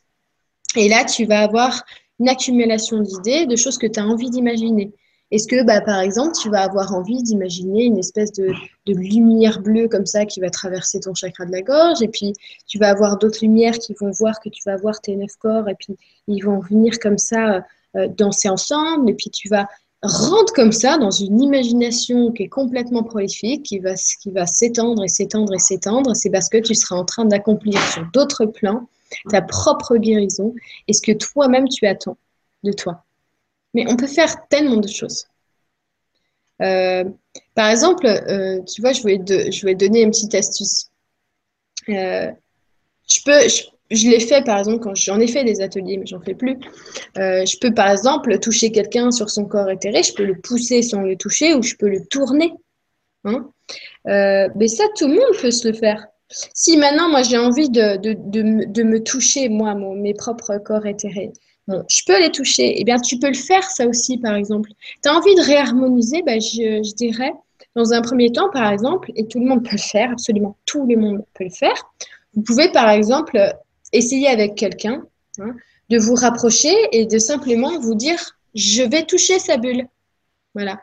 Et 0.74 0.88
là, 0.88 1.04
tu 1.04 1.24
vas 1.26 1.40
avoir 1.40 1.84
une 2.18 2.28
accumulation 2.28 3.00
d'idées, 3.00 3.46
de 3.46 3.56
choses 3.56 3.78
que 3.78 3.86
tu 3.86 4.00
as 4.00 4.06
envie 4.06 4.30
d'imaginer. 4.30 4.92
Est-ce 5.32 5.48
que, 5.48 5.64
bah, 5.64 5.80
par 5.80 6.00
exemple, 6.00 6.36
tu 6.40 6.48
vas 6.50 6.62
avoir 6.62 6.94
envie 6.94 7.20
d'imaginer 7.22 7.84
une 7.84 7.98
espèce 7.98 8.32
de, 8.32 8.52
lumière 8.86 9.60
bleue 9.60 9.88
comme 9.88 10.06
ça 10.06 10.24
qui 10.24 10.40
va 10.40 10.50
traverser 10.50 11.00
ton 11.00 11.14
chakra 11.14 11.44
de 11.44 11.52
la 11.52 11.62
gorge, 11.62 12.00
et 12.00 12.08
puis 12.08 12.32
tu 12.68 12.78
vas 12.78 12.90
avoir 12.90 13.18
d'autres 13.18 13.40
lumières 13.42 13.78
qui 13.78 13.94
vont 13.94 14.12
voir 14.12 14.38
que 14.40 14.48
tu 14.48 14.62
vas 14.64 14.74
avoir 14.74 15.00
tes 15.00 15.16
neuf 15.16 15.34
corps, 15.36 15.68
et 15.68 15.74
puis 15.74 15.96
ils 16.28 16.40
vont 16.40 16.60
venir 16.60 17.00
comme 17.00 17.18
ça 17.18 17.64
euh, 17.96 18.06
danser 18.06 18.48
ensemble, 18.48 19.10
et 19.10 19.14
puis 19.14 19.30
tu 19.30 19.48
vas 19.48 19.68
rentrer 20.06 20.54
comme 20.54 20.72
ça 20.72 20.98
dans 20.98 21.10
une 21.10 21.40
imagination 21.40 22.32
qui 22.32 22.44
est 22.44 22.48
complètement 22.48 23.02
prolifique, 23.02 23.64
qui 23.64 23.78
va, 23.78 23.94
qui 23.94 24.30
va 24.30 24.46
s'étendre 24.46 25.04
et 25.04 25.08
s'étendre 25.08 25.54
et 25.54 25.58
s'étendre. 25.58 26.14
C'est 26.14 26.30
parce 26.30 26.48
que 26.48 26.58
tu 26.58 26.74
seras 26.74 26.96
en 26.96 27.04
train 27.04 27.24
d'accomplir 27.24 27.80
sur 27.92 28.04
d'autres 28.12 28.46
plans 28.46 28.88
ta 29.30 29.42
propre 29.42 29.96
guérison 29.96 30.54
et 30.88 30.92
ce 30.92 31.00
que 31.00 31.12
toi-même 31.12 31.68
tu 31.68 31.86
attends 31.86 32.18
de 32.64 32.72
toi. 32.72 33.04
Mais 33.74 33.84
on 33.88 33.96
peut 33.96 34.06
faire 34.06 34.48
tellement 34.48 34.78
de 34.78 34.88
choses. 34.88 35.26
Euh, 36.62 37.04
par 37.54 37.70
exemple, 37.70 38.06
euh, 38.06 38.62
tu 38.62 38.80
vois, 38.80 38.92
je 38.92 39.02
vais, 39.02 39.20
je 39.50 39.66
vais 39.66 39.74
donner 39.74 40.02
une 40.02 40.10
petite 40.10 40.34
astuce. 40.34 40.90
Euh, 41.88 42.30
je 43.08 43.20
peux, 43.24 43.48
l'ai 43.90 44.20
fait 44.20 44.44
par 44.44 44.58
exemple 44.58 44.80
quand 44.80 44.94
j'en 44.94 45.20
ai 45.20 45.26
fait 45.26 45.44
des 45.44 45.60
ateliers, 45.60 45.96
mais 45.98 46.06
j'en 46.06 46.20
fais 46.20 46.34
plus. 46.34 46.58
je 47.16 47.58
peux 47.58 47.72
par 47.72 47.90
exemple 47.90 48.38
toucher 48.38 48.72
quelqu'un 48.72 49.10
sur 49.10 49.30
son 49.30 49.44
corps 49.44 49.70
éthéré, 49.70 50.02
je 50.02 50.12
peux 50.14 50.24
le 50.24 50.38
pousser 50.40 50.82
sans 50.82 51.02
le 51.02 51.16
toucher 51.16 51.54
ou 51.54 51.62
je 51.62 51.74
peux 51.76 51.88
le 51.88 52.04
tourner. 52.06 52.52
Hein. 53.24 53.48
mais 54.04 54.68
ça, 54.68 54.84
tout 54.96 55.08
le 55.08 55.14
monde 55.14 55.40
peut 55.40 55.50
se 55.50 55.68
le 55.68 55.74
faire. 55.74 56.06
Si 56.28 56.76
maintenant, 56.76 57.08
moi, 57.08 57.22
j'ai 57.22 57.38
envie 57.38 57.70
de, 57.70 57.96
de, 57.98 58.16
de, 58.66 58.82
me 58.82 59.02
toucher, 59.02 59.48
moi, 59.48 59.74
mon, 59.74 59.94
mes 59.94 60.14
propres 60.14 60.58
corps 60.58 60.86
éthérés, 60.86 61.32
bon, 61.68 61.84
je 61.88 62.02
peux 62.04 62.20
les 62.20 62.30
toucher. 62.30 62.74
Eh 62.78 62.84
bien, 62.84 62.98
tu 62.98 63.18
peux 63.18 63.28
le 63.28 63.34
faire, 63.34 63.62
ça 63.62 63.86
aussi, 63.86 64.18
par 64.18 64.34
exemple. 64.34 64.70
Tu 65.02 65.08
as 65.08 65.14
envie 65.14 65.34
de 65.36 65.42
réharmoniser, 65.42 66.22
ben, 66.22 66.40
je, 66.40 66.82
je, 66.82 66.94
dirais, 66.94 67.32
dans 67.76 67.92
un 67.92 68.02
premier 68.02 68.32
temps, 68.32 68.50
par 68.50 68.72
exemple, 68.72 69.12
et 69.14 69.26
tout 69.28 69.38
le 69.38 69.46
monde 69.46 69.62
peut 69.62 69.76
le 69.76 69.78
faire, 69.78 70.10
absolument 70.10 70.56
tout 70.66 70.86
le 70.86 70.96
monde 70.96 71.24
peut 71.34 71.44
le 71.44 71.50
faire. 71.50 71.76
Vous 72.34 72.42
pouvez, 72.42 72.70
par 72.72 72.90
exemple, 72.90 73.38
essayer 73.92 74.28
avec 74.28 74.54
quelqu'un 74.54 75.02
hein, 75.38 75.54
de 75.90 75.98
vous 75.98 76.14
rapprocher 76.14 76.74
et 76.92 77.06
de 77.06 77.18
simplement 77.18 77.78
vous 77.80 77.94
dire, 77.94 78.38
je 78.54 78.82
vais 78.82 79.04
toucher 79.04 79.38
sa 79.38 79.56
bulle. 79.56 79.86
Voilà. 80.54 80.80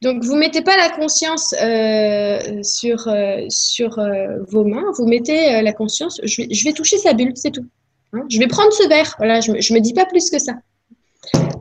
Donc, 0.00 0.22
vous 0.22 0.36
mettez 0.36 0.62
pas 0.62 0.76
la 0.76 0.90
conscience 0.90 1.52
euh, 1.60 2.62
sur, 2.62 3.08
euh, 3.08 3.44
sur 3.48 3.98
euh, 3.98 4.38
vos 4.48 4.64
mains, 4.64 4.92
vous 4.96 5.06
mettez 5.06 5.60
la 5.60 5.72
conscience, 5.72 6.20
je 6.22 6.42
vais, 6.42 6.48
je 6.54 6.70
toucher 6.70 6.98
sa 6.98 7.14
bulle, 7.14 7.32
c'est 7.34 7.50
tout. 7.50 7.66
Hein. 8.12 8.24
je 8.30 8.38
vais 8.38 8.46
prendre 8.46 8.72
ce 8.72 8.88
verre, 8.88 9.14
voilà, 9.18 9.40
je 9.40 9.50
ne 9.50 9.74
me 9.74 9.80
dis 9.80 9.92
pas 9.92 10.06
plus 10.06 10.30
que 10.30 10.38
ça. 10.38 10.54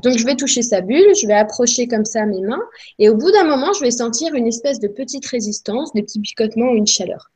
Donc, 0.03 0.17
je 0.17 0.23
vais 0.23 0.35
toucher 0.35 0.61
sa 0.61 0.81
bulle, 0.81 1.15
je 1.19 1.25
vais 1.25 1.33
approcher 1.33 1.87
comme 1.87 2.05
ça 2.05 2.27
mes 2.27 2.41
mains, 2.41 2.61
et 2.99 3.09
au 3.09 3.15
bout 3.15 3.31
d'un 3.31 3.43
moment, 3.43 3.73
je 3.73 3.81
vais 3.81 3.91
sentir 3.91 4.35
une 4.35 4.45
espèce 4.45 4.79
de 4.79 4.87
petite 4.87 5.25
résistance, 5.25 5.91
des 5.93 6.03
petits 6.03 6.21
picotements 6.21 6.69
ou 6.71 6.75
une 6.75 6.85
chaleur. 6.85 7.31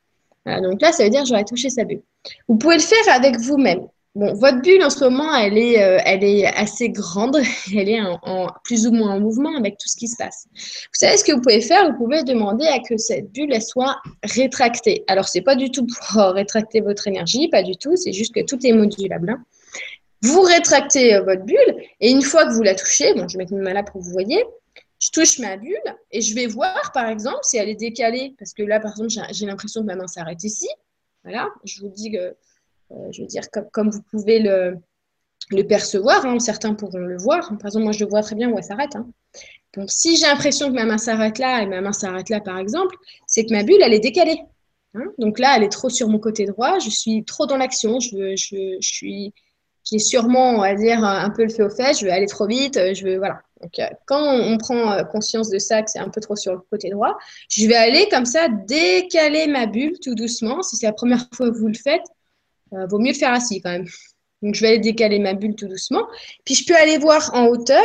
Donc 0.46 0.82
là, 0.82 0.92
ça 0.92 1.04
veut 1.04 1.10
dire 1.10 1.26
j'aurais 1.26 1.46
touché 1.46 1.70
sa 1.70 1.84
bulle. 1.84 2.02
Vous 2.48 2.58
pouvez 2.58 2.76
le 2.76 2.82
faire 2.82 3.14
avec 3.14 3.40
vous-même. 3.40 3.88
Bon, 4.14 4.34
votre 4.34 4.62
bulle 4.62 4.84
en 4.84 4.90
ce 4.90 5.06
moment, 5.06 5.34
elle 5.34 5.58
est, 5.58 5.82
euh, 5.82 5.98
elle 6.04 6.26
est 6.26 6.46
assez 6.46 6.90
grande, 6.90 7.38
elle 7.74 7.88
est 7.88 8.02
en, 8.02 8.48
plus 8.66 8.86
ou 8.86 8.92
moins 8.92 9.16
en 9.16 9.20
mouvement 9.22 9.56
avec 9.58 9.78
tout 9.78 9.88
ce 9.88 9.96
qui 9.96 10.10
se 10.10 10.18
passe. 10.18 10.48
Vous 10.54 10.90
savez 10.92 11.16
ce 11.16 11.24
que 11.24 11.32
vous 11.32 11.40
pouvez 11.40 11.62
faire? 11.62 11.90
Vous 11.90 11.98
pouvez 11.98 12.24
demander 12.24 12.66
à 12.66 12.80
que 12.80 12.98
cette 12.98 13.32
bulle 13.32 13.62
soit 13.62 14.02
rétractée. 14.24 15.06
Alors, 15.08 15.30
c'est 15.30 15.42
pas 15.42 15.56
du 15.56 15.72
tout 15.72 15.86
pour 15.86 16.20
euh, 16.20 16.32
rétracter 16.32 16.82
votre 16.82 17.08
énergie, 17.08 17.48
pas 17.48 17.64
du 17.64 17.78
tout, 17.78 17.96
c'est 17.96 18.12
juste 18.12 18.36
que 18.36 18.44
tout 18.44 18.60
est 18.66 18.74
modulable. 18.74 19.30
Hein. 19.30 19.44
Vous 20.24 20.42
rétractez 20.42 21.16
euh, 21.16 21.22
votre 21.22 21.46
bulle 21.46 21.76
et 22.02 22.12
une 22.12 22.22
fois 22.22 22.46
que 22.46 22.52
vous 22.52 22.64
la 22.64 22.76
touchez, 22.76 23.14
bon, 23.14 23.30
je 23.30 23.38
vais 23.38 23.46
mettre 23.46 23.54
mes 23.54 23.62
main 23.62 23.74
là 23.74 23.84
pour 23.84 24.02
que 24.02 24.06
vous 24.06 24.12
voyez, 24.12 24.44
je 25.02 25.10
touche 25.10 25.40
ma 25.40 25.58
bulle 25.58 25.78
et 26.12 26.22
je 26.22 26.36
vais 26.36 26.46
voir, 26.46 26.92
par 26.94 27.10
exemple, 27.10 27.40
si 27.42 27.58
elle 27.58 27.70
est 27.70 27.76
décalée, 27.76 28.36
parce 28.38 28.54
que 28.54 28.62
là, 28.62 28.80
par 28.80 28.92
exemple, 28.92 29.10
j'ai 29.34 29.46
l'impression 29.48 29.82
que 29.82 29.88
ma 29.88 29.96
main 29.96 30.08
s'arrête 30.08 30.44
ici. 30.44 30.70
Voilà, 31.24 31.50
je 31.64 31.82
vous 31.82 31.90
dis 31.90 32.12
que 32.12 32.18
euh, 32.18 33.12
je 33.12 33.22
veux 33.22 33.28
dire, 33.28 33.44
comme, 33.72 33.90
vous 33.90 34.04
pouvez 34.04 34.40
le, 34.40 34.78
percevoir, 35.68 36.26
hein, 36.26 36.40
certains 36.40 36.76
pourront 36.76 37.00
le 37.00 37.18
voir. 37.18 37.48
Par 37.58 37.68
exemple, 37.68 37.84
moi, 37.84 37.94
je 37.94 38.04
le 38.04 38.10
vois 38.10 38.22
très 38.22 38.36
bien 38.36 38.50
où 38.52 38.58
elle 38.58 38.64
s'arrête. 38.64 38.96
Hein. 38.96 39.10
Donc, 39.74 39.90
si 39.90 40.18
j'ai 40.18 40.28
l'impression 40.28 40.68
que 40.68 40.74
ma 40.74 40.86
main 40.86 41.00
s'arrête 41.00 41.40
là 41.40 41.64
et 41.64 41.66
ma 41.66 41.82
main 41.82 41.94
s'arrête 41.94 42.30
là, 42.30 42.40
par 42.40 42.60
exemple, 42.60 42.96
c'est 43.26 43.46
que 43.46 43.54
ma 43.54 43.64
bulle, 43.64 43.82
elle 43.82 43.94
est 43.94 44.00
décalée. 44.00 44.40
Hein. 44.94 45.06
Donc 45.18 45.40
là, 45.40 45.56
elle 45.58 45.64
est 45.64 45.72
trop 45.72 45.90
sur 45.90 46.10
mon 46.10 46.20
côté 46.20 46.46
droit. 46.46 46.78
Je 46.80 46.90
suis 46.90 47.24
trop 47.24 47.48
dans 47.48 47.58
l'action. 47.58 48.00
Je, 48.00 48.36
je 48.36 48.78
suis, 48.82 49.34
j'ai 49.90 50.00
sûrement, 50.00 50.52
on 50.52 50.62
va 50.62 50.76
dire, 50.76 51.04
un 51.04 51.30
peu 51.30 51.44
le 51.44 51.50
fait 51.50 51.64
au 51.64 51.70
fait. 51.70 51.98
Je 52.00 52.06
veux 52.06 52.12
aller 52.12 52.28
trop 52.28 52.48
vite. 52.48 52.80
Je 52.94 53.04
veux, 53.04 53.18
voilà. 53.18 53.42
Donc, 53.62 53.78
euh, 53.80 53.88
quand 54.06 54.22
on, 54.22 54.58
prend 54.58 54.92
euh, 54.92 55.04
conscience 55.04 55.50
de 55.50 55.60
ça, 55.60 55.82
que 55.82 55.92
c'est 55.92 56.00
un 56.00 56.10
peu 56.10 56.22
trop 56.22 56.36
sur 56.36 56.54
le 56.54 56.60
côté 56.70 56.90
droit, 56.90 57.18
je 57.50 57.68
vais 57.68 57.76
aller 57.76 58.08
comme 58.10 58.26
ça 58.26 58.48
décaler 58.50 59.48
ma 59.48 59.68
bulle 59.68 60.00
tout 60.00 60.16
doucement. 60.16 60.62
Si 60.62 60.78
c'est 60.78 60.88
la 60.88 60.94
première 60.94 61.28
fois 61.34 61.50
que 61.52 61.58
vous 61.58 61.68
le 61.68 61.76
faites, 61.76 62.06
euh, 62.74 62.86
vaut 62.88 63.00
mieux 63.00 63.12
le 63.12 63.18
faire 63.18 63.34
assis 63.34 63.62
quand 63.62 63.72
même. 63.72 63.88
Donc, 64.42 64.56
je 64.56 64.62
vais 64.62 64.70
aller 64.70 64.80
décaler 64.80 65.20
ma 65.20 65.34
bulle 65.34 65.56
tout 65.56 65.68
doucement. 65.68 66.08
Puis, 66.46 66.56
je 66.56 66.66
peux 66.66 66.76
aller 66.76 66.98
voir 66.98 67.30
en 67.34 67.48
hauteur 67.48 67.84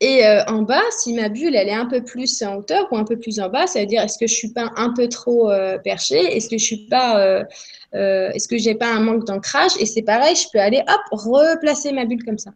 et 0.00 0.26
euh, 0.26 0.44
en 0.46 0.62
bas, 0.62 0.82
si 0.90 1.12
ma 1.14 1.28
bulle, 1.28 1.56
elle 1.56 1.68
est 1.68 1.72
un 1.74 1.86
peu 1.86 2.02
plus 2.02 2.42
en 2.42 2.56
hauteur 2.56 2.86
ou 2.92 2.96
un 2.96 3.04
peu 3.04 3.18
plus 3.18 3.40
en 3.40 3.48
bas, 3.48 3.66
ça 3.66 3.80
veut 3.80 3.86
dire 3.86 4.02
est-ce 4.02 4.18
que 4.18 4.26
je 4.26 4.34
suis 4.34 4.52
pas 4.52 4.70
un 4.76 4.92
peu 4.92 5.08
trop 5.08 5.50
euh, 5.50 5.78
perché? 5.78 6.18
Est-ce 6.36 6.48
que 6.48 6.58
je 6.58 6.64
suis 6.64 6.86
pas, 6.86 7.44
est-ce 7.92 8.48
que 8.48 8.58
j'ai 8.58 8.74
pas 8.74 8.88
un 8.88 9.00
manque 9.00 9.26
d'ancrage? 9.26 9.72
Et 9.80 9.86
c'est 9.86 10.02
pareil, 10.02 10.36
je 10.36 10.46
peux 10.52 10.60
aller 10.60 10.82
hop 10.88 11.00
replacer 11.10 11.92
ma 11.92 12.04
bulle 12.04 12.24
comme 12.24 12.38
ça. 12.38 12.50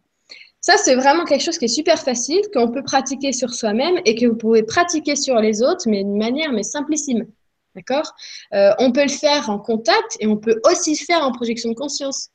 Ça, 0.65 0.77
c'est 0.77 0.95
vraiment 0.95 1.25
quelque 1.25 1.43
chose 1.43 1.57
qui 1.57 1.65
est 1.65 1.67
super 1.67 1.99
facile, 1.99 2.39
qu'on 2.53 2.71
peut 2.71 2.83
pratiquer 2.83 3.33
sur 3.33 3.53
soi-même 3.53 3.99
et 4.05 4.15
que 4.15 4.25
vous 4.25 4.37
pouvez 4.37 4.63
pratiquer 4.63 5.17
sur 5.17 5.35
les 5.41 5.61
autres, 5.61 5.89
mais 5.89 6.05
d'une 6.05 6.17
manière 6.17 6.53
mais 6.53 6.63
simplissime. 6.63 7.25
D'accord? 7.75 8.13
Euh, 8.53 8.71
On 8.79 8.93
peut 8.93 9.03
le 9.03 9.09
faire 9.09 9.49
en 9.49 9.59
contact 9.59 10.15
et 10.21 10.27
on 10.27 10.37
peut 10.37 10.61
aussi 10.63 10.91
le 10.91 11.05
faire 11.05 11.21
en 11.23 11.33
projection 11.33 11.69
de 11.69 11.75
conscience. 11.75 12.29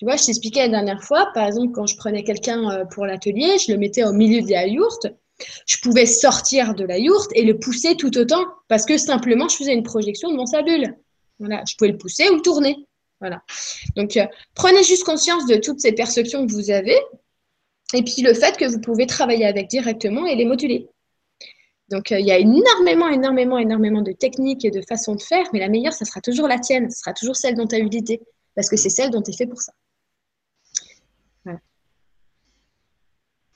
Tu 0.00 0.06
vois, 0.06 0.16
je 0.16 0.24
t'expliquais 0.24 0.60
la 0.60 0.68
dernière 0.68 1.04
fois, 1.04 1.28
par 1.34 1.46
exemple, 1.46 1.72
quand 1.72 1.84
je 1.84 1.94
prenais 1.94 2.24
quelqu'un 2.24 2.70
euh, 2.70 2.84
pour 2.86 3.04
l'atelier, 3.04 3.58
je 3.58 3.70
le 3.70 3.76
mettais 3.76 4.02
au 4.02 4.12
milieu 4.12 4.40
de 4.40 4.50
la 4.50 4.66
yourte. 4.66 5.08
Je 5.66 5.76
pouvais 5.82 6.06
sortir 6.06 6.74
de 6.74 6.84
la 6.84 6.96
yourte 6.96 7.30
et 7.34 7.44
le 7.44 7.58
pousser 7.58 7.96
tout 7.96 8.16
autant 8.16 8.42
parce 8.66 8.86
que 8.86 8.96
simplement, 8.96 9.46
je 9.48 9.56
faisais 9.56 9.74
une 9.74 9.82
projection 9.82 10.30
devant 10.30 10.46
sa 10.46 10.62
bulle. 10.62 10.96
Voilà, 11.38 11.62
je 11.68 11.76
pouvais 11.76 11.90
le 11.90 11.98
pousser 11.98 12.30
ou 12.30 12.36
le 12.36 12.40
tourner. 12.40 12.78
Voilà. 13.20 13.42
Donc, 13.94 14.16
euh, 14.16 14.24
prenez 14.54 14.82
juste 14.84 15.04
conscience 15.04 15.44
de 15.44 15.56
toutes 15.56 15.80
ces 15.80 15.92
perceptions 15.92 16.46
que 16.46 16.52
vous 16.52 16.70
avez 16.70 16.98
et 17.92 18.02
puis 18.02 18.22
le 18.22 18.32
fait 18.32 18.56
que 18.56 18.64
vous 18.64 18.80
pouvez 18.80 19.06
travailler 19.06 19.44
avec 19.44 19.68
directement 19.68 20.24
et 20.24 20.34
les 20.34 20.46
moduler. 20.46 20.88
Donc, 21.90 22.10
euh, 22.10 22.20
il 22.20 22.24
y 22.24 22.32
a 22.32 22.38
énormément, 22.38 23.10
énormément, 23.10 23.58
énormément 23.58 24.00
de 24.00 24.12
techniques 24.12 24.64
et 24.64 24.70
de 24.70 24.80
façons 24.80 25.14
de 25.14 25.20
faire, 25.20 25.44
mais 25.52 25.58
la 25.58 25.68
meilleure, 25.68 25.92
ça 25.92 26.06
sera 26.06 26.22
toujours 26.22 26.48
la 26.48 26.58
tienne, 26.58 26.90
ce 26.90 27.00
sera 27.00 27.12
toujours 27.12 27.36
celle 27.36 27.54
dont 27.54 27.66
tu 27.66 27.74
as 27.74 27.80
eu 27.80 27.88
l'idée, 27.90 28.22
parce 28.54 28.70
que 28.70 28.78
c'est 28.78 28.88
celle 28.88 29.10
dont 29.10 29.20
tu 29.20 29.32
es 29.32 29.36
fait 29.36 29.46
pour 29.46 29.60
ça. 29.60 29.74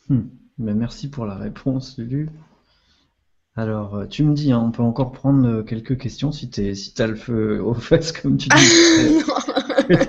Hmm. 0.08 0.28
Ben, 0.58 0.74
merci 0.76 1.08
pour 1.08 1.26
la 1.26 1.36
réponse, 1.36 1.98
Lulu. 1.98 2.28
Alors, 3.56 3.94
euh, 3.94 4.06
tu 4.06 4.24
me 4.24 4.34
dis, 4.34 4.52
hein, 4.52 4.62
on 4.64 4.70
peut 4.72 4.82
encore 4.82 5.12
prendre 5.12 5.46
euh, 5.46 5.62
quelques 5.62 5.98
questions 5.98 6.32
si 6.32 6.50
tu 6.50 6.74
si 6.74 6.94
as 7.00 7.06
le 7.06 7.14
feu 7.14 7.62
aux 7.64 7.74
fesses, 7.74 8.12
comme 8.12 8.36
tu 8.36 8.48
dis. 8.48 9.22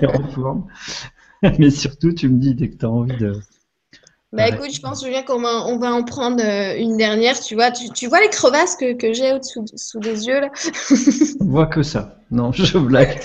Mais 1.58 1.70
surtout, 1.70 2.12
tu 2.12 2.28
me 2.28 2.38
dis 2.38 2.54
dès 2.54 2.70
que 2.70 2.76
tu 2.76 2.84
as 2.86 2.90
envie 2.90 3.16
de, 3.16 3.40
bah 4.32 4.48
écoute, 4.48 4.72
je 4.72 4.80
pense 4.80 5.04
Julien 5.04 5.22
qu'on 5.22 5.40
va, 5.40 5.64
on 5.66 5.78
va 5.78 5.94
en 5.94 6.02
prendre 6.02 6.42
euh, 6.42 6.76
une 6.76 6.96
dernière. 6.96 7.38
Tu 7.40 7.54
vois, 7.54 7.70
tu, 7.70 8.06
vois 8.06 8.20
les 8.20 8.28
crevasses 8.28 8.76
que, 8.76 8.92
que 8.94 9.12
j'ai 9.12 9.32
au-dessous 9.32 9.64
sous 9.76 10.00
des 10.00 10.26
yeux 10.26 10.40
là? 10.40 10.50
On 11.40 11.46
voit 11.46 11.66
que 11.66 11.82
ça. 11.82 12.18
Non, 12.30 12.52
je 12.52 12.76
blague. 12.76 13.20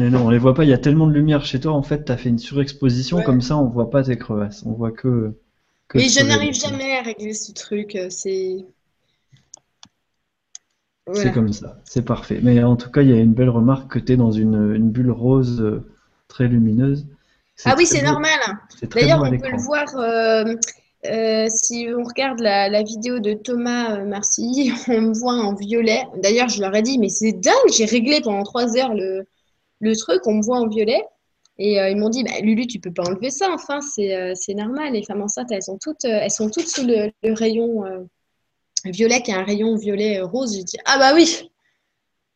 Mais 0.00 0.08
non, 0.08 0.26
on 0.26 0.30
les 0.30 0.38
voit 0.38 0.54
pas. 0.54 0.64
Il 0.64 0.70
y 0.70 0.72
a 0.72 0.78
tellement 0.78 1.06
de 1.06 1.12
lumière 1.12 1.44
chez 1.44 1.60
toi. 1.60 1.72
En 1.72 1.82
fait, 1.82 2.06
tu 2.06 2.12
as 2.12 2.16
fait 2.16 2.30
une 2.30 2.38
surexposition. 2.38 3.20
Comme 3.20 3.42
ça, 3.42 3.58
on 3.58 3.66
voit 3.66 3.90
pas 3.90 4.02
tes 4.02 4.16
crevasses. 4.16 4.62
On 4.64 4.72
voit 4.72 4.92
que. 4.92 5.36
que 5.88 5.98
Mais 5.98 6.08
je 6.08 6.24
n'arrive 6.24 6.54
jamais 6.54 6.96
à 6.96 7.02
régler 7.02 7.34
ce 7.34 7.52
truc. 7.52 7.94
Euh, 7.96 8.06
c'est. 8.08 8.64
C'est 11.12 11.32
comme 11.32 11.52
ça. 11.52 11.76
C'est 11.84 12.04
parfait. 12.04 12.40
Mais 12.42 12.62
en 12.62 12.76
tout 12.76 12.90
cas, 12.90 13.02
il 13.02 13.10
y 13.10 13.12
a 13.12 13.16
une 13.16 13.34
belle 13.34 13.50
remarque 13.50 13.92
que 13.92 13.98
tu 13.98 14.12
es 14.12 14.16
dans 14.16 14.30
une, 14.32 14.74
une 14.74 14.90
bulle 14.90 15.10
rose 15.10 15.60
euh, 15.60 15.84
très 16.28 16.48
lumineuse. 16.48 17.06
Ah 17.66 17.74
oui, 17.76 17.84
c'est 17.84 18.02
normal. 18.02 18.38
D'ailleurs, 18.94 19.22
on 19.22 19.28
peut 19.28 19.50
le 19.50 19.62
voir 19.62 19.84
euh, 19.96 20.54
euh, 21.12 21.46
si 21.52 21.88
on 21.94 22.04
regarde 22.04 22.40
la, 22.40 22.82
vidéo 22.82 23.18
de 23.18 23.34
Thomas 23.34 24.02
Marcy, 24.04 24.72
on 24.88 25.00
me 25.02 25.12
voit 25.12 25.34
en 25.34 25.54
violet. 25.54 26.04
D'ailleurs, 26.22 26.48
je 26.48 26.62
leur 26.62 26.74
ai 26.74 26.80
dit, 26.80 26.98
mais 26.98 27.10
c'est 27.10 27.32
dingue, 27.32 27.54
j'ai 27.70 27.84
réglé 27.84 28.22
pendant 28.22 28.44
trois 28.44 28.78
heures 28.78 28.94
le, 28.94 29.26
truc, 29.94 30.26
on 30.26 30.34
me 30.34 30.42
voit 30.42 30.58
en 30.58 30.68
violet. 30.68 31.02
Et 31.58 31.76
ils 31.76 31.96
m'ont 31.96 32.08
dit, 32.08 32.24
bah, 32.24 32.40
Lulu, 32.40 32.66
tu 32.66 32.80
peux 32.80 32.92
pas 32.92 33.02
enlever 33.02 33.30
ça, 33.30 33.50
enfin, 33.52 33.80
c'est 33.82 34.54
normal. 34.54 34.94
Les 34.94 35.02
femmes 35.02 35.20
enceintes, 35.20 35.52
elles 35.52 35.62
sont 35.62 35.78
toutes, 35.78 36.04
elles 36.04 36.30
sont 36.30 36.48
toutes 36.48 36.68
sous 36.68 36.86
le, 36.86 37.12
rayon 37.34 37.84
violet, 38.86 39.20
qui 39.20 39.30
est 39.30 39.34
un 39.34 39.44
rayon 39.44 39.76
violet 39.76 40.22
rose. 40.22 40.56
J'ai 40.56 40.64
dit, 40.64 40.78
ah 40.86 40.98
bah 40.98 41.12
oui, 41.14 41.50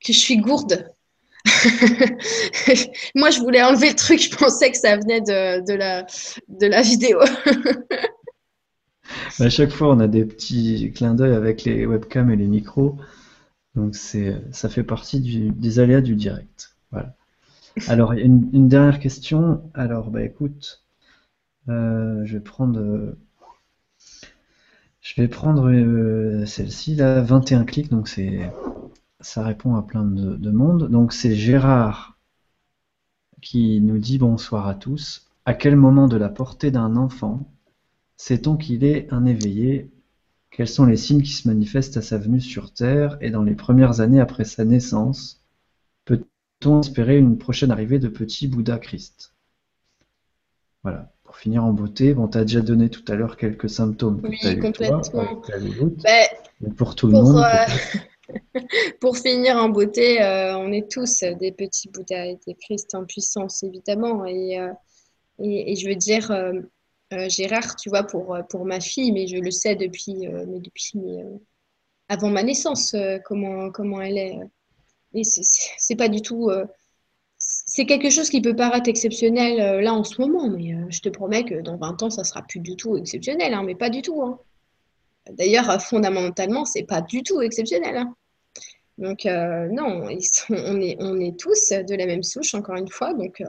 que 0.05 0.13
je 0.13 0.19
suis 0.19 0.37
gourde. 0.37 0.91
Moi, 3.15 3.31
je 3.31 3.41
voulais 3.41 3.63
enlever 3.63 3.91
le 3.91 3.97
truc, 3.97 4.21
je 4.21 4.35
pensais 4.35 4.71
que 4.71 4.77
ça 4.77 4.97
venait 4.97 5.21
de, 5.21 6.69
la, 6.69 6.83
vidéo. 6.83 7.21
à 9.41 9.51
chaque 9.51 9.71
fois, 9.71 9.95
on 9.95 10.01
a 10.01 10.09
des 10.09 10.25
petits 10.25 10.93
clins 10.95 11.15
d'œil 11.15 11.35
avec 11.35 11.65
les 11.65 11.87
webcams 11.87 12.31
et 12.31 12.37
les 12.37 12.47
micros. 12.47 12.97
Donc, 13.75 13.95
ça 13.95 14.69
fait 14.69 14.85
partie 14.85 15.51
des 15.51 15.79
aléas 15.81 16.01
du 16.01 16.15
direct. 16.15 16.77
Voilà. 16.91 17.15
Alors, 17.87 18.13
une, 18.13 18.51
une 18.53 18.69
dernière 18.69 18.99
question. 18.99 19.71
Alors, 19.75 20.11
bah 20.11 20.23
écoute, 20.23 20.83
euh, 21.69 22.25
je 22.25 22.35
vais 22.35 22.41
prendre, 22.45 23.17
je 25.01 25.21
vais 25.21 25.29
prendre 25.29 25.71
euh, 25.71 26.45
celle-ci, 26.47 26.97
là, 26.97 27.21
21 27.21 27.65
clics, 27.65 27.91
donc 27.91 28.09
c'est, 28.09 28.51
ça 29.21 29.45
répond 29.45 29.77
à 29.77 29.83
plein 29.83 30.05
de, 30.05 30.37
de 30.37 30.51
monde. 30.51 30.89
Donc, 30.91 31.13
c'est 31.13 31.35
Gérard 31.35 32.19
qui 33.41 33.81
nous 33.81 33.99
dit 33.99 34.19
bonsoir 34.19 34.67
à 34.67 34.75
tous. 34.75 35.31
À 35.47 35.55
quel 35.55 35.77
moment 35.77 36.09
de 36.09 36.17
la 36.17 36.29
portée 36.29 36.73
d'un 36.73 36.97
enfant 36.97 37.49
sait-on 38.17 38.57
qu'il 38.57 38.85
est 38.85 39.13
un 39.13 39.27
éveillé? 39.27 39.91
Quels 40.51 40.69
sont 40.69 40.87
les 40.87 40.97
signes 40.97 41.23
qui 41.23 41.33
se 41.33 41.49
manifestent 41.49 41.97
à 41.99 42.03
sa 42.03 42.19
venue 42.19 42.41
sur 42.41 42.73
Terre 42.73 43.19
et 43.21 43.31
dans 43.31 43.43
les 43.43 43.55
premières 43.55 44.01
années 44.01 44.21
après 44.21 44.45
sa 44.45 44.65
naissance? 44.65 45.45
Peut-on 46.65 46.81
espérer 46.81 47.19
une 47.19 47.37
prochaine 47.37 47.71
arrivée 47.71 47.99
de 47.99 48.09
petit 48.09 48.49
Bouddha 48.49 48.79
Christ? 48.79 49.35
Voilà. 50.83 51.13
Pour 51.23 51.37
finir 51.37 51.63
en 51.63 51.75
beauté, 51.75 52.15
bon, 52.15 52.27
tu 52.27 52.39
as 52.39 52.45
déjà 52.45 52.63
donné 52.63 52.89
tout 52.89 53.05
à 53.09 53.17
l'heure 53.17 53.37
quelques 53.37 53.69
symptômes 53.69 54.23
que 54.23 54.29
oui, 54.29 54.39
tu 54.41 54.47
as 54.47 54.57
complètement. 54.57 55.03
Eu, 55.59 55.95
ben, 56.03 56.75
pour 56.75 56.95
tout 56.95 57.09
le 57.09 57.13
pour, 57.13 57.23
monde. 57.23 57.45
Euh, 57.45 58.61
pour 59.01 59.19
finir 59.19 59.59
en 59.59 59.69
beauté, 59.69 60.23
euh, 60.23 60.57
on 60.57 60.73
est 60.73 60.91
tous 60.91 61.23
des 61.39 61.53
petits 61.53 61.91
Bouddhas 61.91 62.29
et 62.29 62.39
des 62.47 62.55
Christ 62.55 62.95
en 62.95 63.05
puissance, 63.05 63.63
évidemment. 63.63 64.25
Et, 64.25 64.59
euh, 64.59 64.73
et, 65.41 65.73
et, 65.73 65.77
je 65.77 65.87
veux 65.87 65.97
dire, 65.97 66.33
Gérard, 67.29 67.77
tu 67.77 67.91
vois, 67.91 68.05
pour, 68.05 68.39
pour 68.49 68.65
ma 68.65 68.81
fille, 68.81 69.13
mais 69.13 69.27
je 69.27 69.37
le 69.37 69.51
sais 69.51 69.77
depuis, 69.77 70.29
mais 70.49 70.61
depuis 70.61 70.95
avant 72.09 72.31
ma 72.31 72.43
naissance, 72.43 72.97
comment, 73.27 73.71
comment 73.71 74.01
elle 74.01 74.17
est. 74.17 74.39
Et 75.15 75.23
c'est 75.25 75.97
pas 75.97 76.09
du 76.09 76.21
tout. 76.21 76.51
c'est 77.39 77.87
quelque 77.87 78.11
chose 78.11 78.31
qui 78.31 78.41
peut 78.41 78.57
paraître 78.57 78.89
exceptionnel 78.89 79.81
là 79.81 79.95
en 79.95 80.05
ce 80.05 80.21
moment, 80.21 80.49
mais 80.49 80.75
je 80.91 81.01
te 81.01 81.09
promets 81.09 81.45
que 81.45 81.61
dans 81.61 81.77
20 81.77 82.03
ans, 82.03 82.11
ça 82.11 82.25
sera 82.25 82.43
plus 82.43 82.61
du 82.61 82.77
tout 82.77 82.97
exceptionnel, 82.97 83.55
hein, 83.55 83.63
mais 83.65 83.77
pas 83.77 83.91
du 83.91 84.03
tout. 84.03 84.23
Hein. 84.23 84.39
D'ailleurs, 85.31 85.81
fondamentalement, 85.81 86.65
c'est 86.65 86.83
pas 86.83 87.01
du 87.01 87.23
tout 87.23 87.41
exceptionnel. 87.43 87.97
Hein. 87.97 88.17
Donc, 88.99 89.25
non, 89.25 90.03
on, 90.03 91.21
est, 91.21 91.39
tous 91.39 91.71
de 91.71 91.95
la 91.95 92.07
même 92.07 92.23
souche, 92.23 92.55
encore 92.55 92.77
une 92.77 92.89
fois. 92.89 93.15
Donc, 93.15 93.43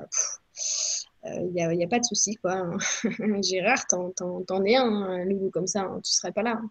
il 1.23 1.51
n'y 1.51 1.83
a, 1.83 1.87
pas 1.87 1.99
de 1.99 2.05
souci, 2.05 2.35
quoi. 2.35 2.69
Gérard, 3.41 3.85
t'en 3.87 4.63
es 4.65 4.75
un, 4.75 4.85
un 4.85 5.25
loulou 5.25 5.49
comme 5.49 5.67
ça, 5.67 5.89
tu 6.03 6.11
serais 6.11 6.31
pas 6.31 6.43
là. 6.43 6.61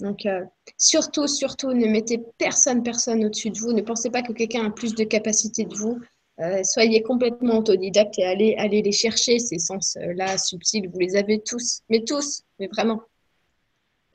Donc, 0.00 0.26
euh, 0.26 0.44
surtout, 0.76 1.26
surtout, 1.26 1.72
ne 1.72 1.86
mettez 1.86 2.20
personne, 2.38 2.82
personne 2.82 3.24
au-dessus 3.24 3.50
de 3.50 3.58
vous. 3.58 3.72
Ne 3.72 3.82
pensez 3.82 4.10
pas 4.10 4.22
que 4.22 4.32
quelqu'un 4.32 4.66
a 4.66 4.70
plus 4.70 4.94
de 4.94 5.04
capacité 5.04 5.64
de 5.64 5.74
vous. 5.74 5.98
Euh, 6.40 6.62
soyez 6.62 7.02
complètement 7.02 7.58
autodidacte 7.58 8.16
et 8.18 8.24
allez, 8.24 8.54
allez 8.58 8.80
les 8.80 8.92
chercher, 8.92 9.40
ces 9.40 9.58
sens-là 9.58 10.38
subtils. 10.38 10.88
Vous 10.88 10.98
les 11.00 11.16
avez 11.16 11.40
tous, 11.40 11.80
mais 11.88 12.04
tous, 12.04 12.42
mais 12.60 12.68
vraiment. 12.68 13.02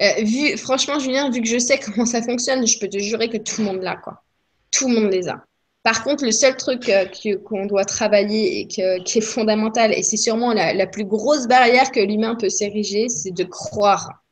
Euh, 0.02 0.24
vu, 0.24 0.58
franchement, 0.58 1.00
Julien, 1.00 1.30
vu 1.30 1.42
que 1.42 1.48
je 1.48 1.60
sais 1.60 1.80
comment 1.80 2.06
ça 2.06 2.22
fonctionne, 2.22 2.66
je 2.66 2.80
peux 2.80 2.88
te 2.88 2.98
jurer 2.98 3.30
que 3.30 3.38
tout 3.38 3.62
le 3.62 3.66
monde 3.66 3.82
l'a, 3.82 3.98
quoi. 3.98 4.24
Tout 4.72 4.88
le 4.88 4.96
monde 4.96 5.12
les 5.12 5.28
a. 5.28 5.44
Par 5.84 6.04
contre, 6.06 6.24
le 6.24 6.32
seul 6.32 6.56
truc 6.56 6.88
euh, 6.88 7.06
qu'on 7.44 7.66
doit 7.66 7.84
travailler 7.84 8.62
et 8.62 8.68
qui 8.68 8.82
est 8.82 9.22
fondamental, 9.22 9.94
et 9.94 10.02
c'est 10.02 10.18
sûrement 10.18 10.54
la, 10.54 10.88
plus 10.88 11.06
grosse 11.06 11.48
barrière 11.48 11.92
que 11.92 12.00
l'humain 12.00 12.36
peut 12.36 12.50
s'ériger, 12.50 13.10
c'est 13.10 13.32
de 13.32 13.44
croire. 13.44 14.23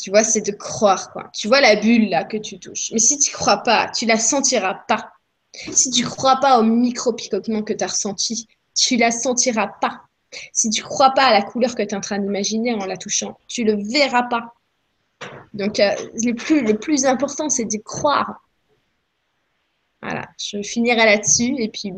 Tu 0.00 0.10
vois, 0.10 0.24
c'est 0.24 0.40
de 0.40 0.52
croire. 0.52 1.12
Quoi. 1.12 1.30
Tu 1.32 1.48
vois 1.48 1.60
la 1.60 1.76
bulle 1.76 2.08
là 2.08 2.24
que 2.24 2.36
tu 2.36 2.58
touches. 2.58 2.90
Mais 2.92 2.98
si 2.98 3.18
tu 3.18 3.32
crois 3.32 3.58
pas, 3.58 3.90
tu 3.90 4.06
la 4.06 4.18
sentiras 4.18 4.74
pas. 4.88 5.12
Si 5.52 5.90
tu 5.90 6.04
crois 6.04 6.36
pas 6.36 6.58
au 6.58 6.62
micro-picotement 6.62 7.62
que 7.62 7.72
tu 7.72 7.84
as 7.84 7.88
ressenti, 7.88 8.48
tu 8.74 8.96
la 8.96 9.10
sentiras 9.10 9.68
pas. 9.80 10.02
Si 10.52 10.70
tu 10.70 10.82
crois 10.82 11.10
pas 11.10 11.24
à 11.24 11.32
la 11.32 11.42
couleur 11.42 11.74
que 11.74 11.82
tu 11.82 11.88
es 11.90 11.94
en 11.94 12.00
train 12.00 12.18
d'imaginer 12.18 12.72
en 12.74 12.86
la 12.86 12.96
touchant, 12.96 13.36
tu 13.48 13.64
le 13.64 13.74
verras 13.74 14.24
pas. 14.24 14.54
Donc, 15.52 15.80
euh, 15.80 15.90
le, 16.24 16.32
plus, 16.32 16.62
le 16.62 16.78
plus 16.78 17.04
important, 17.04 17.48
c'est 17.48 17.64
de 17.64 17.78
croire. 17.78 18.40
Voilà, 20.02 20.28
je 20.38 20.62
finirai 20.62 21.04
là-dessus. 21.04 21.56
Et 21.58 21.68
puis, 21.68 21.92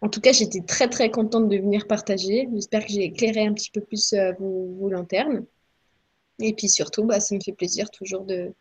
en 0.00 0.08
tout 0.08 0.20
cas, 0.20 0.32
j'étais 0.32 0.60
très 0.60 0.88
très 0.88 1.10
contente 1.10 1.48
de 1.48 1.56
venir 1.56 1.86
partager. 1.86 2.48
J'espère 2.52 2.84
que 2.84 2.92
j'ai 2.92 3.04
éclairé 3.04 3.46
un 3.46 3.54
petit 3.54 3.70
peu 3.70 3.80
plus 3.80 4.12
euh, 4.12 4.32
vos, 4.38 4.88
lanternes. 4.90 5.44
Et 6.42 6.52
puis 6.54 6.68
surtout, 6.68 7.04
bah, 7.04 7.20
ça 7.20 7.36
me 7.36 7.40
fait 7.40 7.52
plaisir 7.52 7.88
toujours 7.90 8.24
de, 8.24 8.52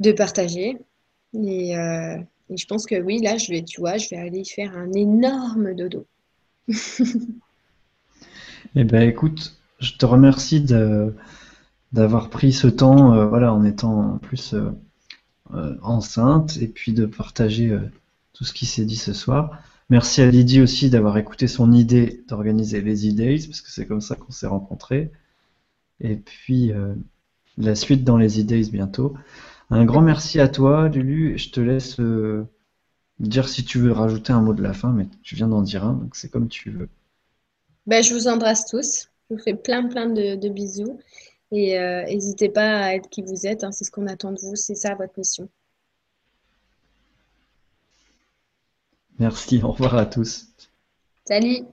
de 0.00 0.12
partager. 0.12 0.78
Et, 1.34 1.76
euh, 1.76 2.16
et, 2.48 2.56
je 2.56 2.66
pense 2.66 2.86
que 2.86 2.98
oui, 3.00 3.20
là, 3.20 3.36
je 3.36 3.52
vais, 3.52 3.62
tu 3.62 3.80
vois, 3.80 3.98
je 3.98 4.08
vais 4.08 4.16
aller 4.16 4.44
faire 4.44 4.74
un 4.74 4.90
énorme 4.92 5.74
dodo. 5.74 6.06
eh 8.74 8.84
ben, 8.84 9.06
écoute, 9.06 9.54
je 9.78 9.92
te 9.92 10.06
remercie 10.06 10.64
d'avoir 11.92 12.30
pris 12.30 12.54
ce 12.54 12.66
temps, 12.66 13.12
euh, 13.12 13.26
voilà, 13.26 13.52
en 13.52 13.62
étant 13.64 14.14
en 14.14 14.18
plus 14.18 14.54
euh, 14.54 15.76
enceinte 15.82 16.56
et 16.56 16.68
puis 16.68 16.94
de 16.94 17.04
partager 17.04 17.78
tout 18.32 18.44
ce 18.44 18.54
qui 18.54 18.64
s'est 18.64 18.86
dit 18.86 18.96
ce 18.96 19.12
soir. 19.12 19.58
Merci 19.90 20.22
à 20.22 20.30
Lydie 20.30 20.62
aussi 20.62 20.88
d'avoir 20.88 21.18
écouté 21.18 21.46
son 21.46 21.70
idée 21.72 22.24
d'organiser 22.26 22.80
les 22.80 23.06
e-days, 23.10 23.46
parce 23.48 23.60
que 23.60 23.70
c'est 23.70 23.86
comme 23.86 24.00
ça 24.00 24.16
qu'on 24.16 24.32
s'est 24.32 24.46
rencontrés. 24.46 25.12
Et 26.00 26.16
puis 26.16 26.72
euh, 26.72 26.94
la 27.58 27.74
suite 27.74 28.04
dans 28.04 28.16
les 28.16 28.40
e-days 28.40 28.70
bientôt. 28.70 29.14
Un 29.70 29.84
grand 29.84 30.02
merci 30.02 30.40
à 30.40 30.48
toi, 30.48 30.88
Lulu. 30.88 31.38
Je 31.38 31.50
te 31.50 31.60
laisse 31.60 32.00
dire 33.18 33.48
si 33.48 33.64
tu 33.64 33.78
veux 33.78 33.92
rajouter 33.92 34.32
un 34.32 34.42
mot 34.42 34.52
de 34.52 34.62
la 34.62 34.72
fin, 34.72 34.92
mais 34.92 35.06
tu 35.22 35.34
viens 35.34 35.48
d'en 35.48 35.62
dire 35.62 35.84
un, 35.84 35.94
donc 35.94 36.16
c'est 36.16 36.28
comme 36.28 36.48
tu 36.48 36.70
veux. 36.70 36.88
Ben, 37.86 38.02
je 38.02 38.12
vous 38.14 38.28
embrasse 38.28 38.66
tous. 38.66 39.08
Je 39.30 39.36
vous 39.36 39.42
fais 39.42 39.54
plein 39.54 39.88
plein 39.88 40.06
de 40.08 40.48
bisous. 40.48 40.98
Et 41.54 41.78
euh, 41.78 42.04
n'hésitez 42.06 42.48
pas 42.48 42.78
à 42.78 42.94
être 42.94 43.08
qui 43.08 43.22
vous 43.22 43.46
êtes, 43.46 43.62
hein, 43.62 43.70
c'est 43.70 43.84
ce 43.84 43.90
qu'on 43.92 44.08
attend 44.08 44.32
de 44.32 44.40
vous, 44.40 44.56
c'est 44.56 44.74
ça 44.74 44.96
votre 44.96 45.16
mission. 45.16 45.48
Merci, 49.20 49.62
au 49.62 49.70
revoir 49.70 49.94
à 49.94 50.06
tous. 50.06 50.48
Salut 51.24 51.64